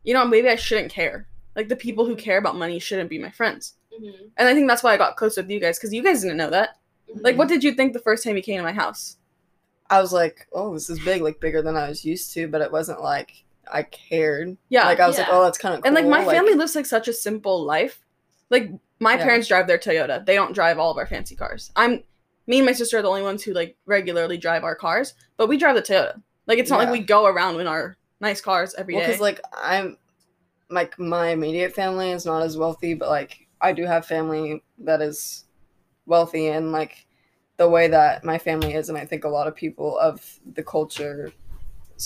you 0.04 0.14
know, 0.16 0.26
maybe 0.26 0.50
I 0.50 0.56
shouldn't 0.56 0.92
care. 0.92 1.28
Like 1.56 1.68
the 1.68 1.76
people 1.76 2.06
who 2.06 2.16
care 2.16 2.38
about 2.40 2.56
money 2.56 2.80
shouldn't 2.80 3.10
be 3.10 3.20
my 3.20 3.30
friends. 3.32 3.74
Hmm 3.98 4.28
And 4.38 4.48
I 4.48 4.54
think 4.54 4.68
that's 4.68 4.84
why 4.84 4.94
I 4.94 4.98
got 4.98 5.16
close 5.18 5.38
with 5.38 5.50
you 5.50 5.60
guys 5.60 5.78
because 5.78 5.94
you 5.94 6.04
guys 6.04 6.22
didn't 6.22 6.38
know 6.38 6.50
that. 6.50 6.78
Like, 7.22 7.38
what 7.38 7.48
did 7.48 7.64
you 7.64 7.74
think 7.74 7.94
the 7.94 8.00
first 8.00 8.24
time 8.24 8.36
you 8.36 8.42
came 8.44 8.58
to 8.58 8.64
my 8.64 8.74
house? 8.74 9.18
I 9.90 10.02
was 10.02 10.12
like, 10.12 10.48
oh, 10.54 10.74
this 10.74 10.90
is 10.90 11.00
big, 11.00 11.22
like 11.22 11.40
bigger 11.40 11.62
than 11.62 11.78
I 11.78 11.88
was 11.90 12.04
used 12.04 12.34
to, 12.34 12.48
but 12.48 12.62
it 12.62 12.72
wasn't 12.72 13.02
like 13.02 13.44
I 13.72 13.84
cared. 13.84 14.58
Yeah. 14.70 14.86
Like 14.86 15.00
I 15.00 15.08
was 15.08 15.18
like, 15.18 15.28
oh, 15.30 15.44
that's 15.44 15.58
kind 15.58 15.76
of 15.76 15.82
cool. 15.82 15.88
and 15.88 15.96
like 15.96 16.06
my 16.06 16.26
family 16.26 16.54
lives 16.54 16.76
like 16.76 16.86
such 16.86 17.08
a 17.08 17.14
simple 17.14 17.64
life. 17.64 18.02
Like 18.50 18.70
my 19.00 19.14
Yeah. 19.16 19.24
parents 19.24 19.48
drive 19.48 19.68
their 19.68 19.78
Toyota. 19.78 20.26
They 20.26 20.36
don't 20.36 20.54
drive 20.54 20.78
all 20.78 20.92
of 20.92 20.98
our 20.98 21.08
fancy 21.08 21.36
cars. 21.36 21.72
I'm 21.76 22.04
me 22.48 22.58
and 22.58 22.66
my 22.66 22.72
sister 22.74 22.98
are 22.98 23.02
the 23.02 23.10
only 23.10 23.24
ones 23.24 23.44
who 23.44 23.54
like 23.54 23.78
regularly 23.86 24.38
drive 24.38 24.64
our 24.64 24.76
cars, 24.76 25.14
but 25.38 25.48
we 25.48 25.58
drive 25.58 25.76
the 25.76 25.82
Toyota. 25.82 26.22
Like 26.48 26.60
it's 26.60 26.70
not 26.70 26.80
Yeah. 26.80 26.86
like 26.86 26.94
we 26.94 27.00
go 27.06 27.26
around 27.26 27.60
in 27.60 27.68
our 27.68 27.98
nice 28.20 28.42
cars 28.42 28.76
every 28.78 28.94
day. 28.94 29.00
well, 29.00 29.08
because 29.08 29.22
like 29.22 29.42
I'm, 29.56 29.98
like 30.70 31.00
my 31.00 31.30
immediate 31.30 31.74
family 31.74 32.12
is 32.12 32.26
not 32.26 32.44
as 32.44 32.58
wealthy, 32.58 32.94
but 32.94 33.08
like 33.10 33.47
I 33.62 33.74
do 33.74 33.86
have 33.86 34.06
family 34.06 34.64
that 34.80 35.02
is 35.02 35.46
wealthy, 36.06 36.48
and 36.48 36.72
like 36.72 37.08
the 37.58 37.70
way 37.70 37.88
that 37.88 38.24
my 38.24 38.38
family 38.38 38.74
is, 38.74 38.90
and 38.90 38.98
I 38.98 39.06
think 39.06 39.24
a 39.24 39.30
lot 39.30 39.48
of 39.48 39.56
people 39.56 39.98
of 40.00 40.40
the 40.54 40.64
culture 40.64 41.32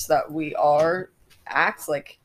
that 0.08 0.32
we 0.32 0.56
are 0.56 1.10
act 1.48 1.90
like 1.90 2.18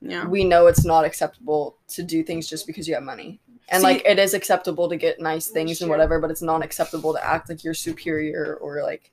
yeah. 0.00 0.24
we 0.26 0.44
know 0.44 0.68
it's 0.68 0.84
not 0.84 1.04
acceptable 1.04 1.78
to 1.88 2.02
do 2.02 2.22
things 2.22 2.48
just 2.48 2.66
because 2.66 2.86
you 2.86 2.94
have 2.94 3.02
money. 3.02 3.40
And 3.70 3.80
See- 3.80 3.86
like 3.86 4.02
it 4.06 4.18
is 4.18 4.34
acceptable 4.34 4.88
to 4.88 4.96
get 4.96 5.20
nice 5.20 5.48
things 5.48 5.80
and 5.80 5.90
whatever, 5.90 6.20
but 6.20 6.30
it's 6.30 6.42
not 6.42 6.62
acceptable 6.64 7.12
to 7.14 7.24
act 7.24 7.48
like 7.48 7.64
you're 7.64 7.74
superior 7.74 8.56
or 8.60 8.82
like 8.82 9.10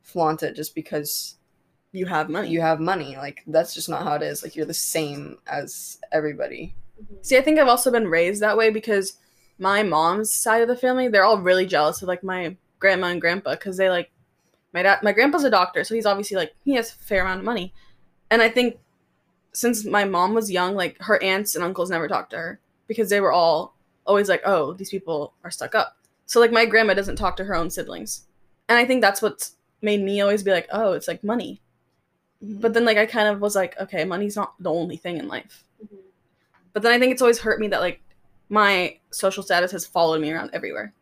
flaunt 0.00 0.42
it 0.42 0.56
just 0.56 0.74
because 0.74 1.36
You 1.92 2.06
have 2.06 2.28
money. 2.30 2.48
you 2.48 2.60
have 2.62 2.80
money. 2.80 3.16
Like 3.16 3.42
that's 3.46 3.74
just 3.74 3.88
not 3.88 4.02
how 4.04 4.14
it 4.14 4.22
is. 4.22 4.42
Like 4.42 4.56
you're 4.56 4.66
the 4.66 4.74
same 4.74 5.38
as 5.46 5.98
everybody. 6.10 6.74
Mhm. 7.02 7.24
See, 7.24 7.36
I 7.36 7.42
think 7.42 7.58
I've 7.58 7.68
also 7.68 7.90
been 7.90 8.08
raised 8.08 8.40
that 8.42 8.56
way 8.56 8.70
because 8.70 9.18
my 9.58 9.82
mom's 9.82 10.32
side 10.32 10.62
of 10.62 10.68
the 10.68 10.76
family, 10.76 11.08
they're 11.08 11.24
all 11.24 11.38
really 11.38 11.66
jealous 11.66 12.02
of 12.02 12.08
like 12.08 12.22
my 12.22 12.56
grandma 12.78 13.08
and 13.08 13.20
grandpa 13.20 13.52
because 13.52 13.76
they 13.76 13.90
like 13.90 14.10
my 14.72 14.82
dad. 14.82 15.00
My 15.02 15.12
grandpa's 15.12 15.44
a 15.44 15.50
doctor, 15.50 15.84
so 15.84 15.94
he's 15.94 16.06
obviously 16.06 16.36
like 16.36 16.54
he 16.64 16.74
has 16.74 16.90
a 16.92 16.96
fair 16.96 17.22
amount 17.22 17.40
of 17.40 17.46
money, 17.46 17.72
and 18.30 18.42
I 18.42 18.48
think 18.50 18.78
since 19.54 19.84
my 19.84 20.04
mom 20.04 20.34
was 20.34 20.50
young, 20.52 20.74
like 20.76 21.00
her 21.02 21.22
aunts 21.22 21.54
and 21.56 21.64
uncles 21.64 21.90
never 21.90 22.08
talked 22.08 22.30
to 22.32 22.38
her 22.38 22.60
because 22.88 23.10
they 23.10 23.20
were 23.20 23.32
all 23.32 23.76
always 24.06 24.28
like, 24.30 24.42
"Oh, 24.46 24.74
these 24.74 24.90
people 24.90 25.34
are 25.44 25.50
stuck 25.52 25.74
up." 25.74 25.96
So 26.26 26.40
like 26.40 26.52
my 26.52 26.66
grandma 26.66 26.94
doesn't 26.94 27.16
talk 27.16 27.36
to 27.38 27.44
her 27.44 27.54
own 27.56 27.70
siblings, 27.70 28.26
and 28.68 28.78
I 28.78 28.86
think 28.86 29.02
that's 29.02 29.22
what's 29.22 29.56
made 29.82 30.02
me 30.02 30.20
always 30.22 30.42
be 30.44 30.52
like, 30.52 30.68
"Oh, 30.72 30.92
it's 30.94 31.08
like 31.08 31.24
money." 31.24 31.60
But 32.42 32.74
then 32.74 32.84
like 32.86 32.98
I 32.98 33.06
kind 33.06 33.28
of 33.28 33.40
was 33.40 33.56
like, 33.56 33.78
"Okay, 33.80 34.04
money's 34.04 34.36
not 34.36 34.54
the 34.60 34.72
only 34.72 34.96
thing 34.98 35.18
in 35.18 35.28
life." 35.28 35.64
Mhm. 35.84 35.98
But 36.72 36.82
then 36.82 36.92
I 36.92 36.98
think 36.98 37.12
it's 37.12 37.22
always 37.22 37.38
hurt 37.38 37.60
me 37.60 37.68
that 37.68 37.80
like 37.80 38.00
my 38.48 38.98
social 39.10 39.42
status 39.42 39.72
has 39.72 39.86
followed 39.86 40.20
me 40.20 40.30
around 40.32 40.50
everywhere. 40.52 40.92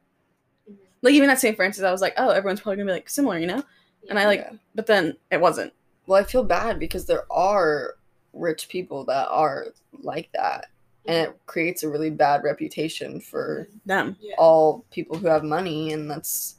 Mhm. 0.70 0.76
Like 1.02 1.14
even 1.14 1.30
at 1.30 1.38
St. 1.40 1.56
Francis, 1.56 1.84
I 1.84 1.92
was 1.92 2.00
like, 2.00 2.14
oh, 2.16 2.30
everyone's 2.30 2.60
probably 2.60 2.76
gonna 2.78 2.86
be 2.90 2.92
like 2.94 3.08
similar, 3.10 3.38
you 3.38 3.46
know? 3.46 3.62
And 4.08 4.18
I 4.18 4.26
like, 4.26 4.40
Yeah. 4.40 4.52
but 4.74 4.86
then 4.86 5.16
it 5.30 5.40
wasn't. 5.40 5.72
Well, 6.06 6.20
I 6.20 6.24
feel 6.24 6.42
bad 6.44 6.78
because 6.78 7.06
there 7.06 7.24
are 7.32 7.94
rich 8.32 8.68
people 8.68 9.04
that 9.06 9.28
are 9.28 9.66
like 10.02 10.30
that. 10.32 10.66
And 11.06 11.28
it 11.28 11.38
creates 11.46 11.82
a 11.82 11.88
really 11.88 12.10
bad 12.10 12.42
reputation 12.44 13.20
for 13.20 13.68
Them. 13.86 14.16
Yeah. 14.20 14.34
all 14.38 14.84
people 14.90 15.16
who 15.18 15.26
have 15.28 15.42
money 15.44 15.92
and 15.92 16.10
that's 16.10 16.56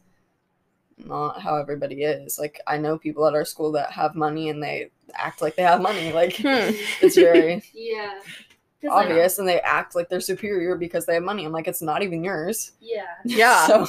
not 1.05 1.41
how 1.41 1.55
everybody 1.55 2.03
is 2.03 2.37
like 2.37 2.59
i 2.67 2.77
know 2.77 2.95
people 2.95 3.25
at 3.25 3.33
our 3.33 3.43
school 3.45 3.71
that 3.71 3.91
have 3.91 4.13
money 4.13 4.49
and 4.49 4.61
they 4.61 4.91
act 5.15 5.41
like 5.41 5.55
they 5.55 5.63
have 5.63 5.81
money 5.81 6.11
like 6.13 6.35
Hmm. 6.35 6.69
it's 7.01 7.15
very 7.15 7.63
yeah, 7.73 8.13
'Cause, 8.13 8.23
like, 8.27 8.50
obvious 8.89 9.37
and 9.39 9.47
they 9.47 9.59
act 9.61 9.95
like 9.95 10.09
they're 10.09 10.19
superior 10.21 10.75
because 10.75 11.05
they 11.05 11.13
have 11.13 11.23
money 11.23 11.45
i'm 11.45 11.51
like 11.51 11.67
it's 11.67 11.81
not 11.81 12.01
even 12.01 12.23
yours 12.23 12.71
yeah, 12.79 13.03
Yeah. 13.23 13.67
so 13.67 13.87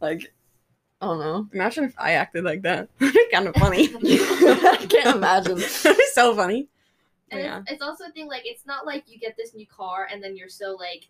like 0.00 0.32
i 1.00 1.06
don't 1.06 1.18
know 1.20 1.48
Imagine 1.52 1.84
if 1.84 1.94
I 1.98 2.12
acted 2.12 2.44
like 2.44 2.62
that. 2.62 2.88
Kind 3.32 3.48
of 3.48 3.54
funny. 3.56 3.88
i 4.02 4.86
can't 4.88 5.16
imagine 5.16 5.58
That'd 5.58 5.96
be 5.96 6.04
so 6.12 6.34
funny. 6.34 6.68
and 7.30 7.40
Yeah. 7.40 7.58
it's, 7.60 7.72
it's 7.72 7.82
also 7.82 8.04
a 8.04 8.10
thing 8.10 8.26
like 8.28 8.42
it's 8.44 8.66
not 8.66 8.86
like 8.86 9.04
you 9.06 9.18
get 9.18 9.36
this 9.36 9.54
new 9.54 9.66
car 9.66 10.08
and 10.12 10.22
then 10.22 10.36
you're 10.36 10.48
so 10.48 10.76
like 10.78 11.08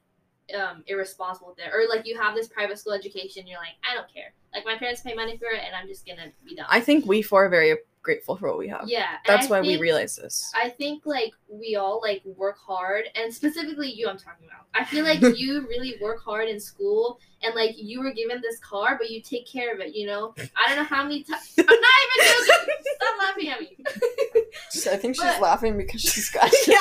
um 0.59 0.83
irresponsible 0.87 1.49
with 1.49 1.59
it 1.59 1.71
or 1.75 1.87
like 1.95 2.07
you 2.07 2.19
have 2.19 2.35
this 2.35 2.49
private 2.49 2.79
school 2.79 2.95
education 2.95 3.47
you're 3.47 3.59
like 3.59 3.75
i 3.91 3.95
don't 3.95 4.11
care 4.13 4.33
like 4.55 4.65
my 4.65 4.77
parents 4.79 5.03
pay 5.03 5.13
money 5.15 5.37
for 5.37 5.49
it 5.49 5.61
and 5.67 5.77
i'm 5.77 5.87
just 5.87 6.07
gonna 6.07 6.31
be 6.47 6.55
done 6.55 6.65
I 6.71 6.81
think 6.81 7.05
we 7.05 7.21
four 7.21 7.45
are 7.45 7.49
very 7.51 7.77
grateful 8.09 8.37
for 8.37 8.49
what 8.49 8.59
we 8.59 8.69
have. 8.69 8.85
yeah 8.87 9.17
That's 9.27 9.51
why 9.51 9.61
we 9.61 9.77
realize 9.77 10.17
this. 10.17 10.51
I 10.57 10.71
think 10.71 11.05
like 11.05 11.33
we 11.51 11.77
all 11.77 12.01
like 12.03 12.23
work 12.25 12.57
hard, 12.59 13.05
and 13.15 13.33
specifically 13.33 13.91
you, 13.93 14.09
I'm 14.09 14.17
talking 14.17 14.47
about. 14.47 14.65
I 14.75 14.85
feel 14.87 15.05
like 15.05 15.21
you 15.39 15.67
really 15.69 15.97
work 16.01 16.23
hard 16.25 16.49
in 16.49 16.59
school, 16.59 17.21
and 17.43 17.55
like 17.55 17.75
you 17.77 18.01
were 18.01 18.13
given 18.13 18.41
this 18.41 18.59
car, 18.61 18.97
but 18.99 19.11
you 19.11 19.21
take 19.21 19.47
care 19.47 19.75
of 19.75 19.81
it. 19.81 19.95
You 19.95 20.07
know, 20.07 20.35
I 20.57 20.69
don't 20.69 20.79
know 20.79 20.85
how 20.97 21.03
many 21.03 21.23
times. 21.23 21.53
I'm 21.59 21.67
not 21.67 21.97
even 22.05 22.47
joking. 22.47 22.75
Stop 22.97 23.15
laughing 23.21 23.49
at 23.51 23.61
me. 23.61 23.77
i 24.93 24.97
think 24.97 25.15
she's 25.17 25.23
But- 25.25 25.43
laughing 25.43 25.77
because 25.77 26.01
she's 26.01 26.31
got 26.39 26.51
Yeah. 26.67 26.77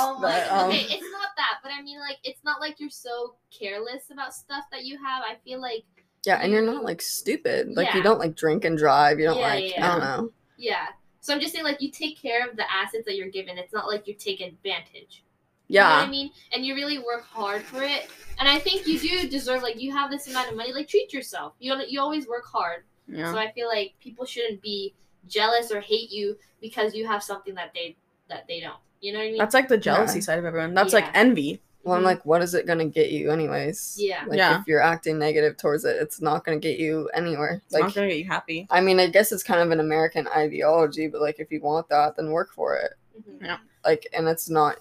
Oh 0.00 0.18
my. 0.22 0.30
But, 0.30 0.50
um, 0.50 0.68
okay, 0.70 0.86
it's 0.88 1.10
not 1.12 1.30
that, 1.36 1.58
but 1.62 1.70
I 1.78 1.82
mean 1.82 2.00
like 2.00 2.16
it's 2.24 2.42
not 2.44 2.60
like 2.60 2.80
you're 2.80 2.88
so 2.90 3.34
careless 3.56 4.04
about 4.10 4.32
stuff 4.34 4.64
that 4.72 4.84
you 4.84 4.96
have. 5.04 5.22
I 5.22 5.36
feel 5.44 5.60
like 5.60 5.84
yeah 6.24 6.38
and 6.42 6.50
you're 6.52 6.62
not 6.74 6.82
like 6.82 7.00
stupid 7.00 7.76
like 7.76 7.94
you 7.94 8.02
don't 8.02 8.18
like 8.18 8.34
drink 8.34 8.64
and 8.64 8.76
drive 8.76 9.20
you 9.20 9.26
don't 9.26 9.38
Yeah, 9.38 9.48
like 9.54 9.70
yeah, 9.76 9.86
i 9.86 9.92
don't 9.92 10.00
know 10.00 10.32
yeah. 10.56 10.88
So 11.20 11.34
I'm 11.34 11.40
just 11.40 11.52
saying 11.52 11.64
like 11.64 11.80
you 11.82 11.90
take 11.90 12.20
care 12.20 12.48
of 12.48 12.56
the 12.56 12.64
assets 12.72 13.04
that 13.06 13.16
you're 13.16 13.30
given. 13.30 13.58
It's 13.58 13.72
not 13.72 13.86
like 13.88 14.06
you 14.06 14.14
take 14.14 14.40
advantage. 14.40 15.24
You 15.68 15.80
know 15.80 15.86
Yeah. 15.86 15.98
what 16.00 16.06
I 16.06 16.10
mean? 16.10 16.30
And 16.52 16.64
you 16.64 16.74
really 16.76 16.98
work 16.98 17.24
hard 17.24 17.62
for 17.62 17.82
it. 17.82 18.08
And 18.38 18.48
I 18.48 18.58
think 18.60 18.86
you 18.86 18.98
do 18.98 19.28
deserve 19.28 19.62
like 19.62 19.80
you 19.80 19.90
have 19.92 20.10
this 20.10 20.28
amount 20.28 20.50
of 20.50 20.56
money. 20.56 20.72
Like 20.72 20.86
treat 20.88 21.12
yourself. 21.12 21.54
You 21.58 21.74
you 21.88 22.00
always 22.00 22.28
work 22.28 22.44
hard. 22.46 22.84
Yeah. 23.08 23.32
So 23.32 23.38
I 23.38 23.50
feel 23.52 23.66
like 23.68 23.94
people 24.00 24.24
shouldn't 24.24 24.62
be 24.62 24.94
jealous 25.26 25.72
or 25.72 25.80
hate 25.80 26.10
you 26.12 26.36
because 26.60 26.94
you 26.94 27.06
have 27.06 27.22
something 27.22 27.54
that 27.56 27.72
they 27.74 27.96
that 28.28 28.46
they 28.46 28.60
don't. 28.60 28.78
You 29.00 29.12
know 29.12 29.18
what 29.18 29.24
I 29.24 29.28
mean? 29.30 29.38
That's 29.38 29.54
like 29.54 29.68
the 29.68 29.76
jealousy 29.78 30.18
Yeah. 30.20 30.24
side 30.24 30.38
of 30.38 30.44
everyone. 30.44 30.74
That's 30.74 30.92
like 30.92 31.06
envy. 31.14 31.60
Well, 31.86 31.94
I'm 31.94 32.02
Mhm. 32.02 32.06
like, 32.06 32.26
what 32.26 32.42
is 32.42 32.52
it 32.54 32.66
gonna 32.66 32.84
get 32.84 33.10
you, 33.10 33.30
anyways? 33.30 33.94
Yeah. 33.96 34.24
Like, 34.26 34.38
Yeah. 34.38 34.60
if 34.60 34.66
you're 34.66 34.82
acting 34.82 35.20
negative 35.20 35.56
towards 35.56 35.84
it, 35.84 35.96
it's 36.02 36.20
not 36.20 36.44
gonna 36.44 36.58
get 36.58 36.80
you 36.80 37.08
anywhere. 37.14 37.62
It's 37.64 37.72
like, 37.72 37.84
not 37.84 37.94
gonna 37.94 38.08
get 38.08 38.18
you 38.18 38.24
happy. 38.24 38.66
I 38.70 38.80
mean, 38.80 38.98
I 38.98 39.06
guess 39.06 39.30
it's 39.30 39.44
kind 39.44 39.60
of 39.60 39.70
an 39.70 39.78
American 39.78 40.26
ideology, 40.26 41.06
but 41.06 41.20
like, 41.20 41.38
if 41.38 41.52
you 41.52 41.60
want 41.60 41.88
that, 41.90 42.16
then 42.16 42.32
work 42.32 42.52
for 42.52 42.74
it. 42.76 42.94
Mhm. 43.20 43.44
Yeah. 43.46 43.58
Like, 43.84 44.08
and 44.12 44.26
it's 44.28 44.50
not 44.50 44.78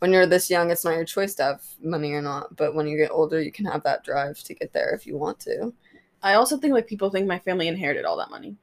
when 0.00 0.12
you're 0.12 0.26
this 0.26 0.50
young, 0.50 0.70
it's 0.70 0.84
not 0.84 0.94
your 0.94 1.06
choice 1.06 1.34
to 1.36 1.42
have 1.42 1.62
money 1.80 2.12
or 2.12 2.20
not. 2.20 2.54
But 2.54 2.74
when 2.74 2.86
you 2.86 2.98
get 2.98 3.10
older, 3.10 3.40
you 3.40 3.50
can 3.50 3.64
have 3.64 3.82
that 3.84 4.04
drive 4.04 4.38
to 4.42 4.52
get 4.54 4.74
there 4.74 4.90
if 4.90 5.06
you 5.06 5.16
want 5.16 5.40
to. 5.40 5.72
I 6.22 6.34
also 6.34 6.58
think 6.58 6.74
like 6.74 6.86
people 6.86 7.08
think 7.08 7.26
my 7.26 7.38
family 7.38 7.66
inherited 7.66 8.04
all 8.04 8.18
that 8.18 8.30
money. 8.30 8.56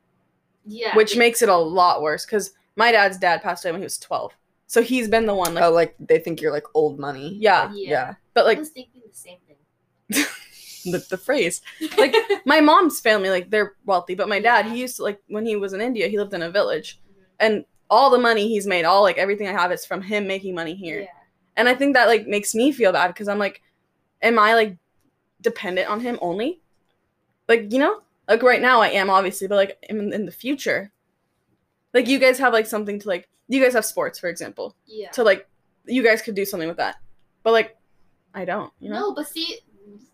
Yeah. 0.65 0.95
which 0.95 1.17
makes 1.17 1.41
it 1.41 1.49
a 1.49 1.57
lot 1.57 2.01
worse 2.01 2.25
because 2.25 2.53
my 2.77 2.93
dad's 2.93 3.17
dad 3.17 3.41
passed 3.41 3.65
away 3.65 3.73
when 3.73 3.81
he 3.81 3.85
was 3.85 3.97
12 3.97 4.31
so 4.73 4.81
he's 4.81 5.07
been 5.07 5.25
the 5.31 5.35
one 5.43 5.53
like 5.53 5.63
oh, 5.65 5.71
like 5.71 5.93
they 6.09 6.19
think 6.23 6.41
you're 6.41 6.51
like 6.59 6.67
old 6.73 6.95
money. 7.07 7.27
Yeah. 7.47 7.63
Like, 7.65 7.71
Yeah. 7.75 7.89
yeah. 7.95 8.13
but 8.33 8.41
I 8.41 8.47
like 8.49 8.59
was 8.59 8.69
thinking 8.69 9.01
the 9.07 9.13
same 9.27 9.37
thing. 9.47 9.57
the, 10.91 10.99
the 11.09 11.17
phrase 11.17 11.61
like 11.97 12.13
my 12.45 12.59
mom's 12.59 12.99
family 12.99 13.29
like 13.29 13.49
they're 13.49 13.71
wealthy 13.85 14.15
but 14.15 14.27
my 14.27 14.39
dad 14.39 14.65
Yeah. 14.65 14.73
he 14.73 14.81
used 14.81 14.97
to 14.97 15.03
like 15.03 15.19
when 15.27 15.45
he 15.45 15.55
was 15.55 15.71
in 15.73 15.79
india 15.89 16.09
he 16.09 16.17
lived 16.19 16.33
in 16.33 16.41
a 16.43 16.51
village 16.51 16.99
Mhm. 16.99 17.23
and 17.39 17.65
all 17.89 18.09
the 18.09 18.17
money 18.29 18.45
he's 18.49 18.67
made 18.67 18.83
all 18.83 19.01
like 19.01 19.17
everything 19.17 19.47
i 19.47 19.53
have 19.61 19.71
is 19.71 19.85
from 19.85 20.01
him 20.01 20.27
making 20.27 20.53
money 20.61 20.75
here 20.75 21.01
Yeah. 21.01 21.07
And 21.55 21.69
I 21.69 21.75
think 21.75 21.93
that 21.93 22.07
like 22.13 22.25
makes 22.35 22.51
me 22.55 22.71
feel 22.71 22.91
bad 22.91 23.09
because 23.09 23.27
I'm 23.31 23.37
like, 23.37 23.61
am 24.23 24.39
I 24.39 24.55
like 24.55 24.75
dependent 25.39 25.87
on 25.87 25.99
him 25.99 26.17
only? 26.19 26.61
Like, 27.47 27.71
you 27.71 27.77
know? 27.77 28.01
Like 28.27 28.41
right 28.41 28.59
now 28.69 28.81
I 28.81 28.89
am 29.01 29.11
obviously, 29.11 29.47
but 29.47 29.57
like 29.61 29.77
in, 29.91 30.11
in 30.17 30.25
the 30.25 30.31
future. 30.43 30.91
Like 31.93 32.07
you 32.07 32.19
guys 32.19 32.39
have 32.39 32.53
like 32.53 32.65
something 32.65 32.99
to 32.99 33.07
like 33.07 33.29
you 33.47 33.61
guys 33.63 33.73
have 33.73 33.85
sports, 33.85 34.19
for 34.19 34.29
example. 34.29 34.75
Yeah. 34.85 35.11
To 35.11 35.23
like 35.23 35.47
you 35.85 36.01
guys 36.03 36.21
could 36.21 36.35
do 36.35 36.45
something 36.45 36.67
with 36.67 36.77
that. 36.77 36.95
But 37.43 37.51
like 37.53 37.77
I 38.33 38.45
don't, 38.45 38.71
you 38.79 38.89
know? 38.89 38.99
No, 38.99 39.13
but 39.13 39.27
see, 39.27 39.59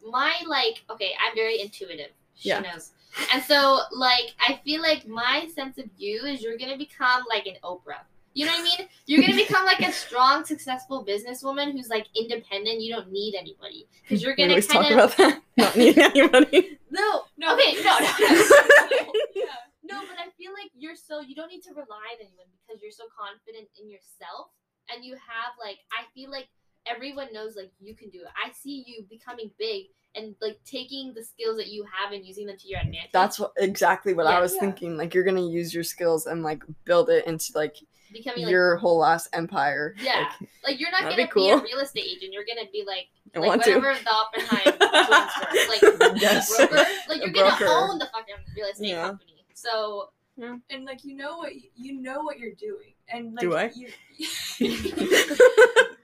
my 0.05 0.33
like, 0.47 0.83
okay, 0.89 1.11
I'm 1.25 1.35
very 1.35 1.61
intuitive. 1.61 2.09
She 2.35 2.49
Yeah. 2.49 2.59
knows. 2.59 2.91
And 3.33 3.41
so, 3.43 3.79
like, 3.91 4.33
I 4.47 4.59
feel 4.63 4.81
like 4.81 5.07
my 5.07 5.47
sense 5.55 5.77
of 5.77 5.85
you 5.97 6.25
is 6.25 6.41
you're 6.41 6.57
gonna 6.57 6.77
become 6.77 7.23
like 7.29 7.47
an 7.47 7.55
Oprah. 7.63 8.01
You 8.33 8.45
know 8.45 8.51
what 8.51 8.59
I 8.61 8.63
mean? 8.63 8.87
You're 9.07 9.21
gonna 9.21 9.35
become 9.35 9.65
like 9.65 9.79
a 9.79 9.91
strong, 10.03 10.45
successful 10.45 11.03
businesswoman 11.05 11.71
who's 11.71 11.89
like 11.89 12.07
independent. 12.15 12.81
You 12.81 12.93
don't 12.93 13.11
need 13.11 13.35
anybody 13.35 13.87
because 14.03 14.21
you're 14.21 14.35
gonna 14.35 14.61
kind 14.61 14.67
talk 14.67 14.85
of 14.85 14.91
about 14.91 15.17
that. 15.17 15.41
Not 15.57 15.75
needing 15.75 16.03
anybody. 16.15 16.77
no, 16.91 17.23
No. 17.37 17.53
Okay, 17.55 17.73
no, 17.83 17.99
no, 17.99 17.99
no. 17.99 19.13
yeah. 19.35 19.43
No, 19.89 20.01
but 20.07 20.17
I 20.19 20.29
feel 20.37 20.51
like 20.53 20.71
you're 20.77 20.95
so 20.95 21.21
you 21.21 21.35
don't 21.35 21.49
need 21.49 21.63
to 21.63 21.71
rely 21.73 22.13
on 22.13 22.19
anyone 22.21 22.47
because 22.67 22.81
you're 22.81 22.91
so 22.91 23.05
confident 23.17 23.67
in 23.81 23.89
yourself 23.89 24.49
and 24.93 25.03
you 25.03 25.13
have 25.15 25.53
like 25.59 25.79
I 25.91 26.05
feel 26.13 26.29
like 26.31 26.47
everyone 26.87 27.33
knows 27.33 27.55
like 27.55 27.71
you 27.79 27.95
can 27.95 28.09
do 28.09 28.19
it. 28.21 28.27
I 28.37 28.51
see 28.51 28.83
you 28.87 29.05
becoming 29.09 29.51
big 29.57 29.85
and 30.15 30.35
like 30.41 30.57
taking 30.65 31.13
the 31.13 31.23
skills 31.23 31.57
that 31.57 31.67
you 31.67 31.85
have 31.91 32.13
and 32.13 32.25
using 32.25 32.45
them 32.47 32.57
to 32.57 32.67
your 32.67 32.79
advantage. 32.79 33.11
That's 33.13 33.39
what 33.39 33.53
exactly 33.57 34.13
what 34.13 34.25
Yeah. 34.25 34.37
I 34.37 34.41
was 34.41 34.53
Yeah. 34.53 34.61
thinking. 34.61 34.97
Like 34.97 35.13
you're 35.13 35.23
gonna 35.23 35.41
use 35.45 35.73
your 35.73 35.83
skills 35.83 36.25
and 36.27 36.43
like 36.43 36.63
build 36.85 37.09
it 37.09 37.25
into 37.27 37.51
like 37.55 37.75
becoming 38.11 38.43
like 38.43 38.51
your 38.51 38.77
whole 38.77 39.03
ass 39.05 39.27
empire. 39.33 39.95
yeah. 40.01 40.29
Like, 40.41 40.49
Like 40.63 40.79
you're 40.79 40.91
not 40.91 41.03
gonna 41.03 41.27
be 41.27 41.29
be, 41.33 41.49
a 41.51 41.57
real 41.57 41.79
estate 41.79 42.05
agent. 42.05 42.33
You're 42.33 42.45
gonna 42.45 42.69
be 42.71 42.83
like 42.85 43.07
I 43.35 43.39
like 43.39 43.47
want 43.47 43.63
to. 43.63 43.75
whatever 43.77 43.97
the 44.03 44.11
Oppenheim. 44.11 44.73
Like 45.69 46.21
Yes. 46.21 46.55
broker. 46.55 46.83
Like 47.07 47.21
you're 47.21 47.29
gonna 47.31 47.55
own 47.69 47.99
the 47.99 48.07
fucking 48.13 48.35
real 48.55 48.67
estate 48.67 48.87
Yeah. 48.89 49.07
company. 49.07 49.38
So 49.61 50.09
And 50.69 50.85
like 50.85 51.03
you 51.03 51.15
know 51.15 51.37
what 51.37 51.51
you 51.75 51.99
know 52.01 52.21
what 52.21 52.39
you're 52.39 52.55
doing, 52.55 52.93
and 53.09 53.33
like 53.33 53.41
Do 53.41 53.55
I? 53.57 53.71
You, 53.75 53.89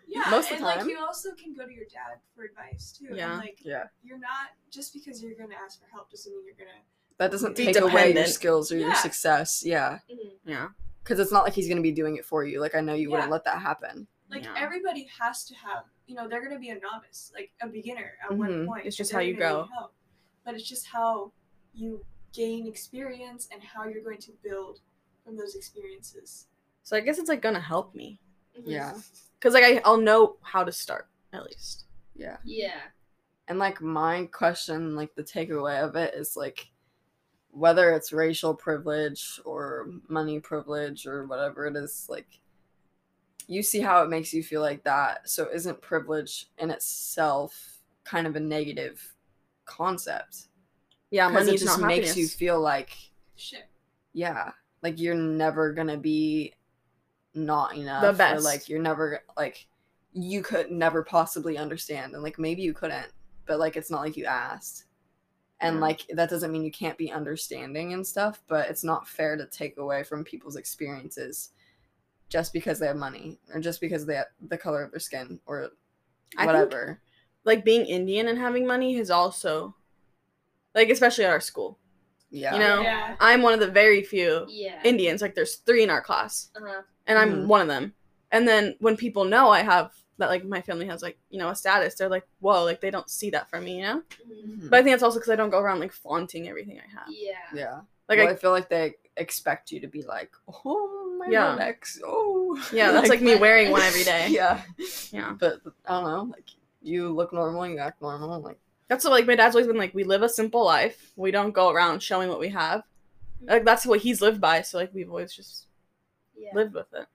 yeah, 0.08 0.30
Most 0.30 0.52
of 0.52 0.58
and 0.58 0.66
the 0.66 0.70
time. 0.70 0.80
like 0.80 0.88
you 0.90 1.00
also 1.00 1.30
can 1.36 1.54
go 1.54 1.66
to 1.66 1.74
your 1.74 1.86
dad 1.86 2.20
for 2.36 2.44
advice 2.44 2.92
too. 2.98 3.14
Yeah. 3.16 3.32
And, 3.32 3.40
like 3.40 3.60
yeah. 3.64 3.86
you're 4.04 4.20
not 4.20 4.50
just 4.72 4.94
because 4.94 5.22
you're 5.24 5.36
gonna 5.36 5.56
ask 5.64 5.80
for 5.80 5.88
help 5.92 6.12
doesn't 6.12 6.34
mean 6.34 6.44
you're 6.46 6.56
gonna. 6.56 6.80
That 7.18 7.32
doesn't 7.32 7.56
take 7.56 7.78
away 7.80 8.14
your 8.14 8.26
skills 8.26 8.72
or 8.74 8.78
your 8.78 8.96
success. 8.96 9.64
Yeah. 9.66 10.00
mhm. 10.12 10.32
yeah. 10.46 10.68
Because 11.04 11.20
it's 11.20 11.32
not 11.32 11.44
like 11.46 11.54
he's 11.54 11.70
gonna 11.70 11.82
be 11.82 11.92
doing 11.92 12.18
it 12.18 12.26
for 12.26 12.44
you. 12.44 12.60
Like 12.60 12.76
I 12.76 12.82
know 12.82 12.94
you 12.94 13.12
wouldn't 13.12 13.32
let 13.32 13.46
that 13.46 13.62
happen. 13.62 14.08
Like 14.30 14.44
Yeah. 14.44 14.56
everybody 14.58 15.08
has 15.20 15.46
to 15.46 15.56
have, 15.56 15.84
you 16.08 16.16
know, 16.16 16.28
they're 16.28 16.44
gonna 16.44 16.60
be 16.60 16.70
a 16.70 16.80
novice, 16.80 17.32
like 17.34 17.52
a 17.62 17.68
beginner 17.68 18.14
at 18.24 18.36
one 18.36 18.50
Mhm. 18.50 18.68
point. 18.68 18.86
It's 18.86 18.98
just 18.98 19.12
they're 19.12 19.22
how 19.22 19.26
you 19.26 19.36
go. 19.36 19.68
But 20.44 20.56
it's 20.56 20.68
just 20.68 20.88
how 20.88 21.32
you 21.74 22.06
gain 22.36 22.68
experience 22.68 23.48
and 23.52 23.62
how 23.64 23.86
you're 23.86 24.04
going 24.04 24.20
to 24.20 24.32
build 24.44 24.80
from 25.24 25.38
those 25.38 25.56
experiences. 25.56 26.48
So 26.84 26.96
I 26.96 27.02
guess 27.02 27.18
it's 27.18 27.30
like 27.30 27.42
gonna 27.42 27.60
help 27.60 27.96
me. 27.96 28.20
Mhm. 28.58 28.64
Yeah. 28.66 28.94
Cause 29.40 29.54
like 29.54 29.64
I, 29.64 29.82
I'll 29.86 29.98
know 29.98 30.38
how 30.42 30.64
to 30.64 30.72
start 30.72 31.08
at 31.34 31.44
least. 31.46 31.86
Yeah. 32.16 32.38
Yeah. 32.44 32.82
And 33.48 33.60
like 33.60 33.82
my 33.82 34.26
question, 34.32 34.96
like 34.96 35.14
the 35.16 35.24
takeaway 35.24 35.84
of 35.84 35.96
it 35.96 36.14
is 36.14 36.36
like 36.36 36.68
whether 37.52 37.92
it's 37.92 38.12
racial 38.12 38.54
privilege 38.54 39.40
or 39.46 39.88
money 40.10 40.40
privilege 40.40 41.06
or 41.06 41.26
whatever 41.26 41.66
it 41.68 41.76
is, 41.76 42.08
like 42.10 42.28
you 43.48 43.62
see 43.62 43.80
how 43.80 44.02
it 44.04 44.10
makes 44.10 44.34
you 44.34 44.44
feel 44.44 44.62
like 44.62 44.84
that. 44.84 45.30
So 45.30 45.48
isn't 45.54 45.82
privilege 45.82 46.48
in 46.58 46.72
itself 46.72 47.78
kind 48.04 48.28
of 48.28 48.36
a 48.36 48.40
negative 48.40 49.16
concept? 49.66 50.48
Yeah, 51.16 51.30
Because 51.30 51.48
it 51.48 51.60
just 51.60 51.80
not 51.80 51.88
makes 51.88 52.10
happiness. 52.10 52.18
you 52.18 52.28
feel 52.28 52.60
like 52.60 52.90
Shit. 53.38 53.64
yeah, 54.12 54.52
like 54.84 55.00
you're 55.00 55.16
never 55.16 55.72
gonna 55.72 55.96
be 55.98 56.54
not 57.34 57.76
enough. 57.78 58.02
The 58.02 58.10
Or 58.10 58.14
best. 58.14 58.44
like 58.44 58.68
you're 58.68 58.82
never 58.82 59.22
like 59.38 59.68
you 60.12 60.42
could 60.42 60.72
never 60.72 61.04
possibly 61.04 61.58
understand, 61.58 62.14
and 62.14 62.22
like 62.24 62.38
maybe 62.38 62.62
you 62.64 62.74
couldn't, 62.74 63.08
but 63.46 63.60
like 63.60 63.78
it's 63.78 63.90
not 63.90 64.02
like 64.02 64.18
you 64.18 64.26
asked, 64.26 64.86
and 65.62 65.76
Yeah. 65.76 65.82
like 65.82 66.06
that 66.10 66.30
doesn't 66.30 66.52
mean 66.52 66.64
you 66.66 66.72
can't 66.72 66.98
be 66.98 67.12
understanding 67.12 67.94
and 67.94 68.06
stuff. 68.06 68.42
But 68.48 68.70
it's 68.70 68.84
not 68.84 69.08
fair 69.08 69.38
to 69.38 69.46
take 69.46 69.78
away 69.78 70.04
from 70.04 70.24
people's 70.26 70.58
experiences 70.58 71.52
just 72.28 72.52
because 72.52 72.78
they 72.80 72.88
have 72.88 72.98
money 72.98 73.40
or 73.54 73.62
just 73.62 73.80
because 73.80 74.06
they 74.06 74.16
have 74.16 74.28
the 74.50 74.58
color 74.58 74.84
of 74.84 74.92
their 74.92 75.00
skin 75.00 75.40
or 75.46 75.70
I 76.36 76.46
think- 76.46 76.48
whatever. 76.48 77.02
like 77.46 77.64
being 77.64 77.86
Indian 77.86 78.28
and 78.28 78.38
having 78.40 78.66
money 78.68 78.96
is 78.98 79.10
also 79.12 79.76
like 80.76 80.90
especially 80.90 81.24
at 81.26 81.32
our 81.32 81.42
school. 81.42 81.80
yeah. 82.30 82.54
You 82.54 82.60
know, 82.60 82.82
Yeah. 82.82 83.16
I'm 83.20 83.42
one 83.42 83.54
of 83.54 83.60
the 83.62 83.68
very 83.72 84.04
few 84.04 84.46
Yeah. 84.50 84.82
Indians. 84.84 85.22
Like 85.22 85.36
there's 85.36 85.56
three 85.58 85.84
in 85.84 85.90
our 85.90 86.02
class, 86.02 86.50
uh-huh. 86.56 86.82
and 87.08 87.18
I'm 87.18 87.32
Mhm. 87.44 87.48
one 87.48 87.62
of 87.62 87.68
them. 87.68 87.94
And 88.32 88.46
then 88.48 88.76
when 88.80 88.98
people 88.98 89.24
know 89.24 89.50
I 89.50 89.62
have 89.62 89.94
that, 90.18 90.30
like 90.30 90.44
my 90.44 90.62
family 90.62 90.86
has 90.88 91.02
like 91.02 91.18
you 91.30 91.40
know 91.40 91.50
a 91.50 91.56
status, 91.56 91.96
they're 91.96 92.10
like, 92.10 92.28
whoa, 92.40 92.64
like 92.66 92.82
they 92.82 92.92
don't 92.92 93.10
see 93.10 93.30
that 93.32 93.50
from 93.50 93.64
me, 93.64 93.78
you 93.78 93.84
know. 93.84 94.02
Mhm. 94.28 94.60
Mhm. 94.64 94.70
But 94.70 94.80
I 94.80 94.84
think 94.84 94.94
that's 94.94 95.04
also 95.04 95.20
because 95.20 95.32
I 95.32 95.38
don't 95.38 95.50
go 95.50 95.60
around 95.60 95.80
like 95.80 95.94
flaunting 95.94 96.50
everything 96.50 96.78
I 96.80 96.90
have. 96.98 97.08
Yeah. 97.10 97.48
yeah. 97.54 97.80
Like 98.10 98.20
well, 98.20 98.28
I, 98.28 98.32
I 98.32 98.36
feel 98.36 98.52
like 98.52 98.70
they 98.70 98.96
expect 99.18 99.72
you 99.72 99.80
to 99.80 99.88
be 99.88 100.02
like, 100.04 100.32
oh 100.66 101.16
my 101.20 101.28
Yeah. 101.30 101.56
Rolex, 101.58 102.00
oh 102.06 102.62
yeah, 102.74 102.92
that's 102.92 103.08
like 103.10 103.22
me 103.22 103.36
wearing 103.36 103.72
one 103.72 103.82
every 103.82 104.04
day. 104.04 104.28
yeah, 104.40 104.62
Yeah. 105.12 105.36
But 105.40 105.62
I 105.86 105.92
don't 106.02 106.04
know, 106.12 106.24
like 106.36 106.50
you 106.82 107.10
look 107.14 107.32
normal, 107.32 107.66
you 107.68 107.78
act 107.80 108.02
normal, 108.02 108.42
like 108.42 108.60
That's 108.88 109.04
what 109.04 109.12
like 109.12 109.26
my 109.26 109.36
dad's 109.36 109.56
always 109.56 109.68
been 109.68 109.78
like. 109.78 109.94
We 109.94 110.04
live 110.04 110.22
a 110.24 110.30
simple 110.30 110.64
life. 110.66 111.12
We 111.16 111.32
don't 111.32 111.52
go 111.54 111.70
around 111.72 112.02
showing 112.04 112.30
what 112.30 112.40
we 112.40 112.50
have. 112.50 112.84
Like 113.48 113.66
that's 113.66 113.86
what 113.86 114.02
he's 114.02 114.22
lived 114.22 114.42
by. 114.42 114.62
So 114.62 114.78
like 114.78 114.94
we've 114.94 115.10
always 115.10 115.34
just 115.34 115.68
Yeah. 116.38 116.54
lived 116.54 116.74
with 116.74 116.94
it. 116.94 117.08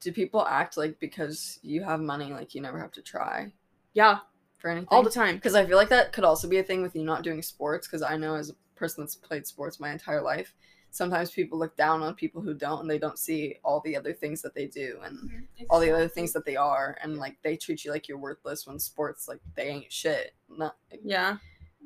do 0.00 0.12
people 0.12 0.46
act 0.46 0.76
like 0.76 0.98
because 0.98 1.58
you 1.62 1.82
have 1.82 2.00
money, 2.00 2.32
like 2.32 2.54
you 2.54 2.60
never 2.60 2.78
have 2.78 2.92
to 2.92 3.02
try 3.02 3.52
Yeah, 3.92 4.20
for 4.58 4.70
anything? 4.70 4.88
all 4.90 5.02
the 5.02 5.10
time. 5.10 5.36
Because 5.36 5.54
I 5.54 5.66
feel 5.66 5.76
like 5.76 5.88
that 5.90 6.12
could 6.12 6.24
also 6.24 6.48
be 6.48 6.58
a 6.58 6.62
thing 6.62 6.82
with 6.82 6.94
you 6.96 7.04
not 7.04 7.22
doing 7.22 7.42
sports. 7.42 7.86
Because 7.86 8.02
I 8.02 8.16
know 8.16 8.34
as 8.34 8.50
a 8.50 8.54
person 8.76 9.02
that's 9.04 9.16
played 9.16 9.46
sports 9.46 9.78
my 9.80 9.90
entire 9.90 10.22
life, 10.22 10.54
sometimes 10.90 11.30
people 11.30 11.58
look 11.58 11.76
down 11.76 12.02
on 12.02 12.14
people 12.14 12.42
who 12.42 12.54
don't, 12.54 12.80
and 12.80 12.90
they 12.90 12.98
don't 12.98 13.18
see 13.18 13.56
all 13.64 13.80
the 13.84 13.96
other 13.96 14.12
things 14.12 14.42
that 14.42 14.54
they 14.54 14.66
do 14.66 14.98
and 15.04 15.46
all 15.68 15.80
the 15.80 15.90
other 15.90 16.08
things 16.08 16.32
that 16.32 16.44
they 16.44 16.56
are, 16.56 16.96
and 17.02 17.16
like 17.16 17.36
they 17.42 17.56
treat 17.56 17.84
you 17.84 17.90
like 17.90 18.08
you're 18.08 18.18
worthless 18.18 18.66
when 18.66 18.78
sports 18.78 19.28
like 19.28 19.40
they 19.54 19.64
ain't 19.68 19.92
shit. 19.92 20.34
Not 20.48 20.76
Yeah. 21.04 21.36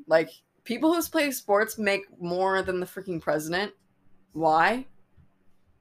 like 0.06 0.30
people 0.64 0.94
who 0.94 1.02
play 1.02 1.30
sports 1.30 1.78
make 1.78 2.02
more 2.20 2.62
than 2.62 2.80
the 2.80 2.86
freaking 2.86 3.20
president. 3.20 3.72
Why? 4.32 4.86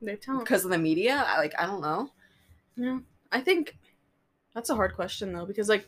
They 0.02 0.16
tell. 0.18 0.40
Because 0.40 0.66
of 0.66 0.72
the 0.72 0.78
media? 0.78 1.24
I, 1.26 1.38
like 1.38 1.54
I 1.58 1.66
don't 1.66 1.82
know. 1.82 2.10
Yeah. 2.76 3.00
I 3.32 3.40
think 3.42 3.78
that's 4.54 4.70
a 4.70 4.76
hard 4.76 4.96
question 4.96 5.32
though 5.32 5.46
because 5.46 5.70
like 5.70 5.88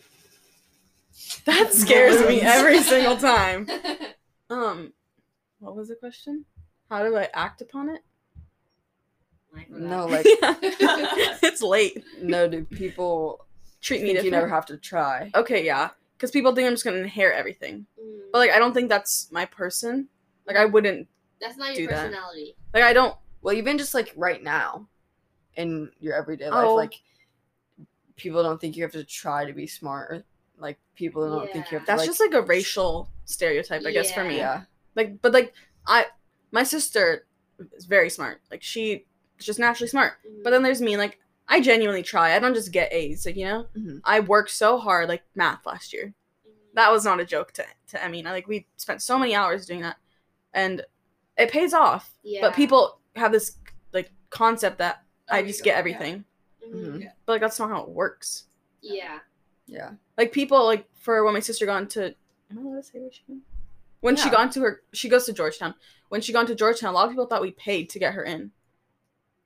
that 1.45 1.71
scares 1.73 2.25
me 2.27 2.41
every 2.41 2.79
single 2.81 3.17
time. 3.17 3.67
Um, 4.47 4.93
what 5.57 5.75
was 5.75 5.87
the 5.87 5.95
question? 5.95 6.45
How 6.89 7.03
do 7.03 7.15
I 7.17 7.29
act 7.33 7.61
upon 7.61 7.89
it? 7.89 8.01
No, 9.69 10.05
like 10.05 10.25
it's 11.43 11.61
late. 11.61 12.03
no. 12.21 12.47
Do 12.47 12.65
people 12.65 13.45
Treat 13.81 14.01
me 14.01 14.13
think 14.13 14.25
you 14.25 14.31
never 14.31 14.49
have 14.49 14.65
to 14.67 14.77
try? 14.77 15.31
okay, 15.33 15.63
yeah, 15.65 15.89
because 16.17 16.31
people 16.31 16.53
think 16.53 16.67
I'm 16.67 16.73
just 16.73 16.83
gonna 16.83 16.97
inherit 16.97 17.37
everything, 17.37 17.85
Mm. 17.99 18.19
but 18.33 18.39
like 18.39 18.51
I 18.51 18.59
don't 18.59 18.73
think 18.73 18.89
that's 18.89 19.29
my 19.31 19.45
person. 19.45 20.09
Like 20.45 20.57
I 20.57 20.65
wouldn't. 20.65 21.07
That's 21.39 21.57
not 21.57 21.73
do 21.75 21.83
your 21.83 21.91
that. 21.91 22.07
personality. 22.07 22.55
Like 22.73 22.83
I 22.83 22.91
don't. 22.93 23.15
Well, 23.41 23.53
even 23.55 23.77
just 23.77 23.93
like 23.93 24.11
right 24.17 24.43
now, 24.43 24.87
in 25.55 25.89
your 25.99 26.15
everyday 26.15 26.49
life, 26.49 26.65
Oh. 26.67 26.75
like 26.75 26.95
people 28.17 28.43
don't 28.43 28.59
think 28.59 28.75
you 28.75 28.83
have 28.83 28.91
to 28.93 29.03
try 29.05 29.45
to 29.45 29.53
be 29.53 29.67
smart. 29.67 30.11
Or, 30.11 30.23
like 30.57 30.79
people 30.95 31.29
don't 31.29 31.51
think 31.51 31.71
you 31.71 31.77
have 31.77 31.85
to. 31.85 31.91
That's 31.91 31.99
like, 32.01 32.09
just 32.09 32.19
like 32.19 32.33
a 32.33 32.41
racial 32.41 33.09
stereotype, 33.25 33.83
I 33.85 33.91
guess, 33.91 34.11
for 34.11 34.23
me. 34.25 34.37
yeah. 34.37 34.63
Like, 34.95 35.21
but 35.21 35.31
like 35.33 35.53
I, 35.87 36.05
my 36.55 36.63
sister 36.63 37.25
is 37.77 37.85
very 37.85 38.09
smart. 38.09 38.41
Like 38.49 38.63
she 38.63 39.05
is 39.37 39.45
just 39.45 39.59
naturally 39.59 39.87
smart. 39.89 40.13
Mm. 40.27 40.43
But 40.43 40.49
then 40.51 40.63
there's 40.63 40.81
me. 40.81 40.97
Like 40.97 41.19
I 41.47 41.59
genuinely 41.61 42.01
try. 42.03 42.35
I 42.35 42.39
don't 42.39 42.55
just 42.55 42.71
get 42.71 42.91
A's. 42.91 43.25
Like 43.25 43.35
you 43.35 43.45
know, 43.45 43.67
Mhm. 43.77 44.01
I 44.03 44.19
worked 44.21 44.51
so 44.51 44.77
hard. 44.79 45.09
Like 45.09 45.23
math 45.35 45.65
last 45.65 45.93
year. 45.93 46.13
That 46.73 46.91
was 46.91 47.05
not 47.05 47.19
a 47.19 47.25
joke 47.25 47.51
to 47.53 47.65
to 47.91 48.03
Emmy. 48.03 48.23
Like 48.23 48.47
we 48.47 48.67
spent 48.77 49.01
so 49.01 49.19
many 49.19 49.35
hours 49.35 49.65
doing 49.65 49.81
that, 49.81 49.97
and 50.53 50.81
it 51.37 51.51
pays 51.51 51.73
off. 51.73 52.11
yeah. 52.23 52.41
But 52.41 52.55
people 52.55 52.99
have 53.15 53.31
this 53.31 53.57
like 53.93 54.11
concept 54.29 54.77
that 54.79 55.03
I 55.29 55.41
Oh, 55.41 55.45
just 55.45 55.63
get 55.63 55.71
go, 55.71 55.75
yeah. 55.75 55.79
everything. 55.79 56.25
Mhm. 56.65 56.85
Mhm. 56.97 57.11
But 57.25 57.33
like 57.33 57.41
that's 57.41 57.59
not 57.59 57.69
how 57.69 57.81
it 57.83 57.89
works. 57.89 58.45
Yeah. 58.81 59.19
Yeah. 59.67 59.91
Like 60.17 60.31
people 60.31 60.65
like 60.65 60.85
for 60.93 61.23
when 61.23 61.33
my 61.33 61.39
sister 61.41 61.65
got 61.65 61.81
into 61.83 62.15
am 62.51 62.57
I 62.57 62.61
allowed 62.61 62.77
to 62.77 62.83
say 62.83 62.99
where 62.99 63.11
she 63.11 63.23
went? 63.27 63.43
When 64.05 64.15
she 64.15 64.25
Yeah. 64.25 64.31
got 64.35 64.43
into 64.47 64.61
her 64.61 64.81
she 64.93 65.09
goes 65.09 65.25
to 65.25 65.33
Georgetown. 65.33 65.73
When 66.09 66.21
she 66.21 66.31
got 66.31 66.47
to 66.47 66.55
Georgetown, 66.55 66.91
a 66.91 66.93
lot 66.93 67.05
of 67.05 67.11
people 67.11 67.25
thought 67.25 67.41
we 67.41 67.51
paid 67.51 67.89
to 67.89 67.99
get 67.99 68.13
her 68.13 68.23
in. 68.23 68.51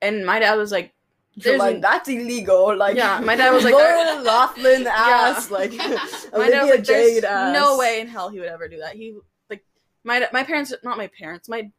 And 0.01 0.25
my 0.25 0.39
dad 0.39 0.55
was 0.55 0.71
like, 0.71 0.93
There's 1.37 1.59
like 1.59 1.81
that's 1.81 2.07
illegal. 2.09 2.75
Like 2.75 2.95
Yeah, 2.97 3.19
my 3.21 3.35
dad 3.35 3.51
was 3.51 3.63
like, 3.63 3.73
Lauren 3.73 4.23
Loughlin 4.23 4.85
ass, 4.91 5.49
like 5.49 5.71
My 6.41 6.49
dad 6.49 6.63
was 6.63 6.71
like, 6.75 6.83
Jade 6.83 7.23
ass. 7.23 7.53
no 7.53 7.77
way 7.77 8.01
in 8.01 8.07
hell 8.07 8.29
he 8.29 8.39
would 8.39 8.49
ever 8.49 8.67
do 8.67 8.79
that. 8.79 8.95
He 8.95 9.17
like 9.49 9.63
my 10.03 10.27
my 10.33 10.43
parents, 10.43 10.73
not 10.83 10.97
my 10.97 11.07
parents. 11.07 11.47
My 11.49 11.71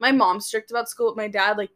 my 0.00 0.12
mom's 0.12 0.46
strict 0.46 0.70
about 0.70 0.88
school. 0.88 1.14
My 1.14 1.28
dad 1.28 1.56
like 1.56 1.70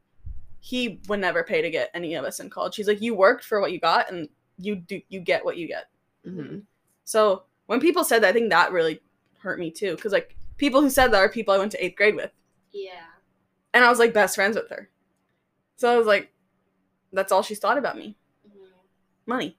he 0.58 1.00
would 1.08 1.18
never 1.20 1.42
pay 1.42 1.60
to 1.62 1.70
get 1.70 1.90
any 1.94 2.14
of 2.14 2.24
us 2.24 2.38
in 2.40 2.48
college. 2.50 2.76
He's 2.76 2.86
like, 2.86 3.00
you 3.00 3.14
worked 3.14 3.44
for 3.44 3.60
what 3.60 3.72
you 3.72 3.80
got, 3.80 4.10
and 4.10 4.28
you 4.58 4.76
do 4.76 5.00
you 5.08 5.20
get 5.20 5.44
what 5.44 5.56
you 5.56 5.66
get. 5.68 5.86
Mhm. 6.26 6.62
So 7.04 7.44
when 7.66 7.80
people 7.80 8.04
said 8.04 8.22
that, 8.22 8.28
I 8.28 8.32
think 8.32 8.50
that 8.50 8.70
really 8.72 9.00
hurt 9.42 9.58
me 9.58 9.70
too, 9.70 9.94
because 9.96 10.12
like 10.12 10.36
people 10.56 10.80
who 10.80 10.90
said 10.90 11.08
that 11.12 11.18
are 11.18 11.28
people 11.28 11.52
I 11.54 11.58
went 11.58 11.72
to 11.72 11.84
eighth 11.84 11.96
grade 11.96 12.14
with, 12.16 12.30
Yeah. 12.72 13.04
and 13.74 13.84
I 13.84 13.90
was 13.90 13.98
like 13.98 14.12
best 14.14 14.34
friends 14.34 14.56
with 14.56 14.70
her. 14.70 14.88
So 15.76 15.92
I 15.92 15.96
was 15.96 16.06
like, 16.06 16.32
that's 17.12 17.32
all 17.32 17.42
she's 17.42 17.58
thought 17.58 17.78
about 17.78 17.96
me, 17.96 18.16
Mhm. 18.46 18.68
money. 19.26 19.58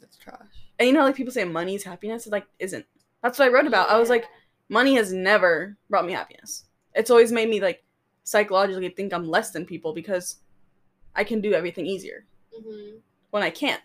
That's 0.00 0.16
trash. 0.16 0.38
And 0.78 0.86
you 0.86 0.94
know, 0.94 1.02
like 1.04 1.16
people 1.16 1.32
say 1.32 1.44
money 1.44 1.74
is 1.74 1.84
happiness. 1.84 2.26
It 2.26 2.32
like 2.32 2.46
isn't. 2.58 2.86
That's 3.22 3.38
what 3.38 3.48
I 3.48 3.52
wrote 3.52 3.66
about. 3.66 3.90
I 3.90 3.98
was 3.98 4.08
like, 4.08 4.26
money 4.68 4.94
has 4.94 5.12
never 5.12 5.76
brought 5.90 6.06
me 6.06 6.12
happiness. 6.12 6.64
It's 6.94 7.10
always 7.10 7.32
made 7.32 7.48
me 7.48 7.60
like 7.60 7.84
psychologically 8.24 8.88
think 8.90 9.12
I'm 9.12 9.28
less 9.28 9.50
than 9.50 9.66
people 9.66 9.92
because 9.92 10.36
I 11.14 11.24
can 11.24 11.40
do 11.40 11.52
everything 11.52 11.86
easier 11.86 12.26
hmm 12.54 12.98
when 13.30 13.42
I 13.42 13.50
can't. 13.50 13.82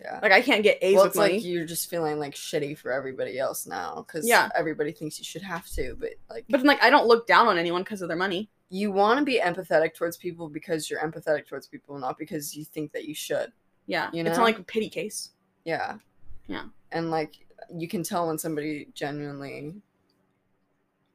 Yeah. 0.00 0.18
Like 0.22 0.32
I 0.32 0.40
can't 0.40 0.62
get 0.62 0.78
A's 0.82 0.94
well, 0.94 1.04
with 1.04 1.10
it's 1.10 1.16
money. 1.16 1.34
like 1.34 1.44
you're 1.44 1.64
just 1.66 1.88
feeling 1.90 2.18
like 2.18 2.34
shitty 2.34 2.76
for 2.78 2.92
everybody 2.92 3.38
else 3.38 3.66
now 3.66 4.04
because 4.06 4.26
Yeah. 4.26 4.48
everybody 4.56 4.92
thinks 4.92 5.18
you 5.18 5.24
should 5.24 5.42
have 5.42 5.66
to, 5.70 5.96
but 5.98 6.10
like 6.30 6.44
but 6.48 6.62
like 6.64 6.82
I 6.82 6.90
don't 6.90 7.06
look 7.06 7.26
down 7.26 7.46
on 7.48 7.58
anyone 7.58 7.82
because 7.82 8.02
of 8.02 8.08
their 8.08 8.16
money. 8.16 8.50
you 8.70 8.90
want 8.90 9.18
to 9.18 9.24
be 9.24 9.38
empathetic 9.38 9.94
towards 9.94 10.16
people 10.16 10.48
because 10.48 10.88
you're 10.88 11.00
empathetic 11.00 11.46
towards 11.46 11.66
people, 11.66 11.98
not 11.98 12.16
because 12.18 12.56
you 12.56 12.64
think 12.64 12.90
that 12.92 13.04
you 13.04 13.14
should. 13.14 13.52
Yeah, 13.86 14.08
You 14.14 14.24
it's 14.24 14.38
not 14.38 14.44
like 14.44 14.58
a 14.58 14.62
pity 14.62 14.88
case. 14.88 15.30
Yeah. 15.64 15.98
Yeah. 16.46 16.64
And 16.90 17.10
like 17.10 17.34
you 17.76 17.86
can 17.88 18.02
tell 18.02 18.26
when 18.28 18.38
somebody 18.38 18.88
genuinely 18.94 19.74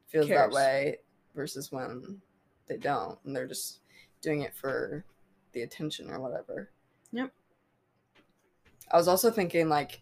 feels 0.06 0.26
Cares. 0.26 0.52
that 0.52 0.56
way 0.56 0.98
versus 1.34 1.70
when 1.72 2.20
they 2.66 2.76
don't 2.76 3.18
and 3.24 3.34
they're 3.34 3.46
just 3.46 3.80
doing 4.22 4.42
it 4.42 4.54
for 4.54 5.04
the 5.52 5.62
attention 5.62 6.10
or 6.10 6.20
whatever. 6.20 6.70
Yep. 7.12 7.32
I 8.90 8.96
was 8.96 9.08
also 9.08 9.30
thinking 9.30 9.68
like 9.68 10.00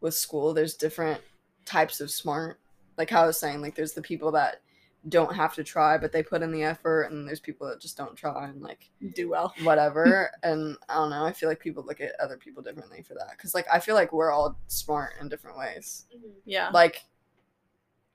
with 0.00 0.14
school 0.14 0.54
there's 0.54 0.74
different 0.74 1.20
types 1.64 2.00
of 2.00 2.10
smart. 2.10 2.60
Like 2.96 3.10
how 3.10 3.22
I 3.24 3.26
was 3.26 3.38
saying 3.38 3.60
like 3.62 3.74
there's 3.74 3.92
the 3.92 4.02
people 4.02 4.32
that 4.32 4.60
don't 5.08 5.34
have 5.34 5.54
to 5.54 5.64
try 5.64 5.96
but 5.96 6.12
they 6.12 6.22
put 6.22 6.42
in 6.42 6.52
the 6.52 6.62
effort 6.62 7.04
and 7.04 7.26
there's 7.26 7.40
people 7.40 7.66
that 7.66 7.80
just 7.80 7.96
don't 7.96 8.14
try 8.14 8.46
and 8.48 8.60
like 8.60 8.90
Do 9.14 9.30
well. 9.30 9.54
whatever 9.62 10.30
and 10.42 10.76
i 10.90 10.94
don't 10.96 11.08
know 11.08 11.24
i 11.24 11.32
feel 11.32 11.48
like 11.48 11.58
people 11.58 11.82
look 11.86 12.02
at 12.02 12.12
other 12.20 12.36
people 12.36 12.62
differently 12.62 13.02
for 13.02 13.14
that 13.14 13.30
because 13.30 13.54
like 13.54 13.64
i 13.72 13.78
feel 13.80 13.94
like 13.94 14.12
we're 14.12 14.30
all 14.30 14.58
smart 14.66 15.14
in 15.18 15.30
different 15.30 15.56
ways 15.56 16.04
hmm 16.12 16.28
Yeah. 16.44 16.68
like 16.74 17.02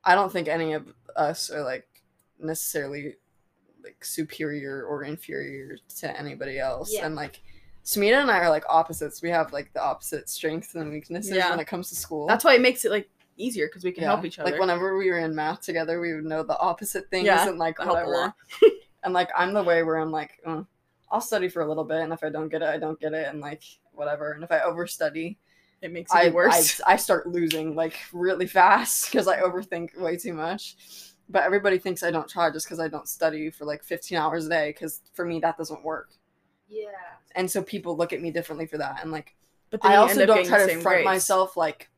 i 0.03 0.13
don't 0.13 0.31
think 0.31 0.47
any 0.47 0.73
of 0.73 0.85
us 1.15 1.49
are 1.49 1.63
like 1.63 1.87
necessarily 2.37 3.15
like 3.83 4.05
superior 4.05 4.85
or 4.85 5.03
inferior 5.05 5.77
to 6.01 6.19
anybody 6.19 6.59
else 6.59 6.93
Yeah. 6.93 7.07
and 7.07 7.15
like 7.15 7.41
Smita 7.85 8.19
and 8.19 8.31
I 8.31 8.39
are 8.39 8.49
like 8.49 8.65
opposites. 8.67 9.21
We 9.21 9.29
have 9.29 9.53
like 9.53 9.71
the 9.73 9.83
opposite 9.83 10.27
strengths 10.27 10.73
and 10.73 10.91
weaknesses 10.91 11.31
Yeah. 11.31 11.51
when 11.51 11.59
it 11.59 11.67
comes 11.67 11.89
to 11.89 11.95
school. 11.95 12.25
That's 12.27 12.43
why 12.43 12.55
it 12.55 12.61
makes 12.61 12.83
it 12.83 12.91
like 12.91 13.07
easier 13.37 13.67
because 13.67 13.83
we 13.83 13.91
can 13.91 14.03
Yeah. 14.03 14.09
help 14.09 14.25
each 14.25 14.39
other. 14.39 14.49
Like 14.49 14.59
whenever 14.59 14.97
we 14.97 15.09
were 15.11 15.19
in 15.19 15.35
math 15.35 15.61
together, 15.61 16.01
we 16.01 16.13
would 16.15 16.25
know 16.25 16.41
the 16.41 16.57
opposite 16.57 17.09
things 17.11 17.27
Yeah, 17.27 17.47
and 17.47 17.59
like 17.59 17.77
that 17.77 17.85
helped 17.85 18.01
a 18.01 18.05
whatever. 18.05 18.33
and 19.03 19.13
like 19.13 19.29
I'm 19.37 19.53
the 19.53 19.63
way 19.63 19.83
where 19.83 19.97
I'm 19.97 20.11
like, 20.11 20.39
uh, 20.45 20.63
I'll 21.11 21.21
study 21.21 21.47
for 21.47 21.61
a 21.61 21.67
little 21.67 21.83
bit, 21.83 22.01
and 22.01 22.11
if 22.11 22.23
I 22.23 22.29
don't 22.29 22.49
get 22.49 22.63
it, 22.63 22.67
I 22.67 22.79
don't 22.79 22.99
get 22.99 23.13
it, 23.13 23.27
and 23.27 23.39
like 23.39 23.61
whatever. 23.93 24.31
And 24.31 24.43
if 24.43 24.51
I 24.51 24.59
overstudy, 24.59 25.37
it 25.83 25.91
makes 25.91 26.11
it 26.11 26.17
I, 26.17 26.29
worse. 26.29 26.81
I 26.85 26.93
I 26.93 26.95
start 26.95 27.27
losing 27.27 27.75
like 27.75 27.99
really 28.11 28.47
fast 28.47 29.11
because 29.11 29.27
I 29.27 29.39
overthink 29.41 29.95
way 29.99 30.17
too 30.17 30.33
much. 30.33 30.75
But 31.29 31.43
everybody 31.43 31.77
thinks 31.77 32.01
I 32.01 32.09
don't 32.11 32.27
try 32.27 32.49
just 32.51 32.65
because 32.65 32.79
I 32.79 32.87
don't 32.87 33.07
study 33.07 33.49
for 33.51 33.65
like 33.65 33.83
15 33.83 34.17
hours 34.17 34.47
a 34.47 34.49
day. 34.49 34.69
Because 34.69 35.01
for 35.13 35.25
me, 35.25 35.39
that 35.41 35.57
doesn't 35.57 35.83
work. 35.83 36.09
Yeah. 36.67 36.87
And 37.35 37.49
so 37.49 37.61
people 37.61 37.95
look 37.97 38.13
at 38.13 38.21
me 38.21 38.31
differently 38.31 38.65
for 38.67 38.77
that. 38.77 38.99
And 39.01 39.11
like 39.11 39.35
but 39.71 39.81
then 39.81 39.91
I 39.91 39.95
also 39.95 40.25
don't 40.25 40.45
try 40.45 40.59
to 40.59 40.65
same 40.65 40.81
front 40.81 40.95
grades. 40.97 41.05
myself 41.05 41.57
like 41.57 41.89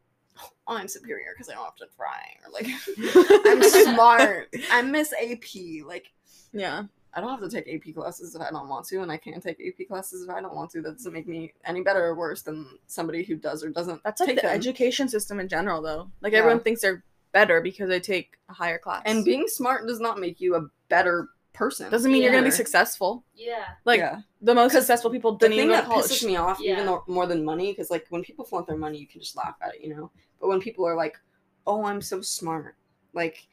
"Oh, 0.68 0.76
I'm 0.78 0.88
superior 0.88 1.34
because 1.36 1.50
I 1.50 1.54
don't 1.56 1.64
have 1.66 1.76
to 1.78 1.88
try 1.96 2.38
or 2.46 2.52
like 2.52 2.68
I'm 3.46 3.64
smart. 3.94 4.54
I 4.72 4.82
miss 4.82 5.14
AP. 5.14 5.86
Like 5.86 6.12
Yeah. 6.54 6.84
I 7.14 7.20
don't 7.22 7.30
have 7.32 7.50
to 7.50 7.50
take 7.50 7.68
AP 7.74 7.96
classes 7.96 8.36
if 8.36 8.42
I 8.42 8.52
don't 8.52 8.68
want 8.70 8.86
to, 8.88 9.02
and 9.02 9.12
I 9.12 9.18
can't 9.18 9.42
take 9.42 9.58
AP 9.60 9.88
classes 9.88 10.22
if 10.24 10.30
I 10.30 10.40
don't 10.40 10.54
want 10.54 10.70
to. 10.72 10.82
That 10.82 10.98
doesn't 10.98 11.12
make 11.14 11.28
me 11.28 11.52
any 11.66 11.82
better 11.82 12.06
or 12.06 12.16
worse 12.16 12.44
than 12.44 12.68
somebody 12.86 13.24
who 13.24 13.36
does 13.38 13.64
or 13.64 13.70
doesn't. 13.70 14.04
That's 14.04 14.20
like 14.20 14.28
take 14.28 14.36
the 14.36 14.42
them. 14.44 14.56
education 14.56 15.10
system 15.10 15.40
in 15.40 15.48
general, 15.48 15.82
though. 15.82 16.12
Like 16.22 16.34
Yeah. 16.34 16.40
everyone 16.40 16.60
thinks 16.60 16.82
they're 16.82 17.04
better 17.32 17.60
because 17.60 17.90
they 17.90 18.00
take 18.00 18.38
a 18.50 18.54
higher 18.54 18.78
class. 18.78 19.02
And 19.06 19.26
being 19.26 19.48
smart 19.48 19.88
does 19.88 20.00
not 20.00 20.20
make 20.20 20.40
you 20.40 20.56
a 20.56 20.68
better 20.90 21.30
person. 21.58 21.90
doesn't 21.92 22.12
mean 22.12 22.22
you're 22.24 22.32
gonna 22.32 22.44
be 22.44 22.52
successful. 22.52 23.24
Yeah. 23.36 23.64
Like 23.84 24.00
yeah. 24.00 24.22
the 24.42 24.54
most 24.56 24.72
successful 24.74 25.10
people 25.12 25.34
the 25.34 25.40
didn't 25.50 25.52
thing 25.58 25.60
even 25.66 25.72
that 25.72 25.82
to 25.82 25.88
college. 25.88 26.06
pisses 26.06 26.26
me 26.26 26.36
off 26.38 26.60
Yeah. 26.62 26.74
even 26.74 26.86
though 26.86 27.04
more 27.08 27.26
than 27.28 27.44
money 27.44 27.72
because 27.72 27.90
like 27.92 28.06
when 28.10 28.22
people 28.24 28.46
flaunt 28.46 28.68
their 28.68 28.78
money 28.78 28.98
you 29.00 29.08
can 29.08 29.20
just 29.22 29.36
laugh 29.36 29.56
at 29.62 29.76
it 29.76 29.82
you 29.82 29.94
know 29.96 30.12
but 30.40 30.48
when 30.48 30.60
people 30.62 30.86
are 30.88 30.96
like 30.96 31.18
oh 31.66 31.86
i'm 31.86 32.02
so 32.02 32.22
smart 32.22 32.76
like 33.14 33.48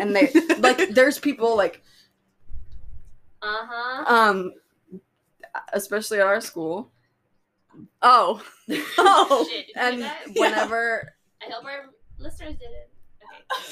and 0.00 0.16
they 0.16 0.30
like 0.58 0.88
there's 0.90 1.18
people 1.18 1.56
like 1.56 1.82
Uh 3.42 3.66
huh. 3.70 4.14
um 4.14 4.52
especially 5.72 6.18
at 6.20 6.26
our 6.26 6.40
school 6.40 6.90
Oh. 8.02 8.42
Oh. 8.98 9.46
Shit. 9.48 9.66
And 9.76 9.96
do 9.96 10.02
that? 10.02 10.26
whenever 10.36 11.12
I 11.42 11.50
hope 11.52 11.64
our 11.64 11.86
listeners 12.18 12.54
did 12.56 12.68
it. 12.70 12.90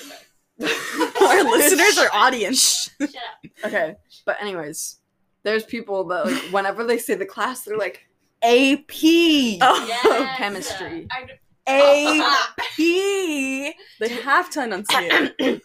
Okay. 0.06 0.14
Our 1.22 1.44
listeners 1.44 1.98
are 1.98 2.08
audience. 2.12 2.90
Shut 3.00 3.10
up. 3.10 3.66
okay 3.66 3.96
but 4.26 4.36
anyways 4.40 4.98
there's 5.44 5.64
people 5.64 6.04
that 6.04 6.26
like 6.26 6.42
whenever 6.52 6.84
they 6.84 6.98
say 6.98 7.14
the 7.14 7.24
class 7.26 7.62
they're 7.62 7.76
like 7.78 8.06
ap 8.42 8.90
Oh. 8.92 9.84
Yes. 9.88 10.36
chemistry 10.36 11.06
I 11.10 11.28
ap 11.66 12.58
They 12.78 14.08
have 14.22 14.48
to 14.50 14.62
enunciate. 14.64 15.32
It. 15.38 15.62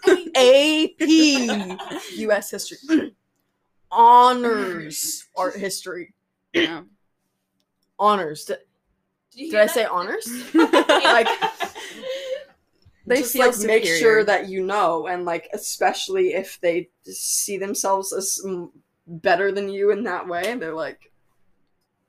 AP 0.99 2.09
US 2.19 2.51
history 2.51 3.15
honors 3.91 5.25
art 5.35 5.55
history 5.55 6.13
yeah. 6.53 6.81
honors 7.99 8.45
did, 8.45 8.57
did 9.35 9.55
I 9.55 9.65
that? 9.65 9.71
say 9.71 9.85
honors 9.85 10.27
like 10.53 11.27
They 13.05 13.17
just 13.17 13.33
feel 13.33 13.47
like 13.47 13.59
make 13.59 13.85
sure 13.85 14.23
that 14.23 14.47
you 14.49 14.63
know 14.65 15.07
and 15.07 15.25
like 15.25 15.49
especially 15.53 16.33
if 16.33 16.59
they 16.61 16.89
see 17.03 17.57
themselves 17.57 18.13
as 18.13 18.41
better 19.05 19.51
than 19.51 19.67
you 19.69 19.91
in 19.91 20.03
that 20.03 20.27
way 20.27 20.55
they're 20.55 20.73
like 20.73 21.11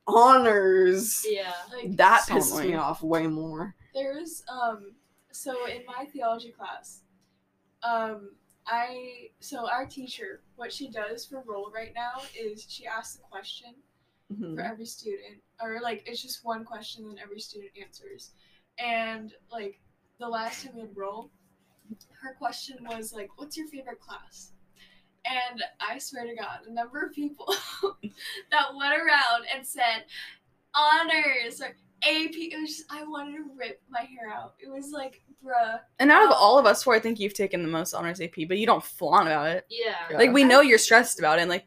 honors 0.06 1.24
Yeah. 1.28 1.52
Like, 1.72 1.96
that 1.96 2.24
So 2.26 2.34
pisses 2.34 2.64
me 2.66 2.74
off 2.74 3.02
way 3.02 3.26
more 3.26 3.74
There's 3.94 4.42
um 4.48 4.92
so 5.32 5.66
in 5.66 5.82
my 5.86 6.04
theology 6.12 6.50
class, 6.52 7.00
um 7.82 8.30
I 8.66 9.30
so 9.40 9.68
our 9.68 9.84
teacher, 9.86 10.40
what 10.56 10.72
she 10.72 10.88
does 10.88 11.26
for 11.26 11.42
roll 11.44 11.70
right 11.74 11.92
now 11.94 12.22
is 12.38 12.64
she 12.68 12.86
asks 12.86 13.18
a 13.18 13.28
question 13.28 13.74
Mhm. 14.32 14.54
for 14.54 14.62
every 14.62 14.86
student 14.86 15.42
or 15.60 15.80
like 15.82 16.02
it's 16.06 16.22
just 16.22 16.44
one 16.44 16.64
question 16.64 17.04
and 17.10 17.18
every 17.18 17.40
student 17.40 17.72
answers. 17.80 18.30
And 18.78 19.32
like 19.50 19.80
the 20.24 20.30
last 20.30 20.64
time 20.64 20.72
we 20.74 20.80
had 20.82 20.96
roll, 20.96 21.30
her 22.22 22.34
question 22.34 22.76
was 22.88 23.12
like, 23.12 23.28
What's 23.36 23.56
your 23.56 23.66
favorite 23.68 24.00
class? 24.00 24.52
And 25.26 25.62
I 25.80 25.98
swear 25.98 26.26
to 26.26 26.34
God, 26.34 26.60
the 26.66 26.72
number 26.72 27.02
of 27.02 27.12
people 27.12 27.46
that 28.50 28.66
went 28.76 28.94
around 28.94 29.44
and 29.54 29.66
said 29.66 30.04
honors 30.74 31.60
or 31.62 31.68
AP, 32.02 32.32
it 32.34 32.60
was 32.60 32.70
just, 32.76 32.84
I 32.90 33.04
wanted 33.04 33.32
to 33.36 33.44
rip 33.56 33.80
my 33.88 34.00
hair 34.00 34.30
out. 34.30 34.54
It 34.60 34.68
was 34.70 34.90
like, 34.92 35.22
bruh. 35.44 35.80
And 35.98 36.10
out 36.10 36.24
of 36.26 36.30
all 36.32 36.58
of 36.58 36.66
us 36.66 36.82
four, 36.82 36.94
I 36.94 37.00
think 37.00 37.18
you've 37.20 37.32
taken 37.34 37.62
the 37.62 37.68
most 37.68 37.94
honors 37.94 38.20
AP, 38.20 38.34
but 38.48 38.58
you 38.58 38.66
don't 38.66 38.84
flaunt 38.84 39.28
about 39.28 39.48
it. 39.48 39.66
Yeah. 39.70 39.94
Yeah. 40.10 40.18
Like 40.18 40.32
we 40.32 40.44
know 40.44 40.60
you're 40.60 40.76
stressed 40.78 41.18
about 41.18 41.38
it, 41.38 41.42
and 41.42 41.50
like, 41.50 41.66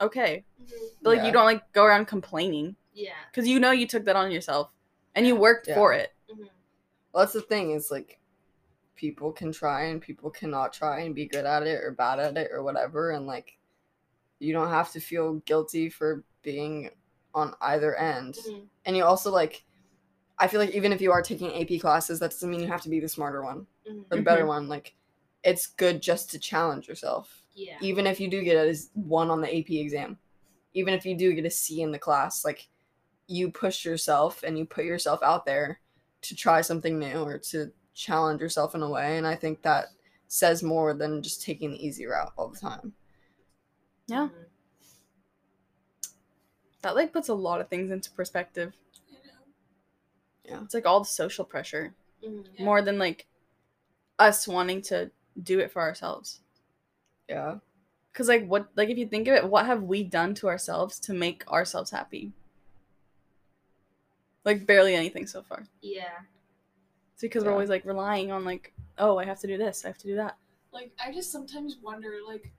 okay, 0.00 0.44
Mhm. 0.62 0.70
but 1.02 1.10
like 1.10 1.18
Yeah. 1.18 1.26
you 1.26 1.32
don't 1.32 1.44
like 1.44 1.70
go 1.72 1.84
around 1.84 2.06
complaining 2.06 2.76
Yeah. 2.94 3.12
because 3.30 3.46
you 3.46 3.60
know 3.60 3.72
you 3.72 3.86
took 3.86 4.04
that 4.06 4.16
on 4.16 4.30
yourself 4.30 4.72
and 5.14 5.26
you 5.26 5.36
worked 5.36 5.68
Yeah. 5.68 5.74
for 5.74 5.92
it. 5.92 6.13
Well 7.14 7.24
that's 7.24 7.32
the 7.32 7.40
thing 7.42 7.70
is 7.70 7.92
like 7.92 8.18
people 8.96 9.32
can 9.32 9.52
try 9.52 9.84
and 9.84 10.02
people 10.02 10.30
cannot 10.30 10.72
try 10.72 11.00
and 11.02 11.14
be 11.14 11.26
good 11.26 11.46
at 11.46 11.62
it 11.62 11.82
or 11.82 11.92
bad 11.92 12.18
at 12.18 12.36
it 12.36 12.50
or 12.52 12.62
whatever 12.64 13.12
and 13.12 13.26
like 13.26 13.56
you 14.40 14.52
don't 14.52 14.68
have 14.70 14.90
to 14.92 15.00
feel 15.00 15.34
guilty 15.46 15.88
for 15.88 16.24
being 16.42 16.90
on 17.34 17.54
either 17.60 17.94
end 17.96 18.34
Mhm. 18.34 18.68
and 18.84 18.96
you 18.96 19.04
also 19.04 19.30
like 19.30 19.64
i 20.38 20.46
feel 20.48 20.60
like 20.60 20.74
even 20.74 20.92
if 20.92 21.00
you 21.00 21.12
are 21.12 21.22
taking 21.22 21.54
ap 21.54 21.80
classes 21.80 22.18
that 22.20 22.30
doesn't 22.30 22.50
mean 22.50 22.60
you 22.60 22.66
have 22.68 22.82
to 22.82 22.88
be 22.88 23.00
the 23.00 23.08
smarter 23.08 23.42
one 23.42 23.66
Mhm. 23.88 24.04
or 24.10 24.16
the 24.16 24.22
better 24.22 24.46
one 24.46 24.68
like 24.68 24.94
it's 25.44 25.66
good 25.66 26.02
just 26.02 26.30
to 26.30 26.38
challenge 26.38 26.88
yourself 26.88 27.42
Yeah. 27.54 27.78
even 27.80 28.06
if 28.06 28.20
you 28.20 28.28
do 28.28 28.42
get 28.42 28.56
a 28.56 28.76
one 28.94 29.30
on 29.30 29.40
the 29.40 29.56
ap 29.56 29.70
exam 29.70 30.18
even 30.72 30.94
if 30.94 31.06
you 31.06 31.16
do 31.16 31.32
get 31.32 31.46
a 31.46 31.50
C 31.50 31.82
in 31.82 31.92
the 31.92 31.98
class, 32.00 32.44
like 32.44 32.68
you 33.28 33.50
push 33.50 33.84
yourself 33.84 34.42
and 34.42 34.58
you 34.58 34.66
put 34.66 34.84
yourself 34.84 35.22
out 35.22 35.46
there 35.46 35.80
to 36.24 36.34
try 36.36 36.60
something 36.60 36.98
new 36.98 37.18
or 37.22 37.38
to 37.38 37.70
challenge 37.94 38.40
yourself 38.40 38.74
in 38.74 38.82
a 38.82 38.88
way. 38.90 39.16
And 39.18 39.26
I 39.26 39.34
think 39.34 39.62
that 39.62 39.86
says 40.28 40.62
more 40.62 40.94
than 40.94 41.22
just 41.22 41.42
taking 41.42 41.70
the 41.70 41.86
easy 41.86 42.06
route 42.06 42.32
all 42.36 42.48
the 42.48 42.58
time. 42.58 42.92
Yeah. 44.06 44.28
Mhm. 44.28 44.46
That 46.82 46.94
like 46.96 47.12
puts 47.12 47.28
a 47.28 47.34
lot 47.34 47.60
of 47.60 47.68
things 47.68 47.90
into 47.90 48.10
perspective. 48.10 48.72
You 50.44 50.52
know? 50.52 50.62
It's 50.64 50.74
like 50.74 50.86
all 50.86 51.00
the 51.00 51.06
social 51.06 51.44
pressure 51.44 51.94
Mhm. 52.22 52.46
Yeah. 52.58 52.64
more 52.64 52.82
than 52.82 52.98
like 52.98 53.26
us 54.18 54.46
wanting 54.46 54.82
to 54.82 55.10
do 55.42 55.58
it 55.60 55.70
for 55.70 55.80
ourselves. 55.82 56.40
Yeah. 57.28 57.58
Cause 58.12 58.28
like 58.28 58.46
what 58.46 58.68
like 58.76 58.88
if 58.90 58.98
you 58.98 59.06
think 59.08 59.26
of 59.28 59.34
it, 59.34 59.48
what 59.48 59.66
have 59.66 59.82
we 59.82 60.04
done 60.04 60.34
to 60.36 60.48
ourselves 60.48 60.98
to 61.00 61.12
make 61.14 61.46
ourselves 61.50 61.90
happy? 61.90 62.32
Like 64.44 64.66
barely 64.66 64.94
anything 64.94 65.26
so 65.26 65.42
far. 65.42 65.64
Yeah. 65.80 66.04
It's 67.14 67.22
because 67.22 67.44
we're 67.44 67.52
always 67.52 67.68
like 67.68 67.84
relying 67.84 68.32
on 68.32 68.44
like, 68.44 68.72
oh, 68.98 69.18
I 69.18 69.24
have 69.24 69.40
to 69.40 69.46
do 69.46 69.56
this, 69.56 69.84
I 69.84 69.88
have 69.88 69.98
to 69.98 70.06
do 70.06 70.16
that. 70.16 70.36
Like 70.72 70.92
I 71.04 71.12
just 71.12 71.30
sometimes 71.30 71.78
wonder 71.82 72.12
like 72.26 72.52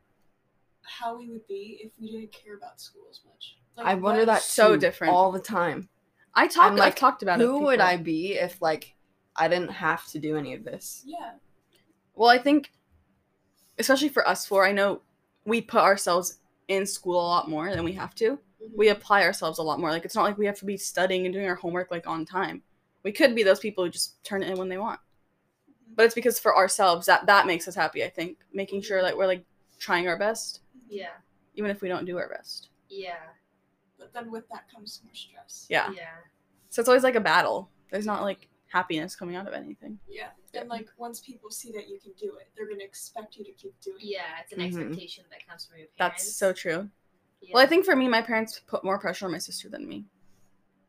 how 0.82 1.18
we 1.18 1.30
would 1.30 1.46
be 1.48 1.80
if 1.84 1.92
we 2.00 2.12
didn't 2.12 2.32
care 2.32 2.56
about 2.56 2.80
school 2.80 3.04
as 3.10 3.20
much. 3.26 3.58
Like, 3.76 3.88
I 3.88 3.96
wonder 3.96 4.26
that 4.26 4.42
so 4.42 4.74
too, 4.74 4.80
different. 4.80 5.14
all 5.14 5.32
the 5.32 5.40
time. 5.40 5.90
I 6.34 6.48
talked 6.48 6.72
I'm 6.72 6.76
like, 6.76 6.86
like, 6.86 6.96
talked 6.96 7.24
about 7.24 7.42
it. 7.42 7.44
Who 7.44 7.56
with 7.56 7.64
would. 7.64 7.80
I 7.82 7.98
be 7.98 8.34
if 8.34 8.62
like 8.62 8.96
I 9.36 9.48
didn't 9.48 9.72
have 9.72 10.06
to 10.08 10.20
do 10.20 10.38
any 10.38 10.54
of 10.54 10.64
this? 10.64 11.04
Yeah. 11.06 11.32
Well, 12.14 12.30
I 12.30 12.38
think, 12.38 12.72
especially 13.78 14.10
for 14.10 14.28
us 14.28 14.46
four, 14.46 14.66
I 14.66 14.72
know 14.72 15.02
we 15.46 15.62
put 15.62 15.82
ourselves 15.82 16.40
in 16.68 16.86
school 16.86 17.20
a 17.20 17.28
lot 17.28 17.50
more 17.50 17.70
than 17.74 17.84
we 17.84 17.94
have 17.94 18.16
to. 18.16 18.40
We 18.74 18.90
apply 18.90 19.24
ourselves 19.24 19.60
a 19.60 19.64
lot 19.64 19.80
more. 19.80 19.90
Like 19.92 20.06
it's 20.06 20.16
not 20.16 20.24
like 20.24 20.38
we 20.38 20.46
have 20.46 20.60
to 20.60 20.66
be 20.66 20.78
studying 20.78 21.26
and 21.26 21.34
doing 21.34 21.48
our 21.48 21.56
homework 21.56 21.92
like 21.92 22.08
on 22.08 22.26
time. 22.26 22.64
We 23.04 23.12
could 23.12 23.36
be 23.36 23.44
those 23.44 23.60
people 23.60 23.84
who 23.84 23.90
just 23.90 24.24
turn 24.24 24.42
it 24.44 24.50
in 24.50 24.58
when 24.58 24.70
they 24.70 24.78
want. 24.78 25.00
But 25.96 26.06
it's 26.06 26.16
because 26.16 26.40
for 26.40 26.56
ourselves 26.56 27.06
that 27.06 27.26
that 27.28 27.46
makes 27.48 27.68
us 27.68 27.76
happy. 27.76 28.04
I 28.04 28.10
think 28.10 28.38
making 28.54 28.82
sure 28.82 29.02
that 29.02 29.16
we're 29.18 29.28
like 29.28 29.46
trying 29.80 30.08
our 30.08 30.18
best, 30.18 30.62
Yeah. 30.90 31.10
even 31.56 31.70
if 31.70 31.82
we 31.82 31.88
don't 31.90 32.06
do 32.06 32.18
our 32.18 32.30
best. 32.30 32.70
Yeah. 32.90 33.18
But 33.98 34.14
then 34.14 34.32
with 34.32 34.48
that 34.50 34.66
comes 34.74 35.02
more 35.04 35.14
stress. 35.14 35.68
Yeah. 35.70 35.92
Yeah. 35.96 36.16
So 36.70 36.82
it's 36.82 36.90
always 36.90 37.04
like 37.04 37.16
a 37.16 37.22
battle. 37.22 37.70
There's 37.92 38.06
not 38.06 38.24
like 38.24 38.50
happiness 38.68 39.16
coming 39.16 39.36
out 39.36 39.48
of 39.48 39.54
anything. 39.54 40.00
Yeah. 40.08 40.30
And 40.54 40.68
like 40.68 40.88
once 40.98 41.20
people 41.22 41.50
see 41.52 41.72
that 41.74 41.88
you 41.88 42.00
can 42.00 42.12
do 42.20 42.36
it, 42.38 42.50
they're 42.58 42.68
gonna 42.68 42.84
expect 42.84 43.38
you 43.38 43.46
to 43.46 43.52
keep 43.54 43.80
doing 43.82 43.98
it. 44.00 44.06
Yeah. 44.06 44.22
It's 44.42 44.52
an 44.54 44.60
Mhm. 44.60 44.66
expectation 44.68 45.24
that 45.30 45.48
comes 45.48 45.66
from 45.66 45.78
your 45.78 45.88
parents. 45.98 46.24
That's 46.26 46.36
so 46.36 46.52
true. 46.52 46.90
Yeah. 47.46 47.54
Well, 47.54 47.64
I 47.64 47.68
think 47.68 47.86
for 47.86 47.96
me, 47.96 48.08
my 48.08 48.22
parents 48.22 48.60
put 48.66 48.84
more 48.84 48.98
pressure 48.98 49.26
on 49.26 49.32
my 49.32 49.38
sister 49.38 49.70
than 49.70 49.88
me. 49.88 50.06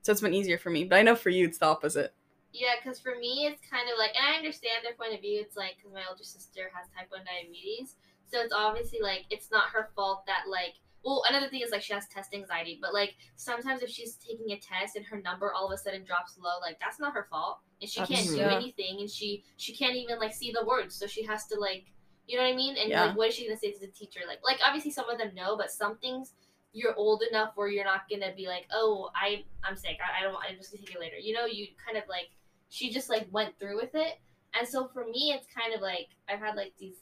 So 0.03 0.13
it's 0.13 0.21
been 0.21 0.35
easier 0.35 0.57
for 0.57 0.71
me. 0.71 0.85
But 0.85 0.97
I 0.97 1.03
know 1.03 1.15
for 1.15 1.31
you, 1.31 1.45
it's 1.47 1.59
the 1.59 1.67
opposite. 1.67 2.15
Yeah, 2.53 2.75
because 2.83 2.99
for 2.99 3.17
me, 3.17 3.47
it's 3.47 3.61
kind 3.69 3.89
of 3.91 3.99
like, 3.99 4.13
and 4.17 4.25
I 4.35 4.39
understand 4.39 4.79
their 4.83 4.95
point 4.95 5.13
of 5.15 5.21
view. 5.21 5.41
It's 5.41 5.57
like, 5.57 5.77
because 5.77 5.93
my 5.93 6.05
older 6.09 6.25
sister 6.25 6.71
has 6.73 6.87
type 6.97 7.11
1 7.11 7.21
diabetes. 7.27 7.97
So 8.31 8.41
it's 8.41 8.55
obviously 8.55 9.01
like, 9.03 9.27
it's 9.29 9.51
not 9.51 9.69
her 9.71 9.91
fault 9.95 10.25
that, 10.27 10.45
like, 10.51 10.75
well, 11.05 11.23
another 11.29 11.49
thing 11.49 11.61
is 11.61 11.71
like 11.71 11.83
she 11.83 11.93
has 11.93 12.09
test 12.09 12.35
anxiety, 12.35 12.81
but 12.83 12.93
like 12.93 13.15
sometimes 13.37 13.81
if 13.81 13.89
she's 13.89 14.17
taking 14.17 14.51
a 14.51 14.59
test 14.59 14.97
and 14.97 15.07
her 15.07 15.21
number 15.21 15.53
all 15.53 15.67
of 15.67 15.73
a 15.73 15.79
sudden 15.79 16.05
drops 16.05 16.37
low, 16.37 16.59
like 16.61 16.81
that's 16.81 16.99
not 16.99 17.15
her 17.15 17.29
fault, 17.31 17.61
and 17.81 17.89
she 17.89 18.01
can't 18.01 18.27
do 18.27 18.41
anything, 18.41 18.97
and 18.99 19.09
she 19.09 19.45
she 19.57 19.73
can't 19.73 19.95
even 19.95 20.19
like 20.19 20.35
see 20.35 20.51
the 20.51 20.67
words, 20.67 20.97
so 20.97 21.07
she 21.07 21.23
has 21.23 21.47
to 21.47 21.61
like, 21.61 21.85
you 22.27 22.37
know 22.37 22.43
what 22.43 22.53
I 22.53 22.57
mean? 22.57 22.77
And 22.77 22.91
Yeah. 22.91 23.05
like, 23.05 23.17
what 23.17 23.29
is 23.29 23.37
she 23.37 23.47
gonna 23.47 23.57
say 23.57 23.71
to 23.71 23.79
the 23.79 23.87
teacher? 23.87 24.21
Like, 24.27 24.41
like 24.43 24.59
obviously 24.67 24.91
some 24.91 25.09
of 25.09 25.17
them 25.17 25.33
know, 25.33 25.57
but 25.57 25.71
some 25.71 25.97
things 25.99 26.33
you're 26.77 26.95
old 26.95 27.23
enough 27.31 27.53
where 27.55 27.69
you're 27.69 27.87
not 27.87 28.03
gonna 28.09 28.35
be 28.37 28.47
like, 28.47 28.67
oh, 28.71 29.09
I 29.15 29.45
I'm 29.65 29.77
sick, 29.77 29.97
I, 29.99 30.21
I 30.21 30.23
don't, 30.23 30.37
I'm 30.37 30.59
just 30.59 30.73
gonna 30.73 30.85
take 30.85 30.95
it 30.95 31.01
later. 31.01 31.17
You 31.17 31.33
know, 31.33 31.47
you 31.47 31.69
kind 31.85 31.97
of 31.97 32.05
like 32.07 32.29
she 32.69 32.91
just 32.91 33.09
like 33.09 33.27
went 33.31 33.59
through 33.59 33.77
with 33.77 33.95
it, 33.95 34.21
and 34.59 34.69
so 34.69 34.87
for 34.93 35.07
me, 35.07 35.33
it's 35.35 35.47
kind 35.57 35.75
of 35.75 35.81
like 35.81 36.09
I've 36.29 36.39
had 36.39 36.55
like 36.55 36.75
these 36.79 36.97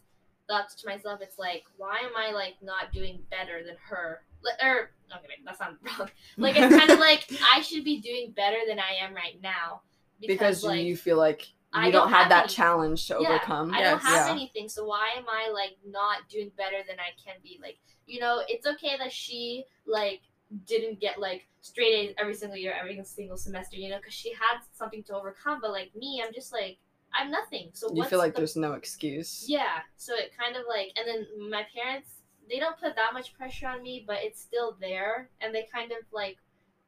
thoughts 0.46 0.76
to 0.76 0.88
myself. 0.88 1.20
It's 1.20 1.40
like, 1.40 1.64
why 1.76 1.98
am 1.98 2.12
I 2.16 2.30
like 2.30 2.54
not 2.62 2.92
doing 2.92 3.18
better 3.30 3.64
than 3.64 3.74
her? 3.88 4.22
Or 4.62 4.90
okay, 5.12 5.26
wait, 5.28 5.44
that 5.44 5.58
sounds 5.58 5.78
wrong. 5.98 6.08
Like 6.36 6.54
it's 6.56 6.74
kind 6.74 6.90
of 6.90 7.00
like 7.00 7.26
I 7.54 7.60
should 7.60 7.82
be 7.82 8.00
doing 8.00 8.30
better 8.30 8.58
than 8.68 8.78
I 8.78 9.04
am 9.04 9.12
right 9.12 9.40
now 9.42 9.80
because, 10.20 10.38
Because, 10.38 10.64
like 10.64 10.84
you 10.84 10.96
feel 10.96 11.16
like 11.16 11.48
I 11.74 11.90
don't, 11.90 12.02
don't 12.02 12.08
have, 12.10 12.18
have 12.22 12.28
that 12.30 12.44
any- 12.44 12.52
challenge 12.54 13.06
to 13.08 13.18
yeah, 13.20 13.28
overcome. 13.28 13.72
I 13.74 13.82
don't 13.82 14.00
have 14.00 14.26
Yeah. 14.28 14.32
anything, 14.32 14.68
so 14.68 14.84
why 14.84 15.10
am 15.16 15.24
I 15.28 15.50
like 15.50 15.76
not 15.86 16.28
doing 16.28 16.50
better 16.56 16.78
than 16.86 16.96
I 17.00 17.10
can 17.24 17.36
be? 17.42 17.58
Like, 17.62 17.78
you 18.06 18.20
know, 18.20 18.42
it's 18.48 18.66
okay 18.66 18.96
that 18.98 19.12
she 19.12 19.64
like 19.86 20.20
didn't 20.66 21.00
get 21.00 21.18
like 21.20 21.48
straight 21.60 21.94
A's 21.94 22.14
every 22.18 22.34
single 22.34 22.56
year, 22.56 22.74
every 22.78 23.02
single 23.04 23.36
semester, 23.36 23.76
you 23.76 23.88
know, 23.90 23.96
because 23.98 24.14
she 24.14 24.30
had 24.32 24.58
something 24.72 25.02
to 25.04 25.14
overcome. 25.16 25.58
But 25.60 25.72
like 25.72 25.94
me, 25.96 26.22
I'm 26.24 26.32
just 26.32 26.52
like 26.52 26.78
I'm 27.16 27.30
nothing. 27.30 27.70
So 27.74 27.88
You 27.90 27.98
what's 27.98 28.10
feel 28.10 28.18
like 28.18 28.34
the 28.34 28.40
there's 28.40 28.56
no 28.56 28.72
excuse. 28.72 29.44
yeah. 29.48 29.78
So 29.96 30.14
it 30.14 30.32
kind 30.38 30.56
of 30.56 30.62
like, 30.68 30.92
and 30.96 31.06
then 31.06 31.26
my 31.50 31.64
parents, 31.74 32.10
they 32.50 32.58
don't 32.58 32.76
put 32.78 32.96
that 32.96 33.12
much 33.14 33.34
pressure 33.34 33.68
on 33.68 33.82
me, 33.82 34.04
but 34.06 34.16
it's 34.20 34.40
still 34.40 34.76
there. 34.80 35.30
And 35.40 35.54
they 35.54 35.66
kind 35.72 35.92
of 35.92 35.98
like 36.12 36.38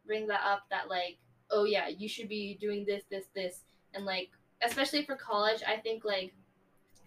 bring 0.04 0.26
that 0.26 0.40
up 0.44 0.64
that, 0.70 0.88
like, 0.88 1.18
oh, 1.52 1.64
yeah, 1.64 1.86
you 1.88 2.08
should 2.08 2.28
be 2.28 2.58
doing 2.60 2.84
this, 2.84 3.04
this, 3.08 3.26
this. 3.36 3.60
And 3.94 4.04
like, 4.04 4.30
especially 4.62 5.04
for 5.04 5.16
college, 5.16 5.62
I 5.66 5.76
think 5.76 6.04
like, 6.04 6.34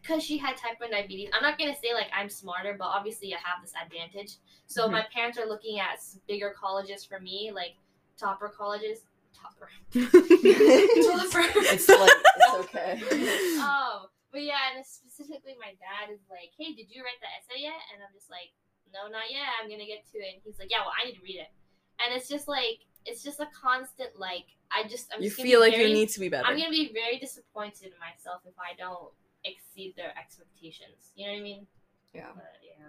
because 0.01 0.23
she 0.23 0.37
had 0.37 0.55
type 0.55 0.79
1 0.79 0.91
diabetes, 0.91 1.29
I'm 1.33 1.43
not 1.43 1.57
going 1.57 1.73
to 1.73 1.79
say 1.79 1.93
like 1.93 2.07
I'm 2.13 2.29
smarter, 2.29 2.75
but 2.77 2.85
obviously 2.85 3.33
I 3.33 3.37
have 3.43 3.61
this 3.61 3.73
advantage. 3.75 4.37
So 4.67 4.87
Mhm. 4.87 4.91
my 4.91 5.05
parents 5.13 5.37
are 5.37 5.45
looking 5.45 5.79
at 5.79 5.99
bigger 6.27 6.51
colleges 6.57 7.03
for 7.03 7.19
me, 7.19 7.51
like 7.53 7.75
topper 8.17 8.49
colleges. 8.49 9.05
Topper. 9.35 9.69
it's 9.93 11.89
like 11.89 12.11
it's 12.35 12.53
okay. 12.55 12.99
oh, 13.59 14.09
but 14.31 14.41
yeah, 14.43 14.75
and 14.75 14.85
specifically, 14.85 15.55
my 15.59 15.73
dad 15.79 16.11
is 16.13 16.19
like, 16.29 16.51
"Hey, 16.57 16.73
did 16.73 16.87
you 16.89 17.03
write 17.03 17.19
the 17.21 17.27
essay 17.37 17.61
yet?" 17.63 17.79
And 17.93 18.03
I'm 18.03 18.13
just 18.13 18.29
like, 18.29 18.51
"No, 18.93 19.07
not 19.07 19.31
yet. 19.31 19.47
I'm 19.61 19.69
gonna 19.69 19.85
get 19.85 20.05
to 20.11 20.17
it." 20.19 20.33
And 20.35 20.41
he's 20.43 20.59
like, 20.59 20.69
"Yeah, 20.69 20.81
well, 20.81 20.93
I 20.93 21.05
need 21.05 21.15
to 21.15 21.21
read 21.23 21.39
it." 21.39 21.51
And 22.03 22.13
it's 22.15 22.27
just 22.27 22.47
like, 22.47 22.85
it's 23.05 23.23
just 23.23 23.39
a 23.39 23.47
constant 23.59 24.19
like, 24.19 24.45
I 24.71 24.87
just, 24.87 25.09
I'm 25.13 25.21
you 25.21 25.29
just 25.29 25.41
feel 25.41 25.59
like 25.59 25.73
very, 25.73 25.87
you 25.89 25.93
need 25.93 26.09
to 26.09 26.19
be 26.19 26.29
better. 26.29 26.45
I'm 26.45 26.57
gonna 26.57 26.69
be 26.69 26.91
very 26.93 27.17
disappointed 27.19 27.85
in 27.87 27.99
myself 27.99 28.41
if 28.45 28.53
I 28.59 28.75
don't 28.77 29.11
exceed 29.43 29.95
their 29.95 30.13
expectations. 30.17 31.11
You 31.15 31.27
know 31.27 31.33
what 31.33 31.39
I 31.39 31.43
mean? 31.43 31.67
Yeah. 32.13 32.27
But 32.35 32.51
yeah. 32.63 32.87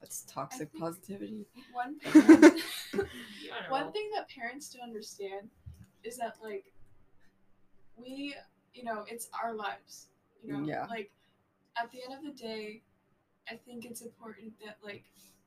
That's 0.00 0.22
toxic 0.22 0.70
positivity. 0.78 1.46
One 1.72 1.98
thing, 2.00 2.60
one 3.68 3.92
thing 3.92 4.10
that 4.14 4.28
parents 4.28 4.72
don't 4.72 4.84
understand 4.84 5.50
is 6.04 6.16
that 6.18 6.36
like 6.42 6.72
we, 7.96 8.34
you 8.72 8.84
know, 8.84 9.04
it's 9.08 9.28
our 9.42 9.54
lives. 9.54 10.08
You 10.42 10.52
know, 10.52 10.64
Yeah. 10.66 10.86
like 10.88 11.10
at 11.76 11.90
the 11.90 11.98
end 12.02 12.14
of 12.14 12.22
the 12.22 12.30
day, 12.40 12.82
I 13.50 13.56
think 13.56 13.84
it's 13.84 14.02
important 14.02 14.52
that 14.64 14.76
like, 14.82 15.04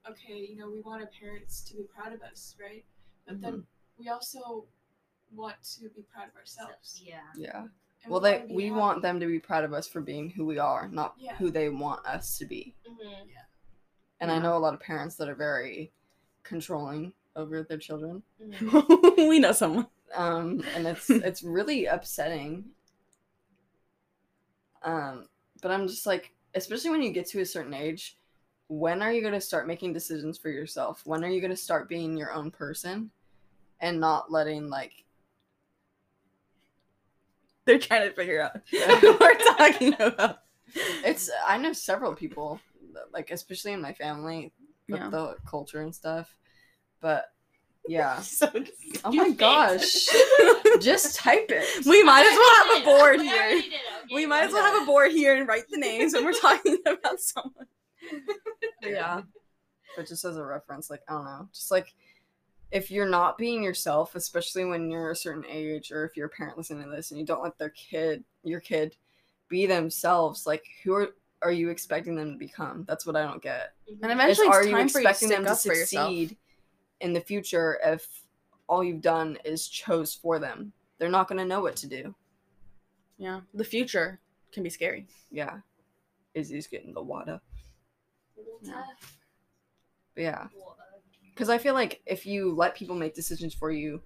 okay, 0.09 0.45
you 0.49 0.57
know, 0.57 0.69
we 0.69 0.81
want 0.81 1.01
our 1.01 1.09
parents 1.19 1.61
to 1.69 1.75
be 1.77 1.83
proud 1.83 2.13
of 2.13 2.21
us, 2.21 2.55
right? 2.59 2.83
But 3.25 3.35
Mm-hmm. 3.35 3.43
then 3.43 3.63
we 3.97 4.09
also 4.09 4.65
want 5.33 5.55
to 5.75 5.89
be 5.89 6.01
proud 6.13 6.25
of 6.27 6.33
So, 6.47 6.63
ourselves. 6.63 7.01
yeah. 7.03 7.19
Yeah. 7.35 7.61
and 8.03 8.11
Well, 8.11 8.19
wanna 8.21 8.45
they 8.47 8.53
we 8.53 8.63
happy. 8.65 8.71
want 8.79 9.01
them 9.01 9.19
to 9.19 9.25
be 9.27 9.39
proud 9.39 9.63
of 9.63 9.73
us 9.73 9.87
for 9.87 10.01
being 10.01 10.29
who 10.29 10.45
we 10.45 10.57
are, 10.59 10.87
not 10.89 11.15
Yeah. 11.17 11.35
who 11.35 11.51
they 11.51 11.69
want 11.69 12.05
us 12.05 12.37
to 12.39 12.45
be. 12.45 12.75
hmm 12.85 13.29
And 14.19 14.31
I 14.31 14.39
know 14.39 14.55
a 14.55 14.59
lot 14.59 14.73
of 14.73 14.79
parents 14.79 15.15
that 15.15 15.29
are 15.29 15.35
very 15.35 15.91
controlling 16.43 17.13
over 17.35 17.63
their 17.63 17.77
children. 17.77 18.23
hmm 18.39 18.79
we 19.29 19.39
know 19.39 19.51
someone. 19.53 19.87
um, 20.13 20.61
and 20.75 20.85
it's 20.87 21.09
it's 21.09 21.43
really 21.43 21.85
upsetting. 21.85 22.65
Um, 24.83 25.27
but 25.61 25.71
I'm 25.71 25.87
just 25.87 26.05
like, 26.05 26.33
especially 26.55 26.89
when 26.89 27.01
you 27.03 27.11
get 27.11 27.27
to 27.29 27.39
a 27.41 27.45
certain 27.45 27.73
age, 27.73 28.17
when 28.73 29.01
are 29.01 29.11
you 29.11 29.19
going 29.19 29.33
to 29.33 29.41
start 29.41 29.67
making 29.67 29.91
decisions 29.91 30.37
for 30.37 30.49
yourself? 30.49 31.01
When 31.05 31.25
are 31.25 31.29
you 31.29 31.41
going 31.41 31.51
to 31.51 31.57
start 31.57 31.89
being 31.89 32.15
your 32.15 32.31
own 32.31 32.51
person, 32.51 33.11
and 33.81 33.99
not 33.99 34.31
letting 34.31 34.69
like 34.69 34.93
They're 37.65 37.79
trying 37.79 38.07
to 38.09 38.15
figure 38.15 38.41
out 38.41 38.53
what 38.71 39.19
we're 39.19 39.55
talking 39.57 39.93
about. 39.99 40.39
it's? 41.03 41.29
I 41.45 41.57
know 41.57 41.73
several 41.73 42.15
people, 42.15 42.59
like 43.13 43.29
especially 43.31 43.73
in 43.73 43.81
my 43.81 43.93
family, 43.93 44.53
with 44.87 45.01
Yeah. 45.01 45.09
the 45.09 45.35
culture 45.45 45.81
and 45.81 45.93
stuff. 45.93 46.33
But 47.01 47.25
yeah, 47.87 48.21
So 48.21 48.49
oh 49.03 49.11
my 49.11 49.31
gosh, 49.31 50.05
just 50.79 51.15
type 51.15 51.47
it. 51.49 51.85
we 51.85 52.03
might 52.03 52.25
as 52.25 52.37
well 52.37 52.55
have 52.65 52.81
a 52.81 52.85
board 52.85 53.21
here. 53.21 53.35
already 53.35 53.61
did 53.63 53.73
okay? 53.73 54.15
We 54.15 54.25
might 54.27 54.43
as 54.43 54.53
well 54.53 54.63
have 54.63 54.83
a 54.83 54.85
board 54.85 55.11
here 55.11 55.35
and 55.35 55.47
write 55.47 55.67
the 55.69 55.77
names 55.77 56.13
when 56.13 56.23
we're 56.23 56.31
talking 56.33 56.77
about 56.85 57.19
someone. 57.19 57.65
But 58.81 58.89
yeah. 58.89 59.21
But 59.95 60.07
just 60.07 60.25
as 60.25 60.37
a 60.37 60.43
reference, 60.43 60.89
like 60.89 61.01
I 61.07 61.13
don't 61.13 61.25
know, 61.25 61.49
just 61.53 61.69
like 61.69 61.93
if 62.71 62.89
you're 62.89 63.07
not 63.07 63.37
being 63.37 63.61
yourself, 63.61 64.15
especially 64.15 64.65
when 64.65 64.89
you're 64.89 65.11
a 65.11 65.15
certain 65.15 65.45
age, 65.47 65.91
or 65.91 66.05
if 66.05 66.17
you're 66.17 66.27
a 66.27 66.29
parent 66.29 66.57
listening 66.57 66.85
to 66.85 66.89
this 66.89 67.11
and 67.11 67.19
you 67.19 67.25
don't 67.25 67.43
let 67.43 67.59
their 67.59 67.69
kid, 67.69 68.23
your 68.43 68.59
kid, 68.59 68.95
be 69.49 69.67
themselves, 69.67 70.47
like 70.47 70.65
who 70.83 70.93
are 70.93 71.09
are 71.43 71.51
you 71.51 71.69
expecting 71.69 72.15
them 72.15 72.31
to 72.33 72.37
become? 72.37 72.85
That's 72.87 73.05
what 73.05 73.15
I 73.15 73.23
don't 73.23 73.41
get. 73.41 73.73
And 74.01 74.11
Is 74.11 74.11
eventually, 74.11 74.47
are 74.47 74.61
it's 74.61 74.69
you 74.69 74.75
time 74.75 74.89
for 74.89 74.99
you 74.99 75.03
to 75.05 75.09
expecting 75.09 75.29
them 75.29 75.45
to 75.45 75.51
up 75.51 75.59
for 75.59 75.73
yourself. 75.73 76.07
succeed 76.09 76.37
in 77.01 77.13
the 77.13 77.21
future 77.21 77.79
if 77.83 78.07
all 78.67 78.83
you've 78.83 79.01
done 79.01 79.37
is 79.43 79.67
chose 79.67 80.13
for 80.13 80.39
them. 80.39 80.71
They're 80.97 81.09
not 81.09 81.27
going 81.27 81.39
to 81.39 81.45
know 81.45 81.61
what 81.61 81.75
to 81.77 81.87
do. 81.87 82.15
Yeah. 83.17 83.41
The 83.53 83.63
future 83.63 84.19
can 84.51 84.63
be 84.63 84.69
scary. 84.69 85.07
Yeah. 85.31 85.57
Izzy's 86.33 86.67
getting 86.67 86.93
the 86.93 87.01
water. 87.01 87.41
Yeah. 88.61 88.83
Yeah. 90.15 90.47
Because 91.33 91.49
I 91.49 91.57
feel 91.57 91.73
like 91.73 92.01
if 92.05 92.25
you 92.25 92.53
let 92.53 92.75
people 92.75 92.95
make 92.95 93.15
decisions 93.15 93.53
for 93.53 93.71
you 93.71 94.01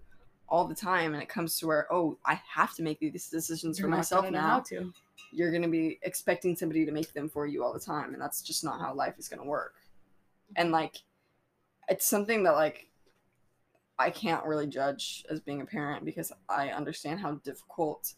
all 0.48 0.68
the 0.68 0.76
time 0.76 1.14
and 1.14 1.22
it 1.22 1.30
comes 1.30 1.58
to 1.60 1.68
where, 1.68 1.92
oh, 1.92 2.18
I 2.26 2.40
have 2.54 2.76
to 2.76 2.84
make 2.84 3.00
these 3.00 3.30
decisions 3.30 3.78
for 3.78 3.84
You're 3.84 3.90
not 3.90 3.98
myself 3.98 4.30
now, 4.30 4.60
to. 4.68 4.94
you're 5.32 5.52
going 5.52 5.64
to 5.64 5.68
be 5.68 6.00
expecting 6.04 6.56
somebody 6.56 6.86
to 6.86 6.92
make 6.92 7.12
them 7.14 7.28
for 7.28 7.48
you 7.48 7.64
all 7.64 7.74
the 7.74 7.80
time. 7.80 8.14
And 8.14 8.22
that's 8.22 8.42
just 8.42 8.64
not 8.64 8.80
how 8.80 8.94
life 8.94 9.16
is 9.18 9.28
going 9.28 9.42
to 9.42 9.48
work. 9.48 9.74
And 10.56 10.68
mm-hmm. 10.68 10.76
like, 10.76 10.98
it's 11.90 12.08
something 12.08 12.44
that 12.44 12.54
like 12.54 12.88
I 13.98 14.10
can't 14.10 14.46
really 14.46 14.68
judge 14.68 15.24
as 15.30 15.40
being 15.40 15.62
a 15.62 15.66
parent 15.66 16.06
because 16.06 16.32
I 16.50 16.70
understand 16.70 17.20
how 17.20 17.36
difficult 17.44 18.14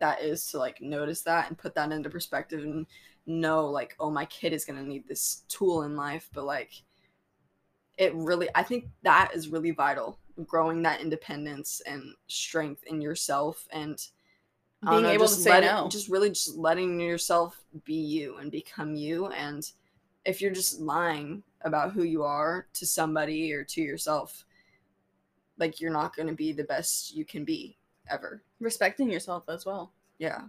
that 0.00 0.22
is 0.22 0.46
to 0.48 0.58
like 0.58 0.80
notice 0.80 1.22
that 1.22 1.48
and 1.48 1.58
put 1.58 1.74
that 1.74 1.92
into 1.92 2.10
perspective 2.10 2.62
and 2.62 2.86
know 3.26 3.66
like 3.66 3.94
oh 4.00 4.10
my 4.10 4.24
kid 4.26 4.52
is 4.52 4.64
going 4.64 4.78
to 4.78 4.88
need 4.88 5.06
this 5.06 5.42
tool 5.48 5.82
in 5.82 5.96
life 5.96 6.28
but 6.34 6.44
like 6.44 6.82
it 7.98 8.14
really 8.14 8.48
I 8.54 8.62
think 8.62 8.86
that 9.02 9.30
is 9.34 9.48
really 9.48 9.70
vital 9.70 10.18
growing 10.46 10.82
that 10.82 11.00
independence 11.00 11.82
and 11.86 12.14
strength 12.26 12.82
in 12.86 13.00
yourself 13.00 13.68
and 13.70 13.98
Being 14.88 15.02
know, 15.02 15.10
able 15.10 15.26
to 15.28 15.32
say 15.34 15.60
no. 15.60 15.88
just 15.88 16.08
really 16.08 16.30
just 16.30 16.56
letting 16.56 16.98
yourself 16.98 17.62
be 17.84 17.94
you 17.94 18.38
and 18.38 18.50
become 18.50 18.94
you 18.96 19.26
and 19.28 19.70
if 20.24 20.40
you're 20.40 20.52
just 20.52 20.80
lying 20.80 21.42
about 21.62 21.92
who 21.92 22.02
you 22.02 22.22
are 22.24 22.66
to 22.74 22.86
somebody 22.86 23.52
or 23.52 23.62
to 23.64 23.80
yourself 23.82 24.44
like 25.58 25.80
you're 25.80 25.92
not 25.92 26.16
going 26.16 26.28
to 26.28 26.34
be 26.34 26.52
the 26.52 26.64
best 26.64 27.14
you 27.14 27.24
can 27.24 27.44
be 27.44 27.76
ever 28.10 28.42
Respecting 28.58 29.10
yourself 29.10 29.44
as 29.48 29.64
well. 29.66 29.92
yeah 30.18 30.42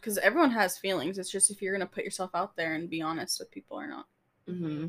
Because 0.00 0.18
everyone 0.18 0.50
has 0.52 0.78
feelings. 0.78 1.18
It's 1.18 1.30
just 1.30 1.50
if 1.50 1.60
you're 1.60 1.76
going 1.76 1.86
to 1.86 1.92
put 1.94 2.04
yourself 2.04 2.30
out 2.34 2.54
there 2.56 2.74
and 2.74 2.88
be 2.88 3.02
honest 3.02 3.38
with 3.40 3.50
people 3.50 3.78
or 3.78 3.86
not. 3.86 4.06
hmm 4.46 4.86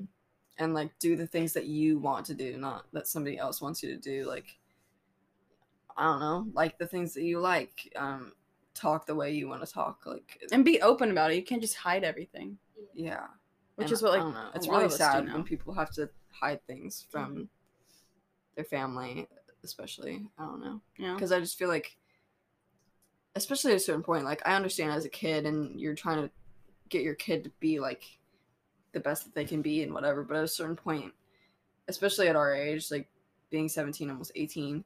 and 0.61 0.73
like 0.73 0.91
do 0.99 1.15
the 1.15 1.25
things 1.25 1.53
that 1.53 1.67
you 1.67 1.97
want 1.99 2.25
to 2.25 2.33
do 2.33 2.57
not 2.57 2.85
that 2.91 3.07
somebody 3.07 3.37
else 3.37 3.61
wants 3.61 3.81
you 3.81 3.95
to 3.95 3.97
do 4.01 4.25
like 4.27 4.57
i 5.95 6.03
don't 6.03 6.19
know 6.19 6.45
like 6.53 6.77
the 6.77 6.85
things 6.85 7.13
that 7.13 7.23
you 7.23 7.39
like 7.39 7.89
um 7.95 8.33
talk 8.73 9.05
the 9.05 9.15
way 9.15 9.31
you 9.33 9.47
want 9.47 9.65
to 9.65 9.71
talk 9.71 10.05
like 10.05 10.41
And 10.51 10.65
be 10.65 10.81
open 10.81 11.11
about 11.11 11.31
it. 11.31 11.35
You 11.35 11.43
can't 11.43 11.61
just 11.61 11.75
hide 11.75 12.03
everything. 12.03 12.57
yeah 12.93 13.27
Which 13.75 13.85
And 13.87 13.93
is 13.93 14.01
what 14.03 14.11
I 14.11 14.15
like 14.15 14.23
don't 14.23 14.33
know. 14.33 14.49
it's 14.53 14.67
really 14.67 14.83
of 14.85 14.91
us 14.91 14.97
do 14.97 15.03
sad 15.03 15.33
when 15.33 15.43
people 15.45 15.73
have 15.73 15.91
to 15.93 16.09
hide 16.29 16.61
things 16.67 17.05
from 17.09 17.47
their 18.55 18.65
family 18.65 19.29
especially 19.63 20.27
i 20.37 20.43
don't 20.43 20.59
know 20.59 20.81
Yeah. 20.97 21.13
because 21.13 21.31
I 21.31 21.39
just 21.39 21.57
feel 21.57 21.69
like, 21.69 21.97
especially 23.39 23.71
at 23.71 23.77
a 23.77 23.81
certain 23.81 24.03
point, 24.03 24.25
like 24.25 24.41
I 24.45 24.55
understand 24.55 24.91
as 24.91 25.05
a 25.05 25.09
kid 25.09 25.45
and 25.45 25.79
you're 25.79 25.95
trying 25.95 26.21
to 26.21 26.29
get 26.89 27.03
your 27.03 27.15
kid 27.15 27.43
to 27.45 27.51
be 27.59 27.79
like 27.79 28.03
the 28.91 28.99
best 28.99 29.23
that 29.23 29.33
they 29.33 29.45
can 29.45 29.61
be 29.61 29.81
and 29.81 29.93
whatever, 29.93 30.23
but 30.23 30.37
at 30.37 30.43
a 30.43 30.47
certain 30.47 30.75
point, 30.75 31.13
especially 31.87 32.27
at 32.27 32.35
our 32.35 32.53
age, 32.53 32.91
like 32.91 33.07
being 33.49 33.69
17, 33.69 34.09
almost 34.09 34.31
18, 34.35 34.83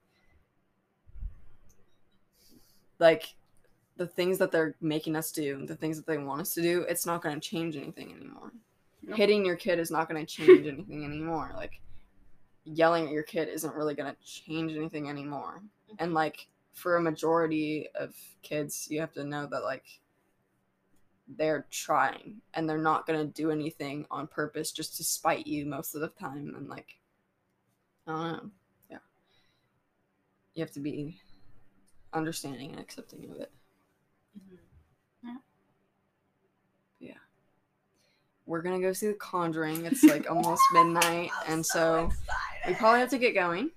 like 2.99 3.33
the 3.97 4.07
things 4.07 4.37
that 4.37 4.51
they're 4.51 4.75
making 4.81 5.15
us 5.15 5.31
do, 5.31 5.65
the 5.65 5.75
things 5.75 5.97
that 5.97 6.05
they 6.05 6.17
want 6.17 6.41
us 6.41 6.53
to 6.53 6.61
do, 6.61 6.85
it's 6.87 7.05
not 7.05 7.21
going 7.21 7.39
to 7.39 7.49
change 7.49 7.75
anything 7.75 8.11
anymore. 8.11 8.51
Nope. 9.01 9.17
Hitting 9.17 9.45
your 9.45 9.55
kid 9.55 9.79
is 9.79 9.91
not 9.91 10.09
going 10.09 10.23
to 10.23 10.31
change 10.31 10.67
anything 10.67 11.03
anymore. 11.03 11.51
Like 11.55 11.81
yelling 12.65 13.05
at 13.05 13.11
your 13.11 13.23
kid 13.23 13.49
isn't 13.49 13.75
really 13.75 13.95
going 13.95 14.13
to 14.13 14.17
change 14.23 14.73
anything 14.75 15.09
anymore 15.09 15.61
and 15.99 16.13
like 16.13 16.47
for 16.73 16.95
a 16.95 17.01
majority 17.01 17.87
of 17.95 18.15
kids 18.41 18.87
you 18.89 18.99
have 18.99 19.13
to 19.13 19.23
know 19.23 19.47
that 19.47 19.63
like 19.63 19.85
they're 21.27 21.65
trying 21.71 22.41
and 22.53 22.69
they're 22.69 22.77
not 22.77 23.07
going 23.07 23.19
to 23.19 23.25
do 23.25 23.51
anything 23.51 24.05
on 24.11 24.27
purpose 24.27 24.71
just 24.71 24.97
to 24.97 25.03
spite 25.03 25.47
you 25.47 25.65
most 25.65 25.95
of 25.95 26.01
the 26.01 26.09
time. 26.09 26.53
And 26.55 26.67
like 26.67 26.97
i 28.07 28.11
don't 28.11 28.31
know. 28.33 28.49
Yeah. 28.89 28.97
You 30.53 30.63
have 30.63 30.73
to 30.73 30.79
be 30.79 31.19
understanding 32.13 32.71
and 32.71 32.79
accepting 32.79 33.29
of 33.29 33.37
it. 33.37 33.51
Mm-hmm. 34.37 35.35
Yeah. 36.99 37.13
We're 38.45 38.61
gonna 38.61 38.81
go 38.81 38.93
see 38.93 39.07
the 39.07 39.13
conjuring. 39.13 39.85
It's 39.85 40.03
like 40.03 40.29
almost 40.29 40.61
midnight 40.73 41.31
and 41.47 41.65
so 41.65 42.11
we 42.67 42.73
probably 42.73 42.99
have 42.99 43.09
to 43.09 43.17
get 43.17 43.33
going. 43.33 43.71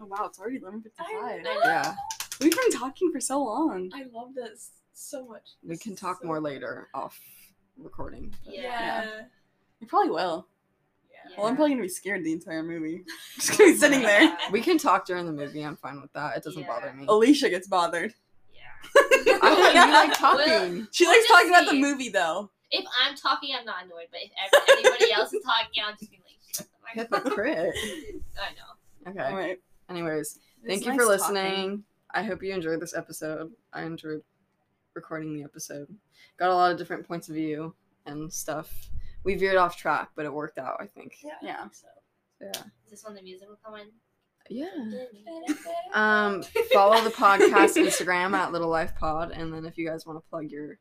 Oh 0.00 0.06
wow, 0.06 0.26
it's 0.26 0.38
already 0.38 0.58
eleven 0.58 0.82
fifty 0.82 1.02
five. 1.02 1.40
I 1.40 1.42
know. 1.42 1.60
yeah 1.64 1.94
We've 2.40 2.56
been 2.56 2.70
talking 2.72 3.10
for 3.12 3.20
so 3.20 3.42
long. 3.44 3.90
I 3.94 4.04
love 4.12 4.34
this 4.34 4.70
so 4.92 5.26
much. 5.26 5.50
we 5.62 5.76
can 5.76 5.94
talk 5.96 6.20
so- 6.20 6.26
more 6.26 6.40
later 6.40 6.88
off 6.94 7.18
recording 7.78 8.34
Yeah. 8.44 8.62
Yeah. 8.62 9.20
You 9.80 9.86
probably 9.86 10.10
will. 10.10 10.46
Yeah. 11.10 11.36
Well, 11.38 11.46
I'm 11.46 11.54
probably 11.56 11.72
gonna 11.72 11.82
be 11.82 11.88
scared 11.88 12.24
the 12.24 12.32
entire 12.32 12.62
movie. 12.62 13.04
Just 13.36 13.56
gonna 13.58 13.72
be 13.72 13.76
sitting 13.78 14.02
there. 14.02 14.36
We 14.50 14.60
can 14.60 14.76
talk 14.78 15.06
during 15.06 15.26
the 15.26 15.32
movie. 15.32 15.62
I'm 15.62 15.76
fine 15.76 16.00
with 16.00 16.12
that. 16.14 16.36
It 16.36 16.42
doesn't 16.44 16.60
Yeah. 16.62 16.66
bother 16.68 16.92
me. 16.92 17.04
Alicia 17.08 17.48
gets 17.50 17.66
bothered. 17.68 18.12
Yeah. 18.52 18.60
I 19.42 19.54
thought 19.54 19.74
you 19.74 19.92
like 19.92 20.18
talking. 20.18 20.88
She 20.92 21.04
We'll 21.04 21.14
likes 21.14 21.26
just 21.26 21.30
talking 21.30 21.50
about 21.50 21.66
the 21.70 21.78
movie 21.80 22.08
though. 22.10 22.50
If 22.70 22.84
I'm 23.02 23.16
talking, 23.16 23.54
I'm 23.58 23.64
not 23.64 23.84
annoyed. 23.84 24.06
But 24.10 24.20
if 24.22 24.84
anybody 24.84 25.12
else 25.16 25.32
is 25.32 25.42
talking, 25.42 25.82
I'll 25.86 25.92
just 25.96 26.10
be 26.10 26.20
like, 26.24 26.36
shut 26.54 26.66
the 26.96 27.06
fuck 27.06 27.16
up. 27.16 27.22
Hypocrite. 27.24 27.74
I 28.38 28.52
know. 28.54 29.10
Okay. 29.10 29.30
All 29.30 29.36
right. 29.36 29.58
Anyways, 29.88 30.38
thank 30.66 30.84
you 30.84 30.92
nice 30.94 31.00
for 31.00 31.16
talking. 31.18 31.84
Listening. 32.14 32.24
I 32.24 32.28
hope 32.28 32.42
you 32.42 32.52
enjoyed 32.54 32.80
this 32.80 32.94
episode. 32.96 33.52
I 33.72 33.82
enjoyed 33.82 34.22
recording 34.94 35.34
the 35.34 35.44
episode. 35.44 35.88
Got 36.38 36.50
a 36.50 36.54
lot 36.54 36.72
of 36.72 36.78
different 36.78 37.06
points 37.06 37.28
of 37.28 37.34
view 37.34 37.74
and 38.06 38.32
stuff. 38.32 38.72
We 39.24 39.34
veered 39.34 39.56
off 39.56 39.76
track, 39.76 40.10
but 40.16 40.24
it 40.24 40.32
worked 40.32 40.58
out. 40.58 40.76
I 40.80 40.86
think. 40.86 41.16
Yeah. 41.42 41.68
So, 41.72 41.86
Yeah. 42.40 42.48
is 42.84 42.90
this 42.90 43.04
when 43.04 43.14
the 43.14 43.22
music 43.22 43.48
will 43.48 43.58
come 43.64 43.74
in? 43.76 43.88
Yeah. 44.48 44.66
Um, 45.94 46.42
follow 46.72 47.00
the 47.04 47.10
podcast 47.10 47.76
Instagram 47.76 48.32
at 48.32 48.50
Little 48.52 48.68
Life 48.70 48.94
Pod, 48.96 49.30
and 49.30 49.52
then 49.52 49.64
if 49.64 49.76
you 49.78 49.86
guys 49.88 50.06
want 50.06 50.18
to 50.18 50.28
plug 50.28 50.50
your 50.50 50.78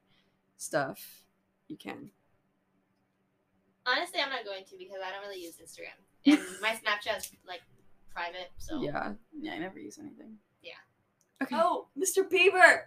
stuff, 0.57 1.23
you 1.67 1.77
can. 1.77 2.09
Honestly, 3.85 4.19
I'm 4.21 4.29
not 4.29 4.45
going 4.45 4.63
to 4.65 4.77
because 4.77 4.97
I 5.05 5.11
don't 5.11 5.21
really 5.27 5.41
use 5.41 5.57
Instagram, 5.57 5.97
and 6.25 6.39
my 6.61 6.69
Snapchat's 6.69 7.31
like 7.47 7.61
private. 8.11 8.51
So. 8.57 8.81
Yeah. 8.81 9.13
Yeah, 9.39 9.53
I 9.53 9.59
never 9.59 9.79
use 9.79 9.99
anything. 9.99 10.37
Okay. 11.41 11.55
Oh, 11.57 11.87
Mr. 11.97 12.23
Bieber. 12.29 12.81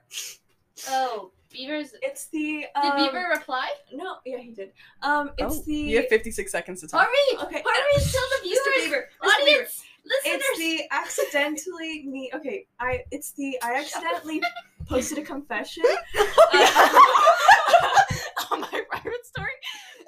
Oh, 0.89 1.33
Beaver's. 1.51 1.95
It's 2.03 2.27
the. 2.29 2.67
Did 2.83 2.93
Um, 2.93 2.97
Beaver 2.97 3.29
reply? 3.35 3.71
No, 3.93 4.17
yeah, 4.25 4.39
he 4.39 4.53
did. 4.53 4.73
Um, 5.03 5.31
it's 5.39 5.59
Oh, 5.59 5.63
the. 5.67 5.75
You 5.75 5.97
have 5.99 6.09
56 6.09 6.51
seconds 6.51 6.81
to 6.81 6.89
talk. 6.89 7.07
Hurry! 7.07 7.39
Okay. 7.47 7.63
Hurry! 7.65 8.05
Tell 8.11 8.29
the 8.31 8.37
Mr. 8.37 8.43
viewers, 8.43 8.59
Bieber. 8.79 9.03
Mr. 9.23 9.23
Bieber. 9.23 9.43
audience, 9.43 9.83
listeners. 10.05 10.41
It's 10.43 10.59
the 10.59 10.83
accidentally 10.91 12.07
me. 12.07 12.31
Okay, 12.35 12.67
I. 12.81 13.05
It's 13.11 13.33
the 13.33 13.59
I 13.63 13.75
accidentally 13.77 14.43
posted 14.87 15.19
a 15.19 15.23
confession. 15.23 15.85
on 18.51 18.61
my 18.61 18.83
private 18.91 19.25
story. 19.27 19.51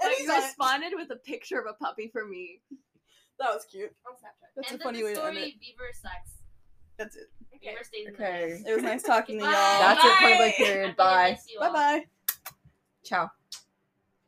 And 0.02 0.12
And 0.12 0.14
he 0.18 0.26
responded 0.28 0.92
with 0.96 1.10
a 1.10 1.16
picture 1.16 1.58
of 1.58 1.66
a 1.66 1.74
puppy 1.74 2.08
for 2.12 2.24
me. 2.26 2.60
That 3.38 3.52
was 3.52 3.64
cute. 3.70 3.94
on 4.06 4.14
Snapchat. 4.14 4.48
That's 4.56 4.72
End 4.72 4.80
a 4.80 4.84
funny 4.84 5.00
of 5.00 5.04
way 5.06 5.14
the 5.14 5.20
to 5.20 5.26
end 5.26 5.36
story, 5.36 5.48
it. 5.50 5.60
Beaver 5.60 5.90
sucks. 6.00 6.33
That's 6.96 7.16
it. 7.16 7.30
Beaver 7.60 7.82
stays 7.82 8.08
in 8.08 8.14
Okay. 8.14 8.62
It 8.66 8.74
was 8.74 8.82
nice 8.82 9.02
talking 9.02 9.38
to 9.38 9.44
y'all. 9.44 9.52
Bye. 9.52 9.78
That's 9.80 10.04
it. 10.04 10.12
Point 10.20 10.36
blank 10.38 10.54
period. 10.56 10.96
Bye. 10.96 11.38
Bye 11.60 11.72
bye. 11.72 12.04
Ciao. 13.04 13.30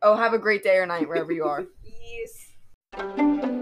Oh, 0.03 0.17
have 0.17 0.33
a 0.33 0.39
great 0.39 0.63
day 0.63 0.77
or 0.77 0.87
night 0.87 1.09
wherever 1.09 1.33
you 1.33 1.45
are. 1.45 1.65
Yes. 2.99 3.53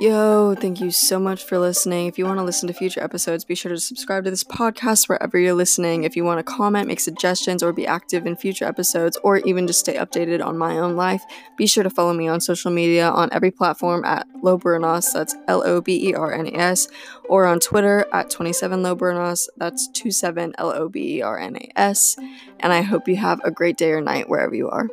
Yo, 0.00 0.54
thank 0.54 0.80
you 0.80 0.90
so 0.90 1.20
much 1.20 1.44
for 1.44 1.58
listening. 1.58 2.06
If 2.06 2.16
you 2.16 2.24
want 2.24 2.38
to 2.38 2.42
listen 2.42 2.66
to 2.68 2.72
future 2.72 3.02
episodes, 3.02 3.44
be 3.44 3.54
sure 3.54 3.70
to 3.70 3.78
subscribe 3.78 4.24
to 4.24 4.30
this 4.30 4.42
podcast 4.42 5.10
wherever 5.10 5.38
you're 5.38 5.52
listening. 5.52 6.04
If 6.04 6.16
you 6.16 6.24
want 6.24 6.38
to 6.38 6.42
comment, 6.42 6.88
make 6.88 7.00
suggestions, 7.00 7.62
or 7.62 7.70
be 7.74 7.86
active 7.86 8.26
in 8.26 8.34
future 8.34 8.64
episodes, 8.64 9.18
or 9.22 9.36
even 9.40 9.66
just 9.66 9.80
stay 9.80 9.96
updated 9.96 10.42
on 10.42 10.56
my 10.56 10.78
own 10.78 10.96
life, 10.96 11.22
be 11.58 11.66
sure 11.66 11.84
to 11.84 11.90
follow 11.90 12.14
me 12.14 12.28
on 12.28 12.40
social 12.40 12.70
media 12.70 13.10
on 13.10 13.28
every 13.30 13.50
platform 13.50 14.02
at 14.06 14.26
Lobernas, 14.42 15.12
that's 15.12 15.36
L 15.48 15.62
O 15.66 15.82
B 15.82 16.08
E 16.08 16.14
R 16.14 16.32
N 16.32 16.46
A 16.46 16.58
S, 16.58 16.88
or 17.28 17.44
on 17.44 17.60
Twitter 17.60 18.06
at 18.10 18.30
27 18.30 18.82
Lobernas, 18.82 19.48
that's 19.58 19.86
27 19.88 20.54
L 20.56 20.72
O 20.72 20.88
B 20.88 21.18
E 21.18 21.20
R 21.20 21.38
N 21.38 21.56
A 21.56 21.72
S. 21.76 22.16
And 22.60 22.72
I 22.72 22.80
hope 22.80 23.06
you 23.06 23.16
have 23.16 23.42
a 23.44 23.50
great 23.50 23.76
day 23.76 23.90
or 23.90 24.00
night 24.00 24.30
wherever 24.30 24.54
you 24.54 24.70
are. 24.70 24.88